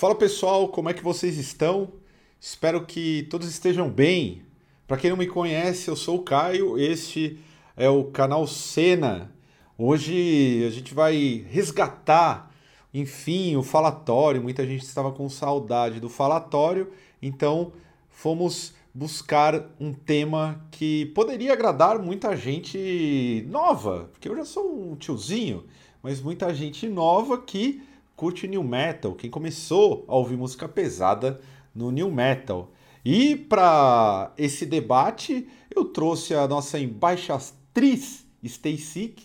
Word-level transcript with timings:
Fala 0.00 0.14
pessoal, 0.14 0.66
como 0.66 0.88
é 0.88 0.94
que 0.94 1.04
vocês 1.04 1.36
estão? 1.36 1.92
Espero 2.40 2.86
que 2.86 3.26
todos 3.28 3.46
estejam 3.46 3.90
bem. 3.90 4.40
Para 4.88 4.96
quem 4.96 5.10
não 5.10 5.16
me 5.18 5.26
conhece, 5.26 5.88
eu 5.88 5.94
sou 5.94 6.16
o 6.16 6.22
Caio, 6.22 6.78
este 6.78 7.38
é 7.76 7.86
o 7.90 8.04
canal 8.04 8.46
Cena. 8.46 9.30
Hoje 9.76 10.64
a 10.66 10.70
gente 10.70 10.94
vai 10.94 11.44
resgatar, 11.50 12.50
enfim, 12.94 13.56
o 13.56 13.62
falatório. 13.62 14.42
Muita 14.42 14.66
gente 14.66 14.84
estava 14.84 15.12
com 15.12 15.28
saudade 15.28 16.00
do 16.00 16.08
falatório, 16.08 16.90
então 17.20 17.70
fomos 18.08 18.72
buscar 18.94 19.68
um 19.78 19.92
tema 19.92 20.66
que 20.70 21.12
poderia 21.14 21.52
agradar 21.52 21.98
muita 21.98 22.34
gente 22.34 23.44
nova, 23.50 24.08
porque 24.12 24.30
eu 24.30 24.36
já 24.36 24.46
sou 24.46 24.92
um 24.92 24.96
tiozinho, 24.96 25.66
mas 26.02 26.22
muita 26.22 26.54
gente 26.54 26.88
nova 26.88 27.36
que 27.36 27.82
curte 28.20 28.46
new 28.46 28.62
metal, 28.62 29.14
quem 29.14 29.30
começou 29.30 30.04
a 30.06 30.14
ouvir 30.14 30.36
música 30.36 30.68
pesada 30.68 31.40
no 31.74 31.90
new 31.90 32.10
metal. 32.10 32.70
E 33.02 33.34
para 33.34 34.34
esse 34.36 34.66
debate, 34.66 35.48
eu 35.74 35.86
trouxe 35.86 36.34
a 36.34 36.46
nossa 36.46 36.78
embaixatriz 36.78 38.26
Stay 38.46 38.76
Sick, 38.76 39.22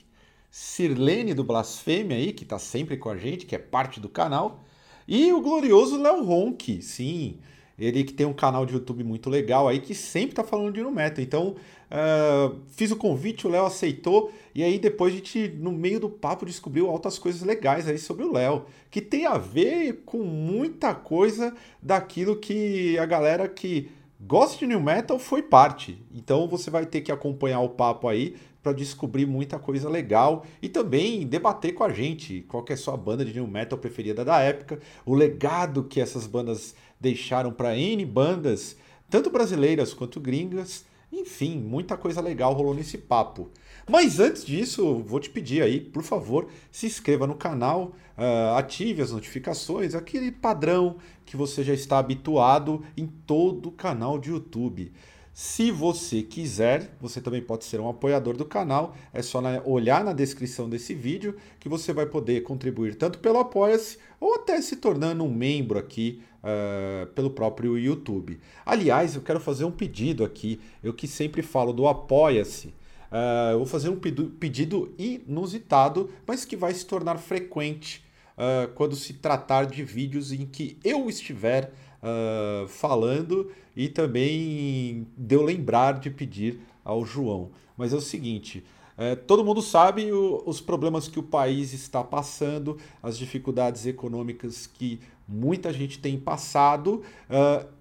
Sirlene 0.50 1.34
do 1.34 1.44
Blasfêmia 1.44 2.16
aí, 2.16 2.32
que 2.32 2.44
está 2.44 2.58
sempre 2.58 2.96
com 2.96 3.10
a 3.10 3.18
gente, 3.18 3.46
que 3.46 3.54
é 3.54 3.60
parte 3.60 4.00
do 4.00 4.08
canal, 4.08 4.64
e 5.06 5.34
o 5.34 5.42
glorioso 5.42 6.02
Léo 6.02 6.24
Ronk, 6.24 6.82
sim, 6.82 7.40
ele 7.78 8.06
que 8.06 8.14
tem 8.14 8.26
um 8.26 8.34
canal 8.34 8.66
de 8.66 8.76
YouTube 8.76 9.04
muito 9.04 9.30
legal 9.30 9.68
aí, 9.68 9.82
que 9.82 9.94
sempre 9.94 10.30
está 10.30 10.44
falando 10.46 10.72
de 10.74 10.82
no 10.82 10.90
metal. 10.90 11.22
Então, 11.22 11.56
uh, 11.92 12.62
fiz 12.70 12.92
o 12.92 12.96
convite, 12.96 13.46
o 13.46 13.50
Léo 13.50 13.66
aceitou, 13.66 14.32
e 14.56 14.64
aí 14.64 14.80
depois 14.80 15.14
a 15.14 15.18
gente, 15.18 15.50
no 15.60 15.70
meio 15.74 16.00
do 16.00 16.10
papo, 16.10 16.46
descobriu 16.46 16.90
altas 16.90 17.20
coisas 17.20 17.42
legais 17.42 17.90
aí 17.90 17.98
sobre 17.98 18.24
o 18.24 18.32
Léo, 18.32 18.66
que 18.90 19.02
tem 19.02 19.26
a 19.26 19.38
ver 19.38 20.04
com 20.06 20.20
muita 20.20 20.96
coisa 20.96 21.54
daquilo 21.82 22.38
que 22.38 22.98
a 22.98 23.06
galera 23.06 23.50
que 23.50 23.92
gosta 24.18 24.58
de 24.58 24.66
New 24.66 24.80
Metal 24.80 25.20
foi 25.20 25.44
parte. 25.44 26.02
Então 26.10 26.48
você 26.48 26.70
vai 26.70 26.86
ter 26.86 27.02
que 27.02 27.12
acompanhar 27.12 27.60
o 27.60 27.70
papo 27.70 28.08
aí 28.08 28.38
para 28.64 28.72
descobrir 28.72 29.26
muita 29.26 29.60
coisa 29.60 29.90
legal 29.90 30.46
e 30.62 30.70
também 30.70 31.28
debater 31.28 31.74
com 31.74 31.84
a 31.84 31.90
gente 31.92 32.46
qual 32.48 32.64
é 32.70 32.74
a 32.74 32.78
sua 32.78 32.96
banda 32.96 33.26
de 33.26 33.34
New 33.34 33.48
Metal 33.48 33.78
preferida 33.78 34.24
da 34.24 34.40
época, 34.40 34.80
o 35.06 35.14
legado 35.14 35.84
que 35.84 36.00
essas 36.00 36.26
bandas 36.26 36.74
deixaram 36.98 37.52
para 37.52 37.78
N 37.78 38.06
bandas, 38.06 38.78
tanto 39.10 39.30
brasileiras 39.30 39.94
quanto 39.94 40.22
gringas. 40.22 40.86
Enfim, 41.12 41.60
muita 41.60 41.96
coisa 41.96 42.22
legal 42.22 42.54
rolou 42.54 42.74
nesse 42.74 42.98
papo. 42.98 43.52
Mas 43.88 44.20
antes 44.20 44.44
disso, 44.44 45.04
vou 45.06 45.20
te 45.20 45.30
pedir 45.30 45.62
aí, 45.62 45.80
por 45.80 46.02
favor, 46.02 46.48
se 46.72 46.88
inscreva 46.88 47.28
no 47.28 47.36
canal, 47.36 47.94
uh, 48.18 48.56
ative 48.58 49.04
as 49.04 49.12
notificações, 49.12 49.94
aquele 49.94 50.32
padrão 50.32 50.96
que 51.24 51.38
você 51.38 51.64
já 51.64 51.74
está 51.74 52.00
habituado 52.00 52.84
em 52.98 53.06
todo 53.06 53.70
o 53.70 53.72
canal 53.72 54.18
de 54.18 54.32
YouTube. 54.32 54.92
Se 55.38 55.70
você 55.70 56.24
quiser, 56.24 56.96
você 57.00 57.20
também 57.20 57.42
pode 57.42 57.66
ser 57.66 57.82
um 57.82 57.90
apoiador 57.90 58.38
do 58.38 58.46
canal. 58.46 58.96
É 59.14 59.22
só 59.22 59.42
olhar 59.66 60.02
na 60.02 60.14
descrição 60.14 60.70
desse 60.70 60.94
vídeo 60.94 61.36
que 61.60 61.68
você 61.68 61.92
vai 61.92 62.06
poder 62.06 62.42
contribuir 62.44 62.96
tanto 62.96 63.20
pelo 63.20 63.40
Apoia-se 63.40 63.98
ou 64.18 64.36
até 64.36 64.62
se 64.62 64.78
tornando 64.78 65.26
um 65.26 65.34
membro 65.34 65.78
aqui 65.78 66.22
uh, 66.42 67.06
pelo 67.08 67.30
próprio 67.30 67.78
YouTube. 67.78 68.40
Aliás, 68.66 69.14
eu 69.14 69.22
quero 69.22 69.42
fazer 69.42 69.66
um 69.66 69.72
pedido 69.72 70.24
aqui. 70.24 70.58
Eu 70.82 70.94
que 70.94 71.06
sempre 71.06 71.42
falo 71.42 71.74
do 71.74 71.86
Apoia-se. 71.86 72.74
Uh, 73.12 73.58
vou 73.58 73.66
fazer 73.66 73.90
um 73.90 74.00
pedido 74.00 74.94
inusitado, 74.98 76.10
mas 76.26 76.44
que 76.44 76.56
vai 76.56 76.74
se 76.74 76.86
tornar 76.86 77.18
frequente 77.18 78.04
uh, 78.38 78.72
quando 78.74 78.96
se 78.96 79.14
tratar 79.14 79.66
de 79.66 79.84
vídeos 79.84 80.32
em 80.32 80.46
que 80.46 80.78
eu 80.84 81.08
estiver 81.10 81.72
uh, 82.02 82.68
falando 82.68 83.52
e 83.76 83.88
também 83.88 85.08
deu 85.16 85.44
lembrar 85.44 86.00
de 86.00 86.10
pedir 86.10 86.60
ao 86.84 87.06
João. 87.06 87.52
Mas 87.78 87.94
é 87.94 87.96
o 87.96 88.02
seguinte. 88.02 88.64
É, 88.98 89.14
todo 89.14 89.44
mundo 89.44 89.62
sabe 89.62 90.10
o, 90.14 90.42
os 90.46 90.62
problemas 90.62 91.10
que 91.10 91.20
o 91.20 91.24
país 91.24 91.74
está 91.74 92.02
passando, 92.02 92.78
as 93.04 93.18
dificuldades 93.18 93.86
econômicas 93.86 94.68
que 94.68 95.02
muita 95.28 95.74
gente 95.74 96.00
tem 96.00 96.18
passado, 96.18 97.02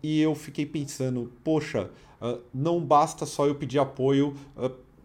e 0.03 0.21
eu 0.21 0.35
fiquei 0.35 0.67
pensando, 0.67 1.31
poxa, 1.45 1.91
não 2.53 2.81
basta 2.81 3.27
só 3.27 3.47
eu 3.47 3.55
pedir 3.55 3.79
apoio 3.79 4.35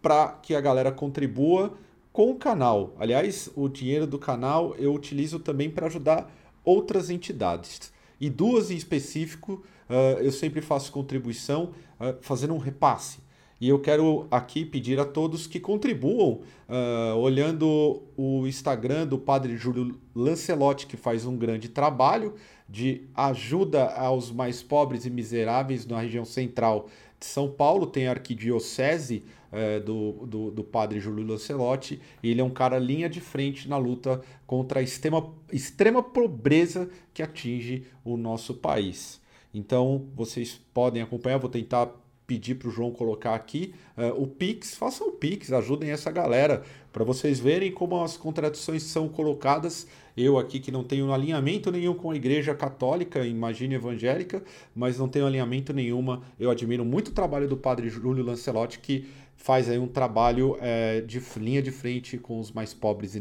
para 0.00 0.28
que 0.42 0.54
a 0.54 0.60
galera 0.60 0.92
contribua 0.92 1.74
com 2.12 2.30
o 2.30 2.36
canal. 2.36 2.94
Aliás, 2.98 3.50
o 3.54 3.68
dinheiro 3.68 4.06
do 4.06 4.18
canal 4.18 4.74
eu 4.78 4.92
utilizo 4.92 5.38
também 5.38 5.70
para 5.70 5.86
ajudar 5.86 6.30
outras 6.64 7.10
entidades 7.10 7.92
e 8.20 8.28
duas 8.28 8.70
em 8.70 8.76
específico 8.76 9.64
uh, 9.88 10.20
eu 10.20 10.30
sempre 10.30 10.60
faço 10.60 10.92
contribuição 10.92 11.72
uh, 11.98 12.16
fazendo 12.20 12.54
um 12.54 12.58
repasse. 12.58 13.18
E 13.60 13.68
eu 13.68 13.78
quero 13.78 14.26
aqui 14.30 14.64
pedir 14.64 14.98
a 14.98 15.04
todos 15.04 15.46
que 15.46 15.60
contribuam, 15.60 16.40
uh, 16.66 17.16
olhando 17.18 18.02
o 18.16 18.46
Instagram 18.46 19.06
do 19.06 19.18
Padre 19.18 19.54
Júlio 19.56 19.98
Lancelotti, 20.14 20.86
que 20.86 20.96
faz 20.96 21.26
um 21.26 21.36
grande 21.36 21.68
trabalho 21.68 22.34
de 22.66 23.02
ajuda 23.14 23.90
aos 23.90 24.30
mais 24.30 24.62
pobres 24.62 25.04
e 25.04 25.10
miseráveis 25.10 25.84
na 25.84 26.00
região 26.00 26.24
central 26.24 26.88
de 27.18 27.26
São 27.26 27.50
Paulo. 27.50 27.86
Tem 27.86 28.06
a 28.06 28.12
arquidiocese 28.12 29.24
é, 29.52 29.80
do, 29.80 30.26
do, 30.26 30.50
do, 30.50 30.64
padre 30.64 31.00
Júlio 31.00 31.26
Lancelotti. 31.26 32.00
E 32.22 32.30
ele 32.30 32.40
é 32.40 32.44
um 32.44 32.50
cara 32.50 32.78
linha 32.78 33.08
de 33.08 33.20
frente 33.20 33.68
na 33.68 33.76
luta 33.76 34.20
contra 34.46 34.80
a 34.80 34.82
extrema, 34.82 35.32
extrema 35.52 36.02
pobreza 36.02 36.88
que 37.12 37.22
atinge 37.22 37.84
o 38.04 38.16
nosso 38.16 38.54
país. 38.54 39.20
Então, 39.52 40.06
vocês 40.14 40.60
podem 40.72 41.02
acompanhar, 41.02 41.38
vou 41.38 41.50
tentar 41.50 41.90
pedir 42.30 42.54
para 42.54 42.68
o 42.68 42.70
João 42.70 42.92
colocar 42.92 43.34
aqui 43.34 43.74
uh, 43.98 44.22
o 44.22 44.24
Pix, 44.24 44.76
façam 44.76 45.08
o 45.08 45.10
Pix, 45.10 45.52
ajudem 45.52 45.90
essa 45.90 46.12
galera 46.12 46.62
para 46.92 47.02
vocês 47.02 47.40
verem 47.40 47.72
como 47.72 48.00
as 48.00 48.16
contradições 48.16 48.84
são 48.84 49.08
colocadas. 49.08 49.88
Eu 50.16 50.38
aqui 50.38 50.60
que 50.60 50.70
não 50.70 50.84
tenho 50.84 51.12
alinhamento 51.12 51.72
nenhum 51.72 51.92
com 51.92 52.12
a 52.12 52.14
Igreja 52.14 52.54
Católica, 52.54 53.26
imagine 53.26 53.74
evangélica, 53.74 54.44
mas 54.72 54.96
não 54.96 55.08
tenho 55.08 55.26
alinhamento 55.26 55.72
nenhuma. 55.72 56.22
Eu 56.38 56.52
admiro 56.52 56.84
muito 56.84 57.08
o 57.08 57.12
trabalho 57.12 57.48
do 57.48 57.56
Padre 57.56 57.88
Júlio 57.88 58.24
Lancelotti 58.24 58.78
que 58.78 59.08
faz 59.40 59.70
aí 59.70 59.78
um 59.78 59.88
trabalho 59.88 60.58
é, 60.60 61.00
de 61.00 61.18
linha 61.38 61.62
de 61.62 61.70
frente 61.70 62.18
com 62.18 62.38
os 62.38 62.52
mais 62.52 62.74
pobres 62.74 63.14
e 63.14 63.20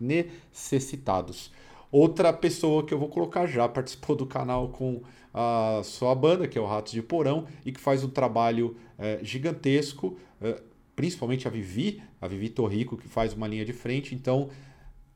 necessitados. 0.00 1.52
Outra 1.92 2.32
pessoa 2.32 2.84
que 2.84 2.94
eu 2.94 2.98
vou 2.98 3.08
colocar 3.08 3.46
já 3.46 3.68
participou 3.68 4.16
do 4.16 4.26
canal 4.26 4.70
com 4.70 5.02
a 5.34 5.82
sua 5.84 6.14
banda, 6.14 6.48
que 6.48 6.56
é 6.56 6.60
o 6.60 6.64
Ratos 6.64 6.94
de 6.94 7.02
Porão, 7.02 7.46
e 7.66 7.70
que 7.70 7.78
faz 7.78 8.02
um 8.02 8.08
trabalho 8.08 8.76
é, 8.98 9.20
gigantesco, 9.22 10.18
é, 10.40 10.62
principalmente 10.96 11.46
a 11.46 11.50
Vivi, 11.50 12.02
a 12.18 12.26
Vivi 12.26 12.48
Torrico, 12.48 12.96
que 12.96 13.06
faz 13.06 13.34
uma 13.34 13.46
linha 13.46 13.64
de 13.64 13.74
frente. 13.74 14.14
Então, 14.14 14.48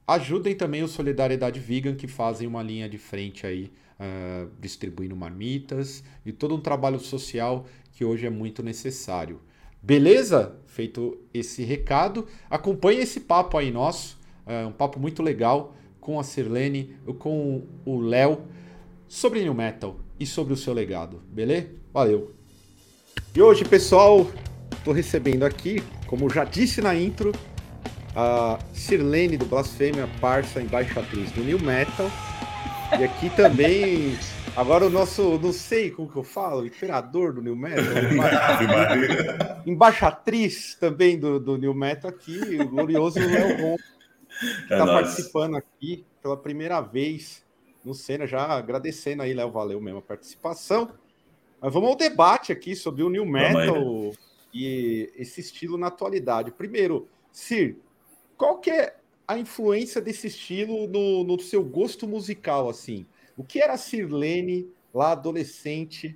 ajudem 0.06 0.54
também 0.54 0.82
o 0.82 0.88
Solidariedade 0.88 1.58
Vegan, 1.58 1.94
que 1.94 2.06
fazem 2.06 2.46
uma 2.46 2.62
linha 2.62 2.90
de 2.90 2.98
frente 2.98 3.46
aí, 3.46 3.72
é, 3.98 4.46
distribuindo 4.60 5.16
marmitas, 5.16 6.04
e 6.26 6.30
todo 6.30 6.54
um 6.54 6.60
trabalho 6.60 7.00
social 7.00 7.64
que 7.92 8.04
hoje 8.04 8.26
é 8.26 8.30
muito 8.30 8.62
necessário. 8.62 9.40
Beleza? 9.82 10.56
Feito 10.66 11.18
esse 11.34 11.64
recado, 11.64 12.26
acompanhe 12.48 13.00
esse 13.00 13.20
papo 13.20 13.58
aí 13.58 13.70
nosso, 13.70 14.18
é 14.46 14.64
um 14.64 14.72
papo 14.72 15.00
muito 15.00 15.22
legal 15.22 15.74
com 16.00 16.18
a 16.18 16.22
Sirlene, 16.22 16.96
com 17.18 17.62
o 17.84 18.00
Léo, 18.00 18.42
sobre 19.08 19.42
New 19.42 19.54
Metal 19.54 19.96
e 20.18 20.24
sobre 20.24 20.52
o 20.52 20.56
seu 20.56 20.72
legado, 20.72 21.20
beleza? 21.28 21.68
Valeu! 21.92 22.32
E 23.34 23.42
hoje, 23.42 23.64
pessoal, 23.64 24.30
estou 24.76 24.94
recebendo 24.94 25.44
aqui, 25.44 25.82
como 26.06 26.30
já 26.30 26.44
disse 26.44 26.80
na 26.80 26.94
intro, 26.94 27.32
a 28.14 28.58
Sirlene 28.72 29.36
do 29.36 29.46
Blasfêmia, 29.46 30.08
parça 30.20 30.60
embaixatriz 30.60 31.30
do 31.32 31.42
New 31.42 31.58
Metal. 31.60 32.10
E 32.98 33.04
aqui 33.04 33.30
também 33.30 34.16
Agora 34.56 34.86
o 34.86 34.90
nosso, 34.90 35.38
não 35.38 35.52
sei 35.52 35.90
como 35.90 36.10
que 36.10 36.16
eu 36.16 36.24
falo, 36.24 36.66
imperador 36.66 37.32
do 37.32 37.40
New 37.40 37.56
Metal, 37.56 37.84
embaixatriz 39.64 40.74
também 40.74 41.18
do, 41.18 41.38
do 41.38 41.56
New 41.56 41.72
Metal 41.72 42.10
aqui, 42.10 42.58
o 42.60 42.68
glorioso 42.68 43.18
Léo 43.18 43.62
Ron, 43.62 43.76
que 43.76 44.72
está 44.74 44.84
é 44.84 44.86
participando 44.86 45.56
aqui 45.56 46.04
pela 46.20 46.36
primeira 46.36 46.80
vez 46.80 47.44
no 47.84 47.94
Cena, 47.94 48.26
já 48.26 48.42
agradecendo 48.42 49.22
aí, 49.22 49.32
Léo, 49.32 49.50
valeu 49.50 49.80
mesmo 49.80 50.00
a 50.00 50.02
participação. 50.02 50.90
Mas 51.60 51.72
vamos 51.72 51.90
ao 51.90 51.96
debate 51.96 52.52
aqui 52.52 52.74
sobre 52.74 53.02
o 53.02 53.10
New 53.10 53.24
Metal 53.24 54.12
e 54.52 55.12
esse 55.16 55.40
estilo 55.40 55.78
na 55.78 55.86
atualidade. 55.86 56.50
Primeiro, 56.50 57.08
Sir, 57.30 57.76
qual 58.36 58.58
que 58.58 58.70
é 58.70 58.96
a 59.28 59.38
influência 59.38 60.00
desse 60.00 60.26
estilo 60.26 60.88
no, 60.88 61.22
no 61.22 61.38
seu 61.38 61.62
gosto 61.62 62.06
musical, 62.08 62.68
assim? 62.68 63.06
O 63.40 63.42
que 63.42 63.58
era 63.58 63.72
a 63.72 63.78
Sirlene, 63.78 64.70
lá 64.92 65.12
adolescente, 65.12 66.14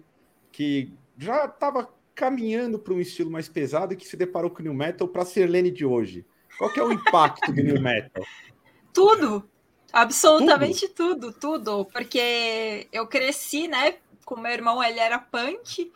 que 0.53 0.93
já 1.17 1.47
estava 1.47 1.89
caminhando 2.15 2.79
para 2.79 2.93
um 2.93 3.01
estilo 3.01 3.31
mais 3.31 3.49
pesado 3.49 3.95
e 3.95 3.97
que 3.97 4.07
se 4.07 4.15
deparou 4.15 4.51
com 4.51 4.61
o 4.61 4.63
New 4.63 4.75
Metal 4.75 5.09
para 5.09 5.23
a 5.23 5.25
Sirlene 5.25 5.71
de 5.71 5.87
hoje? 5.87 6.27
Qual 6.59 6.71
que 6.71 6.79
é 6.79 6.85
o 6.85 6.93
impacto 6.93 7.51
do 7.51 7.63
New 7.63 7.81
Metal? 7.81 8.23
Tudo! 8.93 9.49
Absolutamente 9.91 10.87
tudo? 10.87 11.33
tudo, 11.33 11.63
tudo, 11.63 11.85
porque 11.87 12.89
eu 12.93 13.07
cresci, 13.07 13.69
né, 13.69 13.95
com 14.27 14.39
meu 14.39 14.53
irmão, 14.53 14.85
ele 14.85 15.01
era 15.01 15.19
punk 15.19 15.91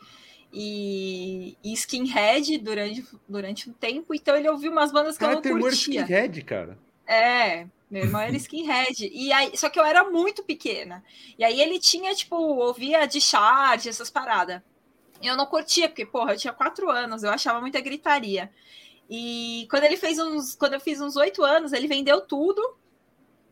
e, 0.51 1.55
e 1.63 1.73
skinhead 1.73 2.57
durante, 2.57 3.05
durante 3.27 3.69
um 3.69 3.73
tempo, 3.73 4.15
então 4.15 4.35
ele 4.35 4.49
ouviu 4.49 4.71
umas 4.71 4.91
bandas 4.91 5.15
que 5.15 5.23
cara, 5.23 5.39
eu 5.43 5.53
não 5.53 5.61
curtia. 5.61 6.01
skinhead, 6.01 6.41
cara. 6.41 6.75
É, 7.05 7.67
meu 7.89 8.03
irmão 8.03 8.21
era 8.21 8.35
skinhead. 8.35 9.09
E 9.11 9.33
aí, 9.33 9.57
só 9.57 9.69
que 9.69 9.79
eu 9.79 9.85
era 9.85 10.09
muito 10.09 10.43
pequena. 10.43 11.03
E 11.37 11.43
aí 11.43 11.59
ele 11.59 11.79
tinha, 11.79 12.13
tipo, 12.13 12.35
ouvia 12.35 13.05
de 13.05 13.19
charge, 13.19 13.89
essas 13.89 14.09
paradas. 14.09 14.61
Eu 15.21 15.35
não 15.35 15.45
curtia, 15.45 15.89
porque, 15.89 16.05
porra, 16.05 16.33
eu 16.33 16.37
tinha 16.37 16.53
quatro 16.53 16.89
anos, 16.89 17.23
eu 17.23 17.31
achava 17.31 17.59
muita 17.59 17.81
gritaria. 17.81 18.51
E 19.09 19.67
quando 19.71 19.83
ele 19.83 19.97
fez 19.97 20.19
uns. 20.19 20.55
Quando 20.55 20.73
eu 20.75 20.79
fiz 20.79 21.01
uns 21.01 21.15
oito 21.15 21.43
anos, 21.43 21.73
ele 21.73 21.87
vendeu 21.87 22.21
tudo, 22.21 22.77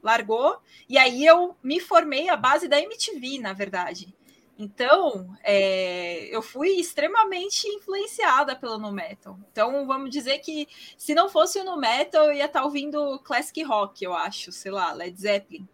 largou, 0.04 0.62
e 0.88 0.98
aí 0.98 1.25
eu 1.25 1.57
me 1.63 1.80
formei 1.80 2.30
à 2.30 2.36
base 2.36 2.68
da 2.68 2.80
MTV, 2.80 3.39
na 3.39 3.54
verdade. 3.54 4.16
Então, 4.59 5.38
é, 5.44 6.36
eu 6.36 6.42
fui 6.42 6.69
extremamente 6.80 7.68
influenciada 7.68 8.56
pelo 8.56 8.80
no 8.80 8.92
metal. 8.92 9.38
Então, 9.51 9.86
vamos 9.86 10.09
dizer 10.09 10.39
que 10.39 10.68
se 10.98 11.13
não 11.13 11.30
fosse 11.30 11.59
o 11.59 11.63
no 11.63 11.77
metal, 11.77 12.25
eu 12.25 12.33
ia 12.33 12.45
estar 12.45 12.62
tá 12.62 12.65
ouvindo 12.65 13.19
classic 13.19 13.62
rock, 13.62 14.04
eu 14.04 14.13
acho, 14.13 14.51
sei 14.51 14.71
lá, 14.71 14.92
Led 14.94 15.19
Zeppelin, 15.19 15.68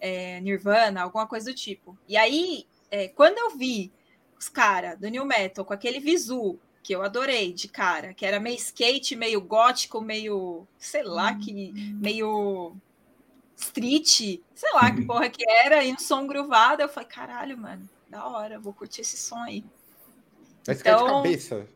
é, 0.00 0.40
Nirvana, 0.40 1.02
alguma 1.02 1.26
coisa 1.26 1.50
do 1.50 1.54
tipo. 1.54 1.98
E 2.08 2.16
aí, 2.16 2.66
é, 2.90 3.08
quando 3.08 3.36
eu 3.36 3.50
vi 3.50 3.92
os 4.38 4.48
caras 4.48 4.98
do 4.98 5.08
new 5.08 5.26
metal 5.26 5.64
com 5.64 5.74
aquele 5.74 6.00
visu 6.00 6.58
que 6.82 6.94
eu 6.94 7.02
adorei 7.02 7.52
de 7.52 7.68
cara, 7.68 8.14
que 8.14 8.24
era 8.24 8.40
meio 8.40 8.56
skate, 8.56 9.14
meio 9.14 9.42
gótico, 9.42 10.00
meio, 10.00 10.66
sei 10.78 11.02
lá, 11.02 11.34
que 11.34 11.72
meio 12.00 12.74
street, 13.54 14.40
sei 14.54 14.72
lá 14.72 14.90
que 14.90 15.04
porra 15.04 15.28
que 15.28 15.46
era, 15.46 15.84
e 15.84 15.92
um 15.92 15.98
som 15.98 16.26
gruvado, 16.26 16.80
eu 16.80 16.88
falei, 16.88 17.06
caralho, 17.10 17.58
mano 17.58 17.86
da 18.10 18.26
hora, 18.26 18.58
vou 18.58 18.72
curtir 18.72 19.02
esse 19.02 19.16
som 19.16 19.38
aí. 19.38 19.64
Mas 20.66 20.80
então, 20.80 21.06
de 21.06 21.12
cabeça. 21.12 21.66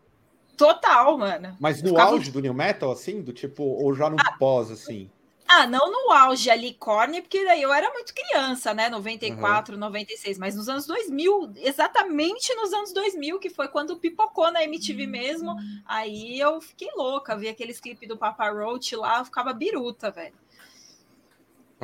Total, 0.56 1.16
mano. 1.16 1.56
Mas 1.60 1.80
no 1.80 1.90
ficava... 1.90 2.10
auge 2.10 2.30
do 2.30 2.40
New 2.40 2.52
Metal, 2.52 2.90
assim? 2.90 3.22
Do 3.22 3.32
tipo, 3.32 3.62
ou 3.62 3.94
já 3.94 4.10
no 4.10 4.16
ah, 4.18 4.36
pós, 4.38 4.70
assim? 4.70 5.08
Ah, 5.46 5.66
não 5.66 5.90
no 5.90 6.10
auge 6.10 6.50
ali, 6.50 6.74
Korn, 6.74 7.20
porque 7.22 7.44
daí 7.44 7.62
eu 7.62 7.72
era 7.72 7.92
muito 7.92 8.12
criança, 8.12 8.74
né? 8.74 8.88
94, 8.88 9.74
uhum. 9.74 9.80
96, 9.80 10.38
mas 10.38 10.56
nos 10.56 10.68
anos 10.68 10.86
2000, 10.86 11.52
exatamente 11.56 12.52
nos 12.54 12.72
anos 12.72 12.92
2000, 12.92 13.38
que 13.38 13.50
foi 13.50 13.68
quando 13.68 13.96
pipocou 13.96 14.50
na 14.50 14.64
MTV 14.64 15.06
mesmo, 15.06 15.54
aí 15.86 16.38
eu 16.40 16.60
fiquei 16.60 16.88
louca, 16.96 17.36
vi 17.36 17.48
aqueles 17.48 17.78
clipes 17.78 18.08
do 18.08 18.16
Papa 18.16 18.50
Roach 18.50 18.96
lá, 18.96 19.18
eu 19.18 19.24
ficava 19.24 19.52
biruta, 19.52 20.10
velho. 20.10 20.34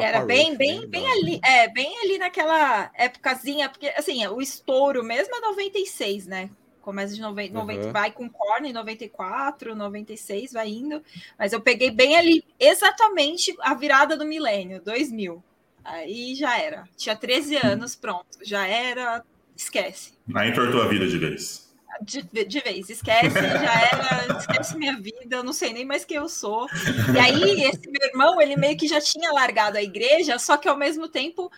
Era 0.02 0.24
bem, 0.24 0.56
bem, 0.56 0.86
bem 0.86 1.06
ali, 1.10 1.40
é, 1.44 1.68
bem 1.68 1.98
ali 2.00 2.18
naquela 2.18 2.90
épocazinha, 2.94 3.68
porque 3.68 3.88
assim, 3.96 4.26
o 4.26 4.40
estouro 4.40 5.02
mesmo 5.04 5.34
é 5.34 5.40
96, 5.40 6.26
né? 6.26 6.50
Começa 6.80 7.14
de 7.14 7.20
90, 7.20 7.52
uhum. 7.52 7.60
90 7.60 7.92
vai 7.92 8.10
com 8.10 8.28
Korn 8.28 8.72
94, 8.72 9.74
96, 9.74 10.52
vai 10.52 10.68
indo. 10.68 11.02
Mas 11.38 11.52
eu 11.52 11.60
peguei 11.60 11.90
bem 11.90 12.16
ali, 12.16 12.44
exatamente 12.58 13.54
a 13.60 13.74
virada 13.74 14.16
do 14.16 14.24
milênio, 14.24 14.82
2000. 14.82 15.42
Aí 15.84 16.34
já 16.34 16.58
era. 16.58 16.84
Tinha 16.96 17.14
13 17.14 17.56
anos, 17.56 17.94
pronto. 17.94 18.38
Já 18.42 18.66
era, 18.66 19.22
esquece. 19.56 20.14
Aí 20.34 20.50
entortou 20.50 20.82
a 20.82 20.88
vida 20.88 21.06
de 21.06 21.18
vez 21.18 21.69
de, 22.02 22.22
de 22.22 22.60
vez, 22.60 22.88
esquece, 22.88 23.34
já 23.34 23.80
era, 23.80 24.38
esquece 24.38 24.76
minha 24.76 24.96
vida, 24.96 25.36
eu 25.36 25.44
não 25.44 25.52
sei 25.52 25.72
nem 25.72 25.84
mais 25.84 26.04
quem 26.04 26.16
eu 26.16 26.28
sou. 26.28 26.66
E 27.14 27.18
aí, 27.18 27.62
esse 27.64 27.88
meu 27.88 28.08
irmão, 28.08 28.40
ele 28.40 28.56
meio 28.56 28.76
que 28.76 28.88
já 28.88 29.00
tinha 29.00 29.32
largado 29.32 29.76
a 29.76 29.82
igreja, 29.82 30.38
só 30.38 30.56
que 30.56 30.68
ao 30.68 30.76
mesmo 30.76 31.08
tempo 31.08 31.50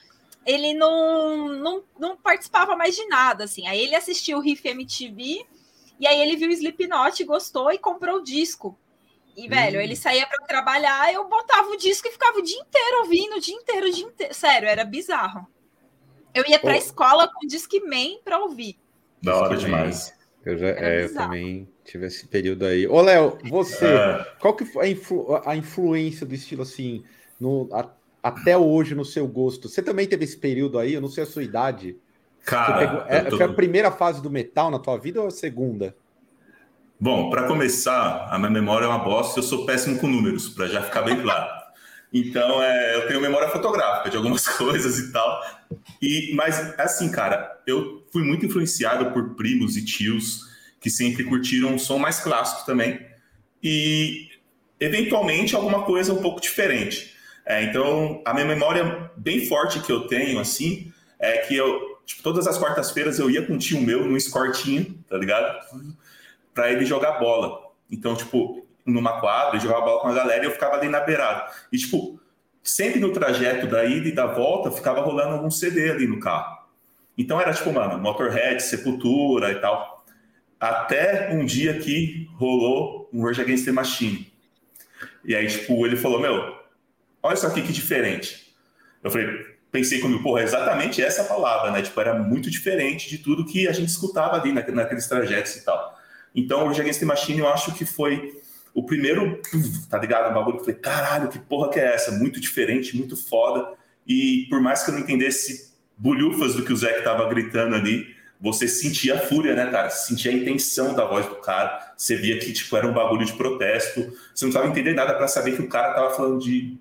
ele 0.44 0.74
não, 0.74 1.48
não, 1.48 1.84
não 1.98 2.16
participava 2.16 2.74
mais 2.74 2.96
de 2.96 3.06
nada, 3.06 3.44
assim. 3.44 3.66
Aí 3.66 3.80
ele 3.80 3.94
assistiu 3.94 4.38
o 4.38 4.40
Riff 4.40 4.66
MTV, 4.66 5.46
e 6.00 6.06
aí 6.06 6.20
ele 6.20 6.36
viu 6.36 6.48
o 6.48 6.52
Slipknot, 6.52 7.24
gostou 7.24 7.70
e 7.70 7.78
comprou 7.78 8.16
o 8.16 8.24
disco. 8.24 8.76
E, 9.36 9.48
velho, 9.48 9.78
hum. 9.78 9.82
ele 9.82 9.96
saía 9.96 10.26
para 10.26 10.44
trabalhar, 10.46 11.12
eu 11.12 11.26
botava 11.28 11.68
o 11.70 11.76
disco 11.76 12.08
e 12.08 12.12
ficava 12.12 12.38
o 12.38 12.42
dia 12.42 12.58
inteiro 12.58 12.98
ouvindo, 13.00 13.36
o 13.36 13.40
dia 13.40 13.54
inteiro, 13.54 13.86
o 13.86 13.92
dia 13.92 14.04
inteiro. 14.04 14.34
Sério, 14.34 14.68
era 14.68 14.84
bizarro. 14.84 15.46
Eu 16.34 16.44
ia 16.48 16.58
para 16.58 16.72
a 16.72 16.78
escola 16.78 17.28
com 17.28 17.44
o 17.44 17.48
Discman 17.48 18.18
para 18.24 18.38
ouvir. 18.38 18.78
Da 19.22 19.36
hora 19.36 19.56
demais. 19.56 20.12
Eu 20.44 20.58
já, 20.58 20.68
é, 20.68 21.04
eu 21.04 21.14
também 21.14 21.68
tive 21.84 22.06
esse 22.06 22.26
período 22.26 22.66
aí. 22.66 22.86
Ô, 22.86 23.00
Léo, 23.00 23.38
você, 23.48 23.86
é. 23.86 24.26
qual 24.40 24.54
que 24.54 24.64
foi 24.64 24.86
a, 24.86 24.88
influ, 24.88 25.40
a, 25.44 25.56
influência 25.56 26.26
do 26.26 26.34
estilo 26.34 26.62
assim, 26.62 27.04
no, 27.38 27.68
a, 27.72 27.88
até 28.22 28.56
hoje 28.56 28.94
no 28.94 29.04
seu 29.04 29.26
gosto? 29.28 29.68
Você 29.68 29.82
também 29.82 30.06
teve 30.06 30.24
esse 30.24 30.36
período 30.36 30.78
aí? 30.78 30.94
Eu 30.94 31.00
não 31.00 31.08
sei 31.08 31.22
a 31.22 31.26
sua 31.26 31.44
idade. 31.44 31.96
Cara, 32.44 32.78
pegou, 32.78 33.04
é, 33.06 33.20
tô... 33.22 33.36
foi 33.36 33.46
a 33.46 33.52
primeira 33.52 33.90
fase 33.92 34.20
do 34.20 34.30
metal 34.30 34.70
na 34.70 34.80
tua 34.80 34.98
vida 34.98 35.20
ou 35.20 35.28
a 35.28 35.30
segunda? 35.30 35.94
Bom, 36.98 37.30
para 37.30 37.46
começar, 37.46 38.28
a 38.30 38.38
minha 38.38 38.50
memória 38.50 38.84
é 38.84 38.88
uma 38.88 38.98
bosta, 38.98 39.38
eu 39.38 39.42
sou 39.44 39.64
péssimo 39.64 39.98
com 39.98 40.06
números, 40.06 40.48
para 40.48 40.66
já 40.66 40.82
ficar 40.82 41.02
bem 41.02 41.20
claro. 41.20 41.50
Então, 42.12 42.62
é, 42.62 42.96
eu 42.96 43.08
tenho 43.08 43.20
memória 43.20 43.48
fotográfica 43.48 44.10
de 44.10 44.16
algumas 44.16 44.46
coisas 44.58 44.98
e 44.98 45.12
tal. 45.12 45.40
E, 46.00 46.32
mas, 46.34 46.78
assim, 46.78 47.10
cara, 47.10 47.60
eu 47.66 48.01
fui 48.12 48.22
muito 48.22 48.44
influenciado 48.44 49.10
por 49.12 49.34
primos 49.34 49.76
e 49.76 49.84
tios 49.84 50.52
que 50.80 50.90
sempre 50.90 51.24
curtiram 51.24 51.74
um 51.74 51.78
som 51.78 51.98
mais 51.98 52.20
clássico 52.20 52.66
também. 52.66 53.00
E, 53.62 54.28
eventualmente, 54.78 55.56
alguma 55.56 55.84
coisa 55.84 56.12
um 56.12 56.20
pouco 56.20 56.40
diferente. 56.40 57.14
É, 57.46 57.62
então, 57.62 58.20
a 58.24 58.34
minha 58.34 58.44
memória 58.44 59.10
bem 59.16 59.46
forte 59.46 59.80
que 59.80 59.90
eu 59.90 60.06
tenho, 60.06 60.38
assim, 60.38 60.92
é 61.18 61.38
que 61.38 61.56
eu, 61.56 62.00
tipo, 62.04 62.22
todas 62.22 62.46
as 62.46 62.58
quartas-feiras 62.58 63.18
eu 63.18 63.30
ia 63.30 63.46
com 63.46 63.54
um 63.54 63.58
tio 63.58 63.80
meu 63.80 64.04
num 64.04 64.16
escortinho, 64.16 64.98
tá 65.08 65.16
ligado? 65.16 65.58
Para 66.52 66.70
ele 66.70 66.84
jogar 66.84 67.20
bola. 67.20 67.60
Então, 67.90 68.16
tipo, 68.16 68.66
numa 68.84 69.20
quadra, 69.20 69.60
jogava 69.60 69.82
bola 69.82 70.00
com 70.02 70.08
a 70.08 70.14
galera 70.14 70.42
e 70.42 70.46
eu 70.46 70.52
ficava 70.52 70.76
ali 70.76 70.88
na 70.88 71.00
beirada. 71.00 71.50
E, 71.72 71.78
tipo, 71.78 72.20
sempre 72.62 73.00
no 73.00 73.12
trajeto 73.12 73.68
da 73.68 73.84
ida 73.84 74.08
e 74.08 74.12
da 74.12 74.26
volta, 74.26 74.70
ficava 74.70 75.00
rolando 75.00 75.34
algum 75.34 75.50
CD 75.50 75.90
ali 75.90 76.06
no 76.06 76.18
carro. 76.18 76.61
Então 77.16 77.40
era 77.40 77.52
tipo, 77.52 77.72
mano, 77.72 77.98
Motorhead, 77.98 78.62
Sepultura 78.62 79.52
e 79.52 79.60
tal. 79.60 80.04
Até 80.58 81.30
um 81.32 81.44
dia 81.44 81.78
que 81.78 82.28
rolou 82.34 83.08
um 83.12 83.24
Rage 83.24 83.40
Against 83.40 83.64
the 83.64 83.72
Machine. 83.72 84.32
E 85.24 85.34
aí, 85.34 85.46
tipo, 85.46 85.84
ele 85.86 85.96
falou, 85.96 86.20
meu, 86.20 86.56
olha 87.22 87.34
isso 87.34 87.46
aqui 87.46 87.62
que 87.62 87.72
diferente. 87.72 88.54
Eu 89.02 89.10
falei, 89.10 89.28
pensei 89.70 90.00
comigo, 90.00 90.22
porra, 90.22 90.40
é 90.40 90.44
exatamente 90.44 91.02
essa 91.02 91.24
palavra, 91.24 91.70
né? 91.70 91.82
Tipo, 91.82 92.00
era 92.00 92.14
muito 92.14 92.50
diferente 92.50 93.08
de 93.08 93.18
tudo 93.18 93.44
que 93.44 93.66
a 93.66 93.72
gente 93.72 93.88
escutava 93.88 94.36
ali 94.36 94.52
naqueles 94.52 95.06
trajetos 95.06 95.56
e 95.56 95.64
tal. 95.64 95.98
Então, 96.34 96.64
o 96.64 96.68
Rage 96.68 96.80
Against 96.80 97.00
the 97.00 97.06
Machine, 97.06 97.40
eu 97.40 97.48
acho 97.48 97.74
que 97.74 97.84
foi 97.84 98.32
o 98.74 98.84
primeiro, 98.84 99.40
tá 99.90 99.98
ligado? 99.98 100.30
Um 100.30 100.34
bagulho 100.34 100.56
que 100.56 100.60
eu 100.62 100.64
falei, 100.66 100.80
caralho, 100.80 101.28
que 101.28 101.38
porra 101.38 101.70
que 101.70 101.78
é 101.78 101.94
essa? 101.94 102.12
Muito 102.12 102.40
diferente, 102.40 102.96
muito 102.96 103.16
foda. 103.16 103.74
E 104.06 104.46
por 104.48 104.60
mais 104.60 104.82
que 104.82 104.90
eu 104.90 104.94
não 104.94 105.00
entendesse 105.00 105.71
bulhufas 106.02 106.56
do 106.56 106.64
que 106.64 106.72
o 106.72 106.76
Zé 106.76 107.00
tava 107.02 107.28
gritando 107.28 107.76
ali, 107.76 108.16
você 108.40 108.66
sentia 108.66 109.14
a 109.14 109.18
fúria, 109.20 109.54
né, 109.54 109.70
cara? 109.70 109.88
Sentia 109.88 110.32
a 110.32 110.34
intenção 110.34 110.94
da 110.94 111.04
voz 111.04 111.26
do 111.26 111.36
cara. 111.36 111.94
Você 111.96 112.16
via 112.16 112.40
que, 112.40 112.52
tipo, 112.52 112.76
era 112.76 112.88
um 112.88 112.92
bagulho 112.92 113.24
de 113.24 113.34
protesto. 113.34 114.00
Você 114.00 114.44
não 114.44 114.50
precisava 114.50 114.66
entender 114.66 114.94
nada 114.94 115.14
para 115.14 115.28
saber 115.28 115.54
que 115.54 115.62
o 115.62 115.68
cara 115.68 115.94
tava 115.94 116.10
falando 116.10 116.40
de, 116.40 116.76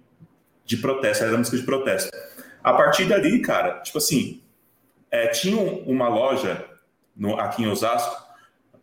de 0.65 0.77
protesto, 0.77 1.23
era 1.23 1.37
música 1.37 1.55
de 1.55 1.63
protesto. 1.63 2.09
A 2.63 2.73
partir 2.73 3.05
dali, 3.05 3.39
cara, 3.41 3.79
tipo 3.81 3.99
assim, 3.99 4.41
é, 5.11 5.27
tinha 5.27 5.55
uma 5.55 6.09
loja 6.09 6.65
no, 7.15 7.39
aqui 7.39 7.61
em 7.61 7.67
Osasco, 7.67 8.25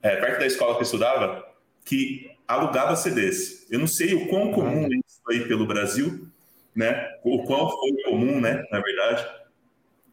é, 0.00 0.14
perto 0.14 0.38
da 0.38 0.46
escola 0.46 0.74
que 0.74 0.80
eu 0.80 0.84
estudava, 0.84 1.44
que 1.84 2.30
alugava 2.46 2.94
CDs. 2.94 3.66
Eu 3.68 3.80
não 3.80 3.88
sei 3.88 4.14
o 4.14 4.28
quão 4.28 4.52
comum 4.52 4.84
é 4.84 4.96
isso 5.04 5.20
aí 5.28 5.48
pelo 5.48 5.66
Brasil, 5.66 6.28
né? 6.76 7.08
O 7.24 7.42
quão 7.42 7.68
foi 7.68 7.90
comum, 8.04 8.40
né? 8.40 8.64
Na 8.70 8.80
verdade, 8.80 9.26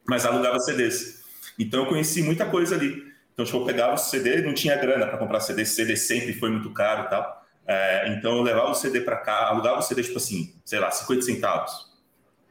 mas 0.07 0.25
alugava 0.25 0.59
CDs. 0.59 1.23
Então 1.57 1.81
eu 1.81 1.85
conheci 1.87 2.21
muita 2.21 2.45
coisa 2.45 2.75
ali. 2.75 3.03
Então, 3.33 3.43
tipo, 3.45 3.57
eu 3.57 3.65
pegava 3.65 3.95
o 3.95 3.97
CD, 3.97 4.41
não 4.41 4.53
tinha 4.53 4.77
grana 4.77 5.07
para 5.07 5.17
comprar 5.17 5.41
CD, 5.41 5.65
CD 5.65 5.97
sempre 5.97 6.33
foi 6.33 6.49
muito 6.49 6.71
caro 6.71 7.05
e 7.05 7.09
tal. 7.09 7.45
É, 7.67 8.09
então 8.09 8.37
eu 8.37 8.41
levava 8.41 8.71
o 8.71 8.75
CD 8.75 9.01
para 9.01 9.17
cá, 9.17 9.47
alugava 9.47 9.79
o 9.79 9.81
CD, 9.81 10.03
tipo 10.03 10.17
assim, 10.17 10.53
sei 10.63 10.79
lá, 10.79 10.91
50 10.91 11.21
centavos, 11.21 11.91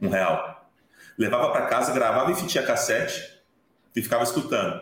um 0.01 0.09
real. 0.09 0.69
Levava 1.17 1.51
para 1.51 1.65
casa, 1.67 1.93
gravava 1.93 2.31
em 2.31 2.35
fitinha 2.35 2.63
cassete 2.63 3.23
e 3.95 4.01
ficava 4.01 4.23
escutando. 4.23 4.81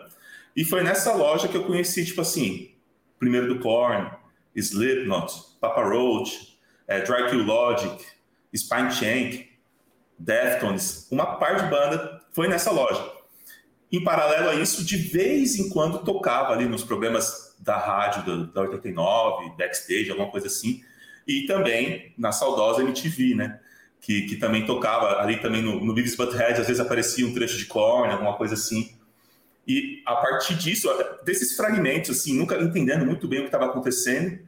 E 0.56 0.64
foi 0.64 0.82
nessa 0.82 1.12
loja 1.12 1.48
que 1.48 1.56
eu 1.56 1.64
conheci, 1.64 2.04
tipo 2.04 2.20
assim, 2.20 2.74
primeiro 3.18 3.48
do 3.48 3.60
Korn, 3.60 4.10
Slipknot, 4.54 5.32
Papa 5.60 5.82
Roach, 5.84 6.58
é, 6.86 7.00
Dry 7.00 7.30
Kill 7.30 7.44
Logic, 7.44 8.04
Spine 8.54 8.90
Shank, 8.90 9.53
Deftones, 10.18 11.08
uma 11.10 11.36
par 11.36 11.56
de 11.56 11.70
banda 11.70 12.20
foi 12.32 12.48
nessa 12.48 12.70
loja. 12.70 13.12
Em 13.90 14.02
paralelo 14.02 14.50
a 14.50 14.54
isso, 14.54 14.84
de 14.84 14.96
vez 14.96 15.56
em 15.56 15.68
quando 15.68 15.98
tocava 16.04 16.52
ali 16.52 16.66
nos 16.66 16.82
programas 16.82 17.56
da 17.58 17.76
rádio 17.76 18.24
da, 18.24 18.52
da 18.52 18.60
89, 18.62 19.56
backstage, 19.56 20.10
alguma 20.10 20.30
coisa 20.30 20.46
assim, 20.46 20.82
e 21.26 21.46
também 21.46 22.12
na 22.18 22.32
saudosa 22.32 22.82
MTV, 22.82 23.34
né? 23.34 23.60
que, 24.04 24.22
que 24.22 24.36
também 24.36 24.66
tocava 24.66 25.22
ali 25.22 25.38
também 25.38 25.62
no, 25.62 25.82
no 25.82 25.94
Beavis 25.94 26.14
Butthead, 26.14 26.60
às 26.60 26.66
vezes 26.66 26.78
aparecia 26.78 27.26
um 27.26 27.32
trecho 27.32 27.56
de 27.56 27.64
Korn, 27.64 28.12
alguma 28.12 28.36
coisa 28.36 28.52
assim. 28.52 28.94
E 29.66 30.02
a 30.04 30.14
partir 30.16 30.56
disso, 30.56 30.90
desses 31.24 31.56
fragmentos, 31.56 32.10
assim, 32.10 32.36
nunca 32.36 32.54
entendendo 32.60 33.06
muito 33.06 33.26
bem 33.26 33.38
o 33.38 33.42
que 33.42 33.48
estava 33.48 33.64
acontecendo, 33.64 34.40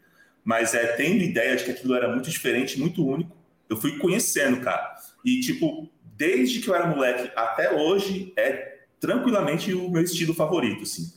mas 0.45 0.75
é 0.75 0.89
tendo 0.89 1.23
ideia 1.23 1.57
de 1.57 1.65
que 1.65 1.71
aquilo 1.71 1.95
era 1.95 2.07
muito 2.07 2.29
diferente, 2.29 2.79
muito 2.79 3.07
único, 3.07 3.35
eu 3.67 3.79
fui 3.79 3.97
conhecendo, 3.97 4.61
cara. 4.61 4.96
E, 5.26 5.40
tipo, 5.40 5.90
desde 6.16 6.61
que 6.61 6.71
eu 6.71 6.75
era 6.76 6.87
moleque 6.87 7.33
até 7.35 7.75
hoje, 7.75 8.33
é 8.37 8.85
tranquilamente 9.00 9.75
o 9.75 9.90
meu 9.90 10.02
estilo 10.02 10.33
favorito, 10.33 10.85
assim. 10.85 11.12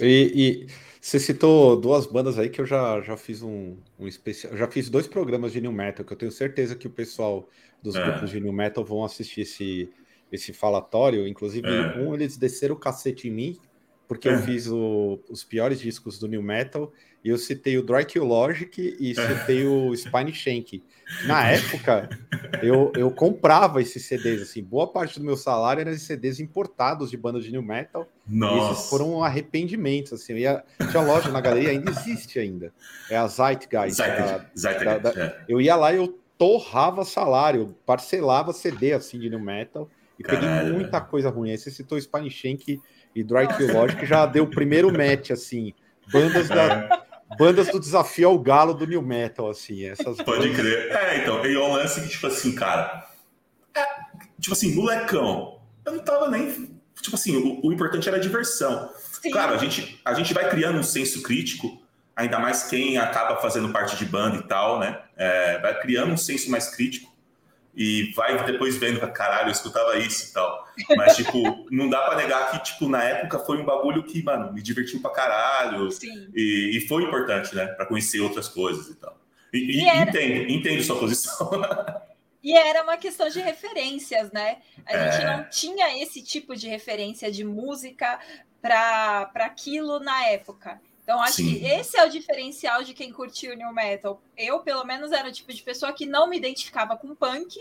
E, 0.00 0.32
e, 0.34 0.66
você 0.98 1.20
citou 1.20 1.78
duas 1.78 2.06
bandas 2.06 2.38
aí 2.38 2.48
que 2.48 2.58
eu 2.58 2.64
já, 2.64 3.02
já 3.02 3.18
fiz 3.18 3.42
um, 3.42 3.76
um 3.98 4.08
especial. 4.08 4.56
Já 4.56 4.66
fiz 4.66 4.88
dois 4.88 5.06
programas 5.06 5.52
de 5.52 5.60
New 5.60 5.72
Metal, 5.72 6.06
que 6.06 6.12
eu 6.12 6.16
tenho 6.16 6.32
certeza 6.32 6.74
que 6.74 6.86
o 6.86 6.90
pessoal 6.90 7.46
dos 7.82 7.94
é. 7.94 8.02
grupos 8.02 8.30
de 8.30 8.40
New 8.40 8.52
Metal 8.52 8.82
vão 8.82 9.04
assistir 9.04 9.42
esse, 9.42 9.90
esse 10.32 10.54
falatório. 10.54 11.28
Inclusive, 11.28 11.68
é. 11.68 11.98
um 11.98 12.14
eles 12.14 12.38
desceram 12.38 12.74
o 12.74 12.78
cacete 12.78 13.28
em 13.28 13.30
mim, 13.30 13.58
porque 14.08 14.28
é. 14.28 14.32
eu 14.32 14.38
fiz 14.38 14.66
o, 14.66 15.20
os 15.28 15.44
piores 15.44 15.78
discos 15.78 16.18
do 16.18 16.26
New 16.26 16.42
Metal, 16.42 16.90
e 17.22 17.28
eu 17.28 17.36
citei 17.36 17.76
o 17.76 17.82
Dry 17.82 18.04
Kill 18.06 18.24
Logic 18.24 18.96
e 18.98 19.14
citei 19.14 19.66
o 19.66 19.94
Spine 19.94 20.32
Shank. 20.32 20.82
Na 21.26 21.50
época, 21.50 22.08
eu, 22.62 22.92
eu 22.94 23.10
comprava 23.10 23.82
esses 23.82 24.04
CDs, 24.04 24.42
assim, 24.42 24.62
boa 24.62 24.86
parte 24.86 25.18
do 25.18 25.24
meu 25.24 25.36
salário 25.36 25.80
era 25.80 25.90
de 25.90 25.98
CDs 25.98 26.38
importados 26.38 27.10
de 27.10 27.16
bandas 27.16 27.44
de 27.44 27.50
New 27.50 27.62
Metal. 27.62 28.06
Nossa. 28.26 28.54
E 28.54 28.72
esses 28.72 28.90
foram 28.90 29.22
arrependimentos, 29.22 30.12
assim. 30.12 30.34
Eu 30.34 30.38
ia, 30.38 30.64
tinha 30.90 31.02
loja 31.02 31.30
na 31.30 31.40
galeria, 31.40 31.70
ainda 31.70 31.90
existe 31.90 32.38
ainda. 32.38 32.72
É 33.10 33.16
a 33.16 33.26
Zeitgeist. 33.26 33.96
Zeitgeist, 33.96 34.84
da, 34.84 34.98
da, 34.98 35.12
da, 35.12 35.20
é. 35.20 35.44
Eu 35.48 35.60
ia 35.60 35.74
lá 35.76 35.92
e 35.92 35.96
eu 35.96 36.18
torrava 36.36 37.04
salário, 37.04 37.74
parcelava 37.84 38.52
CD, 38.52 38.92
assim, 38.92 39.18
de 39.18 39.28
New 39.28 39.40
Metal. 39.40 39.90
E 40.18 40.22
Caralho. 40.22 40.46
peguei 40.46 40.72
muita 40.72 41.00
coisa 41.00 41.30
ruim. 41.30 41.50
Aí 41.50 41.58
você 41.58 41.70
citou 41.70 41.98
Spine 41.98 42.30
Shank 42.30 42.80
e 43.18 43.24
Dry 43.24 43.48
Kill 43.56 43.72
Logic, 43.72 44.06
já 44.06 44.26
deu 44.26 44.44
o 44.44 44.50
primeiro 44.50 44.92
match, 44.92 45.30
assim. 45.30 45.74
Bandas 46.12 46.48
da, 46.48 47.04
bandas 47.36 47.68
do 47.68 47.80
desafio 47.80 48.28
ao 48.28 48.38
galo 48.38 48.72
do 48.72 48.86
New 48.86 49.02
Metal, 49.02 49.50
assim. 49.50 49.84
Essas 49.84 50.16
Pode 50.18 50.48
bandas... 50.48 50.56
crer. 50.56 50.92
É, 50.92 51.22
então, 51.22 51.44
e 51.44 51.54
é 51.54 51.58
um 51.58 51.72
lance 51.72 52.00
que, 52.00 52.08
tipo 52.08 52.26
assim, 52.26 52.54
cara. 52.54 53.06
É, 53.74 53.84
tipo 54.40 54.54
assim, 54.54 54.74
molecão. 54.74 55.60
Eu 55.84 55.92
não 55.92 56.04
tava 56.04 56.30
nem. 56.30 56.78
Tipo 57.00 57.16
assim, 57.16 57.36
o, 57.36 57.66
o 57.66 57.72
importante 57.72 58.08
era 58.08 58.18
a 58.18 58.20
diversão. 58.20 58.90
Sim. 59.20 59.30
Claro, 59.30 59.54
a 59.54 59.58
gente, 59.58 60.00
a 60.04 60.14
gente 60.14 60.32
vai 60.32 60.48
criando 60.48 60.78
um 60.78 60.82
senso 60.82 61.22
crítico, 61.22 61.82
ainda 62.14 62.38
mais 62.38 62.64
quem 62.64 62.98
acaba 62.98 63.40
fazendo 63.40 63.70
parte 63.70 63.96
de 63.96 64.04
banda 64.04 64.36
e 64.36 64.42
tal, 64.42 64.78
né? 64.78 65.00
É, 65.16 65.58
vai 65.58 65.78
criando 65.80 66.12
um 66.12 66.16
senso 66.16 66.50
mais 66.50 66.68
crítico 66.68 67.12
e 67.78 68.10
vai 68.12 68.44
depois 68.44 68.76
vendo, 68.76 69.00
caralho, 69.12 69.50
eu 69.50 69.52
escutava 69.52 69.96
isso 69.96 70.30
e 70.30 70.32
tal. 70.32 70.66
Mas, 70.96 71.14
tipo, 71.14 71.64
não 71.70 71.88
dá 71.88 72.02
pra 72.02 72.16
negar 72.16 72.50
que, 72.50 72.72
tipo, 72.72 72.88
na 72.88 73.04
época 73.04 73.38
foi 73.38 73.56
um 73.56 73.64
bagulho 73.64 74.02
que, 74.02 74.20
mano, 74.20 74.52
me 74.52 74.60
divertiu 74.60 75.00
pra 75.00 75.12
caralho. 75.12 75.88
E, 76.34 76.76
e, 76.76 76.88
foi 76.88 77.04
importante, 77.04 77.54
né? 77.54 77.68
Pra 77.68 77.86
conhecer 77.86 78.18
outras 78.18 78.48
coisas 78.48 78.88
e 78.88 78.96
tal. 78.96 79.16
E, 79.52 79.58
e, 79.58 79.84
e 79.84 79.88
era... 79.88 80.10
entendo, 80.10 80.50
entendo 80.50 80.82
sua 80.82 80.98
posição. 80.98 81.50
E 82.40 82.56
era 82.56 82.84
uma 82.84 82.96
questão 82.96 83.28
de 83.28 83.40
referências, 83.40 84.30
né? 84.30 84.58
A 84.86 84.92
é... 84.94 85.12
gente 85.12 85.26
não 85.26 85.50
tinha 85.50 86.00
esse 86.00 86.22
tipo 86.22 86.54
de 86.54 86.68
referência 86.68 87.32
de 87.32 87.42
música 87.42 88.18
para 88.62 89.28
aquilo 89.34 89.98
na 89.98 90.24
época. 90.26 90.80
Então, 91.08 91.22
acho 91.22 91.36
Sim. 91.36 91.58
que 91.58 91.66
esse 91.66 91.96
é 91.96 92.04
o 92.04 92.10
diferencial 92.10 92.84
de 92.84 92.92
quem 92.92 93.10
curtiu 93.10 93.54
o 93.54 93.56
New 93.56 93.72
Metal. 93.72 94.20
Eu, 94.36 94.60
pelo 94.60 94.84
menos, 94.84 95.10
era 95.10 95.26
o 95.26 95.32
tipo 95.32 95.54
de 95.54 95.62
pessoa 95.62 95.90
que 95.90 96.04
não 96.04 96.28
me 96.28 96.36
identificava 96.36 96.98
com 96.98 97.14
punk, 97.14 97.58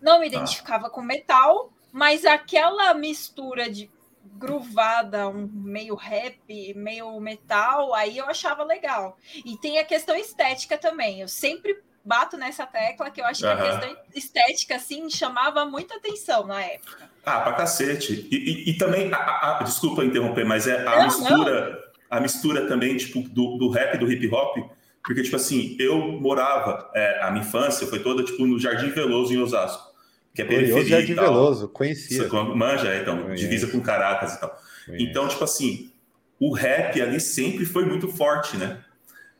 não 0.00 0.18
me 0.18 0.24
ah. 0.24 0.28
identificava 0.28 0.86
ah. 0.86 0.90
com 0.90 1.02
metal, 1.02 1.70
mas 1.92 2.24
aquela 2.24 2.94
mistura 2.94 3.70
de 3.70 3.90
gruvada, 4.38 5.28
um 5.28 5.46
meio 5.52 5.94
rap, 5.94 6.72
meio 6.72 7.20
metal, 7.20 7.92
aí 7.92 8.16
eu 8.16 8.24
achava 8.24 8.64
legal. 8.64 9.18
E 9.44 9.54
tem 9.58 9.78
a 9.78 9.84
questão 9.84 10.16
estética 10.16 10.78
também. 10.78 11.20
Eu 11.20 11.28
sempre 11.28 11.78
bato 12.02 12.38
nessa 12.38 12.64
tecla 12.64 13.10
que 13.10 13.20
eu 13.20 13.26
acho 13.26 13.46
uhum. 13.46 13.54
que 13.54 13.60
a 13.60 13.70
questão 13.70 13.96
estética, 14.14 14.76
assim, 14.76 15.10
chamava 15.10 15.66
muita 15.66 15.96
atenção 15.96 16.46
na 16.46 16.62
época. 16.62 17.10
Ah, 17.22 17.40
pra 17.40 17.52
cacete. 17.52 18.26
E, 18.32 18.36
e, 18.36 18.70
e 18.70 18.78
também, 18.78 19.12
a, 19.12 19.58
a, 19.58 19.62
desculpa 19.62 20.02
interromper, 20.02 20.46
mas 20.46 20.66
é 20.66 20.80
a 20.80 20.96
não, 20.96 21.04
mistura. 21.04 21.70
Não 21.70 21.81
a 22.12 22.20
mistura 22.20 22.68
também, 22.68 22.94
tipo, 22.94 23.22
do, 23.22 23.56
do 23.56 23.70
rap, 23.70 23.96
do 23.96 24.12
hip 24.12 24.28
hop, 24.28 24.58
porque, 25.02 25.22
tipo 25.22 25.34
assim, 25.34 25.74
eu 25.80 25.96
morava, 26.20 26.90
é, 26.94 27.22
a 27.22 27.30
minha 27.30 27.42
infância 27.42 27.86
foi 27.86 28.00
toda, 28.00 28.22
tipo, 28.22 28.46
no 28.46 28.58
Jardim 28.58 28.90
Veloso, 28.90 29.32
em 29.32 29.38
Osasco, 29.38 29.90
que 30.34 30.42
é 30.42 30.44
periferia 30.44 30.84
Jardim 30.84 31.14
Veloso, 31.14 31.68
conhecia. 31.68 32.28
Manja, 32.54 32.94
então, 32.98 33.22
Conhece. 33.22 33.42
divisa 33.42 33.66
com 33.66 33.80
Caracas 33.80 34.34
e 34.34 34.40
tal. 34.40 34.50
Conhece. 34.84 35.04
Então, 35.04 35.26
tipo 35.26 35.42
assim, 35.42 35.90
o 36.38 36.52
rap 36.52 37.00
ali 37.00 37.18
sempre 37.18 37.64
foi 37.64 37.86
muito 37.86 38.06
forte, 38.08 38.58
né? 38.58 38.84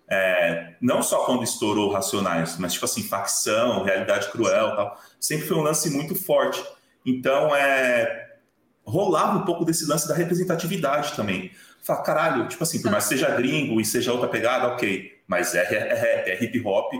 É, 0.08 0.72
não 0.80 1.02
só 1.02 1.26
quando 1.26 1.44
estourou 1.44 1.92
Racionais, 1.92 2.56
mas, 2.58 2.72
tipo 2.72 2.86
assim, 2.86 3.02
facção, 3.02 3.82
realidade 3.82 4.30
cruel 4.30 4.68
e 4.68 4.76
tal, 4.76 4.98
sempre 5.20 5.46
foi 5.46 5.58
um 5.58 5.62
lance 5.62 5.90
muito 5.90 6.14
forte. 6.14 6.64
Então, 7.04 7.54
é, 7.54 8.30
rolava 8.82 9.36
um 9.40 9.44
pouco 9.44 9.62
desse 9.62 9.86
lance 9.86 10.08
da 10.08 10.14
representatividade 10.14 11.12
também. 11.12 11.50
Fala, 11.82 12.02
caralho, 12.02 12.48
tipo 12.48 12.62
assim, 12.62 12.80
por 12.80 12.90
mais 12.90 13.04
que 13.04 13.10
seja 13.10 13.34
gringo 13.34 13.80
e 13.80 13.84
seja 13.84 14.12
outra 14.12 14.28
pegada, 14.28 14.68
ok, 14.68 15.20
mas 15.26 15.54
é, 15.54 15.62
é, 15.62 16.30
é, 16.30 16.32
é 16.32 16.44
hip 16.44 16.60
hop 16.64 16.92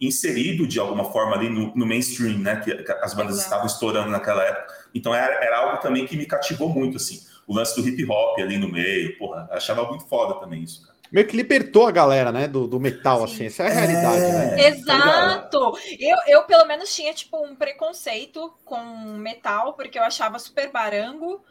inserido 0.00 0.66
de 0.66 0.78
alguma 0.78 1.04
forma 1.12 1.34
ali 1.36 1.50
no, 1.50 1.74
no 1.74 1.84
mainstream, 1.84 2.38
né? 2.38 2.56
Que, 2.56 2.74
que, 2.74 2.92
as 2.92 3.12
bandas 3.12 3.34
Exato. 3.34 3.48
estavam 3.48 3.66
estourando 3.66 4.10
naquela 4.10 4.42
época. 4.44 4.72
Então 4.94 5.14
era, 5.14 5.44
era 5.44 5.58
algo 5.58 5.82
também 5.82 6.06
que 6.06 6.16
me 6.16 6.24
cativou 6.24 6.68
muito, 6.68 6.96
assim. 6.96 7.20
O 7.46 7.54
lance 7.54 7.74
do 7.74 7.86
hip 7.86 8.04
hop 8.08 8.38
ali 8.38 8.56
no 8.56 8.68
meio, 8.68 9.18
porra, 9.18 9.48
achava 9.50 9.84
muito 9.86 10.06
foda 10.06 10.34
também 10.40 10.62
isso, 10.62 10.82
cara 10.82 11.00
meio 11.10 11.26
que 11.26 11.36
libertou 11.36 11.86
a 11.86 11.90
galera, 11.90 12.30
né, 12.30 12.46
do, 12.46 12.66
do 12.66 12.78
metal, 12.78 13.26
Sim. 13.26 13.34
assim, 13.34 13.46
essa 13.46 13.62
é 13.64 13.66
a 13.66 13.70
realidade, 13.70 14.22
é... 14.22 14.32
né? 14.32 14.68
Exato! 14.68 15.78
Eu, 15.98 16.16
eu, 16.28 16.44
pelo 16.44 16.64
menos, 16.66 16.94
tinha, 16.94 17.12
tipo, 17.12 17.44
um 17.44 17.56
preconceito 17.56 18.52
com 18.64 18.80
metal, 19.18 19.74
porque 19.74 19.98
eu 19.98 20.04
achava 20.04 20.38
super 20.38 20.70
barango, 20.70 21.42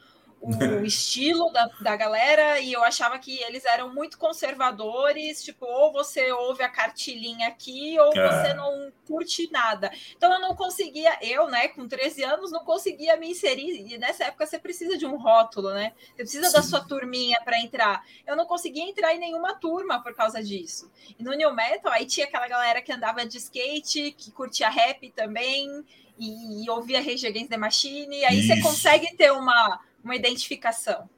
o 0.42 0.52
estilo 0.86 1.52
da, 1.52 1.70
da 1.82 1.96
galera 1.96 2.60
e 2.60 2.72
eu 2.72 2.84
achava 2.84 3.20
que 3.20 3.42
eles 3.44 3.66
eram 3.66 3.94
muito 3.94 4.18
conservadores, 4.18 5.44
tipo, 5.44 5.66
ou 5.66 5.92
você 5.92 6.32
ouve 6.32 6.64
a 6.64 6.70
cartilhinha 6.70 7.48
aqui 7.48 8.00
ou 8.00 8.14
é. 8.14 8.28
você 8.28 8.54
não 8.54 8.92
curte 9.06 9.50
nada. 9.52 9.92
Então 10.16 10.32
eu 10.32 10.40
não 10.40 10.56
conseguia, 10.56 11.18
eu, 11.22 11.48
né, 11.48 11.68
com 11.70 11.88
13 11.88 12.24
anos, 12.24 12.52
não 12.52 12.64
conseguia 12.64 13.18
me 13.18 13.32
inserir. 13.32 13.92
E 13.92 13.98
nessa 13.98 14.26
época 14.26 14.46
você 14.46 14.58
precisa 14.58 14.98
de 14.98 15.06
um 15.06 15.18
rótulo, 15.18 15.72
né? 15.74 15.94
Você 16.16 16.24
precisa 16.24 16.48
Sim. 16.48 16.54
da 16.54 16.64
sua 16.64 16.82
turminha 16.82 17.40
para 17.44 17.60
entrar. 17.60 18.06
Eu 18.26 18.36
não 18.36 18.46
conseguia 18.46 18.84
entrar 18.84 19.14
em 19.14 19.20
nenhuma 19.20 19.56
turma 19.56 20.02
por 20.02 20.14
causa 20.14 20.42
disso. 20.42 20.90
E 21.18 21.24
no 21.24 21.34
New 21.34 21.54
Metal, 21.54 21.92
aí 21.92 22.06
tinha 22.06 22.26
aquela 22.26 22.48
galera 22.48 22.82
que 22.82 22.92
andava 22.92 23.26
de 23.26 23.38
skate, 23.38 24.12
que 24.12 24.32
curtia 24.32 24.70
rap 24.70 25.12
também. 25.12 25.86
E, 26.18 26.66
e 26.66 26.70
ouvia 26.70 27.02
Rage 27.02 27.26
Against 27.26 27.50
the 27.50 27.56
Machine, 27.56 28.14
e 28.14 28.26
aí 28.26 28.40
Isso. 28.40 28.54
você 28.54 28.62
consegue 28.62 29.16
ter 29.16 29.32
uma, 29.32 29.80
uma 30.04 30.16
identificação. 30.16 31.10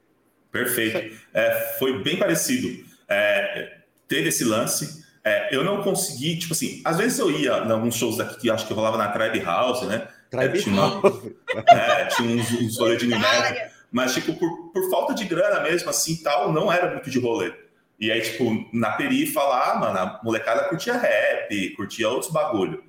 Perfeito. 0.51 1.17
É, 1.33 1.75
foi 1.79 2.03
bem 2.03 2.17
parecido. 2.17 2.85
É, 3.07 3.77
teve 4.07 4.29
esse 4.29 4.43
lance. 4.43 5.05
É, 5.23 5.55
eu 5.55 5.63
não 5.63 5.83
consegui, 5.83 6.37
tipo 6.37 6.53
assim, 6.53 6.81
às 6.83 6.97
vezes 6.97 7.19
eu 7.19 7.31
ia 7.31 7.57
em 7.59 7.71
alguns 7.71 7.95
shows 7.95 8.17
daqui 8.17 8.41
que 8.41 8.49
acho 8.49 8.67
que 8.67 8.73
rolava 8.73 8.97
na 8.97 9.09
Tribe 9.09 9.39
House, 9.39 9.83
né? 9.83 10.07
Tribe 10.29 10.57
é, 10.57 10.61
tinha, 10.61 10.75
House. 10.81 11.23
é, 11.67 12.05
tinha 12.05 12.35
uns, 12.35 12.51
uns 12.51 12.79
rolês 12.79 12.99
de 12.99 13.07
Niméria, 13.07 13.71
mas, 13.91 14.13
tipo, 14.13 14.33
por, 14.33 14.71
por 14.71 14.89
falta 14.89 15.13
de 15.13 15.25
grana 15.25 15.59
mesmo, 15.61 15.89
assim, 15.89 16.15
tal, 16.17 16.51
não 16.51 16.71
era 16.71 16.91
muito 16.91 17.09
de 17.09 17.19
rolê. 17.19 17.53
E 17.99 18.11
aí, 18.11 18.19
tipo, 18.21 18.67
na 18.73 18.93
peri 18.93 19.27
falar, 19.27 19.73
ah, 19.73 19.75
mano, 19.79 19.99
a 19.99 20.19
molecada 20.23 20.67
curtia 20.69 20.97
rap, 20.97 21.69
curtia 21.75 22.09
outros 22.09 22.31
bagulho. 22.31 22.83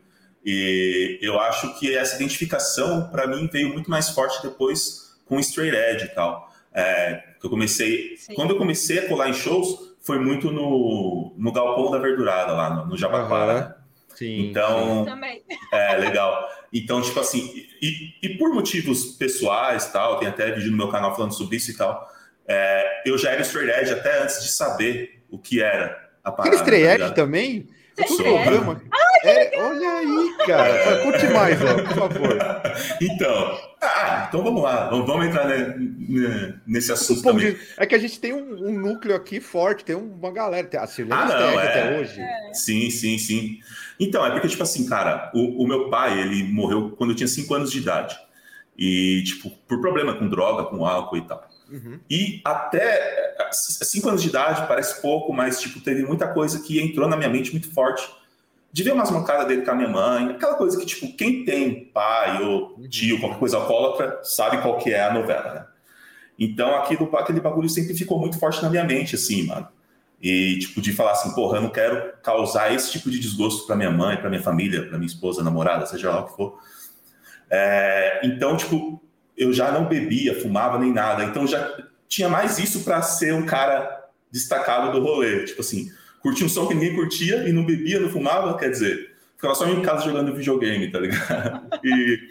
E 0.45 1.19
eu 1.21 1.39
acho 1.39 1.79
que 1.79 1.95
essa 1.95 2.17
identificação, 2.17 3.11
para 3.11 3.27
mim, 3.27 3.49
veio 3.53 3.73
muito 3.73 3.91
mais 3.91 4.09
forte 4.09 4.43
depois 4.43 5.12
com 5.25 5.38
straight 5.41 5.76
edge 5.76 6.05
e 6.05 6.09
tal. 6.09 6.52
É, 6.75 7.23
eu 7.43 7.50
comecei, 7.50 8.17
Sim. 8.17 8.35
quando 8.35 8.50
eu 8.50 8.59
comecei 8.59 9.00
a 9.00 9.09
colar 9.09 9.29
em 9.29 9.35
shows, 9.35 9.95
foi 10.00 10.19
muito 10.19 10.50
no, 10.50 11.35
no 11.37 11.52
galpão 11.52 11.91
da 11.91 11.99
verdurada 11.99 12.52
lá 12.52 12.71
no, 12.71 12.87
no 12.87 12.97
Jabaquara. 12.97 13.76
Uhum. 13.76 13.83
Sim, 14.17 14.50
então, 14.50 15.07
sim. 15.07 15.57
é 15.73 15.97
legal. 15.97 16.49
Então, 16.73 17.00
tipo 17.00 17.19
assim, 17.19 17.67
e, 17.81 18.14
e, 18.23 18.37
por 18.37 18.52
motivos 18.52 19.17
pessoais 19.17 19.91
tal, 19.91 20.19
tem 20.19 20.29
até 20.29 20.52
vídeo 20.52 20.71
no 20.71 20.76
meu 20.76 20.88
canal 20.88 21.14
falando 21.14 21.33
sobre 21.33 21.57
isso 21.57 21.71
e 21.71 21.76
tal. 21.76 22.09
É, 22.47 23.02
eu 23.07 23.17
já 23.17 23.31
era 23.31 23.43
straight 23.43 23.71
edge 23.81 23.93
até 23.93 24.23
antes 24.23 24.43
de 24.43 24.50
saber 24.50 25.23
o 25.31 25.38
que 25.38 25.62
era 25.62 26.11
a 26.23 26.31
parada. 26.31 26.55
Era 26.55 26.62
straight 26.62 26.87
tá 26.87 27.05
edge 27.07 27.14
também? 27.14 27.69
É 27.97 28.05
programa. 28.05 28.83
É, 29.25 29.61
olha 29.61 29.91
aí, 29.91 30.37
cara. 30.47 31.02
Curte 31.02 31.26
mais, 31.29 31.59
ó, 31.62 31.75
por 31.75 31.95
favor. 31.95 32.38
Então, 33.00 33.59
Ah, 33.85 34.27
então 34.29 34.45
vamos 34.45 34.62
lá, 34.62 34.89
vamos 34.89 35.27
entrar 35.27 35.45
nesse 36.65 36.93
assunto 36.93 37.21
também. 37.21 37.57
É 37.77 37.85
que 37.85 37.97
a 37.97 37.99
gente 37.99 38.21
tem 38.21 38.33
um, 38.33 38.69
um, 38.69 38.79
núcleo 38.79 39.17
aqui 39.17 39.41
forte, 39.41 39.85
tem 39.85 39.97
uma 39.97 40.31
galera, 40.31 40.69
a 40.81 40.87
Sirlene 40.87 41.21
ah, 41.21 41.27
não, 41.27 41.61
é... 41.61 41.69
até 41.69 41.99
hoje. 41.99 42.21
É. 42.21 42.55
Sim, 42.55 42.91
sim, 42.91 43.19
sim. 43.19 43.59
Então, 43.99 44.25
é 44.25 44.31
porque, 44.31 44.47
tipo 44.47 44.62
assim, 44.62 44.87
cara, 44.87 45.33
o, 45.35 45.65
o, 45.65 45.67
meu 45.67 45.91
pai, 45.91 46.21
ele 46.21 46.45
morreu 46.45 46.91
quando 46.97 47.11
eu 47.11 47.17
tinha 47.17 47.27
5 47.27 47.53
anos 47.55 47.73
de 47.73 47.79
idade. 47.79 48.17
E, 48.79 49.25
tipo, 49.25 49.51
por 49.67 49.81
problema 49.81 50.15
com 50.15 50.29
droga, 50.29 50.65
com 50.65 50.87
álcool 50.87 51.17
e 51.17 51.23
tal. 51.23 51.49
Uhum. 51.69 51.99
E 52.09 52.41
até 52.45 53.35
5 53.51 54.09
anos 54.09 54.23
de 54.23 54.29
idade 54.29 54.67
parece 54.69 55.03
pouco, 55.03 55.33
mas, 55.33 55.61
tipo, 55.61 55.81
teve 55.81 56.05
muita 56.05 56.29
coisa 56.29 56.61
que 56.61 56.81
entrou 56.81 57.09
na 57.09 57.17
minha 57.17 57.29
mente 57.29 57.51
muito 57.51 57.73
forte 57.73 58.09
de 58.73 58.83
ver 58.83 58.93
umas 58.93 59.11
mancadas 59.11 59.47
dele 59.47 59.62
com 59.62 59.71
a 59.71 59.75
minha 59.75 59.88
mãe, 59.88 60.31
aquela 60.31 60.55
coisa 60.55 60.79
que, 60.79 60.87
tipo, 60.87 61.14
quem 61.14 61.45
tem 61.45 61.85
pai 61.87 62.43
ou 62.43 62.81
tio, 62.88 63.21
qualquer 63.21 63.38
coisa 63.38 63.59
alcoólatra, 63.59 64.21
sabe 64.23 64.62
qual 64.62 64.79
que 64.79 64.91
é 64.91 65.05
a 65.05 65.12
novela, 65.12 65.55
né? 65.55 65.67
Então, 66.38 66.75
aquilo, 66.75 67.14
aquele 67.17 67.41
bagulho 67.41 67.69
sempre 67.69 67.95
ficou 67.95 68.19
muito 68.19 68.38
forte 68.38 68.62
na 68.62 68.71
minha 68.71 68.85
mente, 68.85 69.14
assim, 69.14 69.47
mano. 69.47 69.69
E, 70.21 70.59
tipo, 70.61 70.81
de 70.81 70.93
falar 70.93 71.12
assim, 71.12 71.35
porra, 71.35 71.59
eu 71.59 71.62
não 71.62 71.69
quero 71.69 72.14
causar 72.23 72.73
esse 72.73 72.91
tipo 72.91 73.11
de 73.11 73.19
desgosto 73.19 73.67
para 73.67 73.76
minha 73.76 73.91
mãe, 73.91 74.17
para 74.17 74.31
minha 74.31 74.43
família, 74.43 74.87
para 74.87 74.97
minha 74.97 75.07
esposa, 75.07 75.43
namorada, 75.43 75.85
seja 75.85 76.11
lá 76.11 76.21
o 76.21 76.26
que 76.26 76.37
for. 76.37 76.59
É, 77.50 78.21
então, 78.25 78.57
tipo, 78.57 79.02
eu 79.37 79.52
já 79.52 79.71
não 79.71 79.87
bebia, 79.87 80.41
fumava 80.41 80.79
nem 80.79 80.93
nada. 80.93 81.25
Então, 81.25 81.47
já 81.47 81.76
tinha 82.09 82.29
mais 82.29 82.59
isso 82.59 82.85
para 82.85 83.02
ser 83.02 83.35
um 83.35 83.45
cara 83.45 84.09
destacado 84.31 84.93
do 84.93 85.05
rolê. 85.05 85.45
Tipo 85.45 85.61
assim, 85.61 85.91
curtia 86.23 86.47
um 86.47 86.49
som 86.49 86.67
que 86.67 86.75
ninguém 86.75 86.95
curtia 86.95 87.49
e 87.49 87.52
não 87.52 87.67
bebia, 87.67 88.00
não 88.00 88.09
fumava, 88.09 88.57
quer 88.57 88.71
dizer, 88.71 89.14
ficava 89.37 89.55
só 89.55 89.67
em 89.67 89.83
casa 89.83 90.05
jogando 90.05 90.35
videogame, 90.35 90.91
tá 90.91 91.00
ligado? 91.00 91.62
E, 91.85 92.29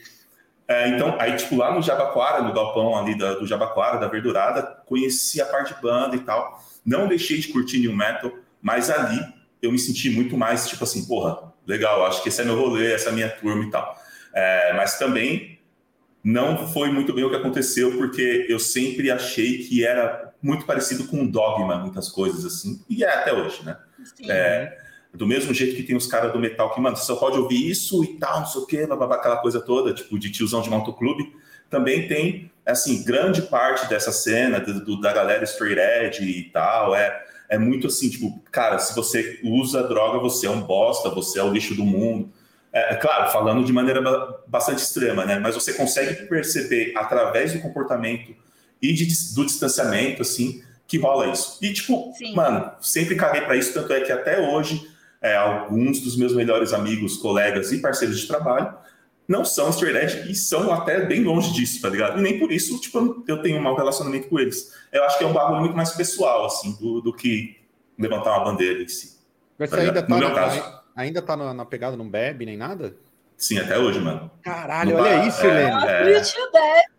é, 0.67 0.87
então, 0.87 1.17
aí, 1.19 1.35
tipo, 1.35 1.57
lá 1.57 1.75
no 1.75 1.81
Jabaquara, 1.81 2.41
no 2.41 2.53
galpão 2.53 2.97
ali 2.97 3.17
da, 3.17 3.33
do 3.33 3.45
Jabaquara, 3.45 3.99
da 3.99 4.07
Verdurada, 4.07 4.63
conheci 4.85 5.41
a 5.41 5.45
parte 5.45 5.75
de 5.75 5.81
banda 5.81 6.15
e 6.15 6.19
tal. 6.19 6.63
Não 6.85 7.07
deixei 7.07 7.37
de 7.39 7.49
curtir 7.49 7.79
New 7.79 7.93
Metal, 7.93 8.31
mas 8.61 8.89
ali 8.89 9.19
eu 9.61 9.69
me 9.71 9.77
senti 9.77 10.09
muito 10.09 10.37
mais, 10.37 10.69
tipo 10.69 10.85
assim, 10.85 11.05
porra, 11.05 11.51
legal, 11.67 12.05
acho 12.05 12.23
que 12.23 12.29
esse 12.29 12.41
é 12.41 12.45
meu 12.45 12.57
rolê, 12.57 12.93
essa 12.93 13.09
é 13.09 13.11
minha 13.11 13.29
turma 13.29 13.65
e 13.65 13.69
tal. 13.69 13.97
É, 14.33 14.73
mas 14.73 14.97
também 14.97 15.59
não 16.23 16.67
foi 16.69 16.89
muito 16.89 17.13
bem 17.13 17.25
o 17.25 17.29
que 17.29 17.35
aconteceu, 17.35 17.97
porque 17.97 18.45
eu 18.47 18.59
sempre 18.59 19.11
achei 19.11 19.59
que 19.63 19.85
era 19.85 20.30
muito 20.41 20.65
parecido 20.65 21.05
com 21.05 21.17
um 21.17 21.27
dogma, 21.27 21.77
muitas 21.77 22.09
coisas 22.09 22.45
assim, 22.45 22.83
e 22.89 23.03
é 23.03 23.13
até 23.13 23.33
hoje, 23.33 23.63
né? 23.63 23.77
É, 24.27 24.77
do 25.13 25.27
mesmo 25.27 25.53
jeito 25.53 25.75
que 25.75 25.83
tem 25.83 25.95
os 25.95 26.07
caras 26.07 26.31
do 26.31 26.39
metal 26.39 26.73
que, 26.73 26.81
mano, 26.81 26.95
você 26.95 27.05
só 27.05 27.15
pode 27.15 27.37
ouvir 27.37 27.69
isso 27.69 28.03
e 28.03 28.17
tal, 28.17 28.39
não 28.39 28.47
sei 28.47 28.61
o 28.61 28.65
quê, 28.65 28.87
blá, 28.87 29.15
aquela 29.15 29.37
coisa 29.37 29.59
toda, 29.59 29.93
tipo, 29.93 30.17
de 30.17 30.31
tiozão 30.31 30.61
de 30.61 30.69
motoclube, 30.69 31.31
também 31.69 32.07
tem, 32.07 32.51
assim, 32.65 33.03
grande 33.03 33.43
parte 33.43 33.87
dessa 33.87 34.11
cena 34.11 34.59
do, 34.59 34.99
da 34.99 35.13
galera 35.13 35.43
straight 35.43 35.79
edge 35.79 36.23
e 36.23 36.43
tal, 36.49 36.95
é, 36.95 37.23
é 37.49 37.57
muito 37.57 37.87
assim, 37.87 38.09
tipo, 38.09 38.41
cara, 38.51 38.79
se 38.79 38.95
você 38.95 39.39
usa 39.43 39.83
droga, 39.83 40.19
você 40.19 40.47
é 40.47 40.49
um 40.49 40.61
bosta, 40.61 41.09
você 41.09 41.37
é 41.37 41.43
o 41.43 41.51
lixo 41.51 41.75
do 41.75 41.83
mundo. 41.83 42.31
É, 42.71 42.93
é 42.93 42.95
claro, 42.95 43.29
falando 43.29 43.65
de 43.65 43.73
maneira 43.73 44.01
bastante 44.47 44.79
extrema, 44.79 45.25
né? 45.25 45.37
Mas 45.37 45.55
você 45.55 45.73
consegue 45.73 46.27
perceber 46.27 46.93
através 46.95 47.51
do 47.51 47.59
comportamento 47.59 48.33
e 48.81 48.93
de, 48.93 49.05
do 49.35 49.45
distanciamento, 49.45 50.21
assim, 50.21 50.63
que 50.87 50.97
rola 50.97 51.27
isso. 51.27 51.57
E, 51.61 51.71
tipo, 51.71 52.11
Sim. 52.17 52.35
mano, 52.35 52.71
sempre 52.81 53.15
caguei 53.15 53.41
para 53.41 53.55
isso, 53.55 53.73
tanto 53.73 53.93
é 53.93 54.01
que 54.01 54.11
até 54.11 54.39
hoje, 54.39 54.89
é, 55.21 55.35
alguns 55.35 55.99
dos 55.99 56.17
meus 56.17 56.33
melhores 56.33 56.73
amigos, 56.73 57.17
colegas 57.17 57.71
e 57.71 57.79
parceiros 57.79 58.19
de 58.19 58.27
trabalho 58.27 58.73
não 59.27 59.45
são 59.45 59.69
straight 59.69 59.97
edge 59.97 60.31
e 60.31 60.35
são 60.35 60.73
até 60.73 61.05
bem 61.05 61.23
longe 61.23 61.53
disso, 61.53 61.81
tá 61.81 61.89
ligado? 61.89 62.19
E 62.19 62.21
nem 62.21 62.37
por 62.37 62.51
isso, 62.51 62.79
tipo, 62.81 63.23
eu 63.27 63.41
tenho 63.41 63.57
um 63.57 63.61
mau 63.61 63.75
relacionamento 63.75 64.27
com 64.27 64.37
eles. 64.37 64.73
Eu 64.91 65.05
acho 65.05 65.17
que 65.17 65.23
é 65.23 65.27
um 65.27 65.31
bagulho 65.31 65.61
muito 65.61 65.75
mais 65.75 65.91
pessoal, 65.91 66.45
assim, 66.45 66.75
do, 66.79 66.99
do 66.99 67.13
que 67.13 67.55
levantar 67.97 68.35
uma 68.37 68.51
bandeira 68.51 68.81
em 68.81 68.87
si. 68.87 69.17
Mas 69.57 69.69
tá 69.69 69.77
você 69.77 69.83
ainda 69.83 70.03
tá, 70.03 70.17
na, 70.17 70.81
ainda 70.95 71.21
tá 71.21 71.37
na, 71.37 71.53
na 71.53 71.65
pegada, 71.65 71.95
não 71.95 72.09
bebe 72.09 72.45
nem 72.45 72.57
nada? 72.57 72.93
Sim, 73.41 73.57
até 73.57 73.75
hoje, 73.75 73.99
mano. 73.99 74.29
Caralho, 74.43 74.97
olha 74.97 75.17
bar, 75.17 75.27
isso, 75.27 75.43
Helene. 75.43 75.83
É, 75.87 76.13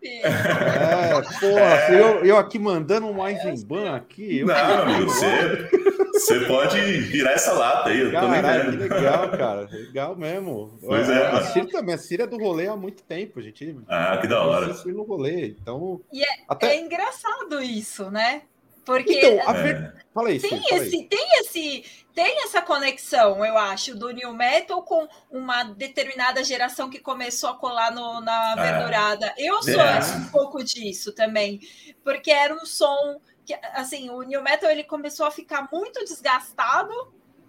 é... 0.02 0.22
é, 0.26 1.22
porra, 1.38 1.60
é... 1.60 2.00
Eu, 2.00 2.24
eu 2.24 2.36
aqui 2.36 2.58
mandando 2.58 3.06
um 3.06 3.24
Eisenbahn 3.24 3.94
aqui. 3.94 4.40
Eu 4.40 4.48
não, 4.48 4.82
amigo, 4.82 5.04
você, 5.04 5.68
você 6.12 6.40
pode 6.40 6.80
virar 6.80 7.30
essa 7.30 7.52
lata 7.52 7.90
aí. 7.90 8.00
Eu 8.00 8.10
Caralho, 8.10 8.72
que 8.72 8.76
legal, 8.76 9.30
cara. 9.30 9.68
Legal 9.70 10.16
mesmo. 10.16 10.76
Pois 10.80 11.08
é. 11.08 11.26
A 11.28 11.42
Cira 11.44 11.68
também, 11.68 11.94
a 11.94 11.98
Cira 11.98 12.24
é 12.24 12.26
do 12.26 12.38
rolê 12.38 12.66
há 12.66 12.74
muito 12.74 13.04
tempo, 13.04 13.40
gente. 13.40 13.78
Ah, 13.86 14.18
que 14.20 14.26
da 14.26 14.42
hora. 14.42 14.66
no 14.84 15.02
rolê, 15.04 15.46
então... 15.46 16.00
E 16.12 16.24
é, 16.24 16.26
até... 16.48 16.74
é 16.74 16.80
engraçado 16.80 17.62
isso, 17.62 18.10
né? 18.10 18.42
Porque 18.84 19.12
então, 19.12 19.48
a 19.48 19.52
ver... 19.52 19.76
é. 19.76 20.02
Fala 20.12 20.30
isso, 20.30 20.46
tem, 20.48 20.60
esse, 20.72 21.04
tem 21.04 21.40
esse 21.40 21.84
tem 22.14 22.44
essa 22.44 22.60
conexão, 22.60 23.44
eu 23.44 23.56
acho, 23.56 23.94
do 23.94 24.10
new 24.10 24.32
metal 24.34 24.82
com 24.82 25.08
uma 25.30 25.64
determinada 25.64 26.44
geração 26.44 26.90
que 26.90 26.98
começou 26.98 27.50
a 27.50 27.54
colar 27.54 27.90
no, 27.90 28.20
na 28.20 28.54
é. 28.58 28.72
verdurada. 28.72 29.34
Eu 29.36 29.62
sou 29.62 29.80
é. 29.80 29.98
um 30.16 30.28
pouco 30.28 30.62
disso 30.62 31.12
também, 31.12 31.60
porque 32.04 32.30
era 32.30 32.54
um 32.54 32.66
som 32.66 33.20
que, 33.44 33.54
assim, 33.72 34.10
o 34.10 34.22
new 34.22 34.42
metal 34.42 34.70
ele 34.70 34.84
começou 34.84 35.26
a 35.26 35.30
ficar 35.30 35.68
muito 35.72 36.04
desgastado 36.04 36.92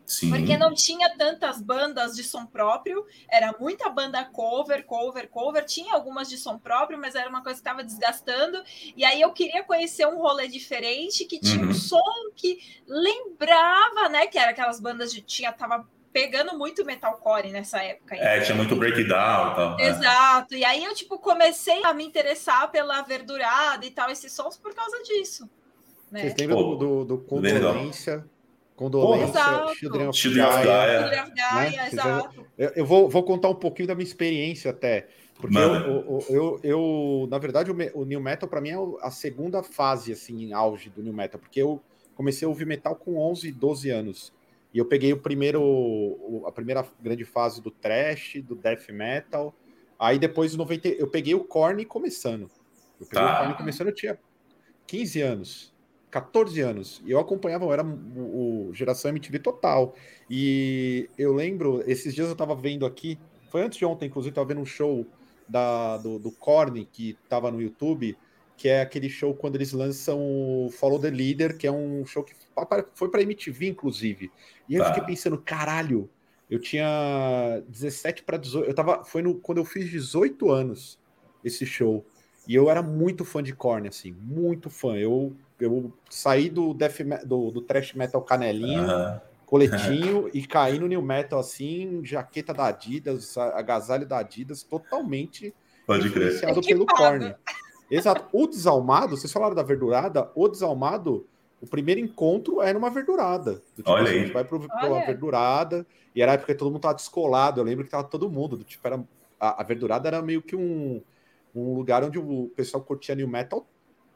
Sim. 0.05 0.29
Porque 0.29 0.57
não 0.57 0.73
tinha 0.73 1.15
tantas 1.17 1.61
bandas 1.61 2.15
de 2.15 2.23
som 2.23 2.45
próprio, 2.45 3.05
era 3.29 3.55
muita 3.59 3.89
banda 3.89 4.23
cover, 4.25 4.83
cover, 4.85 5.29
cover. 5.29 5.65
Tinha 5.65 5.93
algumas 5.93 6.29
de 6.29 6.37
som 6.37 6.57
próprio, 6.57 6.99
mas 6.99 7.15
era 7.15 7.29
uma 7.29 7.41
coisa 7.41 7.61
que 7.61 7.67
estava 7.67 7.83
desgastando. 7.83 8.61
E 8.95 9.05
aí 9.05 9.21
eu 9.21 9.31
queria 9.31 9.63
conhecer 9.63 10.05
um 10.05 10.17
rolê 10.17 10.47
diferente 10.47 11.25
que 11.25 11.39
tinha 11.39 11.63
uhum. 11.63 11.69
um 11.69 11.73
som 11.73 12.01
que 12.35 12.59
lembrava, 12.87 14.09
né? 14.09 14.27
Que 14.27 14.37
era 14.37 14.51
aquelas 14.51 14.79
bandas 14.79 15.11
de 15.13 15.21
tinha 15.21 15.51
tava 15.51 15.87
pegando 16.11 16.55
muito 16.57 16.85
metalcore 16.85 17.49
nessa 17.49 17.81
época. 17.81 18.15
É, 18.15 18.41
tinha 18.41 18.55
muito 18.55 18.75
breakdown 18.75 19.51
e 19.51 19.55
tal. 19.55 19.79
É. 19.79 19.87
Exato. 19.87 20.53
É. 20.53 20.57
E 20.57 20.65
aí 20.65 20.83
eu 20.83 20.93
tipo 20.93 21.17
comecei 21.17 21.83
a 21.83 21.93
me 21.93 22.05
interessar 22.05 22.69
pela 22.71 23.01
verdurada 23.01 23.85
e 23.85 23.89
tal 23.89 24.11
esses 24.11 24.31
sons 24.31 24.57
por 24.57 24.75
causa 24.75 25.01
disso. 25.03 25.49
Né? 26.11 26.21
Vocês 26.21 26.35
lembram 26.37 26.57
do, 26.57 26.75
do, 26.75 27.05
do 27.05 27.17
Condolência? 27.17 28.23
Condolência, 28.75 29.41
Children 29.75 30.07
of 30.07 30.19
Children 30.19 30.45
Gaia. 30.45 31.25
Gaia, 31.35 31.89
né? 31.91 32.29
Eu, 32.57 32.69
eu 32.75 32.85
vou, 32.85 33.07
vou, 33.07 33.23
contar 33.23 33.49
um 33.49 33.55
pouquinho 33.55 33.87
da 33.87 33.95
minha 33.95 34.05
experiência 34.05 34.71
até. 34.71 35.07
Porque 35.35 35.57
eu, 35.57 35.73
eu, 35.73 36.25
eu, 36.29 36.59
eu, 36.63 37.27
na 37.29 37.37
verdade, 37.37 37.71
o, 37.71 37.75
o 37.93 38.05
New 38.05 38.21
Metal 38.21 38.47
para 38.47 38.61
mim 38.61 38.69
é 38.69 38.77
a 39.01 39.11
segunda 39.11 39.61
fase, 39.61 40.11
assim, 40.11 40.43
em 40.43 40.53
auge 40.53 40.89
do 40.89 41.03
New 41.03 41.13
Metal. 41.13 41.39
Porque 41.39 41.61
eu 41.61 41.81
comecei 42.15 42.45
a 42.45 42.49
ouvir 42.49 42.65
metal 42.65 42.95
com 42.95 43.17
11, 43.17 43.51
12 43.51 43.89
anos. 43.89 44.33
E 44.73 44.77
eu 44.77 44.85
peguei 44.85 45.13
o 45.13 45.17
primeiro, 45.17 46.43
a 46.45 46.51
primeira 46.51 46.85
grande 47.01 47.25
fase 47.25 47.61
do 47.61 47.69
thrash, 47.69 48.41
do 48.43 48.55
death 48.55 48.89
metal. 48.89 49.53
Aí 49.99 50.17
depois, 50.17 50.55
90, 50.55 50.87
eu 50.87 51.07
peguei 51.07 51.35
o 51.35 51.43
Korn 51.43 51.85
começando. 51.85 52.49
Eu 52.99 53.05
peguei 53.05 53.23
tá. 53.23 53.35
o 53.35 53.37
Korn 53.39 53.57
começando, 53.57 53.87
eu 53.87 53.95
tinha 53.95 54.17
15 54.87 55.21
anos. 55.21 55.72
14 56.13 56.61
anos. 56.61 57.01
E 57.03 57.09
eu 57.09 57.19
acompanhava, 57.19 57.65
eu 57.65 57.73
era 57.73 57.83
o, 57.83 58.67
o 58.69 58.73
Geração 58.73 59.09
MTV 59.09 59.39
total. 59.39 59.95
E 60.29 61.09
eu 61.17 61.33
lembro, 61.33 61.83
esses 61.87 62.13
dias 62.13 62.29
eu 62.29 62.35
tava 62.35 62.55
vendo 62.55 62.85
aqui, 62.85 63.17
foi 63.49 63.63
antes 63.63 63.79
de 63.79 63.85
ontem, 63.85 64.05
inclusive, 64.05 64.33
tava 64.33 64.47
vendo 64.47 64.61
um 64.61 64.65
show 64.65 65.07
da, 65.49 65.97
do, 65.97 66.19
do 66.19 66.31
Korn, 66.31 66.87
que 66.91 67.17
tava 67.27 67.49
no 67.49 67.59
YouTube, 67.59 68.15
que 68.55 68.69
é 68.69 68.81
aquele 68.81 69.09
show 69.09 69.33
quando 69.33 69.55
eles 69.55 69.73
lançam 69.73 70.19
o 70.21 70.69
Follow 70.69 70.99
the 70.99 71.09
Leader, 71.09 71.57
que 71.57 71.65
é 71.65 71.71
um 71.71 72.05
show 72.05 72.23
que 72.23 72.35
foi 72.93 73.09
pra 73.09 73.23
MTV, 73.23 73.69
inclusive. 73.69 74.31
E 74.69 74.75
eu 74.75 74.83
tá. 74.83 74.93
fiquei 74.93 75.07
pensando, 75.15 75.39
caralho, 75.39 76.07
eu 76.47 76.59
tinha 76.59 77.63
17 77.67 78.21
para 78.21 78.37
18. 78.37 78.69
Eu 78.69 78.75
tava. 78.75 79.03
Foi 79.03 79.23
no, 79.23 79.33
quando 79.33 79.57
eu 79.57 79.65
fiz 79.65 79.89
18 79.89 80.51
anos 80.51 80.99
esse 81.43 81.65
show. 81.65 82.05
E 82.47 82.53
eu 82.53 82.69
era 82.69 82.83
muito 82.83 83.25
fã 83.25 83.41
de 83.41 83.53
Korn, 83.53 83.87
assim, 83.87 84.11
muito 84.11 84.69
fã. 84.69 84.95
Eu 84.95 85.35
eu 85.59 85.93
saí 86.09 86.49
do, 86.49 86.73
death, 86.73 86.99
do, 87.25 87.51
do 87.51 87.61
thrash 87.61 87.93
metal 87.93 88.21
canelinho, 88.21 88.87
coletinho, 89.45 90.29
e 90.33 90.45
caí 90.45 90.79
no 90.79 90.87
new 90.87 91.01
metal 91.01 91.39
assim, 91.39 92.03
jaqueta 92.03 92.53
da 92.53 92.65
Adidas, 92.67 93.37
agasalho 93.37 94.05
da 94.05 94.19
Adidas, 94.19 94.63
totalmente 94.63 95.53
Pode 95.85 96.07
influenciado 96.07 96.61
crer. 96.61 96.73
pelo 96.73 96.85
Korn. 96.85 97.35
Exato. 97.89 98.25
O 98.31 98.47
Desalmado, 98.47 99.15
vocês 99.15 99.31
falaram 99.31 99.55
da 99.55 99.63
verdurada, 99.63 100.31
o 100.33 100.47
Desalmado, 100.47 101.27
o 101.61 101.67
primeiro 101.67 102.01
encontro 102.01 102.61
era 102.61 102.77
uma 102.77 102.89
verdurada. 102.89 103.61
Tipo, 103.75 103.91
Olha 103.91 104.03
assim, 104.03 104.11
aí. 104.11 104.17
A 104.17 104.23
gente 104.23 104.33
vai 104.33 104.43
para 104.43 104.57
uma 104.57 105.05
verdurada, 105.05 105.85
e 106.15 106.21
era 106.21 106.31
a 106.31 106.35
época 106.35 106.53
que 106.53 106.59
todo 106.59 106.71
mundo 106.71 106.81
tava 106.81 106.95
descolado, 106.95 107.59
eu 107.59 107.63
lembro 107.63 107.85
que 107.85 107.91
tava 107.91 108.03
todo 108.03 108.29
mundo, 108.29 108.57
do, 108.57 108.63
tipo, 108.63 108.85
era, 108.87 109.03
a, 109.39 109.61
a 109.61 109.63
verdurada 109.63 110.07
era 110.07 110.21
meio 110.21 110.41
que 110.41 110.55
um, 110.55 111.01
um 111.53 111.75
lugar 111.75 112.03
onde 112.03 112.17
o 112.17 112.51
pessoal 112.55 112.83
curtia 112.83 113.15
new 113.15 113.27
metal 113.27 113.67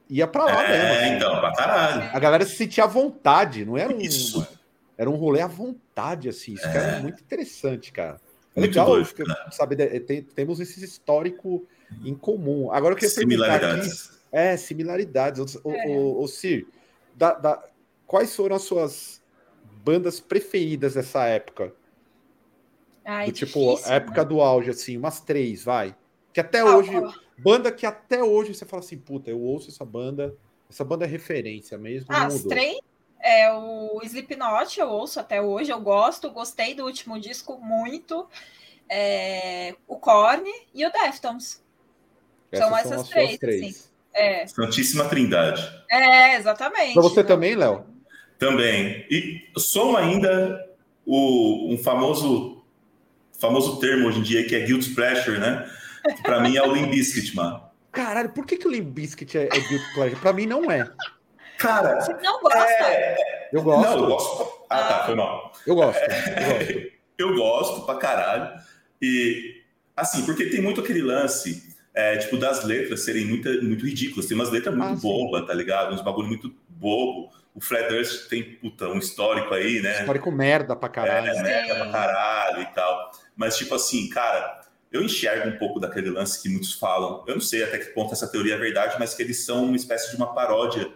ia 0.10 0.28
pra 0.28 0.46
lá 0.46 0.64
é, 0.64 0.72
mesmo. 0.72 0.94
Assim. 0.94 1.16
então, 1.16 1.40
pra 1.40 1.54
caralho. 1.54 2.10
A 2.14 2.20
galera 2.20 2.46
se 2.46 2.56
sentia 2.56 2.84
à 2.86 2.88
vontade, 2.88 3.66
não 3.66 3.78
era 3.78 3.94
um. 3.94 4.00
Isso. 4.00 4.46
Era 4.98 5.10
um 5.10 5.16
rolê 5.16 5.42
à 5.42 5.48
vontade, 5.48 6.28
assim. 6.30 6.54
Isso 6.54 6.68
é. 6.68 6.78
era 6.78 7.00
muito 7.00 7.22
interessante, 7.22 7.92
cara. 7.92 8.20
É 8.56 8.60
muito 8.60 8.72
legal 8.72 8.88
doido, 8.88 9.28
né? 9.28 9.36
sabe? 9.52 9.76
Tem, 10.00 10.24
temos 10.24 10.60
esse 10.60 10.84
histórico 10.84 11.68
em 12.04 12.16
comum. 12.16 12.72
Agora 12.72 12.94
eu 12.94 12.98
queria 12.98 13.10
Similaridades. 13.10 14.08
Aqui, 14.08 14.18
é, 14.32 14.58
similaridades. 14.58 15.56
O, 15.64 15.72
é. 15.72 15.88
o, 15.88 16.24
o 16.24 16.28
Cir, 16.28 16.68
da, 17.16 17.34
da, 17.34 17.64
quais 18.08 18.36
foram 18.36 18.56
as 18.56 18.64
suas 18.64 19.22
bandas 19.84 20.20
preferidas 20.20 20.96
dessa 20.96 21.26
época? 21.26 21.74
Ai, 23.06 23.28
do, 23.28 23.32
tipo, 23.32 23.72
difícil, 23.72 23.94
época 23.94 24.24
né? 24.24 24.28
do 24.28 24.42
auge, 24.42 24.72
assim, 24.72 24.98
umas 24.98 25.22
três, 25.22 25.64
vai. 25.64 25.96
Que 26.34 26.40
até 26.40 26.60
Ah, 26.60 26.76
hoje, 26.76 26.96
ó. 26.96 27.14
Banda 27.38 27.72
que 27.72 27.86
até 27.86 28.24
hoje 28.24 28.54
você 28.54 28.66
fala 28.66 28.82
assim, 28.82 28.98
puta, 28.98 29.30
eu 29.30 29.40
ouço 29.40 29.70
essa 29.70 29.86
banda, 29.86 30.36
essa 30.70 30.84
banda 30.84 31.06
é 31.06 31.08
referência 31.08 31.78
mesmo, 31.78 32.08
Ah, 32.10 32.28
três 32.48 32.80
é 33.20 33.52
o 33.52 34.00
Slipknot, 34.04 34.80
eu 34.80 34.90
ouço 34.90 35.20
até 35.20 35.42
hoje, 35.42 35.72
eu 35.72 35.80
gosto, 35.82 36.32
gostei 36.32 36.74
do 36.74 36.86
último 36.86 37.20
disco 37.20 37.60
muito. 37.60 38.28
É, 38.90 39.76
o 39.88 39.98
Korn 39.98 40.50
e 40.74 40.86
o 40.86 40.92
Deftones. 40.92 41.62
são 42.54 42.68
Essas 42.68 42.80
essas 42.80 42.92
as 43.02 43.08
suas 43.08 43.38
três, 43.38 43.66
assim. 43.66 43.90
É, 44.14 44.48
Santíssima 44.48 45.06
Trindade. 45.06 45.62
é 45.92 46.38
exatamente. 46.38 46.94
Pra 46.94 47.02
você 47.02 47.24
também, 47.24 47.56
Léo? 47.56 47.86
Também. 48.40 49.06
E 49.12 49.42
somo 49.58 49.98
ainda 49.98 50.66
o, 51.06 51.74
um 51.74 51.78
famoso, 51.78 52.64
famoso 53.38 53.80
termo 53.80 54.08
hoje 54.08 54.20
em 54.20 54.24
dia 54.24 54.48
que 54.48 54.56
é 54.56 54.62
guilt 54.62 54.96
pleasure, 54.96 55.38
né? 55.38 55.70
Pra 56.24 56.40
mim 56.40 56.56
é 56.56 56.62
o 56.64 56.74
Limp 56.74 56.90
Bizkit, 56.92 57.36
mano. 57.36 57.64
Caralho, 57.92 58.30
por 58.30 58.46
que, 58.46 58.58
que 58.58 58.68
o 58.68 58.72
Limp 58.72 58.88
Bizkit 58.94 59.38
é, 59.38 59.44
é 59.46 59.60
Guilty 59.60 59.94
Pleasure? 59.94 60.20
Pra 60.22 60.34
mim 60.34 60.46
não 60.46 60.70
é. 60.72 60.90
Cara, 61.58 62.00
Você 62.00 62.14
não 62.14 62.40
gosta? 62.42 62.60
é... 62.60 63.50
Eu 63.52 63.64
gosto. 63.64 63.90
Não, 63.90 63.98
eu 64.00 64.06
gosto. 64.08 64.66
Ah, 64.70 64.84
tá, 64.84 65.06
foi 65.06 65.16
mal. 65.16 65.52
Eu 65.66 65.76
gosto. 65.76 66.00
Eu 66.00 66.58
gosto. 66.58 66.98
Eu 67.18 67.36
gosto 67.36 67.82
pra 67.84 67.96
caralho. 67.96 68.62
E, 69.02 69.64
assim, 69.96 70.24
porque 70.24 70.52
tem 70.52 70.62
muito 70.62 70.82
aquele 70.82 71.02
lance, 71.02 71.76
é, 71.96 72.16
tipo, 72.18 72.38
das 72.38 72.64
letras 72.64 73.04
serem 73.06 73.26
muito, 73.26 73.50
muito 73.64 73.84
ridículas. 73.88 74.28
Tem 74.28 74.36
umas 74.38 74.52
letras 74.52 74.76
muito 74.76 74.92
Ah, 74.92 75.02
bobas, 75.02 75.48
tá 75.48 75.54
ligado? 75.56 75.96
Uns 75.96 76.02
bagulho 76.04 76.28
muito 76.28 76.54
bobo. 76.70 77.32
O 77.56 77.60
Fred 77.60 77.90
Durst 77.90 78.30
tem, 78.30 78.44
puta, 78.44 78.88
um 78.88 79.00
histórico 79.00 79.52
aí, 79.52 79.82
né? 79.82 80.02
Histórico 80.02 80.32
merda 80.32 80.76
pra 80.76 80.90
caralho. 80.90 81.28
É, 81.32 81.42
merda 81.42 81.76
pra 81.76 81.92
caralho 81.92 82.62
e 82.62 82.66
tal. 82.68 83.12
Mas, 83.36 83.58
tipo 83.58 83.74
assim, 83.74 84.08
cara, 84.10 84.62
eu 84.98 85.04
enxergo 85.04 85.50
um 85.50 85.58
pouco 85.58 85.80
daquele 85.80 86.10
lance 86.10 86.42
que 86.42 86.50
muitos 86.50 86.74
falam. 86.74 87.24
Eu 87.28 87.36
não 87.36 87.42
sei 87.42 87.64
até 87.64 87.78
que 87.78 87.88
ponto 87.88 88.14
essa 88.14 88.28
teoria 88.28 88.56
é 88.56 88.58
verdade, 88.58 88.96
mas 89.00 89.14
que 89.14 89.22
eles 89.22 89.46
são 89.46 89.66
uma 89.66 89.76
espécie 89.76 90.12
de 90.12 90.18
uma 90.18 90.34
paródia, 90.34 90.92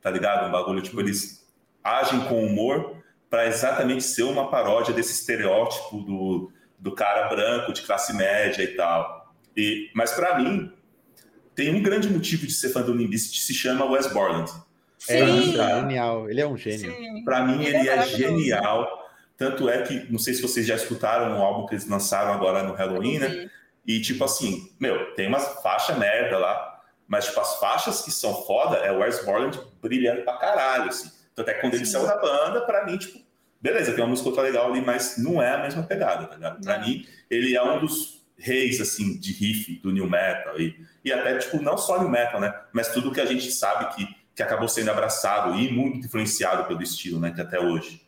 tá 0.00 0.10
ligado? 0.10 0.48
Um 0.48 0.52
bagulho, 0.52 0.82
tipo, 0.82 1.00
eles 1.00 1.46
agem 1.84 2.20
com 2.24 2.44
humor 2.44 2.96
para 3.28 3.46
exatamente 3.46 4.04
ser 4.04 4.24
uma 4.24 4.50
paródia 4.50 4.92
desse 4.92 5.12
estereótipo 5.12 6.00
do, 6.00 6.52
do 6.78 6.92
cara 6.92 7.28
branco 7.28 7.72
de 7.72 7.82
classe 7.82 8.14
média 8.14 8.62
e 8.62 8.68
tal. 8.68 9.34
E, 9.56 9.90
mas 9.94 10.12
para 10.12 10.38
mim, 10.38 10.72
tem 11.54 11.74
um 11.74 11.82
grande 11.82 12.08
motivo 12.08 12.46
de 12.46 12.52
ser 12.52 12.70
fã 12.70 12.82
do 12.82 12.92
Limp 12.92 13.14
se 13.14 13.54
chama 13.54 13.84
Wes 13.84 14.06
Borland. 14.06 14.50
É 15.08 15.26
Sim. 15.26 15.52
genial. 15.52 16.30
Ele 16.30 16.40
é 16.40 16.46
um 16.46 16.56
gênio. 16.56 17.24
Para 17.24 17.44
mim, 17.44 17.64
Ele 17.64 17.76
ele, 17.76 17.88
é 17.88 17.96
é, 17.96 18.06
genial. 18.06 19.01
Tanto 19.36 19.68
é 19.68 19.82
que, 19.82 20.10
não 20.10 20.18
sei 20.18 20.34
se 20.34 20.42
vocês 20.42 20.66
já 20.66 20.76
escutaram 20.76 21.38
o 21.38 21.42
álbum 21.42 21.66
que 21.66 21.74
eles 21.74 21.88
lançaram 21.88 22.32
agora 22.32 22.62
no 22.62 22.74
Halloween, 22.74 23.18
né? 23.18 23.50
E, 23.86 24.00
tipo 24.00 24.24
assim, 24.24 24.72
meu, 24.78 25.14
tem 25.14 25.26
umas 25.26 25.60
faixas 25.62 25.98
merda 25.98 26.38
lá, 26.38 26.80
mas, 27.08 27.26
tipo, 27.26 27.40
as 27.40 27.58
faixas 27.58 28.02
que 28.02 28.10
são 28.10 28.34
foda 28.46 28.76
é 28.76 28.92
o 28.92 29.00
Wes 29.00 29.24
Borland 29.24 29.60
brilhando 29.80 30.22
pra 30.22 30.36
caralho, 30.36 30.88
assim. 30.88 31.10
Tanto 31.34 31.50
é 31.50 31.54
que 31.54 31.60
quando 31.60 31.74
ele 31.74 31.84
Sim. 31.84 31.92
saiu 31.92 32.06
da 32.06 32.16
banda, 32.16 32.60
pra 32.62 32.86
mim, 32.86 32.96
tipo, 32.96 33.20
beleza, 33.60 33.92
tem 33.92 34.02
uma 34.02 34.10
música 34.10 34.28
outra 34.28 34.42
legal 34.42 34.70
ali, 34.70 34.80
mas 34.80 35.18
não 35.18 35.42
é 35.42 35.50
a 35.50 35.58
mesma 35.58 35.82
pegada, 35.82 36.26
tá 36.26 36.34
ligado? 36.36 36.62
Pra 36.62 36.78
mim, 36.78 37.06
ele 37.28 37.56
é 37.56 37.62
um 37.62 37.80
dos 37.80 38.22
reis, 38.36 38.80
assim, 38.80 39.18
de 39.18 39.32
riff 39.32 39.80
do 39.82 39.92
New 39.92 40.08
Metal. 40.08 40.60
E, 40.60 40.76
e 41.04 41.12
até, 41.12 41.38
tipo, 41.38 41.62
não 41.62 41.78
só 41.78 41.98
New 41.98 42.08
Metal, 42.08 42.40
né? 42.40 42.54
Mas 42.72 42.88
tudo 42.88 43.12
que 43.12 43.20
a 43.20 43.26
gente 43.26 43.50
sabe 43.52 43.94
que, 43.94 44.08
que 44.34 44.42
acabou 44.42 44.68
sendo 44.68 44.90
abraçado 44.90 45.58
e 45.58 45.70
muito 45.72 46.06
influenciado 46.06 46.64
pelo 46.64 46.82
estilo, 46.82 47.20
né? 47.20 47.32
Que 47.32 47.40
até 47.40 47.60
hoje. 47.60 48.01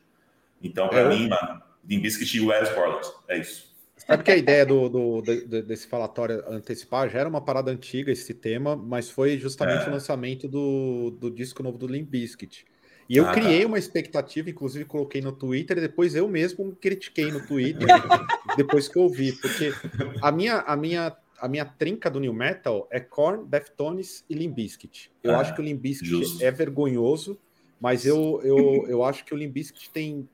Então, 0.64 0.88
pra 0.88 1.00
É. 1.00 1.08
mim, 1.08 1.28
mano, 1.28 1.62
Limp 1.88 2.02
Bizkit 2.02 2.38
e 2.38 2.40
Wes 2.40 2.68
Borland, 2.70 3.06
é 3.28 3.38
isso. 3.38 3.72
Sabe 3.96 4.22
que 4.24 4.30
a 4.30 4.36
ideia 4.36 4.66
do, 4.66 4.88
do- 4.88 5.22
de- 5.22 5.62
desse 5.62 5.86
falatório 5.86 6.42
antecipar 6.48 7.08
já 7.08 7.20
era 7.20 7.28
uma 7.28 7.40
parada 7.40 7.70
antiga 7.70 8.10
esse 8.10 8.34
tema, 8.34 8.74
mas 8.74 9.08
foi 9.08 9.38
justamente 9.38 9.84
É. 9.84 9.88
o 9.88 9.92
lançamento 9.92 10.48
do, 10.48 11.10
do 11.12 11.30
disco 11.30 11.62
novo 11.62 11.78
do 11.78 11.86
Limp 11.86 12.08
Bizkit. 12.10 12.66
E 13.08 13.16
eu 13.18 13.26
Ah, 13.26 13.32
criei 13.32 13.60
tá. 13.62 13.66
uma 13.68 13.78
expectativa, 13.78 14.50
inclusive 14.50 14.84
coloquei 14.86 15.20
no 15.20 15.30
Twitter, 15.30 15.78
e 15.78 15.80
depois 15.82 16.14
eu 16.14 16.26
mesmo 16.28 16.64
me 16.64 16.74
critiquei 16.74 17.30
no 17.30 17.46
Twitter, 17.46 17.86
depois 18.56 18.88
que 18.88 18.98
eu 18.98 19.08
vi, 19.08 19.32
porque 19.32 19.72
a 20.20 20.32
minha, 20.32 20.58
a 20.60 20.74
minha, 20.76 21.14
a 21.38 21.46
minha 21.48 21.64
trinca 21.64 22.10
do 22.10 22.18
New 22.18 22.32
Metal 22.32 22.88
é 22.90 22.98
Korn, 23.00 23.46
Deftones 23.46 24.24
e 24.28 24.34
Limp 24.34 24.54
Bizkit. 24.56 25.10
Eu 25.22 25.34
Ah, 25.34 25.40
acho 25.40 25.54
que 25.54 25.60
o 25.62 26.04
justo. 26.04 26.42
é 26.42 26.50
vergonhoso, 26.50 27.38
mas 27.80 28.04
eu, 28.06 28.40
eu, 28.42 28.86
eu 28.88 29.04
acho 29.04 29.24
que 29.24 29.32
o 29.34 29.36
Limp 29.36 29.52
Bizkit 29.52 29.90
tem 29.90 30.26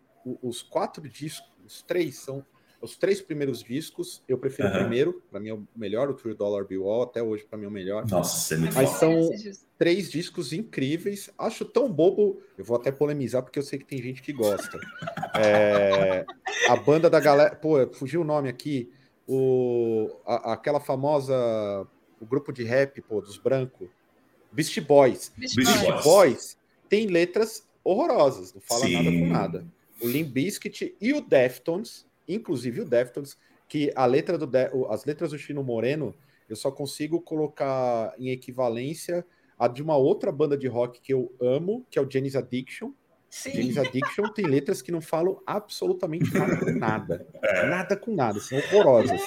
os 0.42 0.62
quatro 0.62 1.08
discos, 1.08 1.50
os 1.66 1.82
três 1.82 2.16
são 2.16 2.44
os 2.82 2.96
três 2.96 3.20
primeiros 3.20 3.62
discos, 3.62 4.22
eu 4.26 4.38
prefiro 4.38 4.66
o 4.68 4.70
Aham. 4.70 4.80
primeiro, 4.80 5.22
para 5.30 5.38
mim 5.38 5.50
é 5.50 5.54
o 5.54 5.68
melhor, 5.76 6.08
o 6.08 6.14
Three 6.14 6.34
Dollar 6.34 6.64
Bill 6.64 6.84
Wall, 6.84 7.02
até 7.02 7.22
hoje 7.22 7.44
para 7.44 7.58
mim 7.58 7.66
é 7.66 7.68
o 7.68 7.70
melhor. 7.70 8.06
Nossa, 8.08 8.54
é 8.54 8.56
muito 8.56 8.74
Mas 8.74 8.88
são- 8.90 9.30
justo. 9.36 9.66
Três 9.76 10.10
discos 10.10 10.52
incríveis, 10.54 11.28
acho 11.38 11.64
tão 11.66 11.92
bobo, 11.92 12.40
eu 12.56 12.64
vou 12.64 12.76
até 12.78 12.90
polemizar 12.90 13.42
porque 13.42 13.58
eu 13.58 13.62
sei 13.62 13.78
que 13.78 13.84
tem 13.84 14.00
gente 14.00 14.22
que 14.22 14.32
gosta. 14.32 14.78
É, 15.38 16.24
a 16.68 16.76
banda 16.76 17.08
da 17.10 17.20
galera, 17.20 17.54
pô, 17.54 17.74
fugiu 17.92 18.22
o 18.22 18.24
nome 18.24 18.48
aqui, 18.48 18.90
o, 19.28 20.10
a- 20.26 20.54
aquela 20.54 20.80
famosa, 20.80 21.34
o 22.20 22.26
grupo 22.26 22.50
de 22.52 22.64
rap, 22.64 23.00
pô, 23.02 23.20
dos 23.20 23.36
brancos, 23.38 23.88
Beast 24.52 24.80
Boys. 24.80 25.32
Beast 25.36 25.54
Beast 25.56 25.72
Boys. 25.80 25.86
Boys. 25.90 26.04
Boys 26.04 26.58
tem 26.88 27.06
letras 27.06 27.66
horrorosas, 27.84 28.52
não 28.54 28.60
fala 28.60 28.86
Sim. 28.86 28.92
nada 28.94 29.10
com 29.10 29.26
nada. 29.26 29.66
O 30.00 30.08
Limp 30.08 30.28
Bizkit 30.32 30.96
e 31.00 31.12
o 31.12 31.20
Deftones, 31.20 32.06
inclusive 32.26 32.80
o 32.80 32.84
Deftones, 32.84 33.36
que 33.68 33.92
a 33.94 34.06
letra 34.06 34.36
do 34.38 34.46
De- 34.46 34.70
as 34.88 35.04
letras 35.04 35.30
do 35.30 35.38
Chino 35.38 35.62
Moreno, 35.62 36.14
eu 36.48 36.56
só 36.56 36.70
consigo 36.70 37.20
colocar 37.20 38.14
em 38.18 38.30
equivalência 38.30 39.24
a 39.58 39.68
de 39.68 39.82
uma 39.82 39.96
outra 39.96 40.32
banda 40.32 40.56
de 40.56 40.66
rock 40.66 41.00
que 41.00 41.12
eu 41.12 41.32
amo, 41.40 41.86
que 41.90 41.98
é 41.98 42.02
o 42.02 42.10
Janis 42.10 42.34
Addiction. 42.34 42.92
Sim. 43.28 43.52
Janis 43.52 43.78
Addiction 43.78 44.26
tem 44.28 44.46
letras 44.46 44.82
que 44.82 44.90
não 44.90 45.00
falam 45.00 45.40
absolutamente 45.46 46.34
nada 46.34 46.56
com 46.56 46.72
nada. 46.78 47.26
Nada 47.68 47.96
com 47.96 48.14
nada, 48.14 48.40
são 48.40 48.58
horrorosas. 48.58 49.20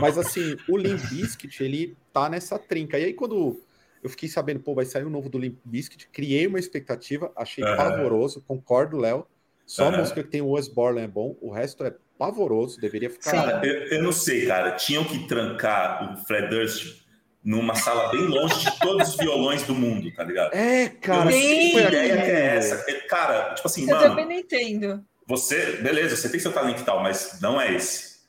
Mas 0.00 0.16
assim, 0.16 0.56
o 0.66 0.76
Limp 0.76 0.98
Bizkit, 1.10 1.62
ele 1.62 1.96
tá 2.12 2.28
nessa 2.28 2.58
trinca. 2.58 2.98
E 2.98 3.04
aí 3.04 3.12
quando 3.12 3.60
eu 4.02 4.08
fiquei 4.08 4.28
sabendo, 4.28 4.60
pô, 4.60 4.74
vai 4.74 4.86
sair 4.86 5.04
um 5.04 5.10
novo 5.10 5.28
do 5.28 5.38
Limp 5.38 5.58
Bizkit, 5.64 6.08
criei 6.08 6.46
uma 6.46 6.58
expectativa, 6.58 7.30
achei 7.36 7.62
Aham. 7.62 7.76
pavoroso, 7.76 8.42
concordo, 8.46 8.96
Léo. 8.96 9.26
Só 9.68 9.84
a 9.84 9.88
Aham. 9.88 9.98
música 9.98 10.22
que 10.22 10.30
tem 10.30 10.40
o 10.40 10.48
Wes 10.52 10.66
Borland 10.66 11.04
é 11.04 11.08
bom, 11.08 11.36
o 11.42 11.52
resto 11.52 11.84
é 11.84 11.94
pavoroso, 12.18 12.80
deveria 12.80 13.10
ficar... 13.10 13.30
Cara, 13.32 13.66
eu, 13.66 13.98
eu 13.98 14.02
não 14.02 14.12
sei, 14.12 14.46
cara. 14.46 14.70
Tinham 14.72 15.04
que 15.04 15.28
trancar 15.28 16.14
o 16.14 16.16
Fred 16.24 16.48
Durst 16.48 17.02
numa 17.44 17.74
sala 17.74 18.10
bem 18.10 18.22
longe 18.22 18.58
de 18.58 18.78
todos 18.80 19.10
os 19.10 19.16
violões 19.16 19.62
do 19.64 19.74
mundo, 19.74 20.10
tá 20.14 20.24
ligado? 20.24 20.54
É, 20.54 20.86
eu 20.86 20.90
cara, 21.02 21.24
não 21.26 21.30
que 21.30 21.38
sei 21.38 21.58
que 21.66 21.72
foi 21.72 21.82
ideia 21.82 22.14
que 22.16 22.30
é 22.30 22.56
essa. 22.56 22.84
Cara, 23.08 23.54
tipo 23.54 23.68
assim, 23.68 23.82
Eu 23.82 23.88
mano, 23.88 24.08
também 24.08 24.24
não 24.24 24.32
entendo. 24.32 25.04
você, 25.26 25.72
beleza, 25.82 26.16
você 26.16 26.30
tem 26.30 26.40
seu 26.40 26.52
talento 26.52 26.80
e 26.80 26.84
tal, 26.84 27.02
mas 27.02 27.38
não 27.42 27.60
é 27.60 27.74
esse. 27.74 28.20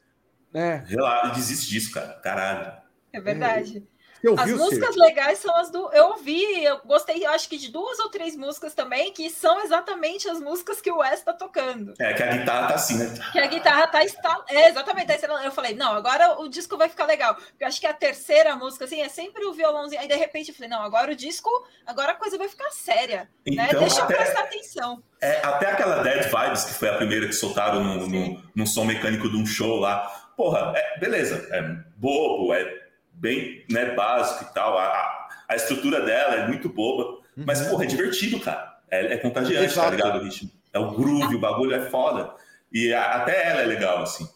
É, 0.53 0.83
Relaxa, 0.85 1.33
desiste 1.35 1.69
disso, 1.69 1.93
cara. 1.93 2.19
Caralho. 2.21 2.73
É 3.13 3.21
verdade. 3.21 3.87
Você 4.23 4.41
As 4.41 4.51
músicas 4.51 4.95
legais 4.95 5.39
são 5.39 5.55
as 5.55 5.69
do. 5.69 5.89
Eu 5.93 6.07
ouvi, 6.09 6.63
eu 6.63 6.79
gostei, 6.85 7.25
eu 7.25 7.31
acho 7.31 7.47
que 7.47 7.57
de 7.57 7.71
duas 7.71 7.99
ou 7.99 8.09
três 8.09 8.35
músicas 8.35 8.73
também, 8.73 9.11
que 9.13 9.29
são 9.29 9.61
exatamente 9.61 10.29
as 10.29 10.39
músicas 10.39 10.81
que 10.81 10.91
o 10.91 10.97
Wes 10.97 11.21
tá 11.21 11.33
tocando. 11.33 11.93
É 11.99 12.13
que 12.13 12.23
a 12.23 12.27
guitarra 12.27 12.67
tá 12.67 12.75
assim, 12.75 12.97
né? 12.97 13.13
Que 13.31 13.39
a 13.39 13.47
guitarra 13.47 13.87
tá 13.87 14.03
instalada. 14.03 14.45
É, 14.49 14.69
exatamente. 14.69 15.17
tá. 15.17 15.43
Eu 15.43 15.51
falei, 15.51 15.73
não, 15.75 15.93
agora 15.93 16.39
o 16.41 16.49
disco 16.49 16.77
vai 16.77 16.89
ficar 16.89 17.05
legal. 17.05 17.35
Porque 17.35 17.63
eu 17.63 17.67
acho 17.67 17.79
que 17.79 17.87
a 17.87 17.93
terceira 17.93 18.55
música, 18.55 18.85
assim, 18.85 19.01
é 19.01 19.09
sempre 19.09 19.45
o 19.45 19.53
violãozinho. 19.53 20.01
Aí 20.01 20.07
de 20.07 20.15
repente 20.15 20.49
eu 20.49 20.55
falei, 20.55 20.69
não, 20.69 20.81
agora 20.81 21.11
o 21.11 21.15
disco, 21.15 21.49
agora 21.85 22.11
a 22.13 22.15
coisa 22.15 22.37
vai 22.37 22.47
ficar 22.47 22.69
séria. 22.71 23.29
né? 23.47 23.67
Então, 23.69 23.79
Deixa 23.81 23.99
eu 23.99 24.03
até- 24.03 24.15
prestar 24.15 24.41
atenção. 24.41 25.03
É, 25.21 25.39
até 25.43 25.71
aquela 25.71 26.01
Dead 26.01 26.29
Vibes, 26.29 26.63
que 26.65 26.73
foi 26.73 26.89
a 26.89 26.95
primeira 26.95 27.27
que 27.27 27.33
soltaram 27.33 27.83
no, 27.83 28.67
som 28.67 28.85
mecânico 28.85 29.29
de 29.29 29.35
um 29.37 29.45
show 29.45 29.79
lá. 29.79 30.29
Porra, 30.37 30.73
é, 30.75 30.99
beleza, 30.99 31.47
é 31.51 31.61
bobo, 31.97 32.53
é 32.53 32.78
bem 33.19 33.65
né, 33.69 33.93
básico 33.93 34.49
e 34.49 34.53
tal. 34.53 34.77
A, 34.77 34.85
a, 34.85 35.29
a 35.49 35.55
estrutura 35.55 36.01
dela 36.01 36.35
é 36.35 36.47
muito 36.47 36.69
boba, 36.69 37.19
mas, 37.35 37.61
Uhum. 37.61 37.69
porra, 37.69 37.83
é 37.83 37.87
divertido, 37.87 38.39
cara. 38.39 38.79
É, 38.89 39.13
é 39.13 39.17
contagiante, 39.17 39.65
Exato. 39.65 39.89
tá 39.89 39.95
ligado? 39.95 40.19
O 40.19 40.23
ritmo. 40.23 40.49
É 40.73 40.79
o 40.79 40.91
groove, 40.91 41.35
o 41.35 41.39
bagulho 41.39 41.75
é 41.75 41.89
foda. 41.89 42.33
E 42.71 42.93
a- 42.93 43.15
até 43.17 43.49
ela 43.49 43.61
é 43.61 43.65
legal, 43.65 44.01
assim. 44.03 44.27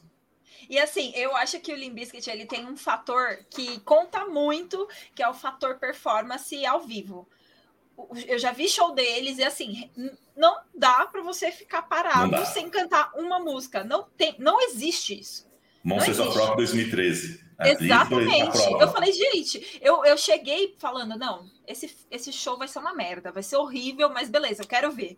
E 0.69 0.79
assim, 0.79 1.11
eu 1.15 1.35
acho 1.35 1.59
que 1.59 1.71
o 1.71 1.75
Limp 1.75 1.93
Bizkit, 1.93 2.29
ele 2.29 2.45
tem 2.45 2.65
um 2.65 2.75
fator 2.77 3.37
que 3.49 3.79
conta 3.81 4.25
muito, 4.25 4.87
que 5.13 5.21
é 5.21 5.27
o 5.29 5.33
fator 5.33 5.75
performance 5.77 6.65
ao 6.65 6.79
vivo. 6.81 7.27
Eu 8.27 8.39
já 8.39 8.51
vi 8.51 8.67
show 8.67 8.93
deles 8.95 9.37
e 9.37 9.43
assim, 9.43 9.89
não 10.35 10.57
dá 10.73 11.05
para 11.05 11.21
você 11.21 11.51
ficar 11.51 11.83
parado 11.83 12.43
sem 12.47 12.69
cantar 12.69 13.11
uma 13.15 13.39
música. 13.39 13.83
Não 13.83 14.03
tem, 14.17 14.35
não 14.39 14.59
existe 14.61 15.19
isso. 15.19 15.47
Monsters 15.83 16.19
of. 16.19 16.37
Rock 16.37 16.55
2013. 16.57 17.43
Exatamente. 17.65 18.57
Eu 18.79 18.87
falei, 18.89 19.11
gente, 19.11 19.79
eu, 19.81 20.03
eu 20.05 20.17
cheguei 20.17 20.75
falando, 20.79 21.17
não, 21.17 21.45
esse, 21.67 21.93
esse 22.09 22.31
show 22.31 22.57
vai 22.57 22.67
ser 22.67 22.79
uma 22.79 22.93
merda, 22.93 23.31
vai 23.31 23.43
ser 23.43 23.57
horrível, 23.57 24.09
mas 24.09 24.29
beleza, 24.29 24.63
eu 24.63 24.67
quero 24.67 24.91
ver. 24.91 25.17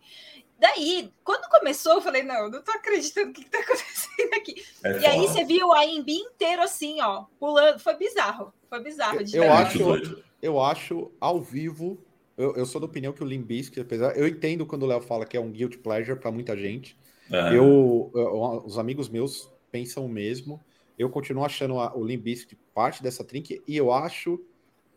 Daí, 0.58 1.12
quando 1.22 1.50
começou, 1.50 1.94
eu 1.94 2.00
falei, 2.00 2.22
não, 2.22 2.50
não 2.50 2.62
tô 2.62 2.70
acreditando 2.72 3.30
o 3.30 3.32
que, 3.32 3.44
que 3.44 3.50
tá 3.50 3.58
acontecendo 3.62 4.34
aqui. 4.34 4.62
É 4.82 5.00
e 5.00 5.06
aí 5.06 5.20
você 5.20 5.44
viu 5.44 5.72
a 5.72 5.82
AMB 5.82 6.08
inteiro 6.08 6.62
assim, 6.62 7.00
ó, 7.00 7.24
pulando. 7.38 7.78
Foi 7.78 7.94
bizarro. 7.94 8.52
Foi 8.68 8.82
bizarro. 8.82 9.22
De 9.22 9.36
eu, 9.36 9.52
acho, 9.52 10.22
eu 10.40 10.60
acho 10.60 11.12
ao 11.20 11.40
vivo. 11.40 12.02
Eu, 12.38 12.56
eu 12.56 12.66
sou 12.66 12.80
da 12.80 12.86
opinião 12.86 13.12
que 13.12 13.22
o 13.22 13.26
Limbisk, 13.26 13.78
apesar. 13.78 14.16
Eu 14.16 14.26
entendo 14.26 14.66
quando 14.66 14.84
o 14.84 14.86
Léo 14.86 15.00
fala 15.00 15.26
que 15.26 15.36
é 15.36 15.40
um 15.40 15.50
guilt 15.50 15.76
pleasure 15.78 16.18
para 16.18 16.30
muita 16.30 16.56
gente. 16.56 16.96
Eu, 17.30 18.10
eu, 18.14 18.62
os 18.64 18.78
amigos 18.78 19.08
meus 19.08 19.50
pensam 19.76 20.06
o 20.06 20.08
mesmo. 20.08 20.58
Eu 20.98 21.10
continuo 21.10 21.44
achando 21.44 21.78
a, 21.78 21.94
o 21.94 22.02
Limbisk 22.02 22.54
parte 22.74 23.02
dessa 23.02 23.22
trinca 23.22 23.54
e 23.68 23.76
eu 23.76 23.92
acho 23.92 24.42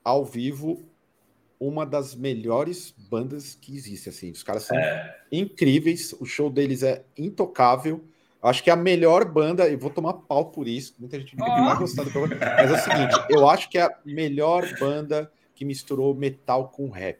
ao 0.03 0.23
vivo 0.23 0.81
uma 1.59 1.85
das 1.85 2.15
melhores 2.15 2.95
bandas 2.97 3.53
que 3.55 3.75
existe, 3.75 4.07
assim. 4.07 4.31
Os 4.31 4.41
caras 4.41 4.63
são 4.63 4.77
é. 4.77 5.17
incríveis, 5.29 6.13
o 6.13 6.25
show 6.25 6.49
deles 6.49 6.83
é 6.83 7.03
intocável. 7.17 8.01
Acho 8.41 8.63
que 8.63 8.69
é 8.69 8.73
a 8.73 8.77
melhor 8.77 9.25
banda, 9.25 9.67
e 9.67 9.75
vou 9.75 9.89
tomar 9.89 10.13
pau 10.13 10.45
por 10.45 10.65
isso, 10.65 10.95
muita 10.97 11.19
gente 11.19 11.35
não 11.35 11.45
oh. 11.45 11.65
vai 11.65 11.77
gostar 11.77 12.03
do 12.03 12.11
programa, 12.11 12.45
mas 12.55 12.71
é 12.71 12.73
o 12.73 12.77
seguinte, 12.77 13.25
eu 13.29 13.49
acho 13.49 13.69
que 13.69 13.77
é 13.77 13.81
a 13.81 13.93
melhor 14.05 14.63
banda 14.79 15.29
que 15.53 15.65
misturou 15.65 16.15
metal 16.15 16.69
com 16.69 16.89
rap, 16.89 17.19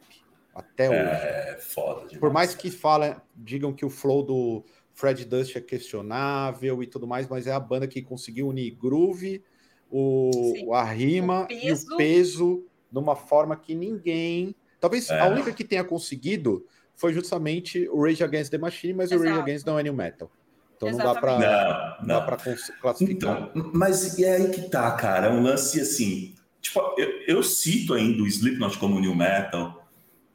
até 0.54 0.86
é, 0.86 0.88
hoje. 0.88 1.26
É, 1.26 1.58
foda 1.60 2.00
demais. 2.06 2.18
Por 2.18 2.32
mais 2.32 2.54
que 2.54 2.70
falem, 2.70 3.14
digam 3.36 3.70
que 3.70 3.84
o 3.84 3.90
flow 3.90 4.22
do 4.22 4.64
Fred 5.00 5.24
Dust 5.24 5.56
é 5.56 5.60
questionável 5.62 6.82
e 6.82 6.86
tudo 6.86 7.06
mais, 7.06 7.26
mas 7.26 7.46
é 7.46 7.52
a 7.52 7.58
banda 7.58 7.88
que 7.88 8.02
conseguiu 8.02 8.48
unir 8.48 8.76
groove, 8.78 9.42
o, 9.90 10.74
a 10.74 10.84
rima 10.84 11.48
o 11.50 11.52
e 11.52 11.72
o 11.72 11.96
peso 11.96 12.66
de 12.92 12.98
uma 12.98 13.16
forma 13.16 13.56
que 13.56 13.74
ninguém. 13.74 14.54
Talvez 14.78 15.08
é. 15.08 15.18
a 15.18 15.26
única 15.26 15.52
que 15.52 15.64
tenha 15.64 15.82
conseguido 15.82 16.66
foi 16.94 17.14
justamente 17.14 17.88
o 17.88 18.04
Rage 18.04 18.22
Against 18.22 18.50
the 18.50 18.58
Machine, 18.58 18.92
mas 18.92 19.10
Exato. 19.10 19.22
o 19.22 19.26
Rage 19.26 19.40
Against 19.40 19.66
não 19.66 19.78
é 19.78 19.82
New 19.82 19.94
Metal. 19.94 20.30
Então 20.76 20.88
Exatamente. 20.90 21.14
não 21.14 21.14
dá 21.14 21.20
para 21.20 21.98
não, 22.02 22.20
não. 22.20 22.26
classificar. 22.80 23.50
Então, 23.52 23.72
mas 23.72 24.18
é 24.18 24.34
aí 24.34 24.50
que 24.50 24.68
tá, 24.68 24.90
cara. 24.92 25.28
É 25.28 25.30
um 25.30 25.42
lance 25.42 25.80
assim. 25.80 26.34
Tipo, 26.60 26.94
eu, 26.98 27.08
eu 27.26 27.42
cito 27.42 27.94
ainda 27.94 28.22
o 28.22 28.26
Slipknot 28.26 28.78
como 28.78 29.00
New 29.00 29.14
Metal. 29.14 29.82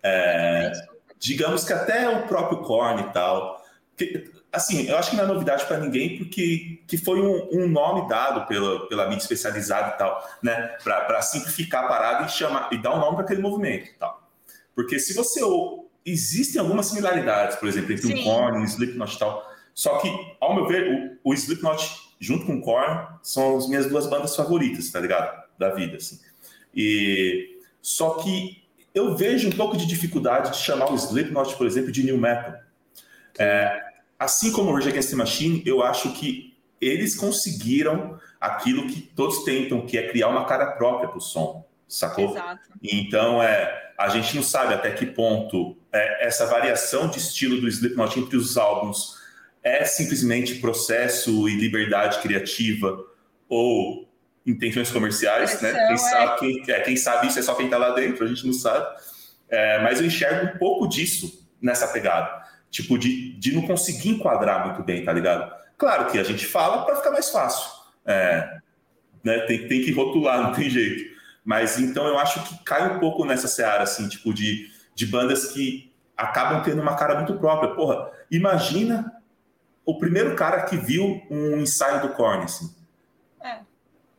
É, 0.02 0.72
digamos 1.20 1.64
que 1.64 1.74
até 1.74 2.10
o 2.10 2.28
próprio 2.28 2.62
Korn 2.64 3.02
e 3.02 3.14
tal. 3.14 3.64
Que, 3.98 4.32
assim, 4.52 4.88
eu 4.88 4.98
acho 4.98 5.12
que 5.12 5.16
não 5.16 5.24
é 5.24 5.28
novidade 5.28 5.66
para 5.66 5.78
ninguém, 5.78 6.18
porque 6.18 6.82
que 6.88 6.98
foi 6.98 7.22
um, 7.22 7.50
um, 7.52 7.68
nome 7.68 8.08
dado 8.08 8.48
pela, 8.48 8.88
pela 8.88 9.06
mídia 9.06 9.24
especializada 9.24 9.96
e 9.96 9.98
tal, 9.98 10.30
né? 10.44 10.76
Para 10.84 11.22
simplificar 11.22 11.86
a 11.86 11.88
parada 11.88 12.26
e, 12.26 12.30
chamar, 12.30 12.70
e 12.72 12.78
dar 12.78 12.96
um 12.96 13.00
nome 13.00 13.16
para 13.16 13.26
aquele 13.26 13.42
movimento 13.42 13.90
e 13.90 13.94
tal. 13.94 14.30
Porque 14.76 15.00
se 15.00 15.14
você. 15.14 15.42
Existem 16.08 16.62
algumas 16.62 16.86
similaridades, 16.86 17.56
por 17.56 17.68
exemplo, 17.68 17.92
entre 17.92 18.06
Sim. 18.06 18.20
um 18.20 18.24
Korn, 18.24 18.60
um 18.60 18.64
Slipknot 18.64 19.16
e 19.16 19.18
tal. 19.18 19.52
Só 19.74 19.98
que, 19.98 20.08
ao 20.40 20.54
meu 20.54 20.68
ver, 20.68 21.18
o, 21.24 21.32
o 21.32 21.34
Slipknot 21.34 22.06
junto 22.20 22.46
com 22.46 22.58
o 22.58 22.62
Korn 22.62 23.08
são 23.24 23.58
as 23.58 23.68
minhas 23.68 23.88
duas 23.88 24.08
bandas 24.08 24.36
favoritas, 24.36 24.90
tá 24.92 25.00
ligado? 25.00 25.44
Da 25.58 25.70
vida, 25.74 25.98
assim. 25.98 26.20
E 26.76 27.60
só 27.82 28.16
que 28.16 28.64
eu 28.94 29.16
vejo 29.16 29.48
um 29.48 29.52
pouco 29.52 29.78
de 29.78 29.86
dificuldade 29.86 30.52
de 30.52 30.58
chamar 30.58 30.92
o 30.92 30.96
Slipknot, 30.96 31.56
por 31.56 31.68
exemplo, 31.68 31.92
de 31.92 32.04
new 32.04 32.18
metal. 32.18 32.54
É, 33.38 33.82
assim 34.18 34.52
como 34.52 34.72
o 34.72 34.74
Rage 34.74 34.90
Against 34.90 35.10
the 35.10 35.16
Machine, 35.16 35.64
eu 35.66 35.84
acho 35.84 36.14
que 36.14 36.56
eles 36.80 37.16
conseguiram 37.16 38.20
aquilo 38.40 38.88
que 38.88 39.02
todos 39.02 39.44
tentam, 39.44 39.86
que 39.86 39.98
é 39.98 40.08
criar 40.10 40.28
uma 40.28 40.46
cara 40.46 40.68
própria 40.72 41.08
para 41.08 41.18
o 41.18 41.22
som, 41.22 41.66
sacou? 41.88 42.32
Exato. 42.32 42.62
Então, 42.84 43.42
é, 43.42 43.94
a 43.98 44.10
gente 44.10 44.36
não 44.36 44.44
sabe 44.44 44.74
até 44.74 44.92
que 44.92 45.06
ponto 45.06 45.78
é, 45.92 46.28
essa 46.28 46.46
variação 46.46 47.08
de 47.08 47.18
estilo 47.18 47.60
do 47.60 47.68
Slipknot 47.68 48.20
entre 48.20 48.38
os 48.38 48.58
álbuns 48.58 49.16
é 49.64 49.84
simplesmente 49.84 50.56
processo 50.56 51.50
e 51.50 51.56
liberdade 51.56 52.20
criativa 52.20 53.04
ou 53.50 54.08
intenções 54.46 54.92
comerciais, 54.92 55.60
né? 55.60 55.72
Quem, 55.72 55.94
é... 55.94 55.98
sabe, 55.98 56.40
quem, 56.40 56.64
é, 56.68 56.80
quem 56.82 56.96
sabe 56.96 57.28
isso 57.28 57.40
é 57.40 57.42
só 57.42 57.56
quem 57.56 57.66
está 57.66 57.78
lá 57.78 57.92
dentro, 57.92 58.24
a 58.24 58.28
gente 58.28 58.46
não 58.46 58.54
sabe. 58.54 58.86
É, 59.50 59.82
mas 59.82 60.00
eu 60.00 60.06
enxergo 60.06 60.54
um 60.54 60.60
pouco 60.60 60.88
disso 60.88 61.48
nessa 61.60 61.88
pegada 61.88 62.45
tipo, 62.76 62.98
de, 62.98 63.32
de 63.40 63.56
não 63.56 63.62
conseguir 63.62 64.10
enquadrar 64.10 64.66
muito 64.66 64.84
bem, 64.84 65.06
tá 65.06 65.14
ligado? 65.14 65.50
Claro 65.78 66.12
que 66.12 66.20
a 66.20 66.24
gente 66.24 66.46
fala 66.46 66.84
para 66.84 66.98
ficar 66.98 67.12
mais 67.12 67.30
fácil. 67.30 67.72
É, 68.06 68.60
né, 69.24 69.40
tem, 69.48 69.66
tem 69.70 69.82
que 69.82 69.94
rotular, 69.94 70.44
não 70.44 70.52
tem 70.52 70.70
jeito. 70.70 71.16
Mas 71.44 71.80
então 71.80 72.06
eu 72.06 72.20
acho 72.20 72.44
que 72.44 72.64
cai 72.66 72.94
um 72.94 73.00
pouco 73.00 73.24
nessa 73.24 73.48
seara, 73.48 73.84
assim, 73.84 74.10
tipo, 74.10 74.34
de, 74.34 74.70
de 74.94 75.06
bandas 75.06 75.54
que 75.54 75.90
acabam 76.18 76.62
tendo 76.64 76.82
uma 76.82 76.98
cara 76.98 77.16
muito 77.16 77.36
própria. 77.36 77.74
Porra, 77.74 78.12
imagina 78.30 79.22
o 79.86 79.98
primeiro 79.98 80.36
cara 80.36 80.64
que 80.64 80.76
viu 80.76 81.22
um 81.32 81.58
ensaio 81.58 82.02
do 82.02 82.10
Korn, 82.10 82.44
assim. 82.44 82.76
É. 83.42 83.60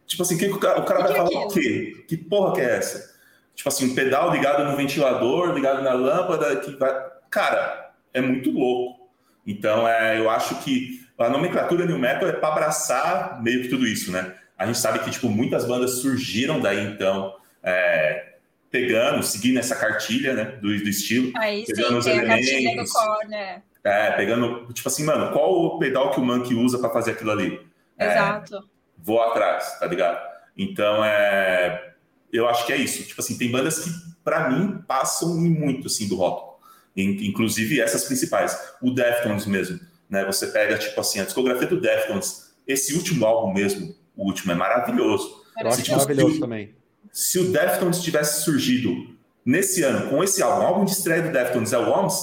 Tipo 0.07 0.23
assim, 0.23 0.39
que 0.39 0.47
o 0.47 0.59
cara, 0.59 0.81
o 0.81 0.85
cara 0.87 1.03
vai 1.03 1.13
é 1.13 1.15
falar 1.15 1.47
o 1.47 1.49
quê? 1.49 2.07
Que 2.09 2.17
porra 2.17 2.55
que 2.55 2.61
é 2.63 2.79
essa? 2.79 3.15
Tipo 3.55 3.69
assim, 3.69 3.91
um 3.91 3.95
pedal 3.95 4.31
ligado 4.31 4.65
no 4.65 4.77
ventilador, 4.77 5.53
ligado 5.53 5.83
na 5.83 5.93
lâmpada, 5.93 6.57
que 6.57 6.75
vai. 6.77 6.95
Cara, 7.29 7.86
é 8.17 8.21
muito 8.23 8.51
louco. 8.51 9.09
Então, 9.47 9.87
é, 9.87 10.19
eu 10.19 10.29
acho 10.29 10.57
que 10.57 11.01
a 11.19 11.29
nomenclatura 11.29 11.87
New 11.87 11.99
Metal 11.99 12.29
é 12.29 12.33
para 12.33 12.49
abraçar 12.49 13.43
meio 13.43 13.63
que 13.63 13.69
tudo 13.69 13.87
isso, 13.87 14.11
né? 14.11 14.35
A 14.59 14.67
gente 14.67 14.79
sabe 14.79 14.99
que, 15.01 15.11
tipo, 15.11 15.29
muitas 15.29 15.67
bandas 15.67 15.99
surgiram 15.99 16.59
daí, 16.59 16.83
então, 16.87 17.35
é, 17.63 18.37
pegando, 18.71 19.23
seguindo 19.23 19.59
essa 19.59 19.77
cartilha, 19.77 20.33
né, 20.33 20.45
do, 20.45 20.69
do 20.69 20.89
estilo. 20.89 21.31
Aí 21.37 21.65
pegando 21.67 21.89
sim, 21.89 21.99
os 21.99 22.07
elementos, 22.07 22.49
a 22.49 22.53
cartilha 22.53 22.83
do 22.83 22.91
core, 22.91 23.29
né? 23.29 23.63
É, 23.85 24.11
pegando, 24.13 24.73
tipo 24.73 24.89
assim, 24.89 25.05
mano, 25.05 25.31
qual 25.33 25.53
o 25.53 25.79
pedal 25.79 26.11
que 26.11 26.19
o 26.19 26.25
Monkey 26.25 26.55
usa 26.55 26.79
para 26.79 26.91
fazer 26.91 27.13
aquilo 27.13 27.31
ali? 27.31 27.61
É, 27.99 28.13
Exato. 28.13 28.57
É, 28.57 28.61
vou 28.99 29.23
atrás, 29.23 29.79
tá 29.79 29.87
ligado? 29.87 30.19
Então, 30.57 31.05
é, 31.05 31.93
eu 32.33 32.49
acho 32.49 32.67
que 32.67 32.73
é 32.73 32.77
isso. 32.77 33.05
Tipo 33.05 33.21
assim, 33.21 33.39
tem 33.39 33.51
bandas 33.51 33.79
que, 33.79 33.91
para 34.25 34.51
mim, 34.51 34.83
passam 34.89 35.37
muito, 35.37 35.87
assim, 35.87 36.09
do 36.09 36.17
rock 36.17 36.56
inclusive 36.97 37.81
essas 37.81 38.05
principais. 38.05 38.59
O 38.81 38.91
Deftones 38.91 39.47
mesmo, 39.47 39.79
né? 40.09 40.25
Você 40.25 40.47
pega, 40.49 40.79
tipo 40.79 41.01
assim, 41.01 41.21
a 41.21 41.25
discografia 41.25 41.67
do 41.67 41.81
Deftones, 41.81 42.55
esse 42.67 42.95
último 42.95 43.25
álbum 43.27 43.53
mesmo, 43.53 43.95
o 44.17 44.27
último, 44.27 44.53
é 44.53 44.55
maravilhoso. 44.55 45.45
Eu 45.61 45.69
acho 45.69 45.83
tipo, 45.83 45.97
maravilhoso 45.97 46.41
também. 46.41 46.75
Se 47.13 47.39
o 47.39 47.51
Deftones 47.51 48.03
tivesse 48.03 48.43
surgido 48.43 49.17
nesse 49.45 49.83
ano 49.83 50.11
com 50.11 50.23
esse 50.25 50.43
álbum, 50.43 50.65
o 50.65 50.67
álbum 50.67 50.85
de 50.85 50.93
estreia 50.93 51.23
do 51.23 51.33
Deftones 51.33 51.73
é 51.73 51.79
o 51.79 51.89
Worms, 51.89 52.15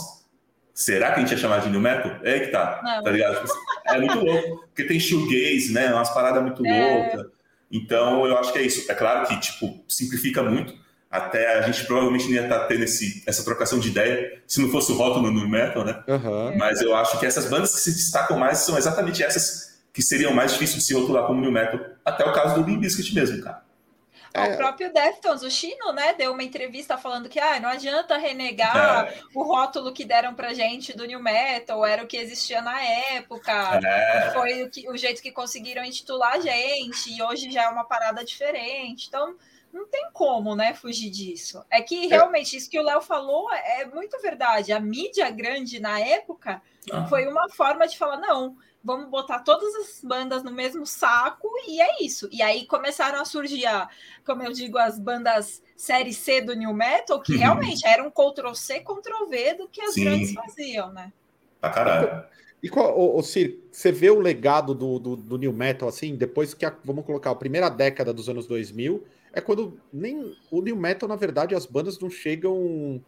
será 0.74 1.12
que 1.12 1.20
a 1.20 1.20
gente 1.20 1.32
ia 1.32 1.38
chamar 1.38 1.62
de 1.62 1.70
New 1.70 1.80
Metal? 1.80 2.20
É 2.24 2.40
que 2.40 2.48
tá, 2.48 2.82
Não. 2.84 3.04
tá 3.04 3.12
ligado? 3.12 3.42
Tipo 3.42 3.74
é 3.86 4.00
muito 4.00 4.20
louco, 4.20 4.58
porque 4.68 4.84
tem 4.84 5.00
shoegaze, 5.00 5.72
né? 5.72 5.94
Umas 5.94 6.14
paradas 6.14 6.42
muito 6.42 6.66
é... 6.66 7.12
loucas. 7.14 7.32
Então, 7.72 8.26
eu 8.28 8.38
acho 8.38 8.54
que 8.54 8.60
é 8.60 8.62
isso. 8.62 8.90
É 8.92 8.94
claro 8.94 9.28
que, 9.28 9.40
tipo, 9.40 9.84
simplifica 9.88 10.44
muito, 10.44 10.76
até 11.14 11.60
a 11.60 11.62
gente 11.62 11.86
provavelmente 11.86 12.26
não 12.26 12.34
ia 12.34 12.44
estar 12.44 12.62
tá 12.62 12.66
tendo 12.66 12.84
esse, 12.84 13.24
essa 13.28 13.44
trocação 13.44 13.78
de 13.78 13.88
ideia 13.90 14.42
se 14.48 14.60
não 14.60 14.72
fosse 14.72 14.92
o 14.92 14.96
rótulo 14.96 15.30
no 15.30 15.48
metal, 15.48 15.86
né? 15.86 16.04
Uhum. 16.08 16.58
Mas 16.58 16.82
eu 16.82 16.96
acho 16.96 17.20
que 17.20 17.26
essas 17.28 17.46
bandas 17.46 17.72
que 17.76 17.82
se 17.82 17.92
destacam 17.92 18.36
mais 18.36 18.58
são 18.58 18.76
exatamente 18.76 19.24
essas 19.24 19.80
que 19.94 20.02
seriam 20.02 20.34
mais 20.34 20.54
difíceis 20.54 20.80
de 20.80 20.86
se 20.86 20.94
rotular 20.96 21.28
como 21.28 21.40
new 21.40 21.52
metal. 21.52 21.80
Até 22.04 22.26
o 22.26 22.34
caso 22.34 22.56
do 22.56 22.68
Limp 22.68 22.82
Bizkit 22.82 23.14
mesmo, 23.14 23.44
cara. 23.44 23.62
É. 24.34 24.54
O 24.54 24.58
próprio 24.58 24.92
Deftones, 24.92 25.44
o 25.44 25.52
Chino, 25.52 25.94
né, 25.94 26.16
deu 26.16 26.34
uma 26.34 26.42
entrevista 26.42 26.98
falando 26.98 27.30
que 27.30 27.40
ah, 27.40 27.60
não 27.60 27.70
adianta 27.70 28.18
renegar 28.18 29.06
é. 29.06 29.20
o 29.36 29.44
rótulo 29.44 29.94
que 29.94 30.04
deram 30.04 30.34
pra 30.34 30.56
gente 30.56 30.98
do 30.98 31.06
New 31.06 31.22
Metal, 31.22 31.86
era 31.86 32.04
o 32.04 32.08
que 32.08 32.18
existia 32.18 32.60
na 32.60 32.82
época, 32.82 33.52
é. 33.86 34.32
foi 34.34 34.64
o, 34.64 34.70
que, 34.72 34.90
o 34.90 34.98
jeito 34.98 35.22
que 35.22 35.32
conseguiram 35.32 35.86
intitular 35.86 36.34
a 36.34 36.40
gente, 36.40 37.14
e 37.16 37.22
hoje 37.22 37.52
já 37.52 37.66
é 37.66 37.68
uma 37.68 37.84
parada 37.84 38.26
diferente. 38.26 39.06
Então, 39.08 39.36
não 39.74 39.88
tem 39.88 40.08
como, 40.14 40.56
né, 40.56 40.76
fugir 40.76 41.10
disso. 41.10 41.66
É 41.70 41.82
que 41.82 42.06
é. 42.06 42.08
realmente 42.08 42.56
isso 42.56 42.70
que 42.70 42.80
o 42.80 42.84
Léo 42.84 43.02
falou 43.02 43.52
é 43.52 43.86
muito 43.86 44.22
verdade. 44.22 44.72
A 44.72 44.80
mídia 44.80 45.30
grande 45.32 45.80
na 45.80 46.00
época 46.00 46.62
ah. 46.92 47.06
foi 47.08 47.28
uma 47.28 47.50
forma 47.50 47.88
de 47.88 47.98
falar: 47.98 48.18
não, 48.18 48.56
vamos 48.84 49.10
botar 49.10 49.40
todas 49.40 49.74
as 49.76 50.02
bandas 50.04 50.44
no 50.44 50.52
mesmo 50.52 50.86
saco 50.86 51.50
e 51.68 51.82
é 51.82 52.04
isso. 52.04 52.30
E 52.32 52.42
aí 52.44 52.68
começaram 52.68 53.20
a 53.20 53.26
surgir, 53.26 53.66
a, 53.66 53.90
como 54.24 54.44
eu 54.44 54.52
digo, 54.52 54.78
as 54.78 55.00
bandas 55.00 55.64
série 55.76 56.14
C 56.14 56.40
do 56.40 56.56
New 56.56 56.74
Metal, 56.74 57.20
que 57.20 57.34
uhum. 57.34 57.40
realmente 57.40 57.86
era 57.88 58.04
um 58.04 58.12
Ctrl 58.12 58.54
C, 58.54 58.80
Ctrl 58.80 59.28
V 59.28 59.54
do 59.56 59.68
que 59.68 59.82
as 59.82 59.96
Sim. 59.96 60.04
grandes 60.04 60.34
faziam, 60.34 60.94
né? 60.94 61.12
Pra 61.60 61.72
caralho. 61.72 62.24
E 62.62 62.70
qual, 62.70 62.98
ô, 62.98 63.22
você 63.22 63.92
vê 63.92 64.10
o 64.10 64.20
legado 64.20 64.74
do, 64.74 64.98
do, 64.98 65.16
do 65.18 65.38
New 65.38 65.52
Metal 65.52 65.90
assim, 65.90 66.16
depois 66.16 66.54
que, 66.54 66.66
a, 66.66 66.74
vamos 66.86 67.06
colocar, 67.06 67.32
a 67.32 67.36
primeira 67.36 67.70
década 67.70 68.14
dos 68.14 68.30
anos 68.30 68.48
2000 68.48 69.04
é 69.34 69.42
quando 69.42 69.80
nem 69.92 70.36
o 70.52 70.62
new 70.62 70.76
metal, 70.76 71.10
na 71.10 71.16
verdade, 71.16 71.56
as 71.56 71.66
bandas 71.66 72.00
não 72.00 72.10
chegam 72.10 73.04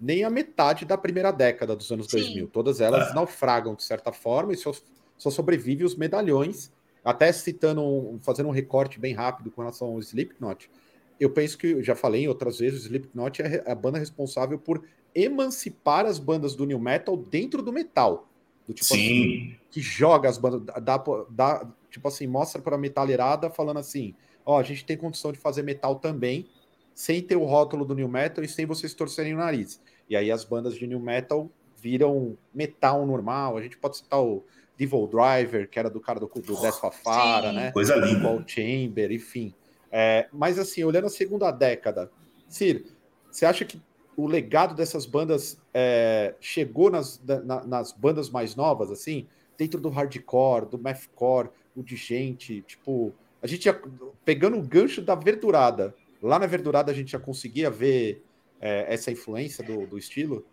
nem 0.00 0.22
a 0.22 0.30
metade 0.30 0.84
da 0.84 0.98
primeira 0.98 1.30
década 1.30 1.74
dos 1.74 1.90
anos 1.90 2.06
Sim. 2.06 2.18
2000. 2.18 2.48
Todas 2.48 2.80
elas 2.80 3.10
é. 3.10 3.14
naufragam 3.14 3.74
de 3.74 3.82
certa 3.82 4.12
forma 4.12 4.52
e 4.52 4.56
só, 4.56 4.72
só 5.16 5.30
sobrevive 5.30 5.84
os 5.84 5.96
medalhões 5.96 6.70
até 7.04 7.32
citando, 7.32 8.18
fazendo 8.22 8.48
um 8.48 8.52
recorte 8.52 9.00
bem 9.00 9.14
rápido 9.14 9.50
com 9.50 9.60
relação 9.60 9.88
ao 9.88 9.98
Slipknot, 9.98 10.70
eu 11.18 11.30
penso 11.30 11.58
que, 11.58 11.82
já 11.82 11.94
falei 11.94 12.26
outras 12.28 12.58
vezes, 12.58 12.82
o 12.82 12.86
Slipknot 12.86 13.42
é 13.42 13.62
a 13.66 13.74
banda 13.74 13.98
responsável 13.98 14.58
por 14.58 14.84
emancipar 15.14 16.06
as 16.06 16.18
bandas 16.18 16.54
do 16.54 16.64
new 16.64 16.78
metal 16.78 17.16
dentro 17.16 17.62
do 17.62 17.72
metal. 17.72 18.28
Do 18.66 18.72
tipo 18.72 18.86
Sim. 18.86 18.94
assim, 18.94 19.56
que 19.70 19.80
joga 19.80 20.28
as 20.28 20.38
bandas, 20.38 20.62
dá, 20.82 21.02
dá 21.28 21.68
tipo 21.90 22.06
assim, 22.06 22.26
mostra 22.26 22.62
para 22.62 22.76
a 22.76 22.78
metallerada 22.78 23.50
falando 23.50 23.78
assim, 23.78 24.14
ó, 24.44 24.58
a 24.58 24.62
gente 24.62 24.84
tem 24.84 24.96
condição 24.96 25.32
de 25.32 25.38
fazer 25.38 25.62
metal 25.62 25.96
também, 25.96 26.46
sem 26.94 27.22
ter 27.22 27.36
o 27.36 27.44
rótulo 27.44 27.84
do 27.84 27.94
new 27.94 28.08
metal 28.08 28.44
e 28.44 28.48
sem 28.48 28.66
vocês 28.66 28.94
torcerem 28.94 29.34
o 29.34 29.38
nariz. 29.38 29.80
E 30.08 30.16
aí 30.16 30.30
as 30.30 30.44
bandas 30.44 30.74
de 30.74 30.86
new 30.86 31.00
metal 31.00 31.50
viram 31.76 32.36
metal 32.54 33.06
normal. 33.06 33.56
A 33.56 33.62
gente 33.62 33.76
pode 33.78 33.98
citar 33.98 34.22
o 34.22 34.44
Devil 34.76 35.06
Driver, 35.06 35.68
que 35.68 35.78
era 35.78 35.88
do 35.88 36.00
cara 36.00 36.20
do, 36.20 36.26
do 36.26 36.60
Death 36.60 36.80
Fafara, 36.80 37.52
né? 37.52 37.72
Coisa 37.72 37.96
linda. 37.96 38.18
O 38.18 38.22
Paul 38.22 38.44
Chamber, 38.46 39.10
enfim. 39.10 39.54
É, 39.90 40.28
mas 40.32 40.58
assim, 40.58 40.84
olhando 40.84 41.06
a 41.06 41.10
segunda 41.10 41.50
década, 41.50 42.10
Sir, 42.48 42.84
você 43.30 43.46
acha 43.46 43.64
que 43.64 43.80
o 44.16 44.26
legado 44.26 44.74
dessas 44.74 45.06
bandas 45.06 45.58
é, 45.72 46.34
chegou 46.40 46.90
nas, 46.90 47.20
na, 47.24 47.64
nas 47.66 47.92
bandas 47.92 48.28
mais 48.30 48.54
novas, 48.54 48.90
assim, 48.90 49.26
dentro 49.56 49.80
do 49.80 49.88
hardcore, 49.88 50.66
do 50.66 50.78
mathcore, 50.78 51.50
o 51.74 51.82
de 51.82 51.96
gente, 51.96 52.62
tipo, 52.62 53.12
a 53.42 53.46
gente 53.46 53.66
ia, 53.66 53.82
pegando 54.24 54.56
o 54.56 54.62
gancho 54.62 55.02
da 55.02 55.14
verdurada, 55.14 55.94
lá 56.22 56.38
na 56.38 56.46
verdurada 56.46 56.92
a 56.92 56.94
gente 56.94 57.10
já 57.10 57.18
conseguia 57.18 57.68
ver 57.68 58.24
é, 58.60 58.86
essa 58.94 59.10
influência 59.10 59.64
do, 59.64 59.86
do 59.86 59.98
estilo? 59.98 60.46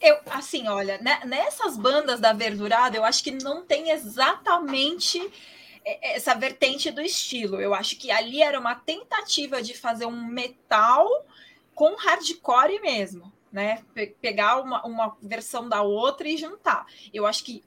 Eu, 0.00 0.18
assim, 0.26 0.68
olha, 0.68 0.98
né, 0.98 1.20
nessas 1.24 1.78
bandas 1.78 2.20
da 2.20 2.34
verdurada, 2.34 2.96
eu 2.96 3.04
acho 3.04 3.24
que 3.24 3.30
não 3.30 3.64
tem 3.64 3.90
exatamente 3.90 5.18
é, 5.82 6.16
essa 6.16 6.34
vertente 6.34 6.90
do 6.90 7.00
estilo. 7.00 7.60
Eu 7.60 7.72
acho 7.72 7.96
que 7.96 8.10
ali 8.10 8.42
era 8.42 8.60
uma 8.60 8.74
tentativa 8.74 9.62
de 9.62 9.74
fazer 9.74 10.04
um 10.04 10.26
metal 10.26 11.08
com 11.74 11.96
hardcore 11.96 12.80
mesmo, 12.80 13.32
né? 13.50 13.82
Pe 13.94 14.14
pegar 14.20 14.60
uma, 14.60 14.84
uma 14.86 15.16
versão 15.22 15.68
da 15.68 15.82
outra 15.82 16.28
e 16.28 16.36
juntar. 16.36 16.86
Eu 17.12 17.26
acho 17.26 17.42
que 17.44 17.64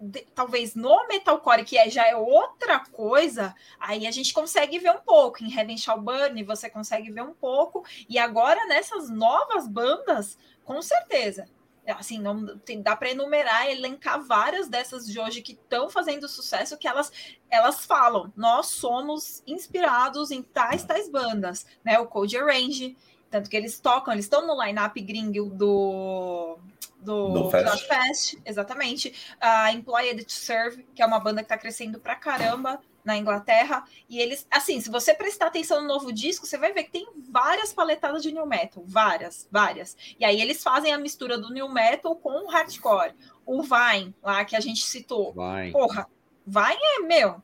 de, 0.00 0.26
talvez 0.34 0.74
no 0.74 1.06
metalcore, 1.08 1.64
que 1.64 1.78
é, 1.78 1.88
já 1.88 2.06
é 2.06 2.14
outra 2.14 2.80
coisa, 2.80 3.54
aí 3.78 4.06
a 4.06 4.10
gente 4.10 4.32
consegue 4.32 4.78
ver 4.78 4.90
um 4.90 5.00
pouco. 5.00 5.42
Em 5.42 5.52
Heaven 5.52 5.78
Shall 5.78 6.00
Burn, 6.00 6.42
você 6.44 6.68
consegue 6.68 7.10
ver 7.10 7.22
um 7.22 7.34
pouco. 7.34 7.84
E 8.08 8.18
agora, 8.18 8.66
nessas 8.66 9.08
novas 9.08 9.66
bandas, 9.66 10.38
com 10.64 10.80
certeza. 10.82 11.48
Assim, 11.86 12.18
não 12.18 12.58
tem, 12.58 12.82
dá 12.82 12.96
para 12.96 13.10
enumerar, 13.10 13.70
elencar 13.70 14.20
várias 14.20 14.68
dessas 14.68 15.06
de 15.06 15.20
hoje 15.20 15.40
que 15.40 15.52
estão 15.52 15.88
fazendo 15.88 16.28
sucesso, 16.28 16.76
que 16.76 16.88
elas, 16.88 17.12
elas 17.48 17.86
falam, 17.86 18.32
nós 18.36 18.66
somos 18.66 19.40
inspirados 19.46 20.32
em 20.32 20.42
tais, 20.42 20.84
tais 20.84 21.08
bandas, 21.08 21.64
né? 21.84 21.96
O 22.00 22.06
Code 22.06 22.36
Range, 22.38 22.96
tanto 23.30 23.50
que 23.50 23.56
eles 23.56 23.78
tocam, 23.80 24.12
eles 24.12 24.24
estão 24.24 24.46
no 24.46 24.62
line-up 24.62 25.00
gringo 25.00 25.50
do, 25.50 26.58
do, 27.00 27.28
do 27.28 27.50
Fest. 27.50 27.86
Fest. 27.86 28.38
exatamente. 28.44 29.36
A 29.40 29.72
Employed 29.72 30.24
to 30.24 30.32
Serve, 30.32 30.86
que 30.94 31.02
é 31.02 31.06
uma 31.06 31.20
banda 31.20 31.40
que 31.40 31.46
está 31.46 31.58
crescendo 31.58 31.98
pra 31.98 32.14
caramba 32.14 32.80
na 33.04 33.16
Inglaterra. 33.16 33.84
E 34.08 34.18
eles, 34.18 34.46
assim, 34.50 34.80
se 34.80 34.90
você 34.90 35.14
prestar 35.14 35.46
atenção 35.46 35.80
no 35.80 35.86
novo 35.86 36.12
disco, 36.12 36.44
você 36.44 36.58
vai 36.58 36.72
ver 36.72 36.84
que 36.84 36.90
tem 36.90 37.08
várias 37.30 37.72
paletadas 37.72 38.22
de 38.22 38.32
new 38.32 38.44
metal, 38.44 38.82
várias, 38.86 39.48
várias. 39.50 39.96
E 40.18 40.24
aí 40.24 40.40
eles 40.40 40.62
fazem 40.62 40.92
a 40.92 40.98
mistura 40.98 41.38
do 41.38 41.52
new 41.52 41.68
metal 41.68 42.16
com 42.16 42.44
o 42.44 42.48
hardcore. 42.48 43.14
O 43.46 43.62
Vine, 43.62 44.12
lá 44.20 44.44
que 44.44 44.56
a 44.56 44.60
gente 44.60 44.84
citou. 44.84 45.32
Vine. 45.32 45.70
Porra, 45.70 46.08
Vine 46.44 46.84
é 46.96 47.00
meu. 47.00 47.40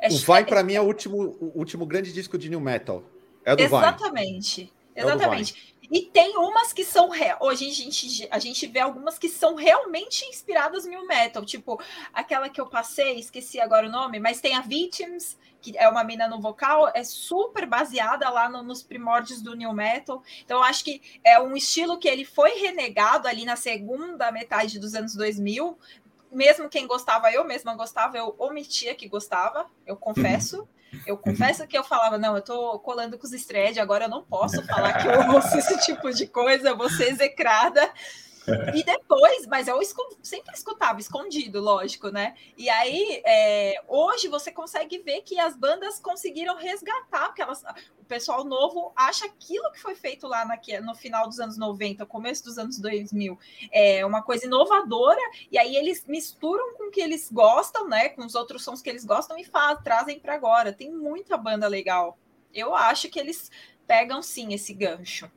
É 0.00 0.08
o 0.08 0.18
Vine, 0.18 0.44
para 0.46 0.64
mim, 0.64 0.74
é 0.74 0.80
o 0.80 0.84
último, 0.84 1.36
o 1.40 1.58
último 1.58 1.86
grande 1.86 2.12
disco 2.12 2.36
de 2.36 2.50
new 2.50 2.60
metal. 2.60 3.04
É 3.44 3.54
do 3.54 3.62
Exatamente. 3.62 4.62
Vine. 4.62 4.72
Exatamente. 4.94 5.74
E 5.90 6.00
tem 6.02 6.36
umas 6.38 6.72
que 6.72 6.84
são 6.84 7.08
real. 7.08 7.38
Hoje 7.40 7.68
a 7.68 7.72
gente, 7.72 8.28
a 8.30 8.38
gente 8.38 8.66
vê 8.66 8.80
algumas 8.80 9.18
que 9.18 9.28
são 9.28 9.54
realmente 9.54 10.24
inspiradas 10.24 10.86
no 10.86 11.06
metal, 11.06 11.44
tipo 11.44 11.80
aquela 12.12 12.48
que 12.48 12.60
eu 12.60 12.66
passei, 12.66 13.18
esqueci 13.18 13.60
agora 13.60 13.86
o 13.86 13.90
nome, 13.90 14.18
mas 14.18 14.40
tem 14.40 14.54
a 14.54 14.60
Victims, 14.60 15.36
que 15.60 15.76
é 15.76 15.88
uma 15.88 16.02
mina 16.02 16.26
no 16.26 16.40
vocal, 16.40 16.90
é 16.94 17.04
super 17.04 17.66
baseada 17.66 18.28
lá 18.30 18.48
no, 18.48 18.62
nos 18.62 18.82
primórdios 18.82 19.42
do 19.42 19.54
new 19.54 19.72
metal. 19.72 20.22
Então 20.44 20.58
eu 20.58 20.64
acho 20.64 20.84
que 20.84 21.02
é 21.22 21.40
um 21.40 21.54
estilo 21.54 21.98
que 21.98 22.08
ele 22.08 22.24
foi 22.24 22.52
renegado 22.52 23.28
ali 23.28 23.44
na 23.44 23.56
segunda 23.56 24.32
metade 24.32 24.78
dos 24.78 24.94
anos 24.94 25.14
2000. 25.14 25.78
Mesmo 26.32 26.68
quem 26.68 26.86
gostava, 26.86 27.30
eu 27.30 27.44
mesma 27.44 27.74
gostava, 27.76 28.16
eu 28.16 28.34
omitia 28.38 28.94
que 28.94 29.08
gostava, 29.08 29.70
eu 29.86 29.96
confesso. 29.96 30.66
Eu 31.06 31.16
confesso 31.16 31.66
que 31.66 31.76
eu 31.76 31.84
falava, 31.84 32.18
não, 32.18 32.36
eu 32.36 32.42
tô 32.42 32.78
colando 32.80 33.18
com 33.18 33.26
os 33.26 33.44
thread, 33.44 33.78
agora 33.80 34.04
eu 34.04 34.08
não 34.08 34.22
posso 34.22 34.62
falar 34.66 34.94
que 34.94 35.06
eu 35.06 35.34
ouço 35.34 35.56
esse 35.56 35.78
tipo 35.80 36.12
de 36.12 36.26
coisa, 36.26 36.70
eu 36.70 36.76
vou 36.76 36.88
ser 36.88 37.10
execrada. 37.10 37.90
E 38.74 38.82
depois, 38.82 39.46
mas 39.46 39.68
eu 39.68 39.80
sempre 40.22 40.54
escutava, 40.54 41.00
escondido, 41.00 41.60
lógico, 41.60 42.10
né? 42.10 42.34
E 42.56 42.68
aí, 42.68 43.22
é, 43.24 43.82
hoje 43.88 44.28
você 44.28 44.50
consegue 44.50 44.98
ver 44.98 45.22
que 45.22 45.38
as 45.38 45.56
bandas 45.56 45.98
conseguiram 45.98 46.56
resgatar, 46.56 47.26
porque 47.26 47.42
elas, 47.42 47.62
o 47.98 48.04
pessoal 48.04 48.44
novo 48.44 48.92
acha 48.94 49.26
aquilo 49.26 49.70
que 49.72 49.80
foi 49.80 49.94
feito 49.94 50.26
lá 50.26 50.44
na, 50.44 50.58
no 50.82 50.94
final 50.94 51.26
dos 51.26 51.40
anos 51.40 51.56
90, 51.56 52.04
começo 52.06 52.44
dos 52.44 52.58
anos 52.58 52.78
2000, 52.78 53.38
é 53.72 54.04
uma 54.04 54.22
coisa 54.22 54.46
inovadora, 54.46 55.20
e 55.50 55.58
aí 55.58 55.76
eles 55.76 56.04
misturam 56.06 56.74
com 56.74 56.88
o 56.88 56.90
que 56.90 57.00
eles 57.00 57.30
gostam, 57.32 57.88
né? 57.88 58.10
Com 58.10 58.24
os 58.24 58.34
outros 58.34 58.62
sons 58.62 58.82
que 58.82 58.90
eles 58.90 59.04
gostam 59.04 59.38
e 59.38 59.44
trazem 59.82 60.18
para 60.20 60.34
agora. 60.34 60.72
Tem 60.72 60.90
muita 60.90 61.36
banda 61.36 61.66
legal. 61.66 62.18
Eu 62.52 62.74
acho 62.74 63.08
que 63.08 63.18
eles 63.18 63.50
pegam 63.86 64.22
sim 64.22 64.52
esse 64.52 64.72
gancho. 64.72 65.30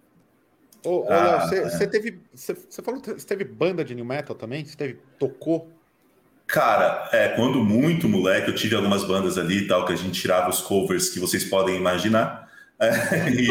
Ô, 0.87 1.01
ô 1.01 1.11
ah, 1.11 1.49
Léo, 1.51 1.69
você 1.69 1.83
é. 1.83 1.87
teve. 1.87 2.17
Você 2.33 2.55
falou 2.81 3.01
que 3.01 3.11
você 3.11 3.27
teve 3.27 3.43
banda 3.43 3.83
de 3.83 3.93
new 3.93 4.05
metal 4.05 4.33
também? 4.33 4.63
Você 4.63 4.77
teve. 4.77 4.97
Tocou? 5.19 5.69
Cara, 6.47 7.09
é, 7.11 7.27
quando 7.29 7.61
muito 7.61 8.07
moleque, 8.07 8.47
eu 8.47 8.55
tive 8.55 8.73
algumas 8.73 9.03
bandas 9.03 9.37
ali 9.37 9.57
e 9.57 9.67
tal, 9.67 9.85
que 9.85 9.91
a 9.91 9.97
gente 9.97 10.17
tirava 10.17 10.49
os 10.49 10.61
covers 10.61 11.09
que 11.09 11.19
vocês 11.19 11.43
podem 11.43 11.75
imaginar. 11.75 12.47
É, 12.79 13.31
e, 13.31 13.47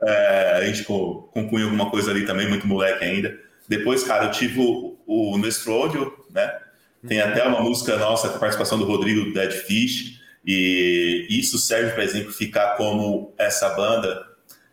é, 0.00 0.52
a 0.58 0.64
gente 0.64 0.84
concunha 0.84 1.64
alguma 1.64 1.90
coisa 1.90 2.12
ali 2.12 2.24
também, 2.24 2.48
muito 2.48 2.68
moleque 2.68 3.04
ainda. 3.04 3.36
Depois, 3.66 4.04
cara, 4.04 4.26
eu 4.26 4.30
tive 4.30 4.60
o, 4.60 4.96
o 5.04 5.36
Nestrodio, 5.38 6.16
né? 6.30 6.56
Tem 7.04 7.20
até 7.20 7.42
uma 7.42 7.60
música 7.60 7.96
nossa 7.96 8.28
com 8.28 8.38
participação 8.38 8.78
do 8.78 8.84
Rodrigo 8.84 9.34
Dead 9.34 9.50
Fish, 9.50 10.20
e 10.46 11.26
isso 11.28 11.58
serve 11.58 11.90
para 11.94 12.04
exemplificar 12.04 12.76
como 12.76 13.34
essa 13.36 13.70
banda 13.70 14.31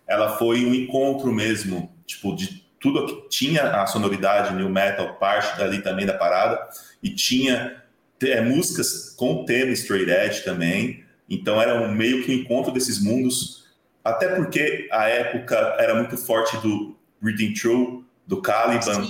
ela 0.10 0.38
foi 0.38 0.66
um 0.66 0.74
encontro 0.74 1.32
mesmo, 1.32 1.96
tipo, 2.06 2.36
de 2.36 2.66
tudo 2.80 3.06
que 3.06 3.30
tinha 3.30 3.82
a 3.82 3.86
sonoridade 3.86 4.56
new 4.56 4.70
metal, 4.70 5.16
parte 5.16 5.58
dali 5.58 5.82
também 5.82 6.06
da 6.06 6.14
parada, 6.14 6.60
e 7.04 7.12
tinha 7.12 7.84
é, 8.22 8.42
músicas 8.42 9.14
com 9.16 9.46
tema 9.46 9.72
straight 9.74 10.10
edge 10.10 10.44
também, 10.44 11.04
então 11.30 11.62
era 11.62 11.80
um, 11.80 11.92
meio 11.94 12.24
que 12.24 12.32
um 12.32 12.36
encontro 12.36 12.72
desses 12.72 13.02
mundos, 13.02 13.66
até 14.04 14.30
porque 14.36 14.90
a 14.92 15.08
época 15.08 15.56
era 15.78 15.94
muito 15.94 16.18
forte 16.18 16.58
do 16.58 16.98
Reading 17.22 17.54
True, 17.54 18.04
do 18.26 18.42
Caliban, 18.42 19.08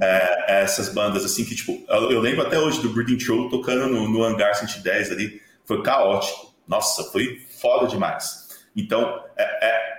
é, 0.00 0.62
essas 0.62 0.88
bandas 0.88 1.24
assim 1.24 1.44
que, 1.44 1.54
tipo, 1.54 1.84
eu, 1.88 2.10
eu, 2.10 2.20
lembro 2.20 2.42
até 2.42 2.58
hoje 2.58 2.80
do 2.80 2.88
Breathing 2.88 3.18
True 3.18 3.50
tocando 3.50 3.86
no, 3.86 4.08
no 4.08 4.24
Hangar 4.24 4.54
110 4.54 5.12
ali, 5.12 5.40
foi 5.66 5.82
caótico, 5.82 6.54
nossa, 6.66 7.04
foi 7.12 7.42
foda 7.60 7.86
demais. 7.86 8.48
Então, 8.74 9.22
é, 9.36 9.66
é 9.66 9.91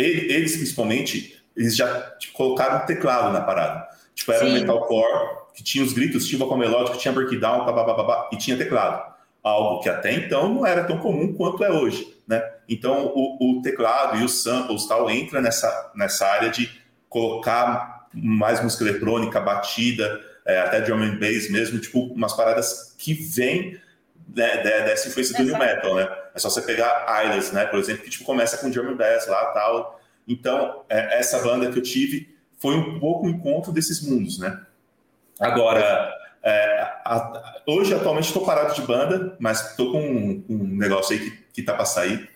eles 0.00 0.56
principalmente, 0.56 1.42
eles 1.56 1.76
já 1.76 2.00
tipo, 2.18 2.32
colocaram 2.34 2.82
um 2.82 2.86
teclado 2.86 3.32
na 3.32 3.40
parada. 3.40 3.86
Tipo, 4.14 4.32
era 4.32 4.44
Sim. 4.44 4.50
um 4.50 4.54
metalcore 4.54 5.42
que 5.54 5.62
tinha 5.62 5.84
os 5.84 5.92
gritos, 5.92 6.26
tinha 6.26 6.38
vocal 6.38 6.58
melódico, 6.58 6.98
tinha 6.98 7.12
breakdown, 7.12 7.64
babá, 7.64 8.28
e 8.32 8.36
tinha 8.36 8.56
teclado. 8.56 9.12
Algo 9.42 9.80
que 9.80 9.88
até 9.88 10.12
então 10.12 10.48
não 10.48 10.66
era 10.66 10.84
tão 10.84 10.98
comum 10.98 11.32
quanto 11.34 11.64
é 11.64 11.70
hoje, 11.70 12.16
né? 12.26 12.42
Então, 12.68 13.12
o, 13.14 13.58
o 13.58 13.62
teclado 13.62 14.18
e 14.18 14.24
os 14.24 14.42
samples 14.42 14.86
tal 14.86 15.10
entra 15.10 15.40
nessa, 15.40 15.92
nessa 15.94 16.26
área 16.26 16.48
de 16.48 16.70
colocar 17.08 18.06
mais 18.14 18.62
música 18.62 18.84
eletrônica, 18.84 19.40
batida, 19.40 20.20
é, 20.46 20.60
até 20.60 20.80
drum 20.80 21.02
and 21.02 21.16
bass 21.16 21.50
mesmo, 21.50 21.78
tipo, 21.78 22.00
umas 22.12 22.32
paradas 22.34 22.94
que 22.98 23.14
vêm 23.14 23.78
né, 24.34 24.62
dessa 24.62 25.08
influência 25.08 25.36
do 25.36 25.44
new 25.44 25.58
metal, 25.58 25.96
né? 25.96 26.08
É 26.34 26.38
só 26.38 26.48
você 26.48 26.62
pegar 26.62 27.06
Islands, 27.24 27.52
né, 27.52 27.66
por 27.66 27.78
exemplo, 27.78 28.04
que 28.04 28.10
tipo, 28.10 28.24
começa 28.24 28.56
com 28.58 28.72
German 28.72 28.96
Bass 28.96 29.26
lá 29.26 29.46
tal. 29.46 30.00
Então, 30.26 30.84
é, 30.88 31.18
essa 31.18 31.38
banda 31.40 31.70
que 31.70 31.78
eu 31.78 31.82
tive 31.82 32.34
foi 32.58 32.76
um 32.76 32.98
pouco 32.98 33.26
o 33.26 33.28
encontro 33.28 33.72
desses 33.72 34.00
mundos, 34.00 34.38
né? 34.38 34.60
Agora, 35.40 36.12
é, 36.42 36.82
a, 37.04 37.60
hoje, 37.66 37.94
atualmente, 37.94 38.26
estou 38.26 38.44
parado 38.44 38.74
de 38.74 38.82
banda, 38.82 39.36
mas 39.38 39.70
estou 39.70 39.92
com 39.92 40.00
um, 40.00 40.44
um, 40.48 40.76
negócio 40.76 41.14
aí 41.14 41.18
que, 41.18 41.38
que 41.54 41.62
tá 41.62 41.74
para 41.74 41.84
sair. 41.84 42.30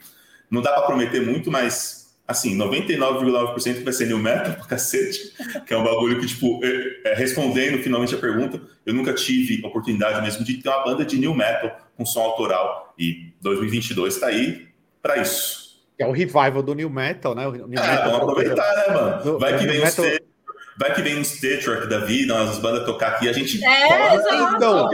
Não 0.51 0.61
dá 0.61 0.73
para 0.73 0.87
prometer 0.87 1.25
muito, 1.25 1.51
mas 1.51 2.07
assim, 2.27 2.57
99,9% 2.59 3.85
vai 3.85 3.93
ser 3.93 4.07
new 4.07 4.19
metal 4.19 4.55
pra 4.59 4.67
cacete, 4.67 5.33
que 5.65 5.73
é 5.73 5.77
um 5.77 5.85
bagulho 5.85 6.19
que, 6.19 6.27
tipo, 6.27 6.61
é, 6.65 7.13
é, 7.13 7.15
respondendo 7.15 7.83
finalmente 7.83 8.15
a 8.15 8.19
pergunta, 8.19 8.61
eu 8.85 8.93
nunca 8.93 9.13
tive 9.15 9.65
oportunidade 9.65 10.21
mesmo 10.23 10.45
de 10.45 10.55
ter 10.55 10.69
uma 10.69 10.85
banda 10.85 11.05
de 11.05 11.19
new 11.19 11.35
metal 11.35 11.79
com 11.97 12.05
som 12.05 12.23
autoral. 12.23 12.95
E 12.99 13.33
2022 13.47 14.15
está 14.15 14.27
aí 14.29 14.69
para 15.03 15.19
isso. 15.19 15.67
É 15.99 16.07
o 16.07 16.13
revival 16.13 16.63
do 16.63 16.75
New 16.75 16.91
Metal, 16.91 17.35
né? 17.35 17.47
O 17.47 17.53
New 17.53 17.65
é, 17.65 17.69
Metal 17.69 18.11
vamos 18.11 18.29
aproveitar, 18.29 18.77
né, 18.77 18.95
mano? 18.95 19.39
Vai 19.39 19.59
que 19.59 19.67
vem 19.67 19.81
metal... 19.81 20.05
um 20.05 20.19
vai 20.79 20.95
que 20.95 21.03
vem 21.03 21.19
um 21.19 21.89
da 21.89 22.01
vida, 22.01 22.35
umas 22.35 22.59
bandas 22.59 22.85
tocar 22.85 23.13
aqui, 23.13 23.29
a 23.29 23.33
gente. 23.33 23.65
É, 23.65 24.15
então, 24.55 24.89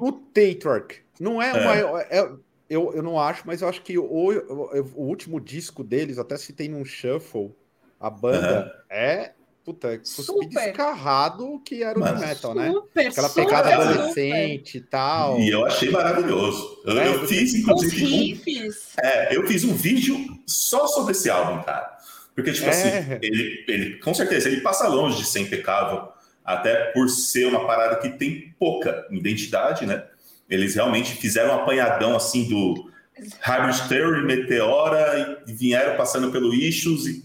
o, 0.00 0.08
o 0.08 0.22
Staytruck 0.28 0.96
não 1.18 1.40
é, 1.40 1.50
é. 1.50 1.84
uma. 1.84 2.02
É, 2.02 2.30
eu, 2.68 2.92
eu 2.94 3.02
não 3.02 3.18
acho, 3.18 3.44
mas 3.46 3.62
eu 3.62 3.68
acho 3.68 3.80
que 3.80 3.96
o, 3.96 4.04
o, 4.04 4.82
o 4.94 5.02
último 5.06 5.40
disco 5.40 5.82
deles, 5.82 6.18
até 6.18 6.36
se 6.36 6.52
tem 6.52 6.68
num 6.68 6.84
shuffle, 6.84 7.54
a 7.98 8.10
banda 8.10 8.64
uhum. 8.64 8.94
é 8.94 9.32
puta, 9.68 9.98
cuspi 9.98 10.46
descarrado 10.48 11.60
que 11.62 11.82
era 11.82 11.98
o 11.98 12.00
Mano, 12.00 12.18
metal, 12.18 12.54
né? 12.54 12.72
Aquela 13.06 13.28
super, 13.28 13.44
pegada 13.44 13.74
adolescente 13.74 14.78
e 14.78 14.80
tal. 14.80 15.38
E 15.38 15.50
eu 15.50 15.66
achei 15.66 15.90
maravilhoso. 15.90 16.80
Eu, 16.86 16.98
é, 16.98 17.08
eu 17.08 17.26
fiz, 17.26 17.52
inclusive. 17.52 18.68
Um, 18.68 18.72
é, 19.02 19.36
eu 19.36 19.46
fiz 19.46 19.64
um 19.64 19.74
vídeo 19.74 20.16
só 20.46 20.86
sobre 20.86 21.12
esse 21.12 21.28
álbum, 21.28 21.62
cara. 21.62 21.98
Porque, 22.34 22.52
tipo 22.52 22.66
é. 22.66 22.70
assim, 22.70 23.18
ele, 23.20 23.64
ele, 23.68 23.98
com 23.98 24.14
certeza, 24.14 24.48
ele 24.48 24.62
passa 24.62 24.88
longe 24.88 25.18
de 25.18 25.26
ser 25.26 25.40
impecável, 25.40 26.08
até 26.42 26.92
por 26.92 27.08
ser 27.10 27.46
uma 27.46 27.66
parada 27.66 27.96
que 27.96 28.08
tem 28.08 28.54
pouca 28.58 29.06
identidade, 29.10 29.84
né? 29.84 30.04
Eles 30.48 30.74
realmente 30.74 31.14
fizeram 31.14 31.50
um 31.50 31.60
apanhadão 31.60 32.16
assim 32.16 32.48
do 32.48 32.90
Hybrid 33.40 33.86
Theory, 33.86 34.24
Meteora, 34.24 35.42
e 35.46 35.52
vieram 35.52 35.94
passando 35.98 36.32
pelo 36.32 36.54
Issues 36.54 37.06
e 37.06 37.24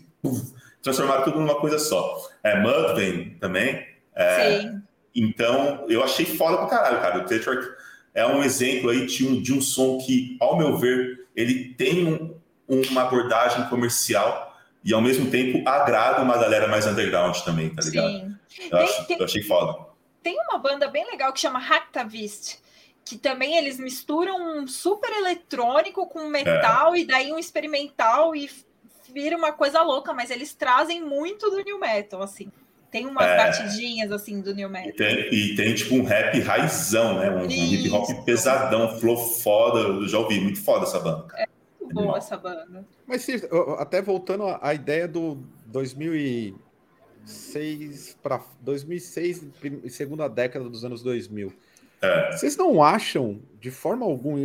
transformaram 0.82 1.24
tudo 1.24 1.40
numa 1.40 1.56
coisa 1.56 1.80
só. 1.80 2.33
É, 2.44 2.60
Mudvayne 2.60 3.38
também. 3.40 3.88
É, 4.14 4.60
Sim. 4.60 4.82
Então, 5.16 5.86
eu 5.88 6.04
achei 6.04 6.26
foda 6.26 6.58
pra 6.58 6.68
caralho, 6.68 7.00
cara. 7.00 7.20
O 7.20 7.26
Tetrarch 7.26 7.68
é 8.14 8.26
um 8.26 8.44
exemplo 8.44 8.90
aí 8.90 9.06
de 9.06 9.26
um, 9.26 9.42
de 9.42 9.54
um 9.54 9.62
som 9.62 9.98
que, 10.00 10.38
ao 10.40 10.58
meu 10.58 10.78
ver, 10.78 11.28
ele 11.36 11.74
tem 11.76 12.06
um, 12.06 12.36
uma 12.68 13.04
abordagem 13.04 13.68
comercial 13.70 14.58
e, 14.84 14.94
ao 14.94 15.02
mesmo 15.02 15.30
tempo, 15.32 15.68
agrada 15.68 16.22
uma 16.22 16.38
galera 16.38 16.68
mais 16.68 16.86
underground 16.86 17.38
também, 17.40 17.70
tá 17.70 17.84
ligado? 17.84 18.12
Sim. 18.48 18.64
Eu, 18.66 18.70
tem, 18.70 18.80
acho, 18.80 19.08
tem, 19.08 19.18
eu 19.18 19.26
achei 19.26 19.44
foda. 19.44 19.88
Tem 20.22 20.38
uma 20.50 20.58
banda 20.58 20.88
bem 20.88 21.06
legal 21.06 21.32
que 21.32 21.40
chama 21.40 21.60
Haktavist, 21.60 22.60
que 23.06 23.18
também 23.18 23.58
eles 23.58 23.80
misturam 23.80 24.58
um 24.58 24.68
super 24.68 25.12
eletrônico 25.12 26.08
com 26.08 26.28
metal 26.28 26.96
é. 26.96 27.00
e 27.00 27.06
daí 27.06 27.32
um 27.32 27.40
experimental 27.40 28.36
e 28.36 28.50
vira 29.14 29.38
uma 29.38 29.54
coisa 29.54 29.82
louca, 29.82 30.14
mas 30.14 30.30
eles 30.32 30.54
trazem 30.54 31.02
muito 31.04 31.50
do 31.50 31.64
new 31.64 31.80
metal, 31.80 32.22
assim. 32.22 32.52
Tem 32.92 33.08
umas 33.08 33.28
é, 33.28 33.38
batidinhas 33.38 34.12
assim 34.12 34.40
do 34.40 34.54
new 34.54 34.70
metal. 34.70 34.90
E 34.90 34.94
tem, 34.94 35.34
e 35.34 35.56
tem, 35.56 35.74
tipo 35.74 35.96
um 35.96 36.04
rap 36.04 36.40
raizão, 36.40 37.18
né? 37.20 37.32
Um, 37.32 37.46
um 37.46 37.50
hip 37.50 37.90
hop 37.90 38.08
pesadão, 38.24 39.00
flow 39.00 39.18
foda. 39.18 39.80
Eu 39.80 40.08
já 40.08 40.20
ouvi, 40.20 40.40
muito 40.40 40.62
foda 40.62 40.86
essa 40.86 41.00
banda. 41.00 41.26
É 41.36 41.48
muito 41.80 41.96
boa 41.96 42.20
essa 42.20 42.38
banda. 42.38 42.86
Mas 43.08 43.28
até 43.80 44.00
voltando 44.00 44.44
à 44.62 44.76
ideia 44.76 45.08
do 45.08 45.44
2006 45.68 48.16
para 48.22 48.44
2006, 48.62 49.44
segunda 49.90 50.28
década 50.28 50.70
dos 50.70 50.86
anos 50.86 51.02
2000. 51.02 51.52
É. 52.00 52.34
Vocês 52.34 52.56
não 52.56 52.84
acham, 52.84 53.42
de 53.60 53.72
forma 53.72 54.06
alguma, 54.06 54.38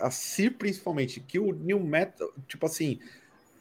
a 0.00 0.10
si 0.10 0.50
principalmente, 0.50 1.20
que 1.20 1.38
o 1.38 1.52
new 1.52 1.78
metal, 1.78 2.32
tipo 2.48 2.66
assim, 2.66 2.98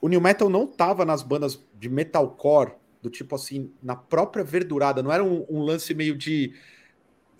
o 0.03 0.09
New 0.09 0.19
Metal 0.19 0.49
não 0.49 0.67
tava 0.67 1.05
nas 1.05 1.23
bandas 1.23 1.65
de 1.79 1.87
metalcore, 1.87 2.73
do 3.01 3.09
tipo 3.09 3.35
assim, 3.35 3.71
na 3.81 3.95
própria 3.95 4.43
verdurada, 4.43 5.01
não 5.01 5.09
era 5.09 5.23
um, 5.23 5.45
um 5.49 5.61
lance 5.61 5.93
meio 5.93 6.17
de. 6.17 6.53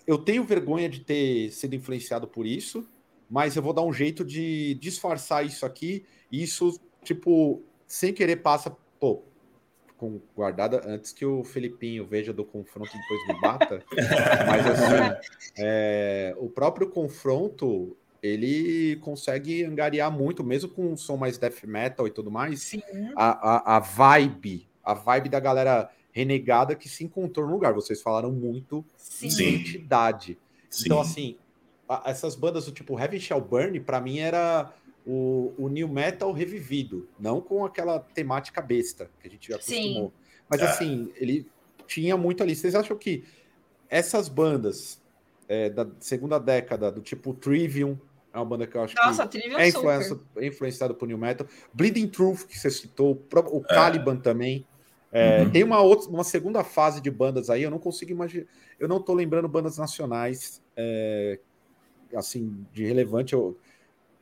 Eu 0.06 0.16
tenho 0.16 0.42
vergonha 0.44 0.88
de 0.88 1.00
ter 1.00 1.50
sido 1.50 1.74
influenciado 1.74 2.26
por 2.26 2.46
isso, 2.46 2.88
mas 3.28 3.54
eu 3.54 3.62
vou 3.62 3.74
dar 3.74 3.82
um 3.82 3.92
jeito 3.92 4.24
de 4.24 4.76
disfarçar 4.76 5.44
isso 5.44 5.66
aqui, 5.66 6.06
e 6.32 6.42
isso, 6.42 6.80
tipo, 7.02 7.62
sem 7.86 8.14
querer 8.14 8.36
passa, 8.36 8.74
pô, 8.98 9.22
com 9.98 10.18
guardada 10.34 10.80
antes 10.86 11.12
que 11.12 11.26
o 11.26 11.44
Felipinho 11.44 12.06
veja 12.06 12.32
do 12.32 12.46
confronto 12.46 12.90
e 12.94 12.98
depois 12.98 13.28
me 13.28 13.40
bata. 13.42 13.84
mas 14.48 14.66
assim, 14.66 15.28
é, 15.58 16.34
o 16.38 16.48
próprio 16.48 16.88
confronto 16.88 17.94
ele 18.24 18.96
consegue 19.02 19.64
angariar 19.64 20.10
muito, 20.10 20.42
mesmo 20.42 20.70
com 20.70 20.92
um 20.92 20.96
som 20.96 21.14
mais 21.14 21.36
death 21.36 21.62
metal 21.64 22.06
e 22.06 22.10
tudo 22.10 22.30
mais. 22.30 22.62
Sim. 22.62 22.82
A, 23.14 23.74
a, 23.74 23.76
a 23.76 23.78
vibe, 23.80 24.66
a 24.82 24.94
vibe 24.94 25.28
da 25.28 25.38
galera 25.38 25.90
renegada 26.10 26.74
que 26.74 26.88
se 26.88 27.04
encontrou 27.04 27.46
no 27.46 27.52
lugar. 27.52 27.74
Vocês 27.74 28.00
falaram 28.00 28.32
muito 28.32 28.82
Sim. 28.96 29.28
de 29.28 29.42
identidade. 29.42 30.38
Sim. 30.70 30.84
Então, 30.86 31.02
assim, 31.02 31.36
a, 31.86 32.04
essas 32.06 32.34
bandas 32.34 32.64
do 32.64 32.72
tipo 32.72 32.98
Heaven 32.98 33.20
Shall 33.20 33.42
Burn, 33.42 33.78
para 33.80 34.00
mim 34.00 34.20
era 34.20 34.72
o, 35.06 35.52
o 35.58 35.68
new 35.68 35.86
metal 35.86 36.32
revivido, 36.32 37.06
não 37.20 37.42
com 37.42 37.62
aquela 37.62 37.98
temática 37.98 38.62
besta 38.62 39.10
que 39.20 39.28
a 39.28 39.30
gente 39.30 39.48
já 39.48 39.56
acostumou. 39.56 40.08
Sim. 40.08 40.12
Mas, 40.48 40.62
é. 40.62 40.64
assim, 40.64 41.12
ele 41.16 41.46
tinha 41.86 42.16
muito 42.16 42.42
ali. 42.42 42.56
Vocês 42.56 42.74
acham 42.74 42.96
que 42.96 43.22
essas 43.90 44.30
bandas 44.30 44.98
é, 45.46 45.68
da 45.68 45.86
segunda 46.00 46.38
década, 46.38 46.90
do 46.90 47.02
tipo 47.02 47.34
Trivium, 47.34 47.98
é 48.34 48.38
uma 48.38 48.44
banda 48.44 48.66
que 48.66 48.76
eu 48.76 48.82
acho 48.82 48.96
Nossa, 48.96 49.28
que 49.28 49.38
é, 49.38 49.68
influência, 49.68 50.18
é 50.36 50.46
influenciada 50.46 50.92
por 50.92 51.06
New 51.06 51.16
Metal. 51.16 51.46
Bleeding 51.72 52.08
Truth, 52.08 52.46
que 52.48 52.58
você 52.58 52.68
citou, 52.68 53.22
o 53.32 53.58
é. 53.58 53.74
Caliban 53.74 54.16
também. 54.16 54.66
É, 55.12 55.42
uhum. 55.42 55.50
Tem 55.50 55.62
uma 55.62 55.80
outra, 55.80 56.10
uma 56.10 56.24
segunda 56.24 56.64
fase 56.64 57.00
de 57.00 57.08
bandas 57.08 57.48
aí, 57.48 57.62
eu 57.62 57.70
não 57.70 57.78
consigo 57.78 58.10
imaginar. 58.10 58.46
Eu 58.80 58.88
não 58.88 59.00
tô 59.00 59.14
lembrando 59.14 59.46
bandas 59.46 59.78
nacionais 59.78 60.60
é, 60.76 61.38
assim, 62.16 62.66
de 62.72 62.84
relevante 62.84 63.34
eu, 63.34 63.56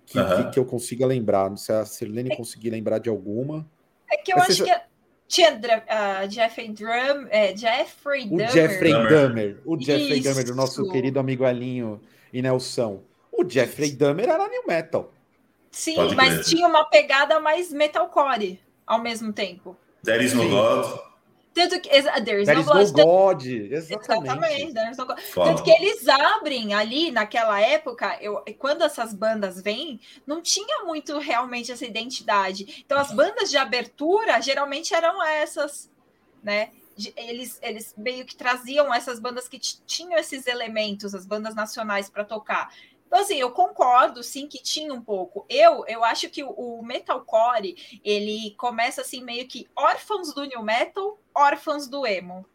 que, 0.05 0.19
uhum. 0.19 0.45
que, 0.45 0.51
que, 0.51 0.59
eu 0.59 0.67
consiga 0.67 1.07
lembrar. 1.07 1.49
Não 1.49 1.57
sei 1.57 1.75
se 1.77 1.81
a 1.81 1.85
Sirlene 1.87 2.33
é, 2.33 2.37
conseguir 2.37 2.69
lembrar 2.69 2.99
de 2.99 3.09
alguma. 3.09 3.67
É 4.11 4.19
que 4.19 4.35
eu 4.35 4.37
acho 4.37 4.53
seja... 4.53 4.67
que 4.67 4.81
tinha 5.27 5.55
uh, 5.55 6.31
Jeffrey 6.31 6.69
Drum, 6.69 7.27
é, 7.31 7.57
Jeffrey 7.57 8.29
o 8.31 8.39
Jeffrey 8.51 8.93
Dahmer. 8.93 9.63
O 9.65 9.81
Jeffrey 9.81 10.21
Dahmer, 10.21 10.45
do 10.45 10.55
nosso 10.55 10.87
querido 10.91 11.19
amigo 11.19 11.47
Alinho 11.47 11.99
e 12.31 12.43
Nelson. 12.43 13.03
O 13.33 13.49
Jeffrey 13.49 13.93
Dahmer 13.93 14.29
era 14.29 14.47
new 14.47 14.67
metal. 14.67 15.11
Sim, 15.71 15.95
Pode 15.95 16.15
mas 16.15 16.35
crer. 16.35 16.45
tinha 16.45 16.69
uma 16.69 16.85
pegada 16.85 17.41
mais 17.41 17.73
metalcore 17.73 18.61
ao 18.87 18.99
mesmo 19.01 19.33
tempo. 19.33 19.77
There 20.05 20.23
is 20.23 20.35
no 20.35 20.49
God. 20.49 21.01
Tanto 21.55 21.81
que, 21.81 21.89
there 21.89 22.41
is 22.41 22.47
there 22.47 22.63
no, 22.63 22.81
is 22.81 22.93
no 22.93 23.05
God. 23.05 23.45
Exatamente. 23.45 24.65
Exatamente 24.65 24.99
no 24.99 25.07
God. 25.07 25.19
Tanto 25.35 25.63
que 25.63 25.71
eles 25.71 26.09
abrem 26.09 26.73
ali 26.75 27.11
naquela 27.11 27.61
época, 27.61 28.19
eu, 28.21 28.43
quando 28.59 28.83
essas 28.83 29.13
bandas 29.13 29.61
vêm, 29.61 30.01
não 30.27 30.41
tinha 30.41 30.85
muito 30.85 31.19
realmente 31.19 31.71
essa 31.71 31.85
identidade. 31.85 32.83
Então 32.85 32.99
as 32.99 33.13
bandas 33.13 33.51
de 33.51 33.57
abertura 33.57 34.41
geralmente 34.41 34.95
eram 34.95 35.23
essas, 35.23 35.91
né? 36.43 36.71
Eles, 37.17 37.59
eles 37.63 37.95
meio 37.97 38.25
que 38.27 38.37
traziam 38.37 38.93
essas 38.93 39.19
bandas 39.19 39.49
que 39.49 39.59
tinham 39.59 40.19
esses 40.19 40.47
elementos, 40.47 41.15
as 41.15 41.25
bandas 41.25 41.55
nacionais 41.55 42.11
para 42.11 42.25
tocar. 42.25 42.71
Então, 43.13 43.21
assim, 43.21 43.37
eu 43.37 43.51
concordo, 43.51 44.23
sim, 44.23 44.49
que 44.49 44.57
tinha 44.57 44.95
um 44.95 45.03
pouco. 45.03 45.45
Eu, 45.47 45.85
eu 45.87 46.03
acho 46.03 46.31
que 46.31 46.43
o, 46.43 46.49
o 46.49 46.83
metalcore, 46.83 48.01
ele 48.03 48.55
começa 48.57 49.03
assim, 49.03 49.23
meio 49.23 49.47
que 49.47 49.69
órfãos 49.77 50.33
do 50.33 50.43
new 50.47 50.63
metal, 50.63 51.19
órfãos 51.35 51.87
do 51.87 52.07
emo. 52.07 52.47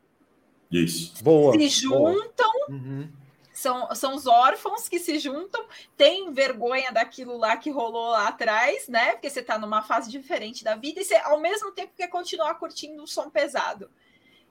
Isso. 0.71 1.23
Boa. 1.23 1.53
Se 1.53 1.69
juntam, 1.69 2.51
uhum. 2.69 3.07
são, 3.53 3.93
são 3.93 4.15
os 4.15 4.25
órfãos 4.25 4.89
que 4.89 4.97
se 4.97 5.19
juntam, 5.19 5.63
têm 5.95 6.33
vergonha 6.33 6.91
daquilo 6.91 7.37
lá 7.37 7.55
que 7.55 7.69
rolou 7.69 8.09
lá 8.09 8.27
atrás, 8.27 8.87
né? 8.87 9.11
Porque 9.11 9.29
você 9.29 9.43
tá 9.43 9.59
numa 9.59 9.83
fase 9.83 10.09
diferente 10.09 10.63
da 10.63 10.75
vida 10.75 10.99
e 10.99 11.05
você, 11.05 11.17
ao 11.17 11.39
mesmo 11.39 11.71
tempo, 11.71 11.93
quer 11.95 12.07
continuar 12.07 12.55
curtindo 12.55 13.03
o 13.03 13.07
som 13.07 13.29
pesado. 13.29 13.91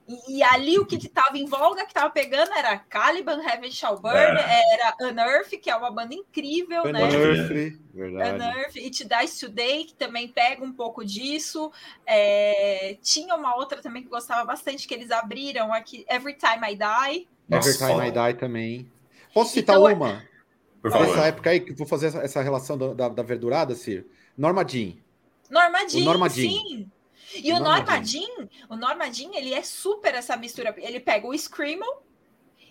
E, 0.07 0.37
e, 0.37 0.43
ali 0.43 0.79
o 0.79 0.85
que 0.85 0.95
estava 0.95 1.37
em 1.37 1.45
voga, 1.45 1.83
que 1.83 1.89
estava 1.89 2.09
pegando, 2.09 2.53
era 2.53 2.77
Caliban, 2.77 3.41
Heaven 3.43 3.69
Shall 3.69 3.99
Burn, 3.99 4.15
é. 4.15 4.73
era 4.73 4.95
Unearth, 5.01 5.49
que 5.61 5.69
é 5.69 5.75
uma 5.75 5.91
banda 5.91 6.13
incrível, 6.13 6.85
né? 6.85 7.03
Unearth, 7.03 7.77
verdade. 7.93 8.35
Unearth, 8.35 8.77
It 8.77 9.05
Dies 9.05 9.39
Today, 9.39 9.83
que 9.83 9.93
também 9.93 10.29
pega 10.29 10.63
um 10.63 10.71
pouco 10.71 11.03
disso. 11.03 11.71
É, 12.05 12.97
tinha 13.01 13.35
uma 13.35 13.55
outra 13.55 13.81
também 13.81 14.01
que 14.01 14.07
gostava 14.07 14.45
bastante, 14.45 14.87
que 14.87 14.93
eles 14.93 15.11
abriram 15.11 15.73
aqui, 15.73 16.05
Every 16.09 16.35
Time 16.35 16.71
I 16.71 16.75
Die. 16.75 17.27
Nossa, 17.49 17.69
Every 17.69 17.77
Time 17.77 18.07
I 18.07 18.11
Die 18.11 18.39
também. 18.39 18.91
Posso 19.33 19.51
citar 19.51 19.75
então, 19.75 19.93
uma? 19.93 20.23
Por 20.81 20.91
favor. 20.91 21.07
Nessa 21.07 21.27
época 21.27 21.49
aí, 21.49 21.59
que 21.59 21.73
vou 21.73 21.85
fazer 21.85 22.07
essa, 22.07 22.19
essa 22.19 22.41
relação 22.41 22.77
da, 22.77 22.93
da, 22.93 23.09
da 23.09 23.23
verdurada, 23.23 23.75
Cir. 23.75 24.05
Norma 24.37 24.65
Jean. 24.65 24.93
Norma 25.49 25.87
Jean, 25.89 26.05
Norma 26.05 26.29
Jean. 26.29 26.49
sim. 26.49 26.91
E 27.43 27.53
o 27.53 27.59
Norma 27.59 28.03
Jean, 28.03 28.47
o 28.69 28.75
Norma 28.75 29.11
Jean, 29.11 29.31
ele 29.33 29.53
é 29.53 29.61
super 29.61 30.15
essa 30.15 30.35
mistura. 30.37 30.73
Ele 30.77 30.99
pega 30.99 31.27
o 31.27 31.37
Screamo, 31.37 31.85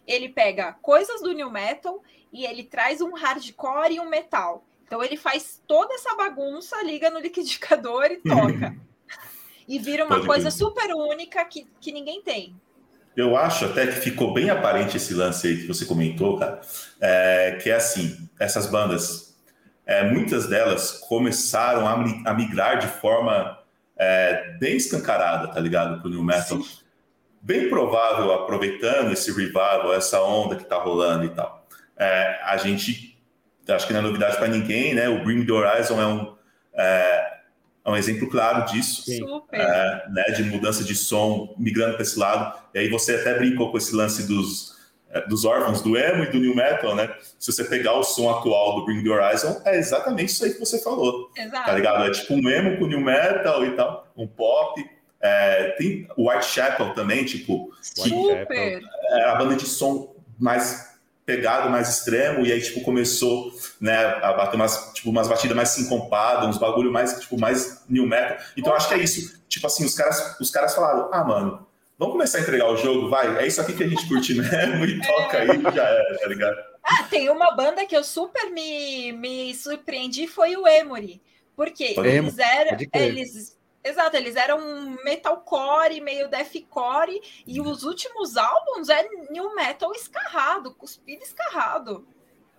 ele 0.07 0.29
pega 0.29 0.73
coisas 0.83 1.21
do 1.21 1.33
New 1.33 1.51
Metal 1.51 2.03
e 2.33 2.45
ele 2.45 2.65
traz 2.65 3.01
um 3.01 3.15
hardcore 3.15 3.95
e 3.95 4.01
um 4.01 4.09
metal. 4.09 4.65
Então 4.87 5.03
ele 5.03 5.17
faz 5.17 5.61
toda 5.67 5.95
essa 5.95 6.15
bagunça, 6.15 6.83
liga 6.83 7.11
no 7.11 7.19
liquidificador 7.21 8.05
e 8.07 8.17
toca. 8.19 8.77
e 9.67 9.79
vira 9.79 10.05
uma 10.05 10.17
Pode 10.17 10.27
coisa 10.27 10.51
super 10.51 10.95
única 10.95 11.45
que, 11.45 11.67
que 11.81 11.91
ninguém 11.91 12.23
tem. 12.23 12.55
eu 13.17 13.37
acho 13.37 13.65
até 13.65 13.87
que 13.87 13.95
ficou 13.95 14.33
bem 14.33 14.49
aparente 14.49 14.97
esse 14.97 15.13
lance 15.13 15.49
aí 15.49 15.57
que 15.57 15.67
você 15.67 15.85
comentou, 15.85 16.39
cara, 16.39 16.61
é, 17.01 17.59
que 17.61 17.71
é 17.71 17.75
assim, 17.75 18.29
essas 18.39 18.67
bandas, 18.67 19.37
é, 19.85 20.05
muitas 20.05 20.47
delas 20.47 20.93
começaram 20.93 21.87
a, 21.87 22.31
a 22.31 22.35
migrar 22.35 22.79
de 22.79 22.87
forma 22.87 23.59
é, 23.97 24.57
bem 24.59 24.77
escancarada, 24.77 25.49
tá 25.49 25.61
ligado, 25.61 26.01
pro 26.01 26.11
New 26.11 26.23
Metal. 26.23 26.61
Sim. 26.63 26.79
Bem 27.41 27.69
provável, 27.69 28.33
aproveitando 28.33 29.13
esse 29.13 29.31
revival, 29.31 29.95
essa 29.95 30.21
onda 30.21 30.57
que 30.57 30.65
tá 30.65 30.77
rolando 30.77 31.25
e 31.25 31.29
tal. 31.29 31.67
É, 31.97 32.41
a 32.45 32.57
gente, 32.57 33.17
acho 33.69 33.87
que 33.87 33.93
não 33.93 34.01
é 34.01 34.03
novidade 34.03 34.37
para 34.37 34.49
ninguém, 34.49 34.95
né? 34.95 35.09
O 35.09 35.23
Bring 35.23 35.47
the 35.47 35.53
Horizon 35.53 36.01
é 36.01 36.07
um, 36.07 36.37
é, 36.75 37.37
é 37.85 37.91
um 37.91 37.97
exemplo 37.97 38.29
claro 38.29 38.67
disso, 38.67 39.05
é, 39.53 40.09
né, 40.11 40.25
de 40.37 40.43
mudança 40.43 40.83
de 40.83 40.95
som, 40.95 41.55
migrando 41.57 41.95
para 41.95 42.03
esse 42.03 42.19
lado. 42.19 42.59
E 42.75 42.81
aí 42.81 42.89
você 42.89 43.15
até 43.15 43.39
brincou 43.39 43.71
com 43.71 43.79
esse 43.79 43.95
lance 43.95 44.27
dos, 44.27 44.76
dos 45.21 45.45
órfãos, 45.45 45.83
do 45.83 45.97
emo 45.97 46.25
e 46.25 46.31
do 46.31 46.39
new 46.39 46.55
metal, 46.55 46.95
né? 46.95 47.13
Se 47.39 47.53
você 47.53 47.65
pegar 47.65 47.95
o 47.95 48.03
som 48.03 48.31
atual 48.31 48.77
do 48.77 48.85
Bring 48.85 49.03
the 49.03 49.11
Horizon, 49.11 49.61
é 49.65 49.77
exatamente 49.79 50.33
isso 50.33 50.45
aí 50.45 50.53
que 50.53 50.61
você 50.61 50.79
falou. 50.81 51.31
Exato. 51.37 51.67
Tá 51.67 51.73
ligado? 51.73 52.05
É 52.05 52.11
tipo 52.11 52.35
um 52.35 52.49
emo 52.49 52.79
com 52.79 52.87
new 52.87 53.01
metal 53.01 53.65
e 53.65 53.71
tal, 53.73 54.07
um 54.17 54.27
pop. 54.27 54.85
É, 55.21 55.71
tem 55.79 56.07
o 56.17 56.29
Whitechapel 56.29 56.95
também, 56.95 57.25
tipo, 57.25 57.71
Super. 57.81 58.81
é 59.11 59.25
a 59.25 59.35
banda 59.35 59.57
de 59.57 59.67
som 59.67 60.15
mais 60.39 60.97
pegado 61.27 61.69
mais 61.69 61.89
extremo, 61.89 62.47
e 62.47 62.53
aí, 62.53 62.63
tipo, 62.63 62.83
começou, 62.83 63.51
né, 63.81 63.99
a 64.23 64.33
bater 64.33 64.55
umas, 64.55 64.93
tipo, 64.95 65.11
umas 65.11 65.27
batidas 65.27 65.57
mais 65.57 65.71
sincopadas, 65.71 66.49
uns 66.49 66.57
bagulho 66.57 66.93
mais, 66.93 67.19
tipo, 67.19 67.39
mais 67.39 67.83
new 67.89 68.07
metal. 68.07 68.39
Então, 68.57 68.73
acho 68.73 68.87
que 68.89 68.95
é 68.95 68.99
isso. 68.99 69.37
Tipo 69.49 69.67
assim, 69.67 69.85
os 69.85 69.95
caras, 69.95 70.37
os 70.41 70.51
caras 70.53 70.73
falaram, 70.75 71.09
ah, 71.13 71.25
mano, 71.25 71.66
vamos 71.99 72.13
começar 72.13 72.39
a 72.39 72.41
entregar 72.43 72.69
o 72.69 72.77
jogo, 72.77 73.09
vai, 73.09 73.39
é 73.39 73.47
isso 73.47 73.61
aqui 73.61 73.73
que 73.73 73.85
a 73.85 73.89
gente 73.89 74.07
curte 74.09 74.35
mesmo, 74.35 74.85
e 74.87 75.01
toca 75.01 75.39
aí, 75.39 75.75
já 75.75 75.85
é, 75.85 76.19
tá 76.19 76.29
ligado? 76.29 76.57
Ah, 76.83 77.03
tem 77.05 77.29
uma 77.29 77.53
banda 77.53 77.85
que 77.85 77.97
eu 77.97 78.05
super 78.05 78.51
me, 78.51 79.13
me 79.13 79.55
surpreendi, 79.55 80.27
foi 80.27 80.57
o 80.57 80.67
Emory. 80.67 81.21
Porque 81.57 81.95
eles 81.97 82.39
eram, 82.39 82.77
eles 82.93 83.57
Exato, 83.87 84.17
eles 84.17 84.35
eram 84.35 84.59
metalcore, 85.05 86.01
meio 86.01 86.29
deathcore, 86.29 87.23
e 87.47 87.61
os 87.61 87.85
últimos 87.85 88.37
álbuns 88.37 88.89
é 88.89 89.09
new 89.31 89.55
metal 89.55 89.93
escarrado, 89.93 90.75
cuspido 90.75 91.23
escarrado. 91.23 92.05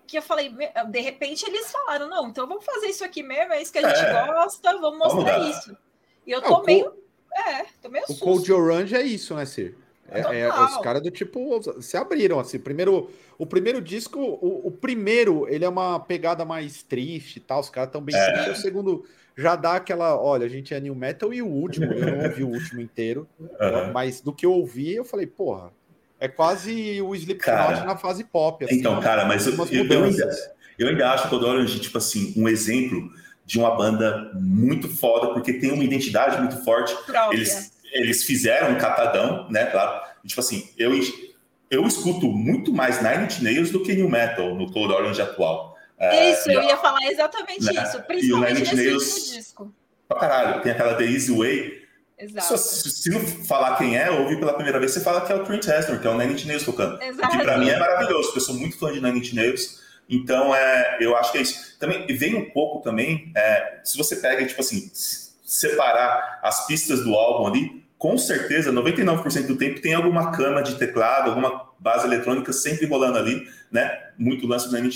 Que 0.08 0.18
eu 0.18 0.22
falei, 0.22 0.50
de 0.50 1.00
repente 1.02 1.46
eles 1.46 1.70
falaram, 1.70 2.08
não, 2.08 2.30
então 2.30 2.48
vamos 2.48 2.64
fazer 2.64 2.88
isso 2.88 3.04
aqui 3.04 3.22
mesmo, 3.22 3.52
é 3.52 3.62
isso 3.62 3.74
que 3.74 3.80
a 3.80 3.90
gente 3.90 4.06
é. 4.06 4.26
gosta, 4.26 4.72
vamos 4.80 4.98
mostrar 4.98 5.38
vamos 5.38 5.58
isso. 5.58 5.78
E 6.26 6.32
eu 6.32 6.42
tô 6.42 6.64
meio. 6.64 6.94
É, 7.34 7.66
tô 7.82 7.90
meio 7.90 8.06
O 8.10 8.16
Cold 8.16 8.52
Orange 8.52 8.96
é 8.96 9.04
isso, 9.04 9.36
né, 9.36 9.46
Sir? 9.46 9.76
É, 10.10 10.42
é, 10.42 10.50
os 10.50 10.78
caras 10.78 11.02
do 11.02 11.12
tipo 11.12 11.60
se 11.82 11.98
abriram 11.98 12.40
assim. 12.40 12.58
Primeiro, 12.58 13.10
o 13.38 13.46
primeiro 13.46 13.82
disco, 13.82 14.20
o, 14.20 14.68
o, 14.68 14.72
primeiro, 14.72 15.48
ele 15.50 15.66
é 15.66 15.70
uma 15.70 16.00
pegada 16.00 16.46
mais 16.46 16.82
triste 16.82 17.38
e 17.38 17.40
tal. 17.42 17.60
Os 17.60 17.70
caras 17.70 17.90
estão 17.90 18.02
bem 18.02 18.16
é. 18.16 18.32
tristes. 18.32 18.60
O 18.60 18.62
segundo 18.62 19.06
já 19.36 19.56
dá 19.56 19.76
aquela, 19.76 20.20
olha, 20.20 20.46
a 20.46 20.50
gente 20.50 20.74
é 20.74 20.80
new 20.80 20.96
metal 20.96 21.34
e 21.34 21.42
o 21.42 21.48
último, 21.48 21.92
eu 21.92 22.18
não 22.18 22.24
ouvi 22.26 22.44
o 22.44 22.48
último 22.48 22.82
inteiro, 22.82 23.28
uhum. 23.40 23.92
mas 23.94 24.20
do 24.20 24.34
que 24.34 24.46
eu 24.46 24.52
ouvi, 24.54 24.96
eu 24.96 25.06
falei, 25.06 25.28
porra, 25.28 25.72
é 26.20 26.28
quase 26.28 27.00
o 27.02 27.14
Slipknot 27.14 27.86
na 27.86 27.96
fase 27.96 28.24
pop. 28.24 28.66
Assim, 28.66 28.76
então, 28.76 29.00
cara, 29.00 29.26
mas 29.26 29.46
eu, 29.46 29.54
eu, 29.54 29.86
eu, 29.86 30.04
ainda, 30.06 30.30
eu 30.80 30.88
ainda 30.88 31.12
acho 31.12 31.30
que 31.30 31.36
o 31.36 31.38
Orange, 31.38 31.80
tipo 31.80 31.98
assim, 32.00 32.34
um 32.36 32.50
exemplo 32.50 33.12
de 33.48 33.58
uma 33.58 33.74
banda 33.76 34.30
muito 34.36 34.90
foda, 34.90 35.34
porque 35.34 35.54
tem 35.54 35.72
uma 35.72 35.84
identidade 35.84 36.38
muito 36.38 36.62
forte. 36.66 36.94
Eles, 37.32 37.72
eles 37.94 38.26
fizeram 38.26 38.74
um 38.74 38.78
catadão, 38.78 39.50
né, 39.50 39.66
claro. 39.68 40.02
Tipo 40.26 40.42
assim, 40.42 40.70
eu, 40.78 40.92
eu 41.72 41.88
escuto 41.88 42.28
muito 42.28 42.74
mais 42.74 43.02
Nine 43.02 43.24
Inch 43.24 43.40
Nails 43.42 43.72
do 43.72 43.82
que 43.82 43.96
New 43.96 44.10
Metal 44.10 44.54
no 44.54 44.70
Cold 44.70 44.94
Orange 44.94 45.22
atual. 45.22 45.78
É, 45.98 46.34
isso, 46.34 46.52
eu 46.52 46.62
ia 46.62 46.76
falar 46.76 47.02
exatamente 47.10 47.64
né? 47.64 47.84
isso, 47.84 48.02
principalmente 48.04 48.60
nesse 48.60 48.76
Nails, 48.76 49.34
disco. 49.34 49.74
Pra 50.10 50.20
caralho, 50.20 50.62
tem 50.62 50.74
aquela 50.74 50.96
The 50.96 51.06
Easy 51.06 51.32
Way. 51.32 51.88
Exato. 52.20 52.58
Se, 52.58 52.92
se, 52.92 53.10
não 53.10 53.22
falar 53.22 53.78
quem 53.78 53.98
é, 53.98 54.12
ouvir 54.12 54.38
pela 54.40 54.54
primeira 54.54 54.78
vez, 54.78 54.92
você 54.92 55.00
fala 55.00 55.22
que 55.22 55.32
é 55.32 55.36
o 55.36 55.46
Trent 55.46 55.64
Reznor, 55.64 56.02
que 56.02 56.08
é 56.08 56.10
o 56.10 56.18
Nine 56.18 56.34
Inch 56.34 56.46
Nails 56.46 56.64
tocando. 56.64 57.02
Exato. 57.02 57.38
Que 57.38 57.44
pra 57.44 57.58
mim 57.58 57.70
é 57.70 57.80
maravilhoso, 57.80 58.24
porque 58.26 58.40
eu 58.40 58.44
sou 58.44 58.56
muito 58.56 58.78
fã 58.78 58.92
de 58.92 59.00
Nine 59.00 59.20
Inch 59.20 59.34
Nails. 59.34 59.87
Então, 60.10 60.56
é, 60.56 60.98
eu 61.00 61.16
acho 61.18 61.32
que 61.32 61.38
é 61.38 61.42
isso. 61.42 61.78
Também 61.80 62.06
vem 62.08 62.36
um 62.36 62.50
pouco 62.50 62.82
também, 62.82 63.32
é, 63.36 63.80
se 63.84 63.98
você 63.98 64.16
pega, 64.16 64.46
tipo 64.46 64.62
assim, 64.62 64.90
separar 64.94 66.40
as 66.44 66.66
pistas 66.66 67.04
do 67.04 67.14
álbum 67.14 67.48
ali, 67.48 67.88
com 67.98 68.18
certeza, 68.18 68.72
99% 68.72 69.48
do 69.48 69.58
tempo 69.58 69.82
tem 69.82 69.94
alguma 69.94 70.32
cama 70.32 70.62
de 70.62 70.76
teclado, 70.76 71.30
alguma 71.30 71.68
base 71.80 72.06
eletrônica 72.06 72.54
sempre 72.54 72.86
rolando 72.86 73.18
ali, 73.18 73.48
né? 73.72 73.92
Muito 74.18 74.48
lance 74.48 74.70
do 74.70 74.76
Nine 74.76 74.90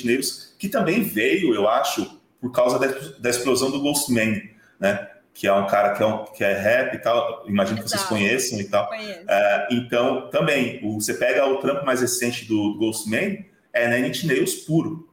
que 0.60 0.70
também 0.70 1.02
veio, 1.02 1.54
eu 1.56 1.68
acho, 1.68 2.20
por 2.40 2.52
causa 2.52 2.78
da, 2.78 2.88
da 3.20 3.30
explosão 3.30 3.72
do 3.72 3.82
Ghostman, 3.82 4.50
né? 4.80 5.08
Que 5.34 5.48
é 5.48 5.54
um 5.54 5.66
cara 5.66 5.96
que 5.96 6.04
é, 6.04 6.06
um, 6.06 6.26
que 6.26 6.44
é 6.44 6.54
rap 6.54 6.94
e 6.94 7.00
tal, 7.00 7.44
imagino 7.48 7.82
que 7.82 7.90
vocês 7.90 8.04
conheçam 8.04 8.60
e 8.60 8.66
tal. 8.66 8.94
É, 8.94 9.68
então, 9.72 10.30
também, 10.30 10.80
o, 10.84 11.00
você 11.00 11.14
pega 11.14 11.46
o 11.48 11.58
trampo 11.58 11.86
mais 11.86 12.02
recente 12.02 12.46
do, 12.46 12.74
do 12.74 12.80
Ghostman, 12.80 13.46
é 13.74 13.88
Nine 13.88 14.10
Inch 14.10 14.66
puro. 14.66 15.10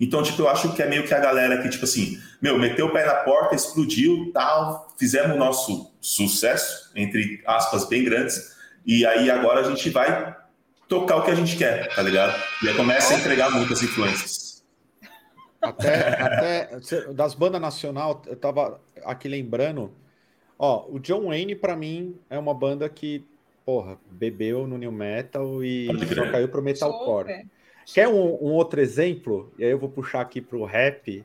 Então, 0.00 0.22
tipo, 0.22 0.42
eu 0.42 0.48
acho 0.48 0.72
que 0.74 0.82
é 0.82 0.88
meio 0.88 1.06
que 1.06 1.12
a 1.12 1.18
galera 1.18 1.60
que, 1.60 1.68
tipo 1.68 1.84
assim, 1.84 2.20
meu, 2.40 2.58
meteu 2.58 2.86
o 2.86 2.92
pé 2.92 3.04
na 3.04 3.14
porta, 3.14 3.56
explodiu, 3.56 4.30
tal, 4.32 4.88
fizemos 4.96 5.34
o 5.34 5.38
nosso 5.38 5.92
sucesso, 6.00 6.92
entre 6.94 7.42
aspas, 7.44 7.88
bem 7.88 8.04
grandes, 8.04 8.56
e 8.86 9.04
aí 9.04 9.28
agora 9.28 9.60
a 9.60 9.64
gente 9.64 9.90
vai 9.90 10.36
tocar 10.88 11.16
o 11.16 11.24
que 11.24 11.32
a 11.32 11.34
gente 11.34 11.56
quer, 11.56 11.92
tá 11.94 12.00
ligado? 12.00 12.40
E 12.62 12.68
aí 12.68 12.74
começa 12.74 13.14
a 13.14 13.18
entregar 13.18 13.50
muitas 13.50 13.82
influências. 13.82 14.64
Até, 15.60 16.22
até 16.22 17.12
das 17.12 17.34
bandas 17.34 17.60
nacional, 17.60 18.22
eu 18.26 18.36
tava 18.36 18.80
aqui 19.04 19.26
lembrando, 19.28 19.92
ó, 20.56 20.86
o 20.88 21.00
John 21.00 21.26
Wayne, 21.26 21.56
para 21.56 21.74
mim, 21.74 22.16
é 22.30 22.38
uma 22.38 22.54
banda 22.54 22.88
que, 22.88 23.26
porra, 23.66 23.98
bebeu 24.08 24.68
no 24.68 24.78
new 24.78 24.92
metal 24.92 25.62
e 25.64 25.88
só 26.14 26.30
caiu 26.30 26.48
pro 26.48 26.62
metalcore. 26.62 27.28
Super. 27.28 27.57
Quer 27.94 28.08
um, 28.08 28.34
um, 28.34 28.52
outro 28.52 28.80
exemplo? 28.80 29.52
E 29.58 29.64
aí 29.64 29.70
eu 29.70 29.78
vou 29.78 29.88
puxar 29.88 30.20
aqui 30.20 30.40
para 30.40 30.58
o 30.58 30.64
rap. 30.64 31.24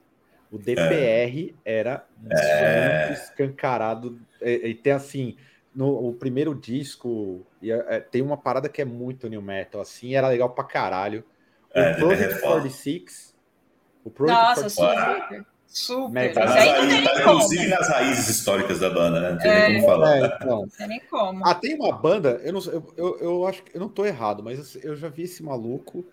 O 0.52 0.58
DPR 0.58 1.56
é. 1.66 1.80
era 1.80 2.06
é. 2.30 3.08
muito 3.08 3.20
escancarado. 3.20 4.20
E, 4.42 4.70
e, 4.70 4.74
tem 4.76 4.94
assim, 4.94 5.36
no 5.76 6.10
o 6.10 6.14
primeiro 6.14 6.56
disco, 6.56 7.46
e, 7.62 7.72
é, 7.72 8.00
tem 8.00 8.22
uma 8.22 8.38
parada 8.38 8.70
que 8.70 8.82
é 8.82 8.86
muito 8.86 9.28
new 9.28 9.42
metal, 9.42 9.82
assim, 9.82 10.16
era 10.16 10.30
legal 10.30 10.52
pra 10.52 10.64
caralho. 10.64 11.24
O 11.76 11.80
é, 11.80 11.94
Project 11.96 12.40
46. 12.40 13.36
O 14.06 14.10
Project 14.10 14.40
Nossa, 14.40 14.76
46. 14.76 15.24
super. 15.24 15.54
Super. 15.68 16.14
Mega. 16.14 16.46
Mas 16.46 16.52
aí 16.52 16.82
não 16.82 16.88
tem 16.88 17.20
inclusive 17.20 17.68
nas 17.68 17.90
raízes 17.90 18.30
históricas 18.30 18.80
da 18.80 18.92
banda, 18.92 19.20
né? 19.20 19.32
Não 19.32 19.38
tem 19.40 19.52
é, 19.52 19.70
nem 19.70 19.82
como 19.82 19.88
falar. 19.88 20.18
É, 20.18 20.26
então. 20.26 20.62
Não 20.62 20.70
tem 20.70 20.88
nem 20.88 21.00
como. 21.10 21.46
Ah, 21.46 21.56
tem 21.56 21.76
uma 21.76 21.92
banda, 21.98 22.40
eu 22.44 22.54
não 22.54 22.62
eu, 22.62 22.94
eu, 22.96 23.20
eu 23.20 23.48
acho 23.48 23.64
que 23.64 23.76
eu 23.76 23.82
não 23.82 23.90
tô 23.90 24.06
errado, 24.06 24.44
mas 24.44 24.78
eu 24.84 24.96
já 24.96 25.10
vi 25.10 25.24
esse 25.24 25.42
maluco. 25.42 26.06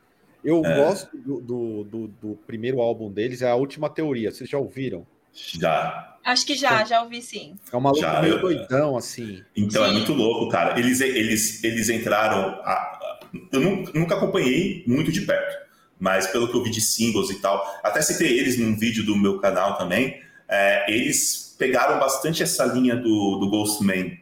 Eu 0.44 0.64
é. 0.64 0.76
gosto 0.76 1.16
do, 1.16 1.40
do, 1.40 1.84
do, 1.84 2.08
do, 2.08 2.38
primeiro 2.46 2.80
álbum 2.80 3.10
deles, 3.10 3.42
é 3.42 3.50
a 3.50 3.54
última 3.54 3.90
teoria. 3.90 4.30
Vocês 4.30 4.48
já 4.48 4.58
ouviram? 4.58 5.06
Já. 5.32 6.18
Acho 6.24 6.46
que 6.46 6.54
já, 6.54 6.84
já 6.84 7.02
ouvi 7.02 7.22
sim. 7.22 7.56
É 7.72 7.76
uma 7.76 7.90
louca 7.90 8.20
meio 8.20 8.34
eu... 8.34 8.40
doidão, 8.40 8.96
assim. 8.96 9.42
Então, 9.56 9.84
é 9.84 9.88
sim. 9.88 9.94
é 9.94 9.96
muito 9.96 10.12
louco, 10.12 10.48
cara. 10.50 10.78
Eles, 10.78 11.00
eles, 11.00 11.62
eles 11.62 11.88
entraram. 11.88 12.60
A... 12.62 13.18
Eu 13.52 13.60
nunca 13.94 14.16
acompanhei 14.16 14.82
muito 14.86 15.12
de 15.12 15.20
perto, 15.20 15.56
mas 15.98 16.26
pelo 16.26 16.48
que 16.48 16.56
eu 16.56 16.62
vi 16.62 16.70
de 16.70 16.80
singles 16.80 17.30
e 17.30 17.40
tal, 17.40 17.64
até 17.82 18.02
citei 18.02 18.38
eles 18.38 18.58
num 18.58 18.76
vídeo 18.76 19.04
do 19.04 19.16
meu 19.16 19.38
canal 19.38 19.76
também. 19.76 20.20
É, 20.48 20.92
eles 20.92 21.54
pegaram 21.56 22.00
bastante 22.00 22.42
essa 22.42 22.64
linha 22.64 22.96
do, 22.96 23.36
do 23.36 23.48
Ghostman, 23.48 24.18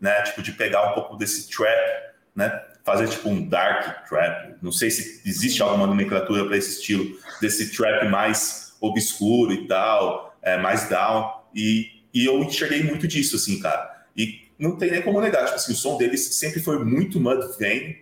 né? 0.00 0.22
Tipo, 0.22 0.42
de 0.42 0.52
pegar 0.52 0.90
um 0.90 0.94
pouco 0.94 1.16
desse 1.16 1.48
trap, 1.48 2.12
né? 2.34 2.60
Fazer 2.84 3.08
tipo 3.08 3.28
um 3.28 3.46
dark 3.46 4.08
trap. 4.08 4.54
Não 4.62 4.72
sei 4.72 4.90
se 4.90 5.22
existe 5.28 5.62
alguma 5.62 5.86
nomenclatura 5.86 6.44
para 6.46 6.56
esse 6.56 6.78
estilo, 6.78 7.16
desse 7.40 7.74
trap 7.76 8.08
mais 8.08 8.74
obscuro 8.80 9.52
e 9.52 9.66
tal, 9.66 10.36
é, 10.42 10.56
mais 10.58 10.88
down. 10.88 11.30
E, 11.54 11.88
e 12.12 12.24
eu 12.24 12.42
enxerguei 12.42 12.82
muito 12.82 13.06
disso, 13.06 13.36
assim, 13.36 13.58
cara. 13.60 14.04
E 14.16 14.48
não 14.58 14.76
tem 14.76 14.90
nem 14.90 15.02
como 15.02 15.20
negar, 15.20 15.44
tipo 15.44 15.56
assim, 15.56 15.72
o 15.72 15.76
som 15.76 15.96
deles 15.96 16.34
sempre 16.34 16.60
foi 16.60 16.84
muito 16.84 17.20
Mudvayne. 17.20 17.98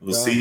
Você 0.00 0.34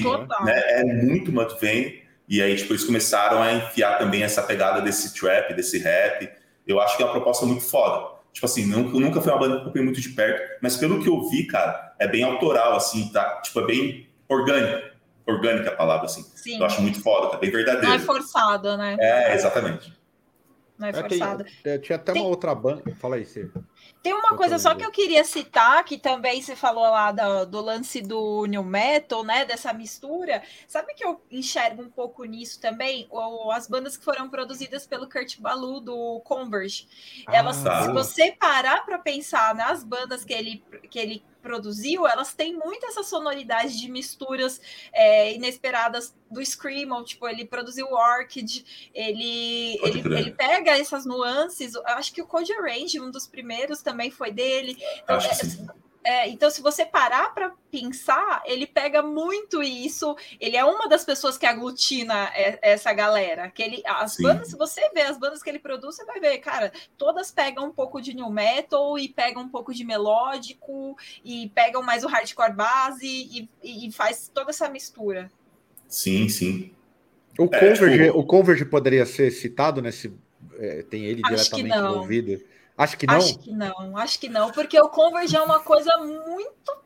né, 0.44 0.82
é 0.82 0.84
muito 0.84 1.32
Mudvayne. 1.32 2.02
E 2.28 2.42
aí, 2.42 2.56
tipo, 2.56 2.72
eles 2.74 2.84
começaram 2.84 3.42
a 3.42 3.54
enfiar 3.54 3.98
também 3.98 4.24
essa 4.24 4.42
pegada 4.44 4.82
desse 4.82 5.14
trap, 5.20 5.54
desse 5.54 5.80
rap. 5.80 6.30
Eu 6.66 6.80
acho 6.80 6.96
que 6.96 7.04
é 7.04 7.06
uma 7.06 7.12
proposta 7.12 7.46
muito 7.46 7.64
foda. 7.64 8.20
Tipo 8.32 8.46
assim, 8.46 8.66
nunca, 8.66 9.00
nunca 9.00 9.22
foi 9.22 9.34
uma 9.34 9.40
banda 9.40 9.54
que 9.54 9.58
eu 9.58 9.62
acompanhei 9.64 9.86
muito 9.86 10.00
de 10.00 10.10
perto, 10.10 10.60
mas 10.62 10.78
pelo 10.78 11.02
que 11.02 11.10
eu 11.10 11.28
vi, 11.30 11.46
cara, 11.46 11.89
é 12.00 12.08
bem 12.08 12.24
autoral, 12.24 12.76
assim, 12.76 13.10
tá? 13.10 13.42
Tipo, 13.42 13.60
é 13.60 13.66
bem 13.66 14.10
orgânico. 14.28 14.90
Orgânica 15.28 15.70
a 15.70 15.76
palavra, 15.76 16.06
assim. 16.06 16.24
Sim. 16.36 16.60
Eu 16.60 16.66
acho 16.66 16.82
muito 16.82 17.04
foda, 17.04 17.30
tá 17.30 17.38
bem 17.38 17.52
verdadeiro. 17.52 17.88
Não 17.88 17.94
é 17.94 18.00
forçada, 18.00 18.76
né? 18.78 18.98
É, 19.00 19.36
exatamente. 19.36 19.94
Não 20.80 20.88
é 20.88 20.94
forçada. 20.94 21.46
É, 21.66 21.78
tinha 21.78 21.98
até 21.98 22.14
Tem... 22.14 22.22
uma 22.22 22.30
outra 22.30 22.56
banda. 22.56 22.82
Fala 22.96 23.18
aí, 23.18 23.26
Cê. 23.26 23.50
Tem 24.02 24.14
uma 24.14 24.38
coisa 24.38 24.58
só 24.58 24.74
que 24.74 24.86
eu 24.86 24.92
queria 24.92 25.26
citar, 25.26 25.84
que 25.84 25.98
também 25.98 26.42
você 26.42 26.56
falou 26.56 26.84
lá 26.84 27.12
do, 27.12 27.46
do, 27.46 27.62
lance 27.62 28.02
do 28.02 28.46
New 28.46 28.64
Metal, 28.64 29.22
né? 29.26 29.44
Dessa 29.44 29.74
mistura. 29.74 30.42
Sabe 30.70 30.94
que 30.94 31.04
eu 31.04 31.22
enxergo 31.30 31.84
um 31.84 31.90
pouco 31.90 32.24
nisso 32.24 32.62
também? 32.62 33.08
Ou 33.10 33.52
as 33.52 33.68
bandas 33.68 33.98
que 33.98 34.06
foram 34.06 34.30
produzidas 34.30 34.88
pelo 34.88 35.10
Kurt 35.10 35.38
Balu 35.40 35.82
do 35.82 36.22
Converge. 36.22 36.88
Elas, 37.28 37.66
ah, 37.66 37.84
se 37.84 37.92
você 37.92 38.32
parar 38.32 38.86
para 38.86 38.98
pensar 38.98 39.54
nas 39.54 39.84
bandas 39.84 40.24
que 40.24 40.34
ele, 40.34 40.64
que 40.90 40.98
ele 40.98 41.24
produziu, 41.42 42.08
elas 42.08 42.34
têm 42.34 42.54
muito 42.56 42.86
essa 42.86 43.04
sonoridade 43.04 43.78
de 43.80 43.90
misturas 43.90 44.62
é, 44.92 45.34
inesperadas 45.34 46.16
do 46.30 46.46
Screamo, 46.46 47.04
tipo, 47.04 47.28
ele 47.28 47.46
produziu 47.46 47.88
o 47.88 47.96
Orchid, 47.96 48.64
ele, 48.94 49.80
ele, 49.84 50.00
ele, 50.00 50.32
pega 50.32 50.78
essas 50.78 51.06
nuances, 51.06 51.76
acho 51.86 52.14
que 52.14 52.22
o 52.22 52.28
Code 52.28 52.54
Range, 52.54 53.00
um 53.00 53.10
dos 53.10 53.28
primeiros, 53.28 53.82
também 53.82 54.12
foi 54.12 54.32
dele. 54.32 54.78
Então, 55.04 55.16
acho 55.16 55.30
é, 55.30 55.89
é, 56.04 56.30
então, 56.30 56.50
se 56.50 56.62
você 56.62 56.86
parar 56.86 57.34
para 57.34 57.52
pensar, 57.70 58.42
ele 58.46 58.66
pega 58.66 59.02
muito 59.02 59.62
isso. 59.62 60.16
Ele 60.40 60.56
é 60.56 60.64
uma 60.64 60.88
das 60.88 61.04
pessoas 61.04 61.38
que 61.38 61.46
aglutina 61.46 62.32
essa 62.62 62.94
galera. 62.94 63.50
Que 63.50 63.62
ele, 63.62 63.84
as 63.86 64.14
Sim. 64.14 64.24
bandas, 64.24 64.50
se 64.50 64.58
você 64.58 64.90
vê 64.92 65.02
as 65.02 65.18
bandas 65.18 65.44
que 65.44 65.50
ele 65.50 65.60
produz, 65.60 65.96
você 65.96 66.06
vai 66.06 66.20
ver, 66.20 66.38
cara, 66.40 66.72
todas 66.98 67.32
pegam 67.32 67.68
um 67.68 67.72
pouco 67.72 68.02
de 68.02 68.16
new 68.16 68.30
metal 68.30 68.98
e 68.98 69.10
pegam 69.10 69.44
um 69.44 69.50
pouco 69.50 69.74
de 69.74 69.84
melódico 69.84 70.98
e 71.24 71.50
pegam 71.50 71.84
mais 71.84 72.04
o 72.04 72.08
hardcore 72.08 72.54
base 72.54 73.06
e, 73.06 73.50
e 73.62 73.92
faz 73.92 74.32
toda 74.34 74.52
essa 74.52 74.70
mistura. 74.70 75.30
Sim, 75.88 76.30
sim. 76.30 76.72
O 77.38 77.44
é, 77.44 77.48
Converge, 77.48 78.06
tipo... 78.06 78.20
o 78.20 78.24
Converge 78.26 78.66
poderia 78.66 79.06
ser 79.06 79.32
citado 79.32 79.82
nesse. 79.82 80.14
É, 80.58 80.84
tem 80.84 81.06
ele 81.06 81.22
Acho 81.26 81.56
diretamente 81.56 81.78
envolvido. 81.78 82.42
Acho 82.80 82.98
que 82.98 83.06
não. 83.06 83.18
Acho 83.18 83.40
que 83.40 83.52
não, 83.52 83.98
acho 83.98 84.20
que 84.20 84.30
não, 84.30 84.52
porque 84.52 84.80
o 84.80 84.88
Converge 84.88 85.36
é 85.36 85.42
uma 85.42 85.60
coisa 85.60 85.98
muito 85.98 86.80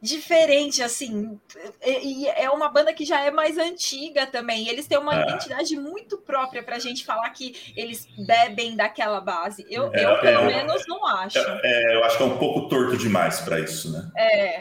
diferente, 0.00 0.82
assim, 0.82 1.38
e 1.84 2.26
é 2.26 2.48
uma 2.48 2.70
banda 2.70 2.94
que 2.94 3.04
já 3.04 3.20
é 3.20 3.30
mais 3.30 3.58
antiga 3.58 4.26
também. 4.26 4.66
Eles 4.66 4.86
têm 4.86 4.96
uma 4.96 5.14
é. 5.14 5.22
identidade 5.24 5.76
muito 5.76 6.16
própria 6.16 6.62
para 6.62 6.76
a 6.76 6.78
gente 6.78 7.04
falar 7.04 7.28
que 7.30 7.54
eles 7.76 8.08
bebem 8.26 8.74
daquela 8.74 9.20
base. 9.20 9.66
Eu, 9.68 9.90
é, 9.92 10.06
eu 10.06 10.18
pelo 10.20 10.44
é, 10.44 10.46
menos, 10.46 10.84
não 10.88 11.06
acho. 11.06 11.38
É, 11.38 11.60
é, 11.64 11.96
eu 11.96 12.04
acho 12.04 12.16
que 12.16 12.22
é 12.22 12.26
um 12.26 12.38
pouco 12.38 12.66
torto 12.70 12.96
demais 12.96 13.40
para 13.40 13.60
isso, 13.60 13.92
né? 13.92 14.10
É. 14.16 14.60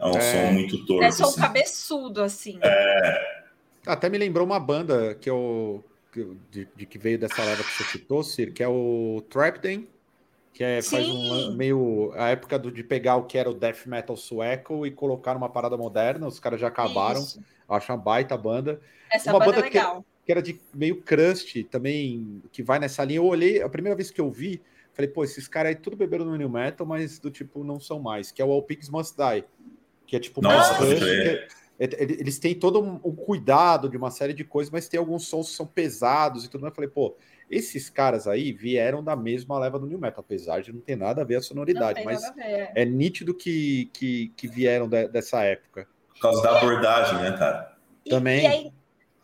É 0.00 0.06
um 0.06 0.20
som 0.20 0.52
muito 0.52 0.84
torto. 0.84 1.04
É 1.04 1.12
som 1.12 1.26
assim. 1.26 1.40
cabeçudo, 1.40 2.22
assim. 2.22 2.58
É. 2.60 3.42
Até 3.86 4.08
me 4.08 4.18
lembrou 4.18 4.44
uma 4.44 4.58
banda 4.58 5.14
que 5.14 5.30
eu. 5.30 5.84
De, 6.50 6.68
de 6.76 6.86
que 6.86 6.98
veio 6.98 7.18
dessa 7.18 7.42
leva 7.42 7.64
que 7.64 7.70
você 7.70 7.84
citou, 7.84 8.22
Sir, 8.22 8.52
que 8.52 8.62
é 8.62 8.68
o 8.68 9.24
Trapden 9.30 9.88
que 10.52 10.62
é, 10.62 10.82
faz 10.82 11.08
um 11.08 11.56
meio 11.56 12.12
a 12.14 12.28
época 12.28 12.58
do, 12.58 12.70
de 12.70 12.84
pegar 12.84 13.16
o 13.16 13.24
que 13.24 13.38
era 13.38 13.48
o 13.48 13.54
death 13.54 13.86
metal 13.86 14.16
sueco 14.16 14.86
e 14.86 14.90
colocar 14.90 15.34
numa 15.34 15.48
parada 15.48 15.76
moderna. 15.76 16.26
Os 16.26 16.38
caras 16.38 16.60
já 16.60 16.68
acabaram. 16.68 17.20
Isso. 17.20 17.42
Acho 17.68 17.92
uma 17.92 17.98
baita 17.98 18.36
banda. 18.36 18.80
Essa 19.10 19.30
uma 19.30 19.38
banda, 19.38 19.52
banda 19.52 19.66
é 19.66 19.70
legal. 19.70 20.02
Que, 20.02 20.26
que, 20.26 20.32
era 20.32 20.42
de 20.42 20.60
meio 20.74 21.00
crust 21.00 21.64
também, 21.64 22.42
que 22.52 22.62
vai 22.62 22.78
nessa 22.78 23.02
linha. 23.02 23.18
Eu 23.18 23.24
olhei, 23.24 23.62
a 23.62 23.68
primeira 23.68 23.96
vez 23.96 24.10
que 24.10 24.20
eu 24.20 24.30
vi, 24.30 24.60
falei, 24.92 25.10
pô, 25.10 25.24
esses 25.24 25.48
caras 25.48 25.70
aí 25.70 25.76
tudo 25.76 25.96
beberam 25.96 26.26
no 26.26 26.36
new 26.36 26.50
metal, 26.50 26.86
mas 26.86 27.18
do 27.18 27.30
tipo 27.30 27.64
não 27.64 27.80
são 27.80 27.98
mais, 27.98 28.30
que 28.30 28.42
é 28.42 28.44
o 28.44 28.50
All 28.50 28.62
Pigs 28.62 28.90
Must 28.90 29.16
Die, 29.16 29.44
que 30.06 30.16
é 30.16 30.20
tipo 30.20 30.42
Nossa, 30.42 30.76
crust, 30.76 31.02
é, 31.02 31.28
é, 31.28 31.48
eles 31.98 32.38
têm 32.38 32.54
todo 32.54 32.80
um, 32.80 33.00
um, 33.02 33.14
cuidado 33.14 33.88
de 33.88 33.96
uma 33.96 34.10
série 34.10 34.32
de 34.32 34.44
coisas, 34.44 34.70
mas 34.70 34.88
tem 34.88 34.98
alguns 34.98 35.26
sons 35.26 35.50
que 35.50 35.56
são 35.56 35.66
pesados 35.66 36.44
e 36.44 36.48
tudo 36.48 36.60
mais. 36.60 36.70
Eu 36.70 36.76
falei, 36.76 36.90
pô, 36.90 37.16
esses 37.50 37.90
caras 37.90 38.28
aí 38.28 38.52
vieram 38.52 39.02
da 39.02 39.16
mesma 39.16 39.58
leva 39.58 39.78
do 39.78 39.86
New 39.86 39.98
Metal, 39.98 40.20
apesar 40.20 40.62
de 40.62 40.72
não 40.72 40.80
ter 40.80 40.96
nada 40.96 41.22
a 41.22 41.24
ver 41.24 41.36
a 41.36 41.42
sonoridade, 41.42 42.04
mas 42.04 42.22
é. 42.38 42.82
é 42.82 42.84
nítido 42.84 43.34
que, 43.34 43.90
que, 43.92 44.32
que 44.36 44.46
vieram 44.46 44.88
de, 44.88 45.08
dessa 45.08 45.42
época. 45.42 45.88
Por 46.14 46.20
causa 46.20 46.42
da 46.42 46.58
abordagem, 46.58 47.18
né, 47.18 47.36
cara? 47.36 47.76
Também. 48.08 48.40
E, 48.40 48.42
e, 48.42 48.46
é, 48.46 48.72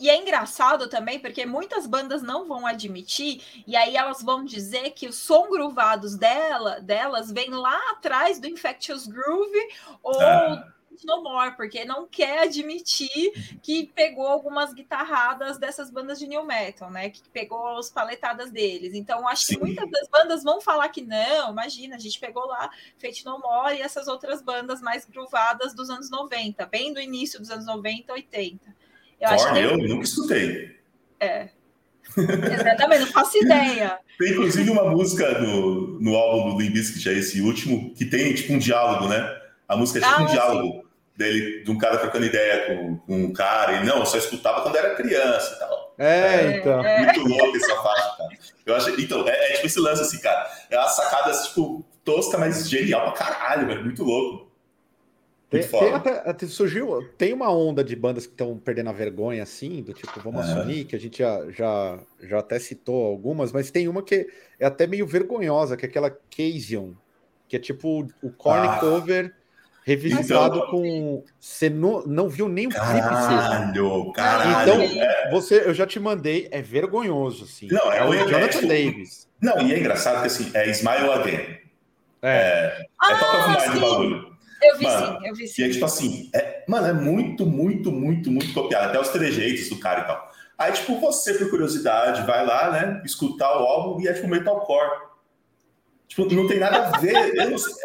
e 0.01 0.11
é 0.11 0.17
engraçado 0.17 0.89
também, 0.89 1.21
porque 1.21 1.47
muitas 1.47 1.87
bandas 1.87 2.23
não 2.23 2.49
vão 2.49 2.67
admitir, 2.67 3.41
e 3.67 3.77
aí 3.77 3.97
elas 3.97 4.21
vão 4.21 4.45
dizer 4.45 4.91
que 4.91 5.07
os 5.07 5.17
som 5.17 5.49
groovados 5.49 6.17
dela, 6.17 6.81
delas 6.81 7.31
vem 7.31 7.51
lá 7.51 7.79
atrás 7.93 8.41
do 8.41 8.49
Infectious 8.49 9.07
Groove 9.07 9.69
ou. 10.03 10.21
Ah 10.21 10.75
No 11.07 11.23
More, 11.23 11.57
porque 11.57 11.85
não 11.85 12.07
quer 12.07 12.41
admitir 12.41 13.33
que 13.63 13.91
pegou 13.95 14.27
algumas 14.27 14.73
guitarradas 14.73 15.59
dessas 15.59 15.91
bandas 15.91 16.19
de 16.19 16.27
new 16.27 16.45
metal, 16.45 16.91
né? 16.91 17.11
Que 17.11 17.23
pegou 17.31 17.79
as 17.79 17.91
paletadas 17.91 18.51
deles. 18.51 18.95
Então, 18.95 19.27
acho 19.29 19.47
Sim. 19.47 19.55
que 19.55 19.61
muitas 19.61 19.91
das 19.91 20.09
bandas 20.09 20.43
vão 20.43 20.61
falar 20.61 20.89
que 20.89 21.03
não, 21.03 21.51
imagina, 21.51 21.97
a 21.97 21.99
gente 21.99 22.19
pegou 22.19 22.47
lá 22.47 22.71
Fate 22.99 23.25
No 23.25 23.39
More 23.39 23.77
e 23.77 23.83
essas 23.83 24.09
outras 24.09 24.43
bandas 24.43 24.81
mais 24.81 25.05
groovadas 25.05 25.75
dos 25.75 25.91
anos 25.91 26.11
90, 26.11 26.67
bem 26.67 26.93
do 26.93 27.01
início 27.01 27.39
dos 27.39 27.51
anos 27.51 27.67
90, 27.67 28.13
80. 28.13 28.77
Eu, 29.21 29.29
acho 29.29 29.53
que... 29.53 29.59
eu 29.59 29.79
nunca 29.79 30.05
escutei. 30.05 30.79
É. 31.21 31.49
Exatamente, 32.17 33.01
não 33.01 33.09
faço 33.09 33.37
ideia. 33.39 33.99
Tem 34.19 34.33
inclusive 34.33 34.71
uma 34.71 34.85
música 34.91 35.39
no, 35.41 36.01
no 36.01 36.17
álbum 36.17 36.57
do 36.57 36.59
que 36.59 37.09
é 37.09 37.13
esse 37.13 37.41
último, 37.41 37.95
que 37.95 38.05
tem 38.05 38.35
tipo 38.35 38.53
um 38.53 38.59
diálogo, 38.59 39.07
né? 39.07 39.25
A 39.69 39.77
música 39.77 40.01
é 40.01 40.03
tipo 40.03 40.15
ah, 40.15 40.23
um 40.23 40.27
diálogo 40.27 40.88
dele, 41.19 41.65
de 41.65 41.71
um 41.71 41.77
cara 41.77 41.99
trocando 41.99 42.25
ideia 42.25 42.67
com, 42.67 42.97
com 42.99 43.25
um 43.25 43.33
cara, 43.33 43.83
e 43.83 43.85
não, 43.85 43.99
eu 43.99 44.07
só 44.07 44.17
escutava 44.17 44.63
quando 44.63 44.77
era 44.77 44.95
criança 44.95 45.53
e 45.53 45.59
tal. 45.59 45.95
É, 45.99 46.07
é 46.07 46.59
então. 46.59 46.85
É. 46.85 47.05
Muito 47.05 47.29
louco 47.29 47.57
essa 47.57 47.75
faixa, 47.83 48.17
cara. 48.17 48.31
Eu 48.65 48.77
acho, 48.77 49.01
então, 49.01 49.29
é, 49.29 49.33
é, 49.33 49.53
tipo 49.55 49.67
esse 49.67 49.81
lance 49.81 50.01
assim, 50.01 50.21
cara. 50.21 50.49
É 50.71 50.79
uma 50.79 50.87
sacada, 50.87 51.33
tipo, 51.43 51.85
tosca, 52.05 52.39
mas 52.39 52.71
genial 52.71 53.13
pra 53.13 53.25
caralho, 53.25 53.67
velho. 53.67 53.85
Muito 53.85 54.05
louco. 54.05 54.49
Tem, 55.51 55.63
tem 55.67 55.95
até, 55.95 56.47
surgiu, 56.47 57.03
tem 57.17 57.33
uma 57.33 57.51
onda 57.51 57.83
de 57.83 57.97
bandas 57.97 58.27
que 58.27 58.35
estão 58.35 58.59
perdendo 58.59 58.91
a 58.91 58.93
vergonha, 58.93 59.43
assim, 59.43 59.83
do 59.83 59.95
tipo, 59.95 60.21
vamos 60.21 60.47
é. 60.47 60.53
assumir, 60.53 60.85
que 60.85 60.95
a 60.95 61.01
gente 61.01 61.21
já, 61.21 61.51
já, 61.51 61.99
já 62.21 62.39
até 62.39 62.59
citou 62.59 63.07
algumas, 63.07 63.51
mas 63.51 63.71
tem 63.71 63.89
uma 63.89 64.03
que 64.03 64.29
é 64.61 64.67
até 64.67 64.87
meio 64.87 65.07
vergonhosa, 65.07 65.75
que 65.75 65.87
é 65.87 65.89
aquela 65.89 66.11
Casian, 66.11 66.93
que 67.49 67.57
é 67.57 67.59
tipo 67.59 68.07
o 68.23 68.31
corn 68.31 68.69
ah. 68.69 68.79
cover 68.79 69.35
revisitado 69.89 70.59
então, 70.59 70.71
com. 70.71 71.25
Você 71.41 71.71
não, 71.71 72.03
não 72.07 72.29
viu 72.29 72.47
nem 72.47 72.67
o 72.67 72.71
clipe 72.71 72.85
Caralho, 72.85 74.13
caralho. 74.13 74.85
Então, 74.85 75.03
é... 75.03 75.31
você, 75.31 75.63
eu 75.65 75.73
já 75.73 75.87
te 75.87 75.99
mandei, 75.99 76.47
é 76.51 76.61
vergonhoso, 76.61 77.45
assim. 77.45 77.69
Não, 77.71 77.91
é, 77.91 77.99
é 77.99 78.05
o 78.05 78.13
Jonathan 78.13 78.37
é, 78.39 78.49
tipo, 78.49 78.69
Davis. 78.69 79.29
Não, 79.41 79.61
e 79.63 79.73
é 79.73 79.79
engraçado 79.79 80.21
que 80.21 80.27
assim, 80.27 80.51
é 80.53 80.69
Smile 80.71 81.11
Again. 81.11 81.59
É. 82.21 82.29
É, 82.29 82.87
ah, 83.01 83.13
é 83.13 83.17
top 83.17 83.37
of 83.37 83.49
mind 83.49 83.75
do 83.75 83.81
bagulho. 83.81 84.39
Eu 84.61 84.77
vi 84.77 84.85
mano, 84.85 85.07
sim, 85.21 85.29
eu 85.29 85.35
vi 85.35 85.49
sim. 85.49 85.63
E 85.63 85.65
é 85.65 85.71
tipo 85.71 85.85
assim, 85.85 86.31
é, 86.35 86.65
mano, 86.69 86.87
é 86.89 86.93
muito, 86.93 87.47
muito, 87.47 87.91
muito, 87.91 88.31
muito 88.31 88.53
copiado. 88.53 88.89
Até 88.89 89.01
os 89.01 89.09
trejeitos 89.09 89.71
do 89.71 89.79
cara 89.79 90.01
e 90.01 90.05
tal. 90.05 90.33
Aí, 90.59 90.73
tipo, 90.73 91.01
você, 91.01 91.33
por 91.35 91.49
curiosidade, 91.49 92.27
vai 92.27 92.45
lá, 92.45 92.73
né, 92.73 93.03
escutar 93.05 93.57
o 93.59 93.65
álbum 93.65 94.03
e 94.03 94.09
é 94.09 94.13
tipo 94.13 94.27
metalcore. 94.27 95.09
Tipo, 96.09 96.35
não 96.35 96.49
tem 96.49 96.59
nada 96.59 96.89
a 96.89 96.99
ver. 96.99 97.15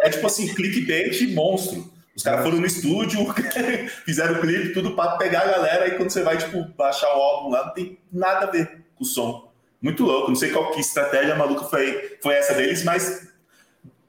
é 0.01 0.09
tipo 0.09 0.25
assim, 0.25 0.53
clickbait 0.53 1.33
monstro. 1.33 1.92
Os 2.15 2.21
caras 2.21 2.43
foram 2.43 2.59
no 2.59 2.65
estúdio, 2.65 3.25
fizeram 4.05 4.35
o 4.35 4.41
clipe, 4.41 4.73
tudo 4.73 4.95
para 4.95 5.17
pegar 5.17 5.41
a 5.41 5.47
galera, 5.47 5.87
e 5.87 5.97
quando 5.97 6.11
você 6.11 6.21
vai, 6.21 6.37
tipo, 6.37 6.63
baixar 6.77 7.07
o 7.07 7.21
álbum 7.21 7.49
lá, 7.49 7.65
não 7.65 7.73
tem 7.73 7.97
nada 8.11 8.45
a 8.45 8.51
ver 8.51 8.85
com 8.95 9.03
o 9.03 9.07
som. 9.07 9.51
Muito 9.81 10.03
louco. 10.03 10.29
Não 10.29 10.35
sei 10.35 10.51
qual 10.51 10.71
que 10.71 10.79
estratégia 10.79 11.35
maluca 11.35 11.65
foi, 11.65 12.17
foi 12.21 12.35
essa 12.35 12.53
deles, 12.53 12.83
mas 12.83 13.27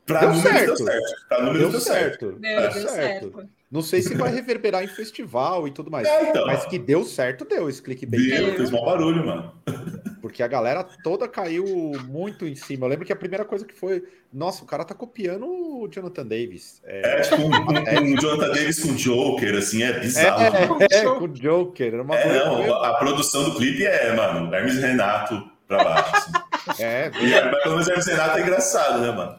para 0.07 0.29
números 0.29 0.43
certo. 0.43 0.67
deu 0.67 0.77
certo. 0.77 1.29
Para 1.29 1.39
números 1.41 1.61
deu, 1.61 1.71
deu 1.71 1.81
certo. 1.81 2.27
certo. 2.27 2.41
Deu, 2.41 2.73
deu 2.73 2.89
certo. 2.89 3.49
Não 3.71 3.83
sei 3.83 4.03
se 4.03 4.15
vai 4.15 4.33
reverberar 4.33 4.85
em 4.85 4.89
festival 4.89 5.67
e 5.67 5.73
tudo 5.73 5.91
mais. 5.91 6.07
É, 6.07 6.31
então. 6.31 6.47
Mas 6.47 6.65
que 6.67 6.79
deu 6.79 7.05
certo, 7.05 7.45
deu 7.45 7.69
esse 7.69 7.83
clickbait. 7.83 8.29
Deu, 8.29 8.55
fez 8.55 8.71
mau 8.71 8.85
barulho, 8.85 9.27
mano. 9.27 9.53
Porque 10.25 10.43
a 10.43 10.49
galera 10.49 10.83
toda 11.03 11.29
caiu 11.29 11.67
muito 12.09 12.47
em 12.47 12.55
cima. 12.55 12.87
Eu 12.87 12.89
lembro 12.89 13.05
que 13.05 13.13
a 13.13 13.17
primeira 13.17 13.45
coisa 13.45 13.63
que 13.63 13.75
foi, 13.75 14.03
nossa, 14.33 14.65
o 14.65 14.67
cara 14.67 14.83
tá 14.83 14.95
copiando 14.95 15.45
o 15.45 15.87
Jonathan 15.87 16.25
Davis. 16.25 16.81
É, 16.83 17.19
é 17.19 17.21
tipo 17.21 17.43
um, 17.43 17.51
um, 17.51 18.15
um, 18.15 18.19
Jonathan 18.19 18.55
Davis 18.55 18.83
com 18.83 18.95
Joker, 18.95 19.55
assim, 19.55 19.83
é 19.83 20.01
bizarro. 20.01 20.79
É, 20.81 20.87
é, 20.91 20.97
é 20.97 21.05
com 21.05 21.29
Joker. 21.29 22.01
Uma 22.01 22.17
é, 22.17 22.39
não, 22.39 22.73
a 22.73 22.95
produção 22.95 23.45
do 23.45 23.55
clipe 23.57 23.85
é, 23.85 24.17
mano, 24.17 24.55
Hermes 24.55 24.79
Renato 24.79 25.47
pra 25.69 25.85
baixo. 25.85 26.31
Assim. 26.69 26.83
É, 26.83 27.09
e, 27.09 27.61
pelo 27.63 27.75
menos 27.75 27.87
Hermes 27.87 28.07
Renato 28.07 28.39
é 28.39 28.41
engraçado, 28.41 29.03
né, 29.03 29.13
mano? 29.13 29.37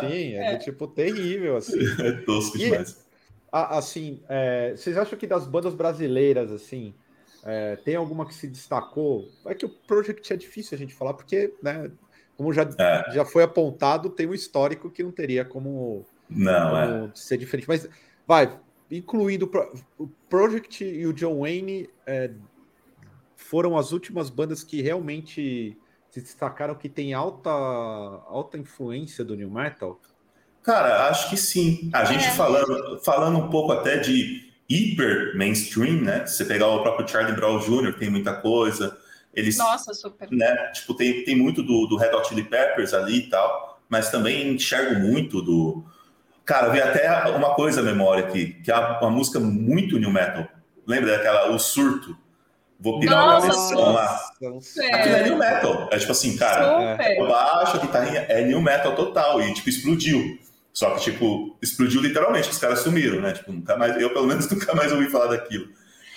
Sim, 0.00 0.34
é, 0.34 0.54
é. 0.54 0.58
tipo 0.58 0.88
terrível, 0.88 1.56
assim. 1.56 1.78
É 2.02 2.10
tosco 2.10 2.58
demais 2.58 3.06
assim, 3.52 4.20
é, 4.28 4.74
vocês 4.76 4.98
acham 4.98 5.18
que 5.18 5.26
das 5.26 5.46
bandas 5.46 5.72
brasileiras, 5.72 6.52
assim, 6.52 6.94
é, 7.46 7.76
tem 7.76 7.94
alguma 7.94 8.26
que 8.26 8.34
se 8.34 8.48
destacou? 8.48 9.28
É 9.46 9.54
que 9.54 9.64
o 9.64 9.68
Project 9.68 10.32
é 10.32 10.36
difícil 10.36 10.74
a 10.74 10.78
gente 10.78 10.92
falar, 10.92 11.14
porque, 11.14 11.54
né, 11.62 11.90
como 12.36 12.52
já, 12.52 12.62
é. 12.62 13.12
já 13.12 13.24
foi 13.24 13.44
apontado, 13.44 14.10
tem 14.10 14.26
um 14.26 14.34
histórico 14.34 14.90
que 14.90 15.02
não 15.02 15.12
teria 15.12 15.44
como, 15.44 16.04
não, 16.28 16.70
como 16.70 17.06
é. 17.06 17.10
ser 17.14 17.38
diferente. 17.38 17.68
Mas, 17.68 17.88
vai, 18.26 18.58
incluindo 18.90 19.48
o 19.96 20.08
Project 20.28 20.84
e 20.84 21.06
o 21.06 21.12
John 21.12 21.40
Wayne, 21.40 21.88
é, 22.04 22.32
foram 23.36 23.78
as 23.78 23.92
últimas 23.92 24.28
bandas 24.28 24.64
que 24.64 24.82
realmente 24.82 25.78
destacaram 26.12 26.74
que 26.74 26.88
tem 26.88 27.14
alta, 27.14 27.50
alta 27.50 28.58
influência 28.58 29.24
do 29.24 29.36
New 29.36 29.50
Metal? 29.50 30.00
Cara, 30.62 31.08
acho 31.08 31.30
que 31.30 31.36
sim. 31.36 31.90
A 31.92 32.04
gente 32.04 32.24
é. 32.24 32.30
falando, 32.30 32.98
falando 33.04 33.38
um 33.38 33.48
pouco 33.50 33.70
até 33.70 33.98
de 33.98 34.45
hiper 34.68 35.36
mainstream, 35.36 36.02
né? 36.02 36.26
Se 36.26 36.38
você 36.38 36.44
pegar 36.44 36.68
o 36.68 36.82
próprio 36.82 37.08
Charlie 37.08 37.34
Brown 37.34 37.58
Jr., 37.58 37.92
tem 37.98 38.10
muita 38.10 38.34
coisa. 38.34 38.96
Eles, 39.34 39.58
Nossa, 39.58 39.92
super. 39.92 40.28
Né? 40.30 40.54
Tipo, 40.72 40.94
tem, 40.94 41.24
tem 41.24 41.36
muito 41.36 41.62
do, 41.62 41.86
do 41.86 41.96
Red 41.96 42.14
Hot 42.14 42.28
Chili 42.28 42.42
Peppers 42.42 42.94
ali 42.94 43.18
e 43.18 43.28
tal, 43.28 43.80
mas 43.88 44.10
também 44.10 44.48
enxergo 44.48 44.98
muito 44.98 45.42
do. 45.42 45.84
Cara, 46.44 46.68
veio 46.68 46.84
até 46.84 47.10
uma 47.30 47.54
coisa 47.54 47.80
à 47.80 47.84
memória 47.84 48.24
aqui, 48.24 48.54
que 48.62 48.70
é 48.70 48.76
uma 48.76 49.10
música 49.10 49.38
muito 49.38 49.98
new 49.98 50.10
metal. 50.10 50.46
Lembra 50.86 51.16
daquela 51.16 51.50
O 51.50 51.58
Surto? 51.58 52.16
Vou 52.78 53.00
pirar 53.00 53.24
uma 53.24 53.40
versão 53.40 53.92
lá. 53.92 54.20
Aquilo 54.92 55.16
é 55.16 55.22
new 55.24 55.38
metal. 55.38 55.88
É 55.90 55.98
tipo 55.98 56.12
assim, 56.12 56.36
cara, 56.36 56.92
Super. 56.92 57.26
baixo, 57.26 57.76
a 57.76 57.80
guitarrinha 57.80 58.26
é 58.28 58.44
new 58.44 58.60
metal 58.60 58.94
total. 58.94 59.40
E 59.42 59.52
tipo, 59.54 59.68
explodiu. 59.68 60.38
Só 60.76 60.90
que, 60.90 61.04
tipo, 61.04 61.56
explodiu 61.62 62.02
literalmente, 62.02 62.50
os 62.50 62.58
caras 62.58 62.80
sumiram, 62.80 63.18
né? 63.18 63.32
Tipo, 63.32 63.50
nunca 63.50 63.78
mais, 63.78 63.98
eu 63.98 64.12
pelo 64.12 64.26
menos 64.26 64.46
nunca 64.52 64.74
mais 64.74 64.92
ouvi 64.92 65.08
falar 65.08 65.28
daquilo. 65.28 65.68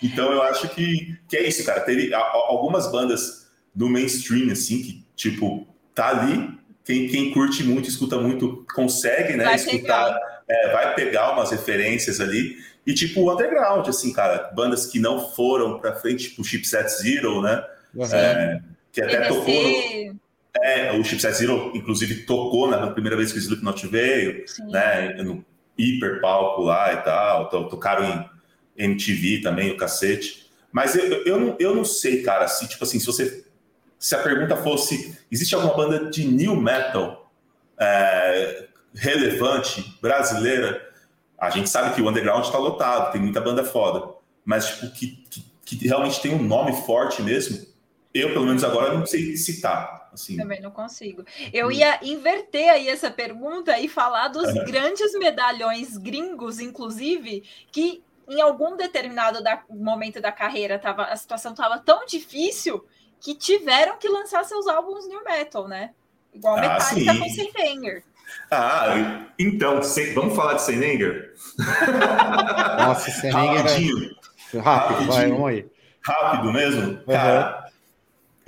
Então 0.04 0.34
eu 0.34 0.44
acho 0.44 0.68
que, 0.68 1.18
que 1.30 1.38
é 1.38 1.48
isso, 1.48 1.64
cara. 1.64 1.80
Teve 1.80 2.14
algumas 2.14 2.92
bandas 2.92 3.50
do 3.74 3.88
mainstream, 3.88 4.52
assim, 4.52 4.82
que, 4.82 5.06
tipo, 5.16 5.66
tá 5.96 6.10
ali. 6.10 6.60
Quem, 6.84 7.08
quem 7.08 7.32
curte 7.32 7.64
muito, 7.64 7.88
escuta 7.88 8.18
muito, 8.18 8.66
consegue, 8.76 9.38
né? 9.38 9.46
Vai 9.46 9.56
escutar, 9.56 10.20
é, 10.46 10.74
vai 10.74 10.94
pegar 10.94 11.32
umas 11.32 11.52
referências 11.52 12.20
ali. 12.20 12.58
E 12.86 12.94
tipo, 12.94 13.22
o 13.22 13.34
underground, 13.34 13.88
assim, 13.88 14.12
cara, 14.12 14.52
bandas 14.54 14.88
que 14.88 15.00
não 15.00 15.30
foram 15.30 15.80
pra 15.80 15.96
frente, 15.96 16.32
tipo 16.32 16.44
Chipset 16.44 16.90
Zero, 17.02 17.42
né? 17.42 17.64
Uhum. 17.96 18.06
É, 18.12 18.62
que 18.92 19.02
até 19.02 19.22
tocou. 19.22 19.54
No, 19.54 20.20
é, 20.56 20.92
o 20.94 21.04
Chipset 21.04 21.34
Zero, 21.34 21.72
inclusive, 21.76 22.24
tocou 22.24 22.70
na 22.70 22.90
primeira 22.92 23.16
vez 23.16 23.32
que 23.32 23.38
o 23.38 23.42
Slipknot 23.42 23.88
veio, 23.88 24.48
Sim. 24.48 24.68
né? 24.72 25.14
No 25.22 25.46
hiper 25.78 26.20
palco 26.20 26.64
lá 26.64 26.94
e 26.94 26.98
tal. 26.98 27.50
Tocaram 27.70 28.06
em 28.06 28.30
MTV 28.88 29.42
também, 29.42 29.72
o 29.72 29.78
cacete. 29.78 30.50
Mas 30.72 30.96
eu, 30.96 31.24
eu, 31.26 31.40
não, 31.40 31.56
eu 31.60 31.76
não 31.76 31.86
sei, 31.86 32.22
cara, 32.22 32.48
se, 32.48 32.68
tipo 32.68 32.84
assim, 32.84 33.00
se 33.00 33.06
você. 33.06 33.46
Se 33.98 34.16
a 34.16 34.20
pergunta 34.20 34.56
fosse: 34.56 35.18
existe 35.32 35.54
alguma 35.54 35.76
banda 35.76 36.10
de 36.10 36.26
new 36.26 36.56
metal 36.56 37.32
é, 37.80 38.68
relevante, 38.94 39.98
brasileira? 40.02 40.88
A 41.38 41.50
gente 41.50 41.70
sabe 41.70 41.96
que 41.96 42.02
o 42.02 42.10
underground 42.10 42.44
está 42.44 42.58
lotado, 42.58 43.12
tem 43.14 43.22
muita 43.22 43.40
banda 43.40 43.64
foda. 43.64 44.14
Mas, 44.44 44.68
tipo, 44.68 44.92
que, 44.92 45.08
que, 45.30 45.78
que 45.78 45.88
realmente 45.88 46.22
tem 46.22 46.34
um 46.34 46.44
nome 46.44 46.74
forte 46.86 47.22
mesmo, 47.22 47.66
eu, 48.14 48.34
pelo 48.34 48.46
menos 48.46 48.64
agora, 48.64 48.94
não 48.94 49.06
sei 49.06 49.38
citar. 49.38 49.99
Assim. 50.14 50.38
Também 50.38 50.62
não 50.62 50.72
consigo. 50.72 51.24
Eu 51.54 51.68
hum. 51.68 51.72
ia 51.72 52.00
inverter 52.02 52.70
aí 52.70 52.90
essa 52.90 53.12
pergunta 53.12 53.78
e 53.80 53.88
falar 53.88 54.28
dos 54.30 54.54
uhum. 54.54 54.66
grandes 54.66 55.14
medalhões 55.18 55.98
gringos, 55.98 56.60
inclusive, 56.60 57.44
que 57.72 58.04
em 58.28 58.42
algum 58.42 58.78
determinado 58.78 59.44
da, 59.44 59.64
momento 59.70 60.22
da 60.22 60.32
carreira 60.32 60.78
tava, 60.78 61.06
a 61.06 61.16
situação 61.16 61.52
estava 61.52 61.80
tão 61.80 62.06
difícil 62.06 62.86
que 63.20 63.34
tiveram 63.36 63.98
que 63.98 64.08
lançar 64.08 64.44
seus 64.46 64.68
álbuns 64.68 65.08
new 65.08 65.24
metal, 65.24 65.68
né? 65.68 65.92
Igual 66.34 66.58
ah, 66.58 66.62
Metallica 66.62 67.14
sim. 67.14 67.20
com 67.20 67.30
Senhanger. 67.30 68.04
Ah, 68.52 69.26
então, 69.38 69.80
vamos 70.14 70.36
falar 70.36 70.54
de 70.54 70.62
Senenger? 70.62 71.34
Nossa, 72.78 73.10
Senenger 73.12 74.16
é... 74.54 74.60
Rápido, 74.60 75.08
vai, 75.08 75.30
vamos 75.30 75.50
aí. 75.50 75.68
Rápido 76.04 76.54
mesmo? 76.54 76.88
Uhum. 76.92 77.06
Cara, 77.06 77.69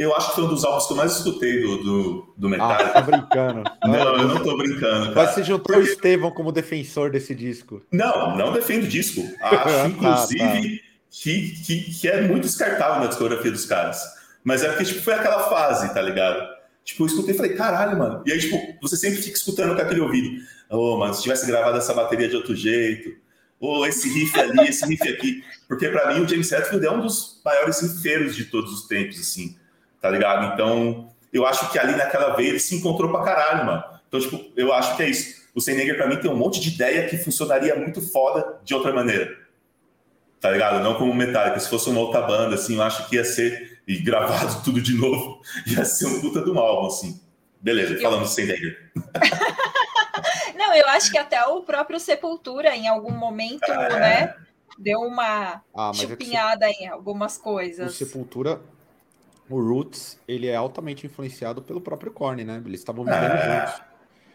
eu 0.01 0.15
acho 0.15 0.29
que 0.29 0.35
foi 0.35 0.43
um 0.45 0.47
dos 0.47 0.63
álbuns 0.65 0.87
que 0.87 0.93
eu 0.93 0.97
mais 0.97 1.11
escutei 1.17 1.61
do, 1.61 1.77
do, 1.77 2.33
do 2.35 2.49
Metallica. 2.49 2.83
Ah, 2.83 2.89
tá 2.89 3.01
brincando. 3.01 3.63
Não, 3.85 4.17
eu 4.17 4.27
não 4.27 4.43
tô 4.43 4.57
brincando. 4.57 5.13
Cara. 5.13 5.15
Mas 5.15 5.35
você 5.35 5.43
juntou 5.43 5.77
o 5.77 5.81
Estevão 5.81 6.31
como 6.31 6.51
defensor 6.51 7.11
desse 7.11 7.35
disco. 7.35 7.81
Não, 7.91 8.37
não 8.37 8.51
defendo 8.51 8.83
o 8.83 8.87
disco. 8.87 9.21
Acho, 9.41 9.69
ah, 9.69 9.87
inclusive, 9.87 10.77
tá. 10.77 10.83
Que, 11.09 11.49
que, 11.63 11.99
que 11.99 12.07
é 12.07 12.21
muito 12.21 12.43
descartável 12.43 13.01
na 13.01 13.07
discografia 13.07 13.51
dos 13.51 13.65
caras. 13.65 14.01
Mas 14.43 14.63
é 14.63 14.69
porque, 14.69 14.85
tipo, 14.85 15.01
foi 15.01 15.13
aquela 15.13 15.49
fase, 15.49 15.93
tá 15.93 16.01
ligado? 16.01 16.41
Tipo, 16.83 17.03
eu 17.03 17.07
escutei 17.07 17.33
e 17.33 17.37
falei, 17.37 17.53
caralho, 17.53 17.97
mano. 17.97 18.23
E 18.25 18.31
aí, 18.31 18.39
tipo, 18.39 18.57
você 18.81 18.95
sempre 18.97 19.21
fica 19.21 19.37
escutando 19.37 19.75
com 19.75 19.81
aquele 19.81 19.99
ouvido. 19.99 20.41
Ô, 20.69 20.95
oh, 20.95 20.97
mano, 20.97 21.13
se 21.13 21.21
tivesse 21.21 21.45
gravado 21.45 21.77
essa 21.77 21.93
bateria 21.93 22.27
de 22.27 22.35
outro 22.35 22.55
jeito. 22.55 23.15
Ou 23.59 23.81
oh, 23.81 23.85
esse 23.85 24.09
riff 24.09 24.39
ali, 24.39 24.67
esse 24.67 24.85
riff 24.85 25.07
aqui. 25.07 25.43
Porque 25.67 25.87
para 25.89 26.13
mim 26.13 26.21
o 26.21 26.27
James 26.27 26.51
Hetfield 26.51 26.85
é 26.85 26.91
um 26.91 27.01
dos 27.01 27.39
maiores 27.45 27.79
riffeiros 27.81 28.35
de 28.35 28.45
todos 28.45 28.73
os 28.73 28.87
tempos, 28.87 29.19
assim. 29.19 29.55
Tá 30.01 30.09
ligado? 30.09 30.53
Então, 30.53 31.09
eu 31.31 31.45
acho 31.45 31.71
que 31.71 31.77
ali 31.77 31.95
naquela 31.95 32.35
vez 32.35 32.49
ele 32.49 32.59
se 32.59 32.75
encontrou 32.75 33.11
pra 33.11 33.23
caralho, 33.23 33.65
mano. 33.65 33.83
Então, 34.07 34.19
tipo, 34.19 34.43
eu 34.57 34.73
acho 34.73 34.97
que 34.97 35.03
é 35.03 35.09
isso. 35.09 35.41
O 35.53 35.61
Senegger, 35.61 35.95
pra 35.95 36.07
mim, 36.07 36.17
tem 36.17 36.31
um 36.31 36.35
monte 36.35 36.59
de 36.59 36.69
ideia 36.69 37.07
que 37.07 37.17
funcionaria 37.17 37.75
muito 37.75 38.01
foda 38.01 38.59
de 38.63 38.73
outra 38.73 38.91
maneira. 38.91 39.37
Tá 40.39 40.49
ligado? 40.49 40.83
Não 40.83 40.95
como 40.95 41.13
Metallica. 41.13 41.59
Se 41.59 41.69
fosse 41.69 41.89
uma 41.89 41.99
outra 41.99 42.21
banda, 42.21 42.55
assim, 42.55 42.75
eu 42.75 42.83
acho 42.83 43.07
que 43.07 43.15
ia 43.15 43.23
ser 43.23 43.79
e 43.87 43.97
gravado 43.97 44.61
tudo 44.65 44.81
de 44.81 44.93
novo, 44.93 45.41
ia 45.67 45.85
ser 45.85 46.07
um 46.07 46.19
puta 46.19 46.41
do 46.41 46.57
álbum, 46.57 46.87
assim. 46.87 47.21
Beleza, 47.61 47.99
falando 48.01 48.23
eu... 48.23 48.27
sem 48.27 48.47
negra. 48.47 48.75
Não, 50.55 50.73
eu 50.73 50.87
acho 50.89 51.11
que 51.11 51.17
até 51.17 51.43
o 51.45 51.61
próprio 51.61 51.99
Sepultura, 51.99 52.75
em 52.75 52.87
algum 52.87 53.11
momento, 53.11 53.71
é... 53.71 53.99
né, 53.99 54.35
deu 54.77 55.01
uma 55.01 55.61
ah, 55.75 55.91
é 55.93 55.93
chupinhada 55.93 56.65
é 56.65 56.71
em 56.71 56.87
algumas 56.87 57.37
coisas. 57.37 57.91
O 57.91 57.95
Sepultura, 57.95 58.61
o 59.55 59.67
Roots, 59.67 60.19
ele 60.27 60.47
é 60.47 60.55
altamente 60.55 61.05
influenciado 61.05 61.61
pelo 61.61 61.81
próprio 61.81 62.11
Korn, 62.11 62.43
né? 62.43 62.61
Eles 62.65 62.79
estavam 62.79 63.03
vivendo 63.03 63.23
é... 63.23 63.65
juntos. 63.65 63.91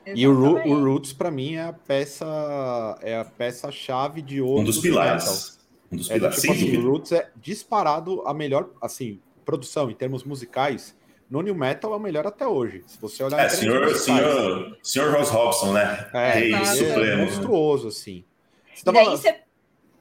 Exatamente. 0.06 0.20
E 0.20 0.28
o, 0.28 0.32
o 0.32 0.84
Roots, 0.84 1.12
para 1.12 1.30
mim, 1.30 1.54
é 1.54 1.64
a 1.64 1.72
peça 1.72 2.98
é 3.02 3.18
a 3.18 3.24
peça-chave 3.24 4.22
de 4.22 4.40
ouro. 4.40 4.62
Um 4.62 4.64
dos 4.64 4.78
pilares. 4.78 5.58
Um 5.90 5.96
dos 5.96 6.10
é, 6.10 6.14
pilares. 6.14 6.40
Tipo, 6.40 6.52
assim, 6.52 6.76
o 6.76 6.90
Roots 6.90 7.12
é 7.12 7.30
disparado 7.36 8.22
a 8.26 8.32
melhor, 8.32 8.70
assim, 8.80 9.20
produção, 9.44 9.90
em 9.90 9.94
termos 9.94 10.22
musicais, 10.22 10.94
no 11.28 11.42
New 11.42 11.54
Metal 11.56 11.92
é 11.92 11.96
o 11.96 12.00
melhor 12.00 12.24
até 12.26 12.46
hoje. 12.46 12.84
Se 12.86 13.00
você 13.00 13.24
olhar. 13.24 13.40
É, 13.40 13.48
senhor, 13.48 13.92
senhor, 13.96 14.78
senhor 14.80 15.12
Ross 15.12 15.28
Robson, 15.28 15.72
né? 15.72 16.08
É, 16.14 16.30
Rei 16.32 16.54
é, 16.54 16.64
Supremo. 16.64 17.00
É 17.00 17.16
monstruoso, 17.24 17.88
assim. 17.88 18.24
Você 18.72 18.84
tava... 18.84 18.98
daí 18.98 19.06
você... 19.06 19.45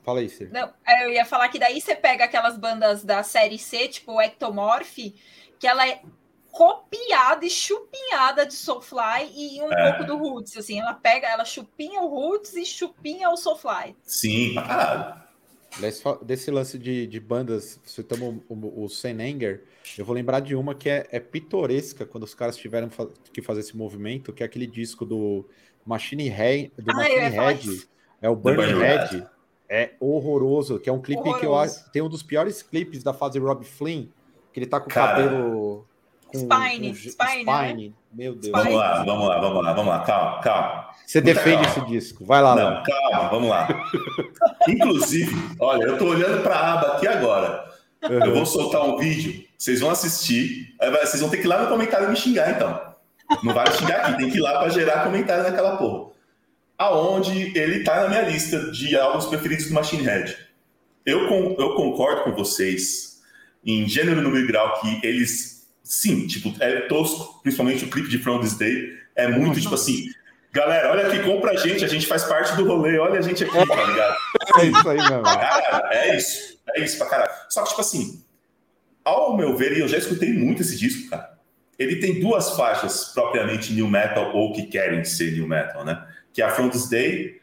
Fala 0.06 0.20
aí, 0.20 0.30
Cê. 0.30 0.48
Não, 0.52 0.72
é, 0.86 1.06
eu 1.06 1.10
ia 1.10 1.26
falar 1.26 1.50
que 1.50 1.58
daí 1.58 1.82
você 1.82 1.96
pega 1.96 2.26
aquelas 2.26 2.56
bandas 2.56 3.04
da 3.04 3.24
série 3.24 3.58
C, 3.58 3.88
tipo 3.88 4.14
o 4.14 4.22
Ectomorph, 4.22 4.98
que 5.60 5.68
ela 5.68 5.88
é 5.88 6.00
copiada 6.52 7.44
e 7.44 7.50
chupinhada 7.50 8.46
de 8.46 8.54
Soulfly 8.54 9.32
e 9.36 9.62
um 9.62 9.74
é. 9.74 9.92
pouco 9.92 10.06
do 10.06 10.16
Roots, 10.16 10.56
assim, 10.56 10.80
ela 10.80 10.94
pega, 10.94 11.28
ela 11.28 11.44
chupinha 11.44 12.00
o 12.02 12.08
Roots 12.08 12.56
e 12.56 12.64
chupinha 12.66 13.30
o 13.32 13.36
Soulfly. 13.36 13.96
Sim, 14.04 14.54
caralho. 14.54 15.26
Desse, 15.80 16.04
desse 16.24 16.52
lance 16.52 16.78
de, 16.78 17.06
de 17.08 17.20
bandas, 17.20 17.82
citamos 17.84 18.42
o, 18.48 18.54
o, 18.54 18.86
o 18.86 18.90
Senenger, 18.90 19.66
eu 19.98 20.06
vou 20.06 20.16
lembrar 20.16 20.40
de 20.40 20.56
uma 20.56 20.74
que 20.74 20.90
é, 20.90 21.06
é 21.12 21.20
pitoresca 21.20 22.06
quando 22.06 22.24
os 22.24 22.34
caras 22.34 22.56
tiveram 22.56 22.90
que 23.34 23.42
fazer 23.42 23.60
esse 23.60 23.76
movimento, 23.76 24.32
que 24.32 24.44
é 24.44 24.46
aquele 24.46 24.68
disco 24.68 25.04
do 25.04 25.46
Machine 25.86 26.30
Head, 26.30 26.72
do 26.78 26.92
ah, 26.92 26.96
Machine 26.96 27.30
Head, 27.30 27.88
é 28.22 28.30
o 28.30 28.36
Burning 28.36 28.80
Head, 28.80 29.28
é 29.70 29.92
horroroso, 30.00 30.80
que 30.80 30.90
é 30.90 30.94
um 30.94 31.02
clipe 31.02 31.20
horroroso. 31.22 31.40
que 31.40 31.46
eu 31.46 31.56
acho 31.56 31.92
tem 31.92 32.02
um 32.02 32.10
dos 32.10 32.24
piores 32.24 32.62
clipes 32.62 33.04
da 33.04 33.14
fase 33.14 33.40
Rob 33.40 33.64
Flynn, 33.64 34.08
que 34.54 34.60
ele 34.60 34.68
tá 34.68 34.80
com 34.80 34.90
o 34.90 34.94
cabelo 34.94 35.88
com, 36.28 36.40
Spine, 36.40 36.90
com, 36.90 36.96
Spine, 36.96 37.42
Spine. 37.42 37.90
Né? 37.90 37.94
Meu 38.14 38.36
Deus. 38.36 38.52
Vamos 38.52 38.74
lá, 38.74 39.04
vamos 39.04 39.28
lá, 39.28 39.40
vamos 39.40 39.64
lá, 39.64 39.74
vamos 39.74 39.94
lá, 39.94 40.00
calma, 40.02 40.40
calma. 40.42 40.90
Você 41.06 41.22
defende 41.22 41.64
calma. 41.64 41.70
esse 41.70 41.86
disco, 41.86 42.26
vai 42.26 42.42
lá. 42.42 42.56
Não, 42.56 42.84
calma, 42.84 43.30
vamos 43.30 43.50
lá. 43.50 43.68
Inclusive, 44.68 45.36
olha, 45.60 45.84
eu 45.84 45.98
tô 45.98 46.06
olhando 46.06 46.42
para 46.42 46.56
a 46.56 46.74
aba 46.74 46.88
aqui 46.94 47.08
agora. 47.08 47.66
Uhum. 48.04 48.26
Eu 48.26 48.34
vou 48.34 48.46
soltar 48.46 48.84
um 48.84 48.98
vídeo, 48.98 49.44
vocês 49.58 49.82
vão 49.82 49.90
assistir, 49.90 50.76
vocês 51.02 51.22
vão 51.22 51.30
ter 51.30 51.38
que 51.38 51.44
ir 51.44 51.48
lá 51.48 51.64
no 51.64 51.70
comentário 51.70 52.10
me 52.10 52.16
xingar, 52.16 52.52
então. 52.52 52.96
Não 53.44 53.54
vai 53.54 53.72
xingar 53.72 54.02
aqui, 54.02 54.18
tem 54.18 54.30
que 54.30 54.38
ir 54.38 54.42
lá 54.42 54.60
para 54.60 54.70
gerar 54.70 55.04
comentário 55.04 55.44
naquela 55.44 55.78
porra. 55.78 56.15
Aonde 56.78 57.58
ele 57.58 57.84
tá 57.84 58.02
na 58.02 58.10
minha 58.10 58.22
lista 58.24 58.72
de 58.72 58.98
álbuns 58.98 59.26
preferidos 59.26 59.68
do 59.68 59.74
Machine 59.74 60.04
Head. 60.04 60.38
Eu, 61.06 61.28
com, 61.28 61.56
eu 61.58 61.76
concordo 61.76 62.24
com 62.24 62.32
vocês 62.34 63.22
em 63.66 63.88
gênero, 63.88 64.22
número 64.22 64.44
e 64.44 64.48
grau 64.48 64.80
que 64.80 65.00
eles 65.06 65.56
sim, 65.84 66.26
tipo, 66.26 66.54
é 66.60 66.82
tosco, 66.82 67.42
principalmente 67.44 67.86
o 67.86 67.90
clipe 67.90 68.10
de 68.10 68.18
From 68.18 68.40
This 68.40 68.58
Day. 68.58 68.94
É 69.16 69.28
muito, 69.28 69.48
Nossa. 69.48 69.62
tipo 69.62 69.76
assim, 69.76 70.10
galera, 70.52 70.92
olha 70.92 71.08
aqui, 71.08 71.20
compra 71.20 71.52
a 71.52 71.56
gente, 71.56 71.86
a 71.86 71.88
gente 71.88 72.08
faz 72.08 72.24
parte 72.24 72.56
do 72.56 72.66
rolê, 72.66 72.98
olha 72.98 73.20
a 73.20 73.22
gente 73.22 73.44
aqui, 73.44 73.54
tá 73.54 73.84
ligado? 73.84 74.16
É 74.60 74.66
isso 74.66 74.90
aí, 74.90 74.98
meu 74.98 75.22
Cara, 75.22 75.90
é 75.94 76.18
isso, 76.18 76.60
é 76.76 76.82
isso 76.82 76.98
pra 76.98 77.08
caralho. 77.08 77.32
Só 77.50 77.62
que, 77.62 77.70
tipo 77.70 77.82
assim, 77.82 78.24
ao 79.04 79.38
meu 79.38 79.56
ver, 79.56 79.78
e 79.78 79.80
eu 79.80 79.88
já 79.88 79.98
escutei 79.98 80.34
muito 80.34 80.64
esse 80.64 80.76
disco, 80.76 81.10
cara, 81.10 81.38
ele 81.78 81.98
tem 81.98 82.20
duas 82.20 82.56
faixas 82.56 83.12
propriamente 83.14 83.74
new 83.74 83.88
metal 83.88 84.36
ou 84.36 84.54
que 84.54 84.64
querem 84.64 85.04
ser 85.04 85.34
new 85.34 85.48
metal, 85.48 85.86
né? 85.86 86.04
Que 86.36 86.44
é 86.44 86.46
a 86.46 86.52
From 86.52 86.70
This 86.70 86.88
Day 86.88 87.42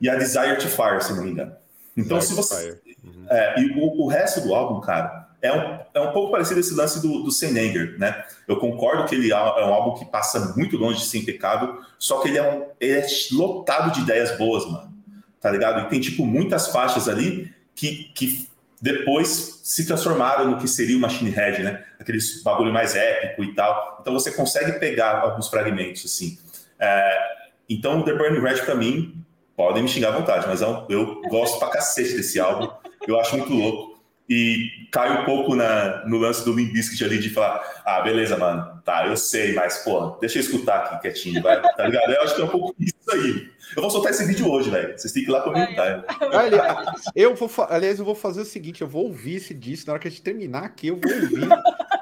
e 0.00 0.10
a 0.10 0.16
Desire 0.16 0.58
to 0.58 0.66
Fire, 0.66 1.00
se 1.00 1.12
não 1.12 1.22
me 1.22 1.30
engano. 1.30 1.54
Então, 1.96 2.18
Desire 2.18 2.42
se 2.42 2.48
você. 2.48 2.80
Uhum. 3.04 3.26
É, 3.30 3.60
e 3.60 3.78
o, 3.78 4.02
o 4.02 4.08
resto 4.08 4.40
do 4.40 4.52
álbum, 4.52 4.80
cara 4.80 5.26
é 5.46 5.52
um, 5.52 5.78
é 5.94 6.00
um 6.00 6.12
pouco 6.12 6.32
parecido 6.32 6.60
esse 6.60 6.74
lance 6.74 7.00
do, 7.00 7.22
do 7.22 7.30
Senenger, 7.30 7.98
né? 7.98 8.24
Eu 8.46 8.56
concordo 8.58 9.04
que 9.06 9.14
ele 9.14 9.32
é, 9.32 9.36
é 9.36 9.64
um 9.64 9.72
álbum 9.72 9.98
que 9.98 10.04
passa 10.04 10.54
muito 10.56 10.76
longe 10.76 11.00
de 11.00 11.06
ser 11.06 11.18
impecável, 11.18 11.80
só 11.98 12.20
que 12.20 12.28
ele 12.28 12.38
é, 12.38 12.42
um, 12.42 12.66
ele 12.80 12.92
é 13.00 13.06
lotado 13.32 13.92
de 13.92 14.00
ideias 14.00 14.36
boas, 14.36 14.64
mano. 14.66 14.94
Tá 15.40 15.50
ligado? 15.50 15.86
E 15.86 15.88
tem, 15.88 16.00
tipo, 16.00 16.24
muitas 16.24 16.68
faixas 16.68 17.08
ali 17.08 17.52
que, 17.74 18.10
que 18.14 18.48
depois 18.80 19.60
se 19.62 19.86
transformaram 19.86 20.50
no 20.50 20.58
que 20.58 20.66
seria 20.66 20.96
o 20.96 21.00
Machine 21.00 21.30
Head, 21.30 21.62
né? 21.62 21.84
Aqueles 21.98 22.42
bagulho 22.42 22.72
mais 22.72 22.96
épico 22.96 23.44
e 23.44 23.54
tal. 23.54 23.98
Então 24.00 24.12
você 24.12 24.30
consegue 24.32 24.72
pegar 24.78 25.20
alguns 25.20 25.48
fragmentos, 25.48 26.04
assim. 26.04 26.38
É, 26.78 27.45
então, 27.68 28.02
The 28.02 28.12
Burning 28.14 28.40
Red, 28.40 28.62
para 28.62 28.74
mim, 28.74 29.24
podem 29.56 29.82
me 29.82 29.88
xingar 29.88 30.08
à 30.08 30.18
vontade, 30.18 30.46
mas 30.46 30.60
eu, 30.60 30.68
é 30.68 30.84
eu 30.88 31.22
gosto 31.22 31.58
pra 31.58 31.68
cacete 31.68 32.16
desse 32.16 32.38
álbum. 32.38 32.68
Eu 33.06 33.18
acho 33.20 33.36
muito 33.36 33.52
louco 33.52 33.96
e 34.28 34.88
cai 34.90 35.20
um 35.20 35.24
pouco 35.24 35.54
na, 35.54 36.04
no 36.06 36.18
lance 36.18 36.44
do 36.44 36.52
Limp 36.52 36.72
Bizkit 36.72 37.04
ali 37.04 37.18
de 37.18 37.30
falar, 37.30 37.62
ah, 37.84 38.00
beleza, 38.00 38.36
mano, 38.36 38.82
tá, 38.84 39.06
eu 39.06 39.16
sei, 39.16 39.52
mas, 39.52 39.78
pô, 39.78 40.16
deixa 40.20 40.38
eu 40.38 40.42
escutar 40.42 40.78
aqui 40.78 41.02
quietinho, 41.02 41.40
vai, 41.42 41.60
tá 41.62 41.86
ligado? 41.86 42.12
Eu 42.12 42.22
acho 42.22 42.34
que 42.34 42.40
é 42.40 42.44
um 42.44 42.48
pouco 42.48 42.74
isso 42.80 42.94
aí. 43.12 43.48
Eu 43.76 43.82
vou 43.82 43.90
soltar 43.90 44.10
esse 44.10 44.24
vídeo 44.24 44.50
hoje, 44.50 44.70
velho, 44.70 44.98
vocês 44.98 45.12
têm 45.12 45.24
que 45.24 45.30
ir 45.30 45.32
lá 45.32 45.42
comentar. 45.42 46.04
Aliás, 46.32 47.04
eu 47.14 47.34
vou, 47.34 47.50
aliás, 47.68 47.98
eu 47.98 48.04
vou 48.04 48.14
fazer 48.14 48.40
o 48.40 48.44
seguinte, 48.44 48.82
eu 48.82 48.88
vou 48.88 49.04
ouvir 49.04 49.36
esse 49.36 49.54
disco, 49.54 49.86
na 49.86 49.92
hora 49.92 50.02
que 50.02 50.08
a 50.08 50.10
gente 50.10 50.22
terminar 50.22 50.64
aqui, 50.64 50.88
eu 50.88 50.96
vou 50.96 51.12
ouvir 51.12 51.48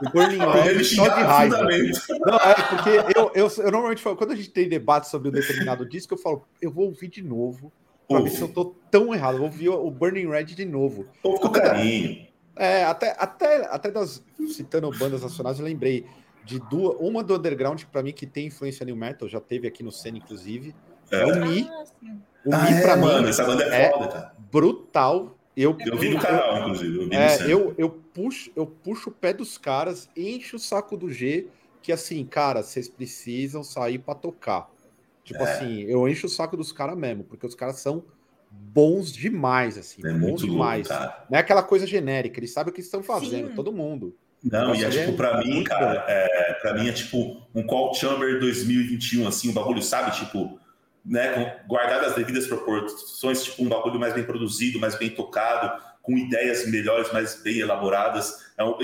o 0.03 0.11
Burning 0.11 0.38
Red 0.38 0.84
só 0.84 1.09
de 1.09 1.22
raiva. 1.22 1.59
Não, 1.59 2.36
é, 2.36 2.55
porque 2.68 3.18
eu, 3.18 3.30
eu, 3.34 3.49
eu 3.59 3.70
normalmente 3.70 4.03
falo, 4.03 4.16
quando 4.16 4.32
a 4.32 4.36
gente 4.36 4.51
tem 4.51 4.68
debate 4.68 5.09
sobre 5.09 5.28
um 5.28 5.32
determinado 5.32 5.88
disco, 5.88 6.14
eu 6.14 6.18
falo, 6.18 6.47
eu 6.61 6.70
vou 6.70 6.86
ouvir 6.86 7.09
de 7.09 7.22
novo, 7.22 7.72
Pra 8.09 8.20
ver 8.20 8.30
se 8.30 8.40
eu 8.40 8.49
tô 8.49 8.74
tão 8.90 9.14
errado. 9.14 9.38
Vou 9.38 9.47
ouvir 9.47 9.68
o 9.70 9.90
Burning 9.90 10.28
Red 10.28 10.45
de 10.45 10.64
novo. 10.64 11.07
Ouve 11.22 11.40
com 11.40 11.51
carinho. 11.51 12.26
É, 12.57 12.84
até, 12.84 13.16
até, 13.18 13.66
até 13.66 13.90
das, 13.90 14.22
citando 14.49 14.90
bandas 14.97 15.22
nacionais, 15.22 15.59
eu 15.59 15.64
lembrei 15.64 16.07
de 16.45 16.59
duas. 16.59 16.97
Uma 17.01 17.24
do 17.24 17.34
Underground, 17.34 17.80
que 17.80 17.86
pra 17.86 18.03
mim, 18.03 18.12
que 18.12 18.26
tem 18.26 18.47
influência 18.47 18.84
new 18.84 18.95
metal, 18.95 19.28
já 19.28 19.40
teve 19.40 19.66
aqui 19.66 19.82
no 19.82 19.90
Cena, 19.90 20.18
inclusive. 20.18 20.74
É, 21.11 21.22
é 21.22 21.26
o 21.26 21.47
Mi. 21.47 21.68
Ah, 21.68 21.84
o 22.45 22.55
ah, 22.55 22.59
Mi, 22.59 22.80
pra 22.82 22.92
é, 22.92 22.97
mim, 22.97 23.03
mano, 23.03 23.28
essa 23.28 23.45
banda 23.45 23.64
é, 23.64 23.86
é 23.86 23.90
foda, 23.90 24.09
cara. 24.09 24.34
Brutal. 24.53 25.34
Eu, 25.57 25.76
eu 25.80 25.96
vi 25.96 26.11
no 26.11 26.18
canal, 26.18 26.59
inclusive. 26.59 27.05
Eu, 27.05 27.12
é, 27.12 27.52
eu, 27.52 27.74
eu, 27.78 27.90
puxo, 27.90 28.50
eu 28.57 28.66
puxo 28.66 29.11
o 29.11 29.12
pé 29.12 29.32
dos 29.32 29.57
caras, 29.57 30.09
encho 30.16 30.57
o 30.57 30.59
saco 30.59 30.96
do 30.96 31.11
G, 31.11 31.46
que 31.80 31.92
assim, 31.92 32.24
cara, 32.24 32.62
vocês 32.62 32.88
precisam 32.88 33.62
sair 33.62 33.98
para 33.98 34.14
tocar. 34.14 34.68
Tipo 35.22 35.42
é. 35.42 35.52
assim, 35.52 35.82
eu 35.82 36.09
encho 36.09 36.26
o 36.26 36.30
saco 36.30 36.57
dos 36.57 36.72
caras 36.72 36.96
mesmo, 36.96 37.24
porque 37.24 37.46
os 37.46 37.55
caras 37.55 37.76
são 37.76 38.05
bons 38.50 39.12
demais, 39.12 39.78
assim, 39.78 40.05
é 40.05 40.12
bons 40.12 40.42
demais. 40.42 40.88
Louco, 40.88 41.05
Não 41.30 41.38
é 41.38 41.40
aquela 41.40 41.62
coisa 41.62 41.86
genérica, 41.86 42.38
eles 42.38 42.52
sabem 42.52 42.70
o 42.72 42.74
que 42.74 42.80
estão 42.80 43.02
fazendo, 43.02 43.48
Sim. 43.48 43.55
todo 43.55 43.72
mundo. 43.72 44.14
Não, 44.42 44.74
e 44.74 44.84
é 44.84 44.90
tipo, 44.90 45.14
pra 45.14 45.38
mim, 45.38 45.64
cara, 45.64 46.05
é, 46.07 46.55
pra 46.61 46.74
mim 46.74 46.88
é 46.88 46.92
tipo 46.92 47.42
um 47.55 47.62
Call 47.62 47.94
Chamber 47.94 48.38
2021, 48.38 49.26
assim, 49.26 49.48
um 49.48 49.55
bagulho, 49.55 49.80
sabe? 49.80 50.14
Tipo, 50.18 50.59
né, 51.05 51.61
guardado 51.66 52.07
as 52.07 52.14
devidas 52.14 52.46
proporções, 52.46 53.44
tipo 53.44 53.62
um 53.62 53.68
bagulho 53.68 54.00
mais 54.00 54.14
bem 54.14 54.24
produzido, 54.24 54.80
mais 54.80 54.94
bem 54.96 55.11
tocado, 55.11 55.82
com 56.02 56.16
ideias 56.16 56.66
melhores, 56.70 57.12
mais 57.12 57.42
bem 57.42 57.59
elaboradas. 57.59 58.52
É 58.57 58.64
um, 58.64 58.74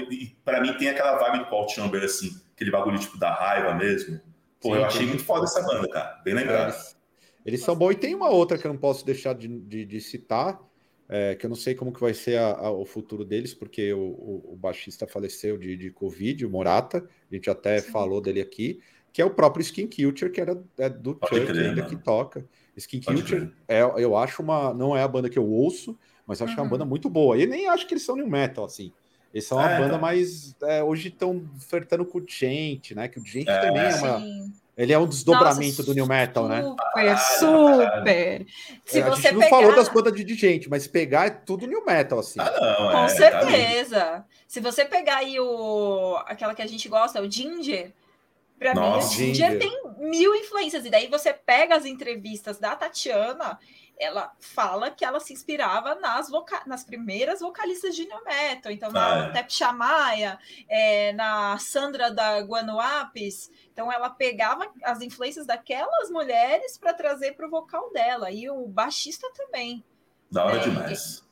pra 0.44 0.60
mim 0.60 0.74
tem 0.74 0.88
aquela 0.88 1.16
vibe 1.16 1.44
do 1.44 1.50
Call 1.50 1.68
Chamber, 1.68 2.02
assim, 2.02 2.30
aquele 2.54 2.70
bagulho 2.70 2.98
tipo 2.98 3.18
da 3.18 3.32
raiva 3.32 3.74
mesmo. 3.74 4.20
Pô, 4.60 4.74
Sim, 4.74 4.80
eu 4.80 4.84
achei 4.84 5.06
muito 5.06 5.24
foda 5.24 5.44
essa 5.44 5.62
banda, 5.62 5.88
cara. 5.88 6.20
Bem 6.22 6.34
lembrado. 6.34 6.74
Eles, 6.74 6.96
eles 7.46 7.62
são 7.62 7.74
bons. 7.74 7.92
E 7.92 7.96
tem 7.96 8.14
uma 8.14 8.28
outra 8.28 8.58
que 8.58 8.66
eu 8.66 8.72
não 8.72 8.78
posso 8.78 9.04
deixar 9.04 9.34
de, 9.34 9.48
de, 9.48 9.86
de 9.86 10.00
citar, 10.00 10.60
é, 11.08 11.34
que 11.34 11.46
eu 11.46 11.48
não 11.48 11.56
sei 11.56 11.74
como 11.74 11.92
que 11.92 12.00
vai 12.00 12.12
ser 12.12 12.38
a, 12.38 12.52
a, 12.52 12.70
o 12.70 12.84
futuro 12.84 13.24
deles, 13.24 13.54
porque 13.54 13.92
o, 13.92 13.98
o, 13.98 14.52
o 14.52 14.56
baixista 14.56 15.06
faleceu 15.06 15.56
de, 15.56 15.76
de 15.76 15.90
Covid, 15.90 16.44
o 16.44 16.50
Morata. 16.50 17.08
A 17.30 17.34
gente 17.34 17.48
até 17.48 17.78
Sim. 17.80 17.90
falou 17.90 18.20
dele 18.20 18.40
aqui. 18.40 18.80
Que 19.12 19.20
é 19.20 19.24
o 19.24 19.30
próprio 19.30 19.62
Skin 19.62 19.86
Culture, 19.88 20.30
que 20.30 20.40
era 20.40 20.60
é 20.78 20.88
do 20.88 21.14
Pode 21.14 21.34
Chuck 21.34 21.46
crer, 21.46 21.68
ainda 21.68 21.82
mano. 21.82 21.96
que 21.96 22.02
toca. 22.02 22.44
Skin 22.76 23.00
Pode 23.00 23.22
Culture, 23.22 23.52
é, 23.66 23.82
eu 23.82 24.16
acho 24.16 24.42
uma. 24.42 24.72
Não 24.72 24.96
é 24.96 25.02
a 25.02 25.08
banda 25.08 25.28
que 25.28 25.38
eu 25.38 25.46
ouço, 25.46 25.98
mas 26.26 26.40
acho 26.40 26.50
uhum. 26.50 26.54
que 26.54 26.60
é 26.60 26.62
uma 26.62 26.70
banda 26.70 26.84
muito 26.84 27.10
boa. 27.10 27.36
E 27.36 27.46
nem 27.46 27.68
acho 27.68 27.86
que 27.86 27.94
eles 27.94 28.04
são 28.04 28.16
new 28.16 28.28
metal, 28.28 28.64
assim. 28.64 28.92
Eles 29.32 29.46
são 29.46 29.58
uma 29.58 29.70
é, 29.70 29.78
banda 29.78 29.98
mais. 29.98 30.54
É, 30.62 30.82
hoje 30.82 31.08
estão 31.08 31.48
flertando 31.58 32.04
com 32.04 32.18
o 32.18 32.24
Gente, 32.26 32.94
né? 32.94 33.08
Que 33.08 33.18
o 33.18 33.24
Gente 33.24 33.48
é, 33.48 33.58
também 33.58 33.82
é 33.82 33.94
uma. 33.94 34.50
Ele 34.76 34.92
é 34.94 34.98
um 34.98 35.06
desdobramento 35.06 35.78
Nossa, 35.78 35.84
do 35.84 35.94
New 35.94 36.06
Metal, 36.06 36.44
super, 36.44 36.62
né? 36.62 37.16
Super, 37.16 37.18
super. 37.18 38.46
Se 38.86 38.98
é, 38.98 39.02
a 39.02 39.10
gente 39.10 39.32
não 39.32 39.40
pegar... 39.40 39.50
falou 39.50 39.76
das 39.76 39.88
bandas 39.90 40.14
de, 40.14 40.24
de, 40.24 40.34
gente, 40.34 40.70
mas 40.70 40.86
pegar 40.86 41.26
é 41.26 41.30
tudo 41.30 41.66
New 41.66 41.84
Metal, 41.84 42.18
assim. 42.18 42.40
Ah, 42.40 42.50
não, 42.50 42.90
Com 42.92 43.04
é, 43.04 43.08
certeza. 43.08 44.00
Tá 44.00 44.24
Se 44.48 44.58
você 44.58 44.86
pegar 44.86 45.18
aí 45.18 45.38
o... 45.38 46.16
aquela 46.24 46.54
que 46.54 46.62
a 46.62 46.66
gente 46.66 46.88
gosta, 46.88 47.20
o 47.20 47.30
Ginger, 47.30 47.92
Pra 48.60 48.74
Nossa, 48.74 49.16
mim, 49.16 49.30
o 49.30 49.34
Ginger, 49.34 49.52
Ginger 49.52 49.58
tem 49.58 49.82
mil 50.10 50.34
influências. 50.34 50.84
E 50.84 50.90
daí 50.90 51.08
você 51.08 51.32
pega 51.32 51.74
as 51.74 51.86
entrevistas 51.86 52.58
da 52.58 52.76
Tatiana 52.76 53.58
ela 54.00 54.32
fala 54.40 54.90
que 54.90 55.04
ela 55.04 55.20
se 55.20 55.34
inspirava 55.34 55.94
nas, 55.94 56.30
voca 56.30 56.62
nas 56.66 56.82
primeiras 56.82 57.40
vocalistas 57.40 57.94
de 57.94 58.08
New 58.08 58.24
Metal, 58.24 58.72
então 58.72 58.90
na 58.90 59.26
ah, 59.26 59.26
é. 59.26 59.30
Tep 59.32 59.52
Chamaya, 59.52 60.38
é, 60.70 61.12
na 61.12 61.58
Sandra 61.58 62.10
da 62.10 62.40
Guanuapis, 62.40 63.50
então 63.70 63.92
ela 63.92 64.08
pegava 64.08 64.72
as 64.82 65.02
influências 65.02 65.46
daquelas 65.46 66.08
mulheres 66.08 66.78
para 66.78 66.94
trazer 66.94 67.32
para 67.32 67.46
o 67.46 67.50
vocal 67.50 67.92
dela, 67.92 68.30
e 68.30 68.48
o 68.48 68.66
baixista 68.66 69.30
também. 69.34 69.84
Da 70.32 70.46
hora 70.46 70.56
é, 70.56 70.60
demais. 70.60 71.22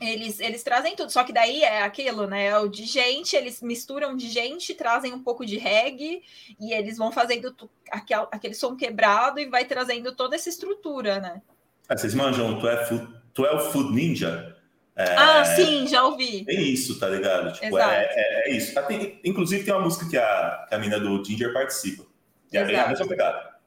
Eles, 0.00 0.38
eles 0.38 0.62
trazem 0.62 0.94
tudo, 0.94 1.10
só 1.10 1.24
que 1.24 1.32
daí 1.32 1.62
é 1.62 1.82
aquilo, 1.82 2.26
né? 2.26 2.56
O 2.58 2.68
de 2.68 2.84
gente, 2.84 3.34
eles 3.34 3.60
misturam 3.60 4.16
de 4.16 4.28
gente, 4.28 4.72
trazem 4.74 5.12
um 5.12 5.22
pouco 5.22 5.44
de 5.44 5.58
reggae 5.58 6.22
e 6.60 6.72
eles 6.72 6.96
vão 6.96 7.10
fazendo 7.10 7.54
aquele, 7.90 8.26
aquele 8.30 8.54
som 8.54 8.76
quebrado 8.76 9.40
e 9.40 9.46
vai 9.46 9.64
trazendo 9.64 10.14
toda 10.14 10.36
essa 10.36 10.48
estrutura, 10.48 11.18
né? 11.18 11.42
É, 11.88 11.96
vocês 11.96 12.14
manjam 12.14 12.56
o 12.56 12.60
12 12.60 12.86
Food, 12.86 13.72
Food 13.72 13.92
Ninja? 13.92 14.56
É, 14.94 15.14
ah, 15.16 15.44
sim, 15.44 15.86
já 15.86 16.04
ouvi. 16.04 16.44
É 16.48 16.54
isso, 16.54 16.98
tá 16.98 17.08
ligado? 17.08 17.52
Tipo, 17.52 17.78
é, 17.78 18.08
é, 18.10 18.50
é, 18.50 18.56
isso. 18.56 18.76
Ah, 18.78 18.82
tem, 18.82 19.20
inclusive 19.24 19.64
tem 19.64 19.72
uma 19.72 19.82
música 19.82 20.08
que 20.08 20.18
a, 20.18 20.66
que 20.68 20.74
a 20.74 20.78
mina 20.78 20.98
do 20.98 21.24
Ginger 21.24 21.52
participa. 21.52 22.04
E 22.52 22.56
é 22.56 22.80
a 22.80 22.88
mesma 22.88 23.06
pegada. 23.06 23.57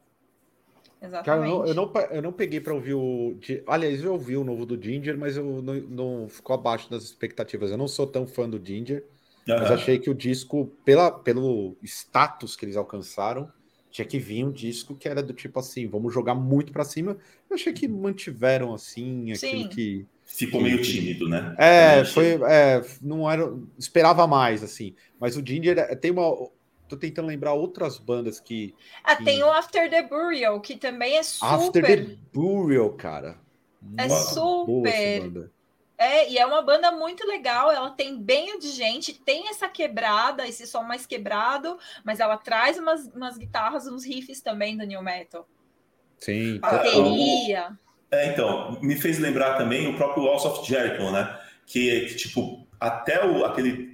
Exatamente. 1.02 1.26
Cara, 1.26 1.41
eu 1.41 1.47
não, 1.47 1.66
eu 1.66 1.74
não, 1.74 1.93
eu 2.12 2.22
não 2.22 2.32
peguei 2.32 2.62
para 2.62 2.74
ouvir 2.74 2.93
o. 2.93 3.36
Aliás, 3.66 4.04
eu 4.04 4.14
ouvi 4.14 4.38
o 4.38 4.43
novo 4.43 4.66
do 4.68 4.82
Ginger, 4.82 5.18
mas 5.18 5.36
eu 5.36 5.62
não, 5.62 5.74
não 5.74 6.30
ficou 6.30 6.54
abaixo 6.54 6.89
das 6.91 7.04
expectativas. 7.04 7.72
Eu 7.72 7.78
não 7.78 7.88
sou 7.88 8.06
tão 8.06 8.28
fã 8.28 8.47
do 8.47 8.64
Ginger, 8.64 9.04
uhum. 9.47 9.56
mas 9.58 9.72
achei 9.72 9.97
que 9.97 10.12
o 10.12 10.14
disco, 10.14 10.72
pela, 10.86 11.12
pelo 11.12 11.76
status 11.82 12.56
que 12.56 12.66
eles 12.66 12.78
alcançaram, 12.78 13.52
tinha 13.89 14.06
que 14.06 14.20
vir 14.20 14.45
um 14.45 14.52
disco 14.52 14.95
que 14.95 15.10
era 15.10 15.24
do 15.24 15.34
tipo 15.34 15.60
assim, 15.60 15.88
vamos 15.88 16.14
jogar 16.14 16.36
muito 16.36 16.72
para 16.72 16.86
cima. 16.86 17.18
Eu 17.49 17.56
achei 17.56 17.74
que 17.74 17.88
mantiveram 17.88 18.74
assim 18.74 19.32
aquilo 19.32 19.64
Sim. 19.64 19.70
que 19.70 20.06
ficou 20.24 20.62
meio 20.62 20.82
tímido, 20.84 21.28
né? 21.28 21.56
É, 21.58 22.06
foi, 22.06 22.39
é, 22.47 22.82
não 23.02 23.30
era, 23.30 23.52
esperava 23.78 24.28
mais 24.28 24.64
assim. 24.64 24.95
Mas 25.20 25.36
o 25.36 25.45
Ginger 25.45 25.80
é, 25.80 25.95
tem 25.95 26.12
uma 26.12 26.49
tô 26.92 26.98
tentando 26.98 27.28
lembrar 27.28 27.54
outras 27.54 27.98
bandas 27.98 28.39
que, 28.39 28.76
Ah, 29.04 29.16
que... 29.16 29.24
tem 29.24 29.42
o 29.42 29.52
After 29.52 29.89
the 29.89 30.04
Burial, 30.04 30.60
que 30.60 30.76
também 30.76 31.18
é 31.18 31.24
super 31.24 31.54
After 31.54 31.84
the 31.84 32.18
Burial, 32.34 32.92
cara. 32.92 33.38
É 33.98 34.10
super. 34.10 35.50
É, 35.98 36.32
e 36.32 36.38
é 36.38 36.46
uma 36.46 36.64
banda 36.64 36.92
muito 36.92 37.28
legal, 37.28 37.72
ela 37.72 37.92
tem 37.92 38.20
bem 38.20 38.58
de 38.58 38.70
gente, 38.70 39.14
tem 39.14 39.48
essa 39.50 39.68
quebrada, 39.70 40.48
esse 40.48 40.66
som 40.66 40.82
mais 40.82 41.06
quebrado, 41.06 41.78
mas 42.04 42.20
ela 42.20 42.38
traz 42.38 42.80
umas, 42.80 43.06
umas 43.14 43.38
guitarras, 43.38 43.86
uns 43.86 44.04
riffs 44.04 44.42
também 44.42 44.76
do 44.76 44.84
new 44.84 45.04
metal. 45.04 45.48
Sim. 46.18 46.60
Bateria. 46.60 47.78
É, 48.10 48.32
então, 48.32 48.80
me 48.82 48.96
fez 48.96 49.20
lembrar 49.20 49.58
também 49.58 49.88
o 49.88 49.96
próprio 49.96 50.24
Walls 50.24 50.44
of 50.44 50.68
Jericho, 50.68 51.12
né? 51.12 51.39
Que, 51.68 52.08
que 52.08 52.16
tipo, 52.16 52.68
até 52.80 53.24
o, 53.24 53.46
aquele 53.46 53.91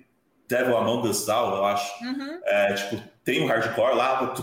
Devil 0.47 0.77
Among 0.77 1.07
Us 1.07 1.27
eu 1.27 1.65
acho, 1.65 2.03
uhum. 2.03 2.39
é, 2.43 2.73
tipo, 2.73 3.01
tem 3.23 3.43
o 3.43 3.47
hardcore 3.47 3.95
lá, 3.95 4.33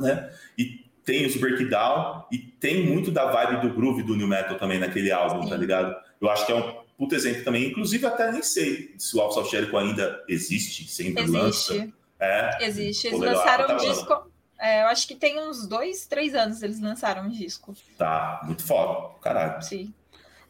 né? 0.00 0.30
E 0.58 0.84
tem 1.04 1.26
os 1.26 1.36
breakdown, 1.36 2.24
e 2.30 2.38
tem 2.38 2.84
muito 2.84 3.10
da 3.10 3.30
vibe 3.30 3.62
do 3.62 3.74
groove 3.74 4.02
do 4.02 4.16
new 4.16 4.28
metal 4.28 4.56
também 4.58 4.78
naquele 4.78 5.10
álbum, 5.10 5.40
tá 5.40 5.44
Sim. 5.44 5.50
tá 5.50 5.56
ligado? 5.56 5.96
Eu 6.20 6.28
acho 6.28 6.46
que 6.46 6.52
é 6.52 6.54
um 6.54 6.80
puto 6.98 7.14
exemplo 7.14 7.42
também. 7.42 7.68
Inclusive, 7.68 8.06
até 8.06 8.30
nem 8.30 8.42
sei 8.42 8.94
se 8.98 9.16
o 9.16 9.20
of 9.20 9.50
Jericho 9.50 9.76
ainda 9.76 10.22
existe, 10.28 10.86
sempre 10.90 11.22
existe. 11.22 11.72
lança. 11.72 11.92
É, 12.20 12.66
existe. 12.66 13.06
Eles 13.06 13.18
lançaram 13.18 13.74
um 13.74 13.78
disco. 13.78 14.30
É, 14.58 14.82
eu 14.82 14.88
acho 14.88 15.08
que 15.08 15.14
tem 15.14 15.40
uns 15.40 15.66
dois, 15.66 16.06
três 16.06 16.34
anos 16.34 16.62
eles 16.62 16.78
lançaram 16.78 17.22
um 17.22 17.30
disco. 17.30 17.74
Tá, 17.96 18.42
muito 18.44 18.62
foda. 18.62 19.14
Caralho. 19.22 19.62
Sim. 19.62 19.94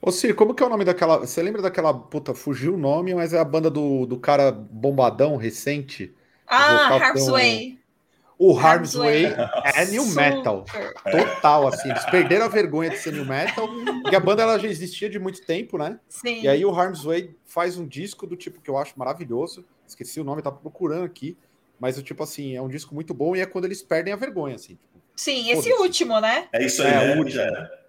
Ô, 0.03 0.11
Ciro, 0.11 0.35
como 0.35 0.55
que 0.55 0.63
é 0.63 0.67
o 0.67 0.71
nome 0.71 0.85
daquela. 0.85 1.19
Você 1.19 1.43
lembra 1.43 1.61
daquela. 1.61 1.93
Puta, 1.93 2.35
fugiu 2.35 2.75
o 2.75 2.79
nome, 2.79 3.15
mas 3.15 3.33
é 3.33 3.39
a 3.39 3.45
banda 3.45 3.71
do, 3.71 4.07
do 4.07 4.19
cara 4.19 4.51
bombadão 4.51 5.37
recente? 5.37 6.15
Ah, 6.47 6.97
Harpsway. 6.97 7.81
O 8.43 8.59
Harm's 8.59 8.95
Way 8.95 9.27
é 9.75 9.85
new 9.85 10.07
metal. 10.07 10.65
Total, 11.11 11.69
assim. 11.69 11.91
Eles 11.91 12.07
perderam 12.07 12.47
a 12.47 12.49
vergonha 12.49 12.89
de 12.89 12.97
ser 12.97 13.13
new 13.13 13.27
metal, 13.27 13.69
porque 14.01 14.17
a 14.17 14.21
banda 14.21 14.43
ela 14.43 14.59
já 14.59 14.67
existia 14.67 15.11
de 15.11 15.19
muito 15.19 15.45
tempo, 15.45 15.77
né? 15.77 16.01
Sim. 16.09 16.41
E 16.41 16.49
aí 16.49 16.65
o 16.65 16.71
Harm's 16.71 17.05
Way 17.05 17.37
faz 17.45 17.77
um 17.77 17.87
disco 17.87 18.27
do 18.27 18.37
tipo 18.37 18.63
que 18.63 18.71
eu 18.71 18.79
acho 18.79 18.99
maravilhoso. 18.99 19.63
Esqueci 19.87 20.19
o 20.19 20.25
nome, 20.25 20.41
tá 20.41 20.51
procurando 20.51 21.05
aqui. 21.05 21.37
Mas 21.79 21.99
o 21.99 22.03
tipo 22.03 22.23
assim, 22.23 22.57
é 22.57 22.63
um 22.63 22.69
disco 22.69 22.95
muito 22.95 23.13
bom 23.13 23.37
e 23.37 23.41
é 23.41 23.47
quando 23.47 23.67
eles 23.67 23.83
perdem 23.83 24.11
a 24.11 24.17
vergonha, 24.17 24.55
assim. 24.55 24.79
Sim, 25.21 25.51
esse 25.51 25.71
último, 25.75 26.19
né? 26.19 26.49
É 26.51 26.65
isso 26.65 26.83
aí, 26.83 26.89
é, 26.89 27.07
né? 27.09 27.15
o 27.15 27.19
último. 27.19 27.43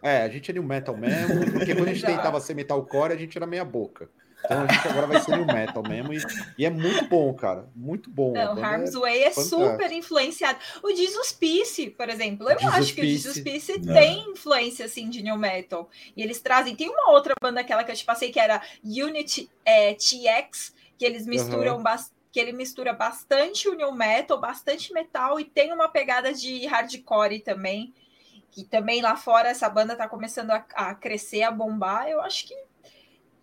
É, 0.03 0.23
a 0.23 0.27
gente 0.27 0.51
é 0.51 0.53
new 0.53 0.63
metal 0.63 0.97
mesmo, 0.97 1.49
porque 1.53 1.73
quando 1.73 1.87
a 1.87 1.93
gente 1.93 2.03
tentava 2.05 2.41
ser 2.41 2.53
metalcore, 2.53 3.13
a 3.13 3.15
gente 3.15 3.37
era 3.37 3.47
meia 3.47 3.63
boca. 3.63 4.09
Então 4.43 4.63
a 4.63 4.67
gente 4.67 4.87
agora 4.89 5.07
vai 5.07 5.21
ser 5.21 5.37
new 5.37 5.45
metal 5.45 5.81
mesmo. 5.81 6.11
E, 6.13 6.21
e 6.57 6.65
é 6.65 6.69
muito 6.69 7.05
bom, 7.05 7.33
cara. 7.33 7.69
Muito 7.73 8.09
bom. 8.09 8.33
Não, 8.33 8.61
Harm's 8.61 8.95
Way 8.95 9.23
é 9.23 9.31
super 9.31 9.89
influenciado. 9.93 10.59
O 10.83 10.93
Jesus 10.93 11.31
Peace, 11.31 11.91
por 11.91 12.09
exemplo, 12.09 12.49
eu 12.49 12.59
Jesus 12.59 12.75
acho 12.75 12.95
que 12.95 13.01
Peace. 13.01 13.13
o 13.13 13.17
Jesus 13.21 13.39
Peace 13.39 13.79
Não. 13.79 13.93
tem 13.93 14.29
influência 14.31 14.85
assim 14.85 15.09
de 15.09 15.23
new 15.23 15.37
metal. 15.37 15.89
E 16.17 16.21
eles 16.21 16.41
trazem. 16.41 16.75
Tem 16.75 16.89
uma 16.89 17.11
outra 17.11 17.33
banda 17.41 17.61
aquela 17.61 17.85
que 17.85 17.91
eu 17.91 17.95
te 17.95 18.03
passei 18.03 18.29
que 18.29 18.39
era 18.41 18.61
Unity 18.83 19.49
é, 19.63 19.93
TX, 19.93 20.75
que 20.97 21.05
eles 21.05 21.25
misturam 21.25 21.77
uhum. 21.77 21.83
bastante 21.83 22.20
que 22.31 22.39
ele 22.39 22.53
mistura 22.53 22.93
bastante 22.93 23.67
o 23.67 23.73
new 23.73 23.91
metal, 23.91 24.39
bastante 24.39 24.93
metal 24.93 25.39
e 25.39 25.45
tem 25.45 25.73
uma 25.73 25.89
pegada 25.89 26.33
de 26.33 26.65
hardcore 26.65 27.39
também, 27.39 27.93
que 28.49 28.63
também 28.63 29.01
lá 29.01 29.15
fora 29.15 29.49
essa 29.49 29.69
banda 29.69 29.95
tá 29.95 30.07
começando 30.07 30.51
a, 30.51 30.65
a 30.73 30.95
crescer, 30.95 31.43
a 31.43 31.51
bombar. 31.51 32.07
Eu 32.07 32.21
acho 32.21 32.47
que 32.47 32.55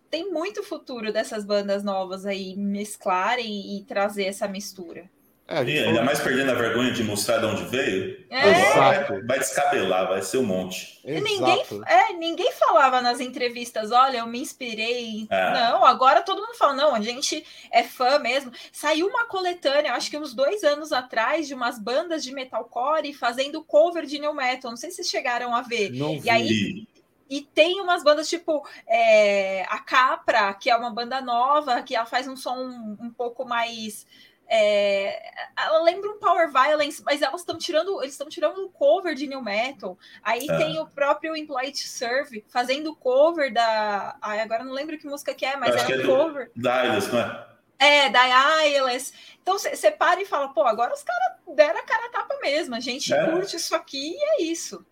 tem 0.09 0.31
muito 0.31 0.63
futuro 0.63 1.13
dessas 1.13 1.45
bandas 1.45 1.83
novas 1.83 2.25
aí 2.25 2.55
mesclarem 2.55 3.77
e 3.77 3.83
trazer 3.83 4.25
essa 4.25 4.47
mistura. 4.47 5.09
É, 5.51 5.63
e 5.63 5.79
ainda 5.79 6.03
mais 6.03 6.19
perdendo 6.19 6.51
a 6.51 6.53
vergonha 6.53 6.91
de 6.91 7.03
mostrar 7.03 7.39
de 7.39 7.45
onde 7.47 7.63
veio. 7.63 8.23
É. 8.29 8.73
Vai, 8.75 9.21
vai, 9.23 9.39
descabelar, 9.39 10.07
vai 10.07 10.21
ser 10.21 10.37
um 10.37 10.43
monte. 10.43 11.01
Ninguém, 11.03 11.65
é, 11.87 12.13
ninguém 12.13 12.51
falava 12.51 13.01
nas 13.01 13.19
entrevistas, 13.19 13.91
olha, 13.91 14.19
eu 14.19 14.27
me 14.27 14.39
inspirei. 14.39 15.25
É. 15.27 15.53
Não, 15.53 15.83
agora 15.83 16.21
todo 16.21 16.39
mundo 16.39 16.55
fala, 16.55 16.73
não, 16.73 16.93
a 16.93 17.01
gente 17.01 17.43
é 17.71 17.81
fã 17.81 18.19
mesmo. 18.19 18.51
Saiu 18.71 19.07
uma 19.07 19.25
coletânea, 19.25 19.93
acho 19.93 20.11
que 20.11 20.17
uns 20.19 20.35
dois 20.35 20.63
anos 20.63 20.91
atrás, 20.93 21.47
de 21.47 21.55
umas 21.55 21.79
bandas 21.79 22.23
de 22.23 22.31
metalcore 22.31 23.11
fazendo 23.15 23.63
cover 23.63 24.05
de 24.05 24.19
new 24.19 24.35
metal. 24.35 24.69
Não 24.69 24.77
sei 24.77 24.91
se 24.91 24.97
vocês 24.97 25.09
chegaram 25.09 25.55
a 25.55 25.63
ver. 25.63 25.89
Não 25.89 26.13
e 26.13 26.19
vi. 26.19 26.29
aí 26.29 26.87
e 27.29 27.41
tem 27.41 27.79
umas 27.79 28.03
bandas 28.03 28.27
tipo 28.27 28.67
é, 28.87 29.63
a 29.69 29.77
Capra, 29.79 30.51
que 30.55 30.69
é 30.69 30.75
uma 30.75 30.89
banda 30.89 31.21
nova, 31.21 31.81
que 31.83 31.95
ela 31.95 32.05
faz 32.05 32.27
um 32.27 32.35
som 32.35 32.57
um 32.99 33.11
pouco 33.11 33.45
mais. 33.45 34.07
É, 34.51 35.31
ela 35.55 35.83
lembra 35.83 36.09
um 36.09 36.17
Power 36.17 36.51
Violence, 36.51 37.03
mas 37.05 37.21
elas 37.21 37.41
estão 37.41 37.55
tirando, 37.55 38.01
eles 38.01 38.15
estão 38.15 38.27
tirando 38.27 38.59
um 38.65 38.67
cover 38.67 39.13
de 39.13 39.27
new 39.27 39.43
metal. 39.43 39.95
Aí 40.23 40.47
é. 40.49 40.57
tem 40.57 40.79
o 40.79 40.87
próprio 40.87 41.35
Employed 41.35 41.77
Serve 41.77 42.43
fazendo 42.47 42.95
cover 42.95 43.53
da. 43.53 44.17
Ai, 44.19 44.39
agora 44.39 44.63
não 44.63 44.73
lembro 44.73 44.97
que 44.97 45.05
música 45.05 45.35
que 45.35 45.45
é, 45.45 45.55
mas 45.55 45.75
é 45.75 45.95
um 45.95 46.01
é 46.01 46.05
cover. 46.05 46.51
Da 46.55 46.85
Idols, 46.85 47.07
não 47.09 47.19
é? 47.19 47.49
É, 47.77 48.09
da 48.09 48.65
Idols. 48.65 49.13
Então 49.41 49.59
você 49.59 49.91
para 49.91 50.19
e 50.19 50.25
fala, 50.25 50.49
pô, 50.49 50.63
agora 50.63 50.93
os 50.93 51.03
caras 51.03 51.37
deram 51.55 51.79
a 51.79 51.83
cara 51.83 52.07
a 52.07 52.09
tapa 52.09 52.35
mesmo. 52.41 52.73
A 52.73 52.79
gente 52.79 53.13
é. 53.13 53.31
curte 53.31 53.55
isso 53.55 53.75
aqui 53.75 54.15
e 54.15 54.23
é 54.23 54.41
isso. 54.41 54.83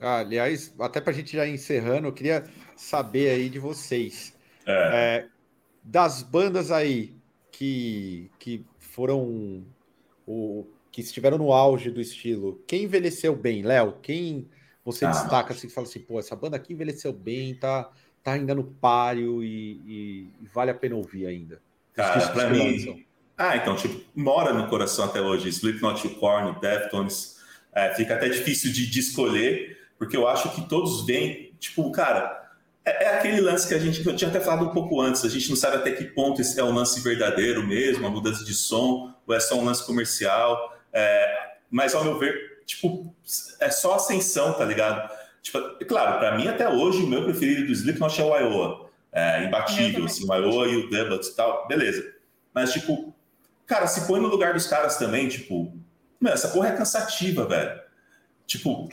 Ah, 0.00 0.18
aliás, 0.20 0.74
até 0.80 1.00
para 1.00 1.12
a 1.12 1.14
gente 1.14 1.36
já 1.36 1.46
encerrando, 1.46 2.08
eu 2.08 2.12
queria 2.12 2.44
saber 2.74 3.30
aí 3.30 3.50
de 3.50 3.58
vocês. 3.58 4.34
É. 4.64 4.72
É, 4.94 5.26
das 5.82 6.22
bandas 6.22 6.70
aí 6.70 7.14
que, 7.50 8.30
que 8.38 8.64
foram. 8.98 9.64
O, 10.26 10.66
que 10.90 11.00
estiveram 11.00 11.38
no 11.38 11.52
auge 11.52 11.90
do 11.90 12.00
estilo, 12.00 12.60
quem 12.66 12.84
envelheceu 12.84 13.36
bem, 13.36 13.62
Léo? 13.62 13.98
Quem 14.02 14.48
você 14.84 15.04
ah, 15.04 15.10
destaca 15.10 15.52
assim, 15.52 15.68
fala 15.68 15.86
assim, 15.86 16.00
pô, 16.00 16.18
essa 16.18 16.34
banda 16.34 16.56
aqui 16.56 16.72
envelheceu 16.72 17.12
bem, 17.12 17.54
tá, 17.54 17.90
tá 18.24 18.32
ainda 18.32 18.54
no 18.54 18.64
páreo 18.64 19.44
e, 19.44 19.80
e, 19.86 20.30
e 20.42 20.46
vale 20.52 20.70
a 20.70 20.74
pena 20.74 20.96
ouvir 20.96 21.26
ainda? 21.26 21.60
Cara, 21.94 22.28
para 22.28 22.50
mim. 22.50 23.06
Ah, 23.36 23.56
então, 23.56 23.76
tipo, 23.76 24.00
mora 24.16 24.52
no 24.52 24.66
coração 24.68 25.04
até 25.04 25.20
hoje. 25.20 25.48
Slipknot, 25.50 26.08
Korn, 26.16 26.58
Deftones. 26.60 27.36
É, 27.72 27.94
fica 27.94 28.14
até 28.14 28.28
difícil 28.28 28.72
de, 28.72 28.90
de 28.90 28.98
escolher, 28.98 29.78
porque 29.98 30.16
eu 30.16 30.26
acho 30.26 30.52
que 30.54 30.68
todos 30.68 31.06
vêm, 31.06 31.52
tipo, 31.60 31.92
cara, 31.92 32.47
é, 32.88 33.04
é, 33.04 33.08
aquele 33.18 33.40
lance 33.40 33.68
que 33.68 33.74
a 33.74 33.78
gente, 33.78 34.02
que 34.02 34.08
eu 34.08 34.16
tinha 34.16 34.30
até 34.30 34.40
falado 34.40 34.64
um 34.64 34.70
pouco 34.70 35.00
antes, 35.00 35.22
a 35.24 35.28
gente 35.28 35.50
não 35.50 35.56
sabe 35.56 35.76
até 35.76 35.92
que 35.92 36.04
ponto 36.04 36.40
esse 36.40 36.58
é 36.58 36.64
um 36.64 36.72
lance 36.72 37.00
verdadeiro 37.00 37.66
mesmo, 37.66 38.06
a 38.06 38.10
mudança 38.10 38.44
de 38.44 38.54
som, 38.54 39.14
ou 39.26 39.34
é 39.34 39.40
só 39.40 39.56
um 39.56 39.64
lance 39.64 39.84
comercial, 39.84 40.74
é, 40.92 41.50
mas 41.70 41.94
ao 41.94 42.02
meu 42.02 42.18
ver, 42.18 42.62
tipo, 42.64 43.14
é 43.60 43.70
só 43.70 43.96
ascensão, 43.96 44.54
tá 44.54 44.64
ligado? 44.64 45.10
Tipo, 45.42 45.60
claro, 45.86 46.18
para 46.18 46.36
mim 46.36 46.48
até 46.48 46.68
hoje 46.68 47.02
o 47.02 47.06
meu 47.06 47.24
preferido 47.24 47.66
do 47.66 47.72
Slipknot 47.72 48.20
é 48.20 48.24
o 48.24 48.36
Iowa, 48.36 48.90
é, 49.12 49.44
imbatível, 49.44 50.06
assim, 50.06 50.26
o 50.26 50.34
Iowa 50.34 50.66
e 50.68 50.76
o 50.76 50.88
Debut 50.88 51.26
e 51.26 51.34
tal, 51.34 51.68
beleza. 51.68 52.14
Mas, 52.54 52.72
tipo, 52.72 53.14
cara, 53.66 53.86
se 53.86 54.06
põe 54.06 54.20
no 54.20 54.28
lugar 54.28 54.54
dos 54.54 54.66
caras 54.66 54.96
também, 54.96 55.28
tipo, 55.28 55.72
essa 56.24 56.48
porra 56.48 56.68
é 56.68 56.76
cansativa, 56.76 57.46
velho. 57.46 57.80
Tipo, 58.46 58.88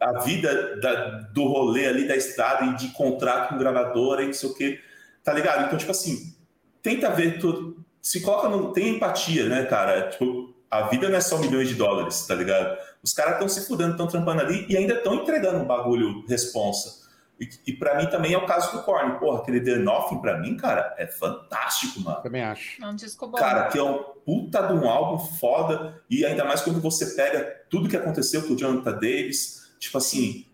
a 0.00 0.18
vida 0.20 0.80
da, 0.80 0.94
do 1.32 1.44
rolê 1.44 1.86
ali 1.86 2.08
da 2.08 2.16
estrada 2.16 2.64
e 2.66 2.76
de 2.76 2.88
contrato 2.88 3.50
com 3.50 3.58
gravadora 3.58 4.22
e 4.22 4.26
não 4.26 4.32
sei 4.32 4.48
o 4.48 4.54
que, 4.54 4.80
tá 5.22 5.32
ligado? 5.32 5.66
Então, 5.66 5.78
tipo 5.78 5.90
assim, 5.90 6.34
tenta 6.82 7.10
ver 7.10 7.38
tudo, 7.38 7.84
se 8.00 8.20
coloca, 8.22 8.48
no, 8.48 8.72
tem 8.72 8.96
empatia, 8.96 9.46
né, 9.46 9.66
cara? 9.66 10.08
Tipo, 10.08 10.54
a 10.70 10.82
vida 10.82 11.08
não 11.08 11.16
é 11.16 11.20
só 11.20 11.36
milhões 11.38 11.68
de 11.68 11.74
dólares, 11.74 12.26
tá 12.26 12.34
ligado? 12.34 12.78
Os 13.02 13.12
caras 13.12 13.34
estão 13.34 13.48
se 13.48 13.66
fudendo, 13.66 13.92
estão 13.92 14.06
trampando 14.06 14.40
ali 14.40 14.64
e 14.68 14.76
ainda 14.76 14.94
estão 14.94 15.14
entregando 15.14 15.58
um 15.58 15.66
bagulho 15.66 16.24
responsa. 16.26 17.00
E, 17.38 17.48
e 17.68 17.72
para 17.72 17.96
mim 17.96 18.06
também 18.06 18.34
é 18.34 18.38
o 18.38 18.44
caso 18.44 18.70
do 18.72 18.82
Korn. 18.82 19.18
Porra, 19.18 19.38
aquele 19.40 19.60
The 19.60 19.76
Nothing 19.76 20.20
pra 20.20 20.38
mim, 20.38 20.56
cara, 20.56 20.94
é 20.98 21.06
fantástico, 21.06 22.00
mano. 22.00 22.22
Também 22.22 22.42
acho. 22.42 22.82
É 22.82 22.86
um 22.86 22.94
disco 22.94 23.26
bom. 23.26 23.38
Cara, 23.38 23.68
que 23.68 23.78
é 23.78 23.82
um 23.82 24.02
puta 24.24 24.60
de 24.66 24.74
um 24.74 24.88
álbum 24.88 25.18
foda. 25.18 26.02
E 26.08 26.24
ainda 26.24 26.44
mais 26.44 26.60
quando 26.60 26.80
você 26.80 27.14
pega 27.14 27.62
tudo 27.70 27.88
que 27.88 27.96
aconteceu 27.96 28.42
com 28.42 28.52
o 28.52 28.56
Jonathan 28.56 28.92
Davis 28.92 29.59
tipo 29.80 29.98
assim, 29.98 30.46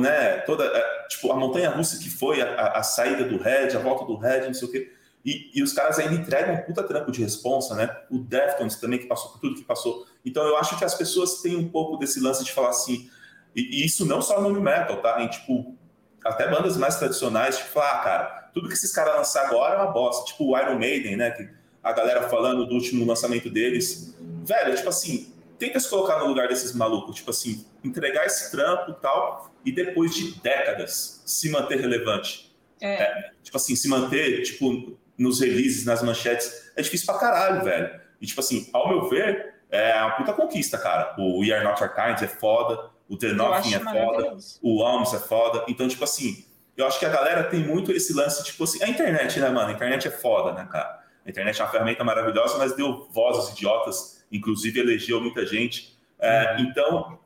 né, 0.00 0.38
toda, 0.46 0.64
é, 0.64 1.06
tipo, 1.08 1.30
a 1.30 1.36
montanha 1.36 1.70
russa 1.70 1.98
que 1.98 2.08
foi 2.08 2.40
a, 2.40 2.68
a, 2.68 2.82
saída 2.82 3.24
do 3.24 3.36
Red, 3.36 3.76
a 3.76 3.78
volta 3.78 4.04
do 4.04 4.16
Red, 4.16 4.46
não 4.46 4.54
sei 4.54 4.68
o 4.68 4.70
quê. 4.70 4.92
E, 5.24 5.50
e 5.54 5.62
os 5.62 5.72
caras 5.72 5.98
ainda 5.98 6.14
entregam 6.14 6.54
um 6.54 6.62
puta 6.62 6.82
trampo 6.82 7.12
de 7.12 7.20
responsa, 7.20 7.74
né? 7.74 7.94
O 8.10 8.18
Deftones 8.18 8.76
também, 8.76 8.98
que 8.98 9.06
passou 9.06 9.32
por 9.32 9.40
tudo 9.40 9.56
que 9.56 9.64
passou. 9.64 10.06
Então 10.24 10.44
eu 10.44 10.56
acho 10.56 10.78
que 10.78 10.84
as 10.84 10.94
pessoas 10.94 11.42
têm 11.42 11.56
um 11.56 11.68
pouco 11.68 11.98
desse 11.98 12.20
lance 12.20 12.42
de 12.42 12.52
falar 12.52 12.70
assim, 12.70 13.10
e, 13.54 13.82
e 13.82 13.84
isso 13.84 14.06
não 14.06 14.22
só 14.22 14.40
no 14.40 14.60
metal, 14.60 15.02
tá? 15.02 15.20
Em, 15.22 15.28
tipo, 15.28 15.76
até 16.24 16.48
bandas 16.48 16.76
mais 16.76 16.96
tradicionais, 16.96 17.58
tipo, 17.58 17.78
ah, 17.80 17.98
cara, 17.98 18.50
tudo 18.54 18.68
que 18.68 18.74
esses 18.74 18.92
caras 18.92 19.16
lançaram 19.16 19.48
agora 19.48 19.74
é 19.74 19.82
uma 19.82 19.92
bosta. 19.92 20.24
Tipo 20.26 20.52
o 20.52 20.58
Iron 20.58 20.78
Maiden, 20.78 21.16
né? 21.16 21.30
Que 21.30 21.48
a 21.82 21.92
galera 21.92 22.28
falando 22.28 22.66
do 22.66 22.74
último 22.74 23.04
lançamento 23.06 23.50
deles. 23.50 24.14
Velho, 24.44 24.74
tipo 24.74 24.88
assim, 24.88 25.29
tenta 25.60 25.78
se 25.78 25.88
colocar 25.88 26.18
no 26.18 26.26
lugar 26.26 26.48
desses 26.48 26.74
malucos, 26.74 27.14
tipo 27.14 27.30
assim, 27.30 27.64
entregar 27.84 28.24
esse 28.24 28.50
trampo 28.50 28.92
e 28.92 28.94
tal, 28.94 29.52
e 29.64 29.70
depois 29.70 30.14
de 30.14 30.32
décadas 30.40 31.22
se 31.26 31.50
manter 31.50 31.78
relevante. 31.78 32.50
É. 32.80 32.94
É, 32.94 33.30
tipo 33.42 33.58
assim, 33.58 33.76
se 33.76 33.86
manter, 33.86 34.42
tipo, 34.42 34.98
nos 35.18 35.38
releases, 35.38 35.84
nas 35.84 36.02
manchetes, 36.02 36.72
é 36.74 36.80
difícil 36.80 37.06
pra 37.06 37.18
caralho, 37.18 37.62
velho. 37.62 38.00
E, 38.18 38.26
tipo 38.26 38.40
assim, 38.40 38.70
ao 38.72 38.88
meu 38.88 39.08
ver, 39.10 39.54
é 39.70 39.94
uma 40.02 40.12
puta 40.12 40.32
conquista, 40.32 40.78
cara. 40.78 41.14
O 41.18 41.40
We 41.40 41.52
Are 41.52 41.62
Not 41.62 41.82
Our 41.82 41.94
Kind 41.94 42.22
é 42.22 42.26
foda, 42.26 42.90
o 43.06 43.18
The 43.18 43.34
Nothing 43.34 43.74
é 43.74 43.80
foda, 43.80 44.36
o 44.62 44.82
Alms 44.82 45.12
é 45.12 45.18
foda. 45.18 45.64
Então, 45.68 45.86
tipo 45.86 46.04
assim, 46.04 46.42
eu 46.74 46.86
acho 46.86 46.98
que 46.98 47.04
a 47.04 47.10
galera 47.10 47.44
tem 47.44 47.60
muito 47.60 47.92
esse 47.92 48.14
lance, 48.14 48.42
tipo 48.44 48.64
assim, 48.64 48.82
a 48.82 48.88
internet, 48.88 49.38
né, 49.38 49.50
mano? 49.50 49.68
A 49.68 49.72
internet 49.72 50.08
é 50.08 50.10
foda, 50.10 50.52
né, 50.52 50.66
cara? 50.72 51.00
A 51.26 51.28
internet 51.28 51.60
é 51.60 51.64
uma 51.64 51.70
ferramenta 51.70 52.02
maravilhosa, 52.02 52.56
mas 52.56 52.74
deu 52.74 53.06
voz 53.10 53.36
aos 53.36 53.50
idiotas 53.50 54.19
inclusive 54.30 54.80
elegeu 54.80 55.20
muita 55.20 55.46
gente. 55.46 55.96
É, 56.18 56.54
uhum. 56.54 56.60
então, 56.60 57.18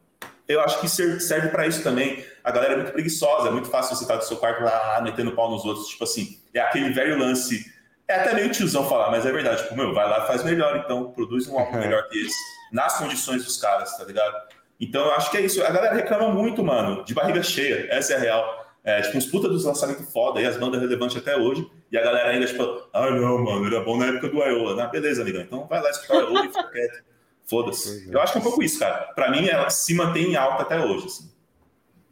eu 0.47 0.61
acho 0.61 0.81
que 0.81 0.89
serve 0.89 1.49
para 1.49 1.67
isso 1.67 1.83
também. 1.83 2.25
A 2.43 2.51
galera 2.51 2.75
é 2.75 2.77
muito 2.77 2.93
preguiçosa, 2.93 3.49
é 3.49 3.51
muito 3.51 3.69
fácil 3.69 3.97
você 3.97 4.05
estar 4.05 4.17
do 4.17 4.25
seu 4.25 4.37
quarto 4.37 4.63
lá 4.63 5.01
metendo 5.03 5.33
pau 5.33 5.51
nos 5.51 5.65
outros. 5.65 5.89
Tipo 5.89 6.05
assim, 6.05 6.39
é 6.53 6.61
aquele 6.61 6.91
velho 6.91 7.19
lance. 7.19 7.73
É 8.07 8.17
até 8.17 8.35
meio 8.35 8.51
tiozão 8.51 8.87
falar, 8.89 9.11
mas 9.11 9.25
é 9.25 9.33
verdade. 9.33 9.63
Tipo, 9.63 9.77
meu, 9.77 9.95
vai 9.95 10.09
lá 10.09 10.27
faz 10.27 10.45
melhor, 10.45 10.77
então 10.77 11.11
produz 11.13 11.49
um 11.49 11.59
álbum 11.59 11.75
uhum. 11.75 11.81
melhor 11.81 12.09
que 12.09 12.19
esse, 12.19 12.37
nas 12.71 12.99
condições 12.99 13.45
dos 13.45 13.57
caras, 13.57 13.97
tá 13.97 14.05
ligado? 14.05 14.37
Então 14.79 15.07
eu 15.07 15.13
acho 15.13 15.31
que 15.31 15.39
é 15.39 15.41
isso. 15.41 15.63
A 15.65 15.71
galera 15.71 15.95
reclama 15.95 16.29
muito, 16.29 16.63
mano, 16.63 17.05
de 17.05 17.15
barriga 17.15 17.43
cheia. 17.43 17.87
Essa 17.91 18.15
é 18.15 18.17
a 18.17 18.21
real. 18.21 18.64
É, 18.85 19.01
tipo, 19.01 19.17
uns 19.17 19.27
puta 19.27 19.49
dos 19.49 19.65
lançamentos 19.65 20.13
foda 20.13 20.39
aí, 20.39 20.47
as 20.47 20.59
bandas 20.59 20.79
relevantes 20.79 21.17
até 21.17 21.37
hoje, 21.37 21.67
e 21.91 21.97
a 21.97 22.03
galera 22.03 22.29
ainda, 22.29 22.47
tipo, 22.47 22.63
ah, 22.93 23.11
não, 23.11 23.43
mano, 23.43 23.67
era 23.67 23.83
bom 23.83 23.97
na 23.97 24.07
época 24.07 24.29
do 24.29 24.43
Iowa. 24.43 24.85
Ah, 24.85 24.89
beleza, 24.89 25.23
amiga, 25.23 25.41
então 25.41 25.67
vai 25.67 25.83
lá 25.83 25.91
escutar 25.91 26.17
o 26.17 26.21
Iowa 26.21 26.45
e 26.45 26.49
fica 26.49 26.71
quieto. 26.71 27.05
Foda-se. 27.47 28.11
É. 28.11 28.15
Eu 28.15 28.21
acho 28.21 28.33
que 28.33 28.39
é 28.39 28.41
um 28.41 28.45
pouco 28.45 28.63
isso, 28.63 28.79
cara. 28.79 29.13
Pra 29.15 29.31
mim, 29.31 29.47
ela 29.47 29.71
se 29.71 29.95
mantém 29.95 30.33
em 30.33 30.37
alta 30.37 30.63
até 30.63 30.85
hoje, 30.85 31.07
assim. 31.07 31.31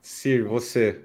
Sir, 0.00 0.44
você. 0.46 1.04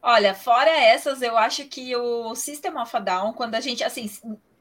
Olha, 0.00 0.34
fora 0.34 0.70
essas, 0.70 1.20
eu 1.22 1.36
acho 1.36 1.64
que 1.66 1.94
o 1.94 2.34
System 2.34 2.76
of 2.78 2.96
a 2.96 3.00
Down, 3.00 3.32
quando 3.32 3.54
a 3.54 3.60
gente, 3.60 3.84
assim, 3.84 4.10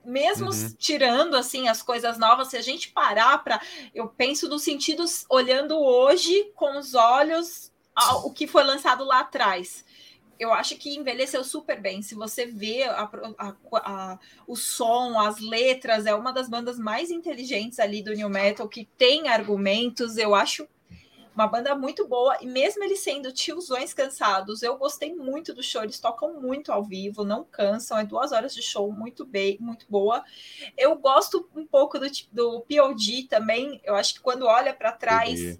mesmo 0.03 0.49
uhum. 0.51 0.73
tirando 0.77 1.35
assim 1.35 1.67
as 1.67 1.81
coisas 1.81 2.17
novas, 2.17 2.47
se 2.47 2.57
a 2.57 2.61
gente 2.61 2.91
parar 2.91 3.37
para, 3.43 3.61
eu 3.93 4.07
penso 4.07 4.49
no 4.49 4.57
sentido 4.57 5.03
olhando 5.29 5.77
hoje 5.77 6.51
com 6.55 6.77
os 6.77 6.95
olhos 6.95 7.71
ao, 7.93 8.27
o 8.27 8.33
que 8.33 8.47
foi 8.47 8.63
lançado 8.63 9.03
lá 9.03 9.19
atrás. 9.19 9.85
Eu 10.39 10.53
acho 10.53 10.75
que 10.77 10.95
envelheceu 10.95 11.43
super 11.43 11.79
bem. 11.79 12.01
Se 12.01 12.15
você 12.15 12.45
vê 12.45 12.83
a, 12.83 13.09
a, 13.37 13.55
a, 13.73 14.19
o 14.45 14.55
som, 14.55 15.19
as 15.19 15.39
letras, 15.39 16.05
é 16.05 16.13
uma 16.13 16.31
das 16.31 16.49
bandas 16.49 16.77
mais 16.77 17.11
inteligentes 17.11 17.79
ali 17.79 18.03
do 18.03 18.13
New 18.13 18.29
Metal, 18.29 18.67
que 18.67 18.85
tem 18.97 19.27
argumentos. 19.27 20.17
Eu 20.17 20.35
acho 20.35 20.67
uma 21.37 21.45
banda 21.45 21.75
muito 21.75 22.07
boa, 22.07 22.35
e 22.41 22.47
mesmo 22.47 22.83
eles 22.83 22.97
sendo 22.97 23.31
tiozões 23.31 23.93
cansados, 23.93 24.63
eu 24.63 24.75
gostei 24.75 25.13
muito 25.13 25.53
do 25.53 25.61
show, 25.61 25.83
eles 25.83 25.99
tocam 25.99 26.41
muito 26.41 26.71
ao 26.71 26.83
vivo, 26.83 27.23
não 27.23 27.43
cansam, 27.43 27.99
é 27.99 28.03
duas 28.03 28.31
horas 28.31 28.55
de 28.55 28.63
show 28.63 28.91
muito 28.91 29.23
bem, 29.23 29.55
muito 29.59 29.85
boa. 29.87 30.23
Eu 30.75 30.97
gosto 30.97 31.47
um 31.55 31.63
pouco 31.63 31.99
do, 31.99 32.07
do 32.31 32.61
POD 32.61 33.27
também, 33.29 33.79
eu 33.83 33.93
acho 33.93 34.15
que 34.15 34.19
quando 34.19 34.47
olha 34.47 34.73
para 34.73 34.91
trás, 34.91 35.59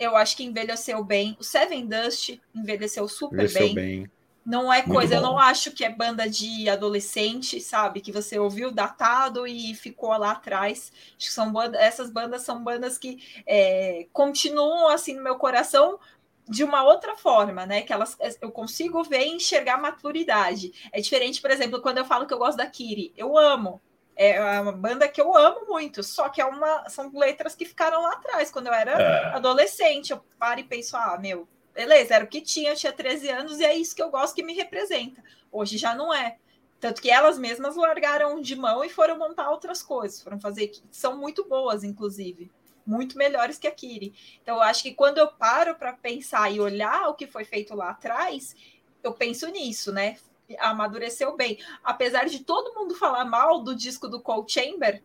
eu 0.00 0.16
acho 0.16 0.36
que 0.36 0.42
envelheceu 0.42 1.04
bem. 1.04 1.36
O 1.38 1.44
Seven 1.44 1.86
Dust 1.86 2.40
envelheceu 2.54 3.06
super 3.06 3.44
envelheceu 3.44 3.66
bem. 3.66 3.74
bem. 3.74 4.10
Não 4.44 4.72
é 4.72 4.82
coisa, 4.82 5.16
eu 5.16 5.20
não 5.20 5.38
acho 5.38 5.70
que 5.70 5.84
é 5.84 5.90
banda 5.90 6.28
de 6.28 6.68
adolescente, 6.68 7.60
sabe? 7.60 8.00
Que 8.00 8.10
você 8.10 8.38
ouviu 8.38 8.72
datado 8.72 9.46
e 9.46 9.74
ficou 9.74 10.08
lá 10.16 10.32
atrás. 10.32 10.90
Acho 11.16 11.28
que 11.28 11.32
são 11.32 11.52
bandas, 11.52 11.80
essas 11.80 12.10
bandas 12.10 12.42
são 12.42 12.64
bandas 12.64 12.96
que 12.96 13.22
é, 13.46 14.06
continuam 14.12 14.88
assim 14.88 15.14
no 15.14 15.22
meu 15.22 15.36
coração 15.36 16.00
de 16.48 16.64
uma 16.64 16.82
outra 16.82 17.14
forma, 17.16 17.66
né? 17.66 17.82
Que 17.82 17.92
elas 17.92 18.16
eu 18.40 18.50
consigo 18.50 19.04
ver 19.04 19.26
e 19.26 19.36
enxergar 19.36 19.76
maturidade. 19.76 20.72
É 20.90 21.00
diferente, 21.00 21.40
por 21.40 21.50
exemplo, 21.50 21.82
quando 21.82 21.98
eu 21.98 22.04
falo 22.06 22.26
que 22.26 22.32
eu 22.32 22.38
gosto 22.38 22.56
da 22.56 22.66
Kiri, 22.66 23.12
eu 23.16 23.36
amo. 23.36 23.80
É 24.22 24.60
uma 24.60 24.72
banda 24.72 25.08
que 25.08 25.18
eu 25.18 25.34
amo 25.34 25.66
muito, 25.66 26.02
só 26.02 26.28
que 26.28 26.42
é 26.42 26.44
uma, 26.44 26.86
são 26.90 27.10
letras 27.16 27.54
que 27.54 27.64
ficaram 27.64 28.02
lá 28.02 28.12
atrás, 28.12 28.50
quando 28.50 28.66
eu 28.66 28.74
era 28.74 28.90
é. 28.90 29.24
adolescente. 29.34 30.10
Eu 30.10 30.22
paro 30.38 30.60
e 30.60 30.64
penso, 30.64 30.94
ah, 30.94 31.16
meu, 31.18 31.48
beleza, 31.74 32.16
era 32.16 32.24
o 32.24 32.28
que 32.28 32.42
tinha, 32.42 32.72
eu 32.72 32.76
tinha 32.76 32.92
13 32.92 33.30
anos 33.30 33.58
e 33.58 33.64
é 33.64 33.74
isso 33.74 33.96
que 33.96 34.02
eu 34.02 34.10
gosto 34.10 34.34
que 34.34 34.42
me 34.42 34.52
representa. 34.52 35.24
Hoje 35.50 35.78
já 35.78 35.94
não 35.94 36.12
é. 36.12 36.36
Tanto 36.78 37.00
que 37.00 37.10
elas 37.10 37.38
mesmas 37.38 37.76
largaram 37.76 38.42
de 38.42 38.54
mão 38.54 38.84
e 38.84 38.90
foram 38.90 39.16
montar 39.16 39.48
outras 39.48 39.82
coisas, 39.82 40.22
foram 40.22 40.38
fazer 40.38 40.68
que 40.68 40.82
são 40.90 41.16
muito 41.16 41.48
boas, 41.48 41.82
inclusive, 41.82 42.50
muito 42.86 43.16
melhores 43.16 43.56
que 43.56 43.66
a 43.66 43.70
Kiri. 43.70 44.12
Então, 44.42 44.56
eu 44.56 44.62
acho 44.62 44.82
que 44.82 44.92
quando 44.92 45.16
eu 45.16 45.28
paro 45.28 45.74
para 45.76 45.94
pensar 45.94 46.52
e 46.52 46.60
olhar 46.60 47.08
o 47.08 47.14
que 47.14 47.26
foi 47.26 47.44
feito 47.44 47.74
lá 47.74 47.88
atrás, 47.88 48.54
eu 49.02 49.14
penso 49.14 49.48
nisso, 49.48 49.90
né? 49.90 50.18
Amadureceu 50.58 51.36
bem. 51.36 51.58
Apesar 51.84 52.26
de 52.26 52.40
todo 52.40 52.74
mundo 52.74 52.94
falar 52.94 53.24
mal 53.24 53.62
do 53.62 53.74
disco 53.74 54.08
do 54.08 54.20
Cold 54.20 54.50
Chamber, 54.52 55.02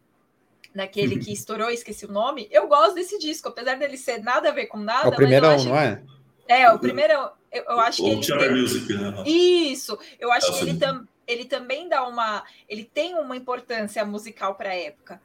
naquele 0.73 1.17
que 1.17 1.31
estourou, 1.31 1.69
esqueci 1.69 2.05
o 2.05 2.11
nome, 2.11 2.47
eu 2.51 2.67
gosto 2.67 2.95
desse 2.95 3.17
disco, 3.17 3.47
apesar 3.47 3.77
dele 3.77 3.97
ser 3.97 4.21
nada 4.21 4.49
a 4.49 4.51
ver 4.51 4.67
com 4.67 4.77
nada. 4.77 5.07
É 5.07 5.09
o 5.09 5.15
primeiro, 5.15 5.47
acho... 5.47 5.69
não 5.69 5.77
é? 5.77 6.01
É, 6.47 6.71
o 6.71 6.77
primeiro, 6.77 7.13
eu, 7.51 7.63
eu 7.63 7.79
acho 7.79 8.03
que. 8.03 8.33
O 8.33 8.37
tem... 8.37 8.51
Music, 8.51 8.93
né? 8.93 9.23
Isso, 9.25 9.97
eu 10.19 10.31
acho 10.31 10.53
que 10.53 10.59
ele, 10.59 10.77
tam, 10.77 11.07
ele 11.25 11.45
também 11.45 11.87
dá 11.89 12.05
uma. 12.07 12.43
Ele 12.69 12.83
tem 12.83 13.15
uma 13.15 13.35
importância 13.35 14.03
musical 14.05 14.55
para 14.55 14.69
a 14.69 14.75
época. 14.75 15.21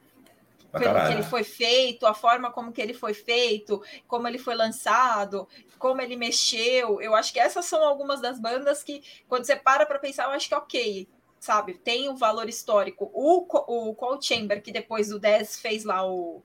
Pelo 0.71 1.05
que 1.05 1.13
ele 1.13 1.23
foi 1.23 1.43
feito, 1.43 2.05
a 2.05 2.13
forma 2.13 2.51
como 2.51 2.71
que 2.71 2.81
ele 2.81 2.93
foi 2.93 3.13
feito, 3.13 3.81
como 4.07 4.27
ele 4.27 4.37
foi 4.37 4.55
lançado, 4.55 5.47
como 5.77 6.01
ele 6.01 6.15
mexeu. 6.15 7.01
Eu 7.01 7.15
acho 7.15 7.33
que 7.33 7.39
essas 7.39 7.65
são 7.65 7.83
algumas 7.83 8.21
das 8.21 8.39
bandas 8.39 8.83
que, 8.83 9.03
quando 9.27 9.45
você 9.45 9.55
para 9.55 9.85
para 9.85 9.99
pensar, 9.99 10.25
eu 10.25 10.31
acho 10.31 10.47
que 10.47 10.53
é 10.53 10.57
ok, 10.57 11.07
sabe? 11.39 11.73
Tem 11.73 12.07
o 12.07 12.13
um 12.13 12.15
valor 12.15 12.47
histórico. 12.47 13.11
O, 13.13 13.45
o 13.89 13.95
Cold 13.95 14.25
Chamber, 14.25 14.61
que 14.61 14.71
depois 14.71 15.11
o 15.11 15.19
10 15.19 15.59
fez 15.59 15.83
lá 15.83 16.07
o 16.07 16.41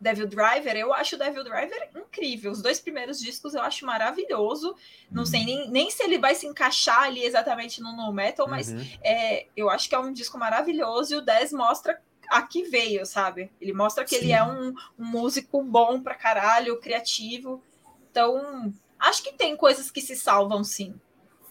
Devil 0.00 0.26
Driver, 0.26 0.76
eu 0.76 0.94
acho 0.94 1.16
o 1.16 1.18
Devil 1.18 1.44
Driver 1.44 1.90
incrível. 1.94 2.50
Os 2.50 2.62
dois 2.62 2.80
primeiros 2.80 3.20
discos 3.20 3.54
eu 3.54 3.60
acho 3.60 3.84
maravilhoso. 3.84 4.74
Não 5.10 5.22
uhum. 5.22 5.26
sei 5.26 5.44
nem, 5.44 5.70
nem 5.70 5.90
se 5.90 6.02
ele 6.02 6.18
vai 6.18 6.34
se 6.34 6.46
encaixar 6.46 7.02
ali 7.02 7.22
exatamente 7.22 7.82
no 7.82 7.94
no 7.94 8.12
metal, 8.12 8.48
mas 8.48 8.70
uhum. 8.70 8.80
é, 9.02 9.46
eu 9.54 9.68
acho 9.68 9.88
que 9.88 9.94
é 9.94 9.98
um 9.98 10.12
disco 10.12 10.38
maravilhoso 10.38 11.14
e 11.14 11.16
o 11.18 11.22
10 11.22 11.52
mostra 11.52 12.00
a 12.30 12.42
que 12.42 12.62
veio, 12.62 13.04
sabe? 13.04 13.50
Ele 13.60 13.72
mostra 13.72 14.04
que 14.04 14.16
Sim. 14.16 14.24
ele 14.24 14.32
é 14.32 14.42
um, 14.42 14.72
um, 14.96 15.04
músico 15.04 15.62
bom 15.62 16.00
pra 16.00 16.14
caralho, 16.14 16.78
criativo. 16.78 17.60
Então, 18.08 18.72
acho 18.98 19.22
que 19.22 19.32
tem 19.32 19.56
coisas 19.56 19.90
que 19.90 20.00
se 20.00 20.14
salvam 20.14 20.62
sim. 20.62 20.94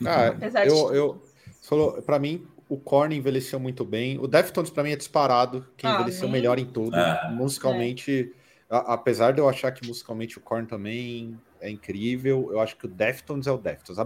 Ah, 0.06 0.28
apesar 0.28 0.66
eu, 0.66 0.90
de... 0.90 0.96
eu 0.96 1.22
falou, 1.62 2.02
para 2.02 2.18
mim, 2.18 2.48
o 2.70 2.78
Korn 2.78 3.14
envelheceu 3.14 3.60
muito 3.60 3.84
bem. 3.84 4.18
O 4.20 4.28
Deftones, 4.28 4.70
para 4.72 4.84
mim, 4.84 4.92
é 4.92 4.96
disparado. 4.96 5.68
Quem 5.76 5.90
ah, 5.90 5.96
envelheceu 5.96 6.30
melhor 6.30 6.58
em 6.58 6.66
tudo. 6.66 6.96
É. 6.96 7.30
Musicalmente, 7.30 8.34
a, 8.70 8.94
apesar 8.94 9.34
de 9.34 9.42
eu 9.42 9.50
achar 9.50 9.74
que 9.74 9.86
musicalmente 9.86 10.38
o 10.38 10.42
Korn 10.42 10.66
também 10.66 11.38
é 11.60 11.70
incrível, 11.70 12.50
eu 12.54 12.60
acho 12.62 12.78
que 12.78 12.86
o 12.86 12.90
Deftones 12.90 13.48
é 13.48 13.52
o 13.52 13.58
Deftones. 13.58 14.02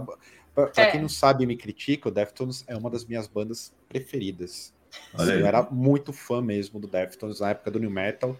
Para 0.52 0.70
é. 0.76 0.90
quem 0.90 1.00
não 1.00 1.08
sabe 1.08 1.46
me 1.46 1.56
critica, 1.56 2.08
o 2.08 2.12
Deftones 2.12 2.64
é 2.66 2.76
uma 2.76 2.90
das 2.90 3.04
minhas 3.04 3.28
bandas 3.28 3.72
preferidas. 3.88 4.74
Eu 5.18 5.46
era 5.46 5.62
muito 5.70 6.12
fã 6.12 6.40
mesmo 6.40 6.80
do 6.80 6.86
Deftones 6.86 7.40
na 7.40 7.50
época 7.50 7.70
do 7.70 7.78
New 7.78 7.90
Metal. 7.90 8.38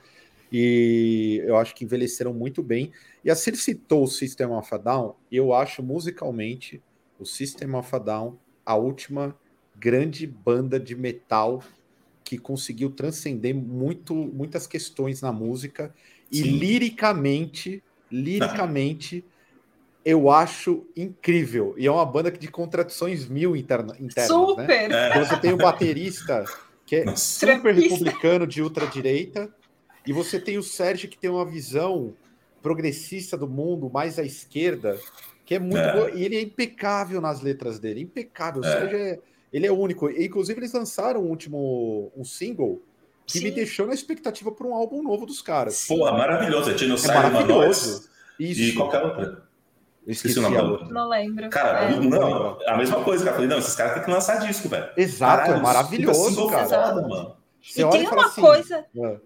E 0.53 1.43
eu 1.45 1.57
acho 1.57 1.75
que 1.75 1.85
envelheceram 1.85 2.33
muito 2.33 2.63
bem. 2.63 2.93
E 3.25 3.31
assim 3.31 3.51
ele 3.51 3.57
citou 3.57 4.05
o 4.05 4.09
System 4.09 4.49
of 4.49 4.75
a 4.75 4.79
Down, 4.79 5.17
eu 5.31 5.53
acho 5.53 5.83
musicalmente 5.83 6.83
o 7.19 7.25
System 7.25 7.75
of 7.75 7.95
a 7.95 7.99
Down 7.99 8.39
a 8.65 8.77
última 8.77 9.37
grande 9.77 10.27
banda 10.27 10.79
de 10.79 10.95
metal 10.95 11.63
que 12.23 12.39
conseguiu 12.39 12.91
transcender 12.91 13.55
muito, 13.55 14.15
muitas 14.15 14.67
questões 14.67 15.21
na 15.21 15.33
música 15.33 15.95
e 16.31 16.39
Sim. 16.39 16.59
liricamente, 16.59 17.83
liricamente, 18.11 19.25
eu 20.05 20.31
acho 20.31 20.87
incrível. 20.97 21.75
E 21.79 21.87
é 21.87 21.91
uma 21.91 22.05
banda 22.05 22.31
de 22.31 22.49
contradições 22.49 23.27
mil 23.27 23.57
interna, 23.57 23.97
internas, 23.99 24.17
né? 24.17 24.27
super. 24.27 24.89
né? 24.89 25.11
É. 25.11 25.25
Você 25.25 25.37
tem 25.39 25.53
o 25.53 25.57
baterista 25.57 26.45
que 26.87 26.97
é 26.97 27.05
Nossa. 27.05 27.47
super 27.47 27.75
republicano 27.75 28.47
de 28.47 28.63
ultradireita, 28.63 29.49
e 30.07 30.13
você 30.13 30.39
tem 30.39 30.59
o 30.59 30.63
Sérgio 30.63 31.09
que 31.09 31.17
tem 31.17 31.31
uma 31.31 31.47
visão 31.47 32.13
progressista 32.63 33.39
do 33.39 33.49
mundo, 33.49 33.91
mais 33.91 34.19
à 34.19 34.23
esquerda, 34.23 34.99
que 35.47 35.55
é 35.55 35.59
muito 35.59 35.79
é. 35.79 35.93
boa, 35.95 36.11
e 36.11 36.25
ele 36.25 36.37
é 36.37 36.43
impecável 36.43 37.21
nas 37.21 37.41
letras 37.41 37.79
dele, 37.79 38.03
impecável. 38.03 38.61
O 38.61 38.67
é. 38.67 38.71
Sérgio 38.71 38.99
é 38.99 39.19
ele 39.55 39.69
é 39.69 39.73
único. 39.73 40.11
E, 40.11 40.27
inclusive, 40.27 40.59
eles 40.59 40.73
lançaram 40.73 41.23
um 41.23 41.29
último 41.29 42.11
um 42.17 42.25
single 42.25 42.83
que 43.25 43.39
Sim. 43.39 43.45
me 43.45 43.51
deixou 43.53 43.87
na 43.87 43.95
expectativa 43.95 44.51
para 44.51 44.67
um 44.67 44.75
álbum 44.75 45.01
novo 45.01 45.25
dos 45.25 45.41
caras. 45.41 45.87
Pô, 45.87 45.99
maravilhoso. 45.99 46.73
É 46.73 46.77
Genocide 46.77 47.13
é 47.13 47.15
maravilhoso. 47.15 48.11
Isso. 48.39 48.61
E 48.61 48.73
qualquer 48.75 49.05
outra. 49.05 49.44
Eu 50.07 50.13
esqueci, 50.13 50.39
o 50.39 50.43
nome 50.43 50.57
da. 50.57 50.85
Não 50.87 51.09
lembro. 51.09 51.49
Cara, 51.49 51.85
é. 51.85 51.97
não, 52.01 52.59
a 52.67 52.77
mesma 52.77 53.03
coisa, 53.03 53.25
cara. 53.25 53.37
Falei, 53.37 53.49
não, 53.49 53.59
esses 53.59 53.75
caras 53.75 53.95
têm 53.95 54.03
que 54.03 54.11
lançar 54.11 54.37
disco, 54.37 54.69
velho. 54.69 54.89
Exato, 54.97 55.43
Caralho, 55.43 55.59
é 55.59 55.63
maravilhoso, 55.63 56.47
cara. 56.49 56.67
Foda, 56.67 57.09
mano. 57.09 57.37
Você 57.63 57.83
e 57.83 57.91
tem 57.91 58.07
uma 58.09 58.27
assim, 58.27 58.41
coisa. 58.43 58.85
É. 58.97 59.17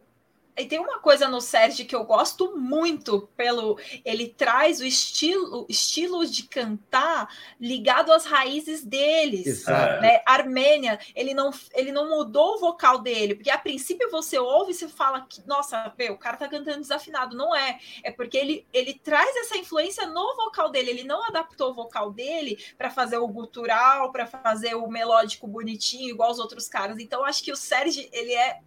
E 0.58 0.66
tem 0.66 0.78
uma 0.78 0.98
coisa 0.98 1.28
no 1.28 1.40
Sérgio 1.40 1.86
que 1.86 1.94
eu 1.94 2.04
gosto 2.04 2.56
muito 2.56 3.28
pelo 3.36 3.78
ele 4.04 4.28
traz 4.28 4.80
o 4.80 4.84
estilo 4.84 5.66
estilo 5.68 6.26
de 6.26 6.44
cantar 6.44 7.28
ligado 7.60 8.12
às 8.12 8.24
raízes 8.24 8.84
deles, 8.84 9.46
Exato. 9.46 10.02
né? 10.02 10.20
Armênia, 10.26 10.98
ele 11.14 11.34
não 11.34 11.50
ele 11.74 11.92
não 11.92 12.08
mudou 12.08 12.54
o 12.54 12.58
vocal 12.58 12.98
dele, 12.98 13.34
porque 13.34 13.50
a 13.50 13.58
princípio 13.58 14.10
você 14.10 14.38
ouve 14.38 14.72
e 14.72 14.74
você 14.74 14.88
fala 14.88 15.20
que 15.28 15.46
nossa, 15.46 15.92
meu, 15.96 16.14
o 16.14 16.18
cara 16.18 16.36
tá 16.36 16.48
cantando 16.48 16.80
desafinado, 16.80 17.36
não 17.36 17.54
é? 17.54 17.78
É 18.02 18.10
porque 18.10 18.36
ele 18.36 18.66
ele 18.72 18.94
traz 18.94 19.36
essa 19.36 19.56
influência 19.56 20.06
no 20.06 20.36
vocal 20.36 20.70
dele, 20.70 20.90
ele 20.90 21.04
não 21.04 21.24
adaptou 21.26 21.70
o 21.70 21.74
vocal 21.74 22.10
dele 22.10 22.58
para 22.76 22.90
fazer 22.90 23.18
o 23.18 23.28
gutural, 23.28 24.10
para 24.10 24.26
fazer 24.26 24.74
o 24.74 24.88
melódico 24.88 25.46
bonitinho 25.46 26.10
igual 26.10 26.30
os 26.30 26.38
outros 26.38 26.68
caras. 26.68 26.98
Então 26.98 27.24
acho 27.24 27.42
que 27.42 27.52
o 27.52 27.56
Sérgio, 27.56 28.08
ele 28.12 28.32
é, 28.32 28.60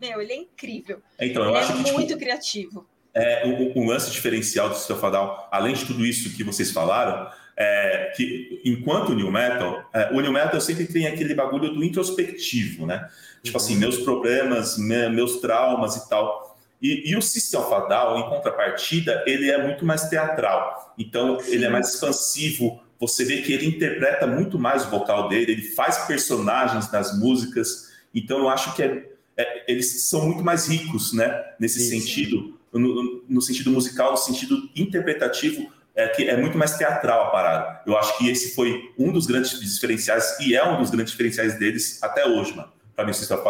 meu, 0.00 0.20
ele 0.20 0.32
é 0.32 0.36
incrível. 0.36 1.02
É 1.18 1.31
então, 1.40 1.50
eu 1.50 1.56
é 1.56 1.60
acho 1.60 1.72
que, 1.76 1.84
tipo, 1.84 1.98
muito 1.98 2.16
criativo. 2.16 2.86
É, 3.14 3.46
o, 3.46 3.78
o, 3.78 3.86
lance 3.86 4.10
diferencial 4.10 4.70
do 4.70 4.74
System 4.74 4.96
Down, 4.98 5.36
além 5.50 5.74
de 5.74 5.84
tudo 5.84 6.06
isso 6.06 6.34
que 6.34 6.42
vocês 6.42 6.70
falaram, 6.70 7.30
é 7.56 8.12
que 8.16 8.62
enquanto 8.64 9.10
o 9.10 9.14
New 9.14 9.30
Metal, 9.30 9.84
é, 9.92 10.10
o 10.12 10.20
New 10.20 10.32
Metal 10.32 10.60
sempre 10.60 10.86
tem 10.86 11.06
aquele 11.06 11.34
bagulho 11.34 11.74
do 11.74 11.84
introspectivo, 11.84 12.86
né? 12.86 13.08
Tipo 13.42 13.58
assim, 13.58 13.74
uhum. 13.74 13.80
meus 13.80 13.98
problemas, 13.98 14.78
me, 14.78 15.08
meus 15.10 15.40
traumas 15.40 15.96
e 15.96 16.08
tal. 16.08 16.56
E, 16.80 17.10
e, 17.10 17.16
o 17.16 17.22
System 17.22 17.60
of 17.60 17.74
a 17.74 17.80
Down, 17.80 18.18
em 18.18 18.28
contrapartida, 18.28 19.22
ele 19.26 19.50
é 19.50 19.62
muito 19.62 19.84
mais 19.84 20.08
teatral. 20.08 20.94
Então, 20.98 21.38
Sim. 21.38 21.52
ele 21.52 21.64
é 21.64 21.68
mais 21.68 21.94
expansivo. 21.94 22.82
Você 22.98 23.24
vê 23.24 23.42
que 23.42 23.52
ele 23.52 23.66
interpreta 23.66 24.26
muito 24.26 24.58
mais 24.58 24.84
o 24.84 24.90
vocal 24.90 25.28
dele, 25.28 25.52
ele 25.52 25.62
faz 25.62 25.98
personagens 26.06 26.90
nas 26.90 27.18
músicas. 27.18 27.92
Então, 28.14 28.38
eu 28.38 28.48
acho 28.48 28.74
que 28.74 28.82
é 28.82 29.11
é, 29.36 29.70
eles 29.70 30.08
são 30.08 30.26
muito 30.26 30.42
mais 30.42 30.68
ricos, 30.68 31.12
né? 31.12 31.42
Nesse 31.58 31.78
Isso. 31.78 31.90
sentido, 31.90 32.58
no, 32.72 33.22
no, 33.28 33.40
sentido 33.40 33.70
musical, 33.70 34.12
no 34.12 34.16
sentido 34.16 34.68
interpretativo, 34.76 35.70
é 35.94 36.08
que 36.08 36.28
é 36.28 36.36
muito 36.36 36.56
mais 36.56 36.76
teatral 36.76 37.26
a 37.26 37.30
parada. 37.30 37.82
Eu 37.86 37.96
acho 37.96 38.16
que 38.16 38.28
esse 38.28 38.54
foi 38.54 38.92
um 38.98 39.12
dos 39.12 39.26
grandes 39.26 39.58
diferenciais 39.60 40.38
e 40.40 40.54
é 40.54 40.66
um 40.66 40.78
dos 40.78 40.90
grandes 40.90 41.12
diferenciais 41.12 41.58
deles 41.58 42.02
até 42.02 42.26
hoje, 42.26 42.54
mano. 42.54 42.72
Para 42.94 43.06
mim, 43.06 43.12
System 43.12 43.38
of 43.38 43.44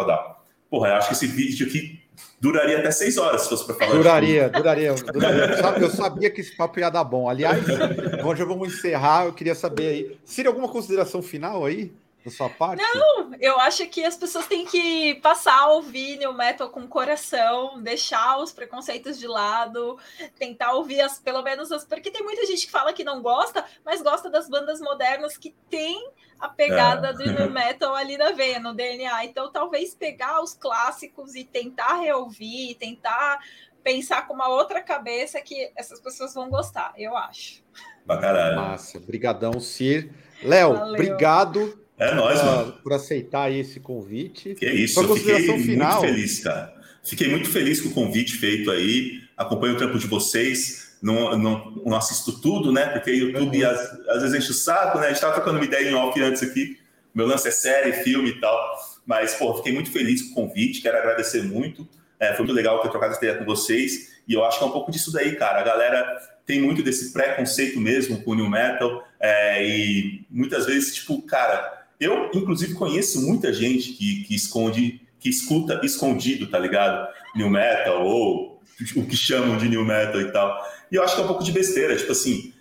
porra, 0.70 0.88
eu 0.88 0.94
acho 0.94 1.08
que 1.08 1.14
esse 1.14 1.26
vídeo 1.26 1.66
aqui 1.66 2.00
duraria 2.40 2.78
até 2.78 2.90
seis 2.90 3.16
horas 3.16 3.42
se 3.42 3.48
fosse 3.48 3.64
para 3.64 3.74
falar. 3.74 3.92
Duraria, 3.92 4.48
duraria, 4.48 4.94
duraria. 5.12 5.80
Eu 5.80 5.90
sabia 5.90 6.30
que 6.30 6.40
esse 6.40 6.56
papo 6.56 6.80
ia 6.80 6.90
dar 6.90 7.04
bom. 7.04 7.28
Aliás, 7.28 7.64
já 7.64 8.44
vamos 8.44 8.74
encerrar. 8.74 9.26
Eu 9.26 9.32
queria 9.32 9.54
saber 9.54 9.86
aí. 9.86 10.18
Seria 10.24 10.50
alguma 10.50 10.68
consideração 10.68 11.22
final 11.22 11.64
aí? 11.64 11.92
Da 12.24 12.30
sua 12.30 12.48
parte? 12.48 12.82
Não, 12.82 13.34
eu 13.40 13.58
acho 13.60 13.86
que 13.88 14.04
as 14.04 14.16
pessoas 14.16 14.46
têm 14.46 14.64
que 14.64 15.16
passar 15.16 15.58
a 15.58 15.72
ouvir 15.72 16.18
New 16.18 16.32
Metal 16.32 16.68
com 16.70 16.86
coração, 16.86 17.82
deixar 17.82 18.38
os 18.38 18.52
preconceitos 18.52 19.18
de 19.18 19.26
lado, 19.26 19.98
tentar 20.38 20.72
ouvir 20.72 21.00
as, 21.00 21.18
pelo 21.18 21.42
menos 21.42 21.72
as. 21.72 21.84
Porque 21.84 22.10
tem 22.10 22.22
muita 22.22 22.46
gente 22.46 22.66
que 22.66 22.72
fala 22.72 22.92
que 22.92 23.04
não 23.04 23.20
gosta, 23.20 23.64
mas 23.84 24.02
gosta 24.02 24.30
das 24.30 24.48
bandas 24.48 24.80
modernas 24.80 25.36
que 25.36 25.54
tem 25.68 26.10
a 26.38 26.48
pegada 26.48 27.08
é. 27.08 27.12
do 27.12 27.24
New 27.24 27.50
Metal 27.50 27.94
ali 27.94 28.16
na 28.16 28.30
veia, 28.30 28.60
no 28.60 28.72
DNA. 28.72 29.24
Então, 29.24 29.50
talvez 29.50 29.94
pegar 29.94 30.42
os 30.42 30.54
clássicos 30.54 31.34
e 31.34 31.44
tentar 31.44 32.00
reouvir, 32.00 32.76
tentar 32.76 33.40
pensar 33.82 34.28
com 34.28 34.34
uma 34.34 34.48
outra 34.48 34.80
cabeça 34.80 35.40
que 35.40 35.72
essas 35.76 36.00
pessoas 36.00 36.32
vão 36.34 36.48
gostar, 36.48 36.92
eu 36.96 37.16
acho. 37.16 37.64
Pra 38.06 38.18
caralho. 38.18 38.56
Massa, 38.56 39.00
brigadão, 39.00 39.58
Cir. 39.58 40.12
Léo, 40.42 40.90
obrigado 40.90 41.81
é 42.10 42.14
nóis, 42.14 42.42
mano. 42.42 42.72
Por 42.82 42.92
aceitar 42.92 43.50
esse 43.52 43.78
convite. 43.80 44.54
Que 44.54 44.66
é 44.66 44.74
isso, 44.74 45.00
eu 45.00 45.16
fiquei 45.16 45.58
final. 45.58 46.00
muito 46.00 46.12
feliz, 46.12 46.40
cara. 46.40 46.74
Fiquei 47.04 47.28
muito 47.28 47.48
feliz 47.48 47.80
com 47.80 47.88
o 47.88 47.92
convite 47.92 48.34
feito 48.34 48.70
aí. 48.70 49.20
Acompanho 49.36 49.74
o 49.74 49.76
trampo 49.76 49.98
de 49.98 50.06
vocês. 50.06 50.96
Não, 51.02 51.36
não, 51.36 51.82
não 51.84 51.96
assisto 51.96 52.40
tudo, 52.40 52.72
né? 52.72 52.86
Porque 52.86 53.10
YouTube 53.10 53.64
às, 53.64 53.80
às, 54.08 54.22
vezes 54.22 54.38
enche 54.38 54.50
o 54.52 54.54
saco, 54.54 54.98
né? 54.98 55.06
A 55.06 55.08
gente 55.10 55.20
tava 55.20 55.34
trocando 55.34 55.58
uma 55.58 55.64
ideia 55.64 55.90
em 55.90 55.94
off 55.94 56.20
antes 56.20 56.42
aqui. 56.42 56.78
Meu 57.12 57.26
lance 57.26 57.48
é 57.48 57.50
série, 57.50 57.92
filme 58.04 58.30
e 58.30 58.40
tal. 58.40 58.56
Mas, 59.04 59.34
pô, 59.34 59.54
fiquei 59.56 59.72
muito 59.72 59.90
feliz 59.90 60.22
com 60.22 60.30
o 60.30 60.46
convite. 60.46 60.80
Quero 60.80 60.96
agradecer 60.96 61.42
muito. 61.42 61.86
É, 62.20 62.34
foi 62.34 62.44
muito 62.44 62.54
legal 62.54 62.80
ter 62.80 62.88
trocado 62.88 63.12
essa 63.12 63.24
ideia 63.24 63.38
com 63.38 63.44
vocês. 63.44 64.12
E 64.28 64.34
eu 64.34 64.44
acho 64.44 64.58
que 64.58 64.64
é 64.64 64.66
um 64.68 64.70
pouco 64.70 64.92
disso 64.92 65.12
daí, 65.12 65.34
cara. 65.34 65.60
A 65.60 65.64
galera 65.64 66.20
tem 66.46 66.60
muito 66.60 66.82
desse 66.82 67.12
preconceito 67.12 67.80
mesmo 67.80 68.22
com 68.22 68.30
o 68.30 68.34
New 68.36 68.48
Metal. 68.48 69.04
É, 69.18 69.66
e 69.66 70.24
muitas 70.30 70.66
vezes, 70.66 70.94
tipo, 70.94 71.20
cara 71.22 71.81
eu, 72.02 72.30
inclusive, 72.34 72.74
conheço 72.74 73.20
muita 73.22 73.52
gente 73.52 73.92
que, 73.92 74.24
que 74.24 74.34
esconde, 74.34 75.00
que 75.20 75.28
escuta 75.28 75.80
escondido, 75.84 76.48
tá 76.48 76.58
ligado? 76.58 77.08
New 77.34 77.48
metal 77.48 78.04
ou 78.04 78.60
o 78.96 79.06
que 79.06 79.16
chamam 79.16 79.56
de 79.56 79.68
new 79.68 79.84
metal 79.84 80.20
e 80.20 80.32
tal. 80.32 80.60
E 80.90 80.96
eu 80.96 81.02
acho 81.02 81.14
que 81.14 81.20
é 81.20 81.24
um 81.24 81.28
pouco 81.28 81.44
de 81.44 81.52
besteira, 81.52 81.96
tipo 81.96 82.10
assim, 82.10 82.52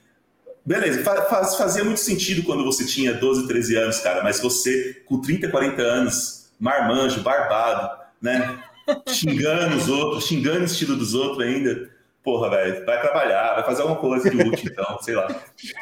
beleza, 0.66 1.04
faz, 1.04 1.56
fazia 1.56 1.84
muito 1.84 2.00
sentido 2.00 2.44
quando 2.44 2.64
você 2.64 2.86
tinha 2.86 3.14
12, 3.14 3.48
13 3.48 3.76
anos, 3.78 4.00
cara, 4.00 4.24
mas 4.24 4.40
você 4.40 5.02
com 5.06 5.20
30, 5.20 5.50
40 5.50 5.82
anos, 5.82 6.52
marmanjo, 6.60 7.22
barbado, 7.22 8.00
né? 8.22 8.60
Xingando 9.08 9.76
os 9.76 9.90
outros, 9.90 10.28
xingando 10.28 10.62
o 10.62 10.66
estilo 10.66 10.96
dos 10.96 11.14
outros 11.14 11.46
ainda 11.46 11.91
porra, 12.24 12.50
velho, 12.50 12.86
vai 12.86 13.02
trabalhar, 13.02 13.56
vai 13.56 13.64
fazer 13.64 13.82
alguma 13.82 14.00
coisa 14.00 14.30
de 14.30 14.38
útil, 14.38 14.72
então, 14.72 14.98
sei 15.02 15.16
lá. 15.16 15.28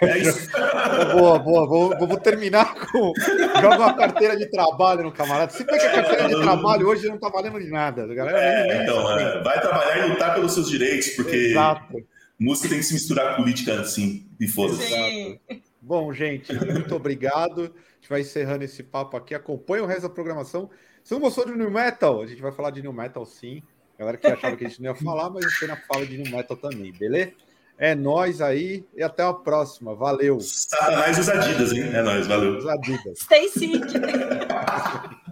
É 0.02 0.18
isso. 0.18 0.50
boa, 1.14 1.40
boa. 1.40 1.68
Vou, 1.68 2.08
vou 2.08 2.18
terminar 2.18 2.76
com. 2.76 3.14
Joga 3.62 3.78
uma 3.78 3.94
carteira 3.94 4.38
de 4.38 4.50
trabalho 4.50 5.04
no 5.04 5.12
camarada. 5.12 5.52
Se 5.52 5.64
bem 5.64 5.78
que 5.78 5.86
a 5.86 5.92
carteira 5.92 6.30
de 6.30 6.42
trabalho 6.42 6.88
hoje 6.88 7.08
não 7.08 7.18
tá 7.18 7.30
valendo 7.30 7.60
de 7.60 7.70
nada. 7.70 8.08
Galera, 8.08 8.40
é, 8.40 8.84
então, 8.84 9.20
é, 9.20 9.44
vai 9.44 9.60
trabalhar 9.60 10.08
e 10.08 10.10
lutar 10.12 10.34
pelos 10.34 10.54
seus 10.54 10.70
direitos, 10.70 11.10
porque 11.10 11.36
Exato. 11.36 12.06
música 12.40 12.70
tem 12.70 12.78
que 12.78 12.86
se 12.86 12.94
misturar 12.94 13.36
com 13.36 13.44
política 13.44 13.80
assim, 13.82 14.28
e 14.40 14.48
foda-se. 14.48 15.40
Bom, 15.82 16.14
gente, 16.14 16.54
muito 16.54 16.96
obrigado. 16.96 17.64
A 17.64 17.96
gente 18.00 18.10
vai 18.10 18.22
encerrando 18.22 18.64
esse 18.64 18.84
papo 18.84 19.18
aqui. 19.18 19.36
Acompanhe 19.36 19.82
o 19.82 19.86
resto 19.86 20.04
da 20.04 20.10
programação. 20.10 20.70
Se 21.04 21.14
não 21.14 21.20
gostou 21.20 21.46
de 21.46 21.54
New 21.54 21.72
Metal, 21.72 22.22
a 22.22 22.28
gente 22.28 22.42
vai 22.42 22.52
falar 22.52 22.72
de 22.72 22.82
New 22.82 22.94
Metal 22.94 23.26
sim. 23.26 23.64
Galera 24.00 24.18
que 24.18 24.28
achava 24.28 24.56
que 24.56 24.66
a 24.66 24.70
gente 24.70 24.82
não 24.82 24.92
ia 24.92 24.96
falar, 24.96 25.30
mas 25.30 25.46
a 25.46 25.50
gente 25.50 25.68
na 25.68 25.76
fala 25.76 26.06
de 26.06 26.18
New 26.18 26.32
Metal 26.32 26.56
também, 26.56 26.94
beleza? 26.94 27.34
É 27.78 27.94
nós 27.94 28.40
aí 28.40 28.86
e 28.96 29.04
até 29.04 29.24
a 29.24 29.34
próxima. 29.34 29.94
Valeu. 29.94 30.40
Satanás 30.40 31.20
os 31.20 31.28
Adidas, 31.28 31.74
hein? 31.74 31.90
É 31.94 32.02
nós, 32.02 32.26
valeu. 32.26 32.58
Os 32.58 32.66
Adidas. 32.66 33.20
Stay 33.20 33.50
sick. 33.50 33.84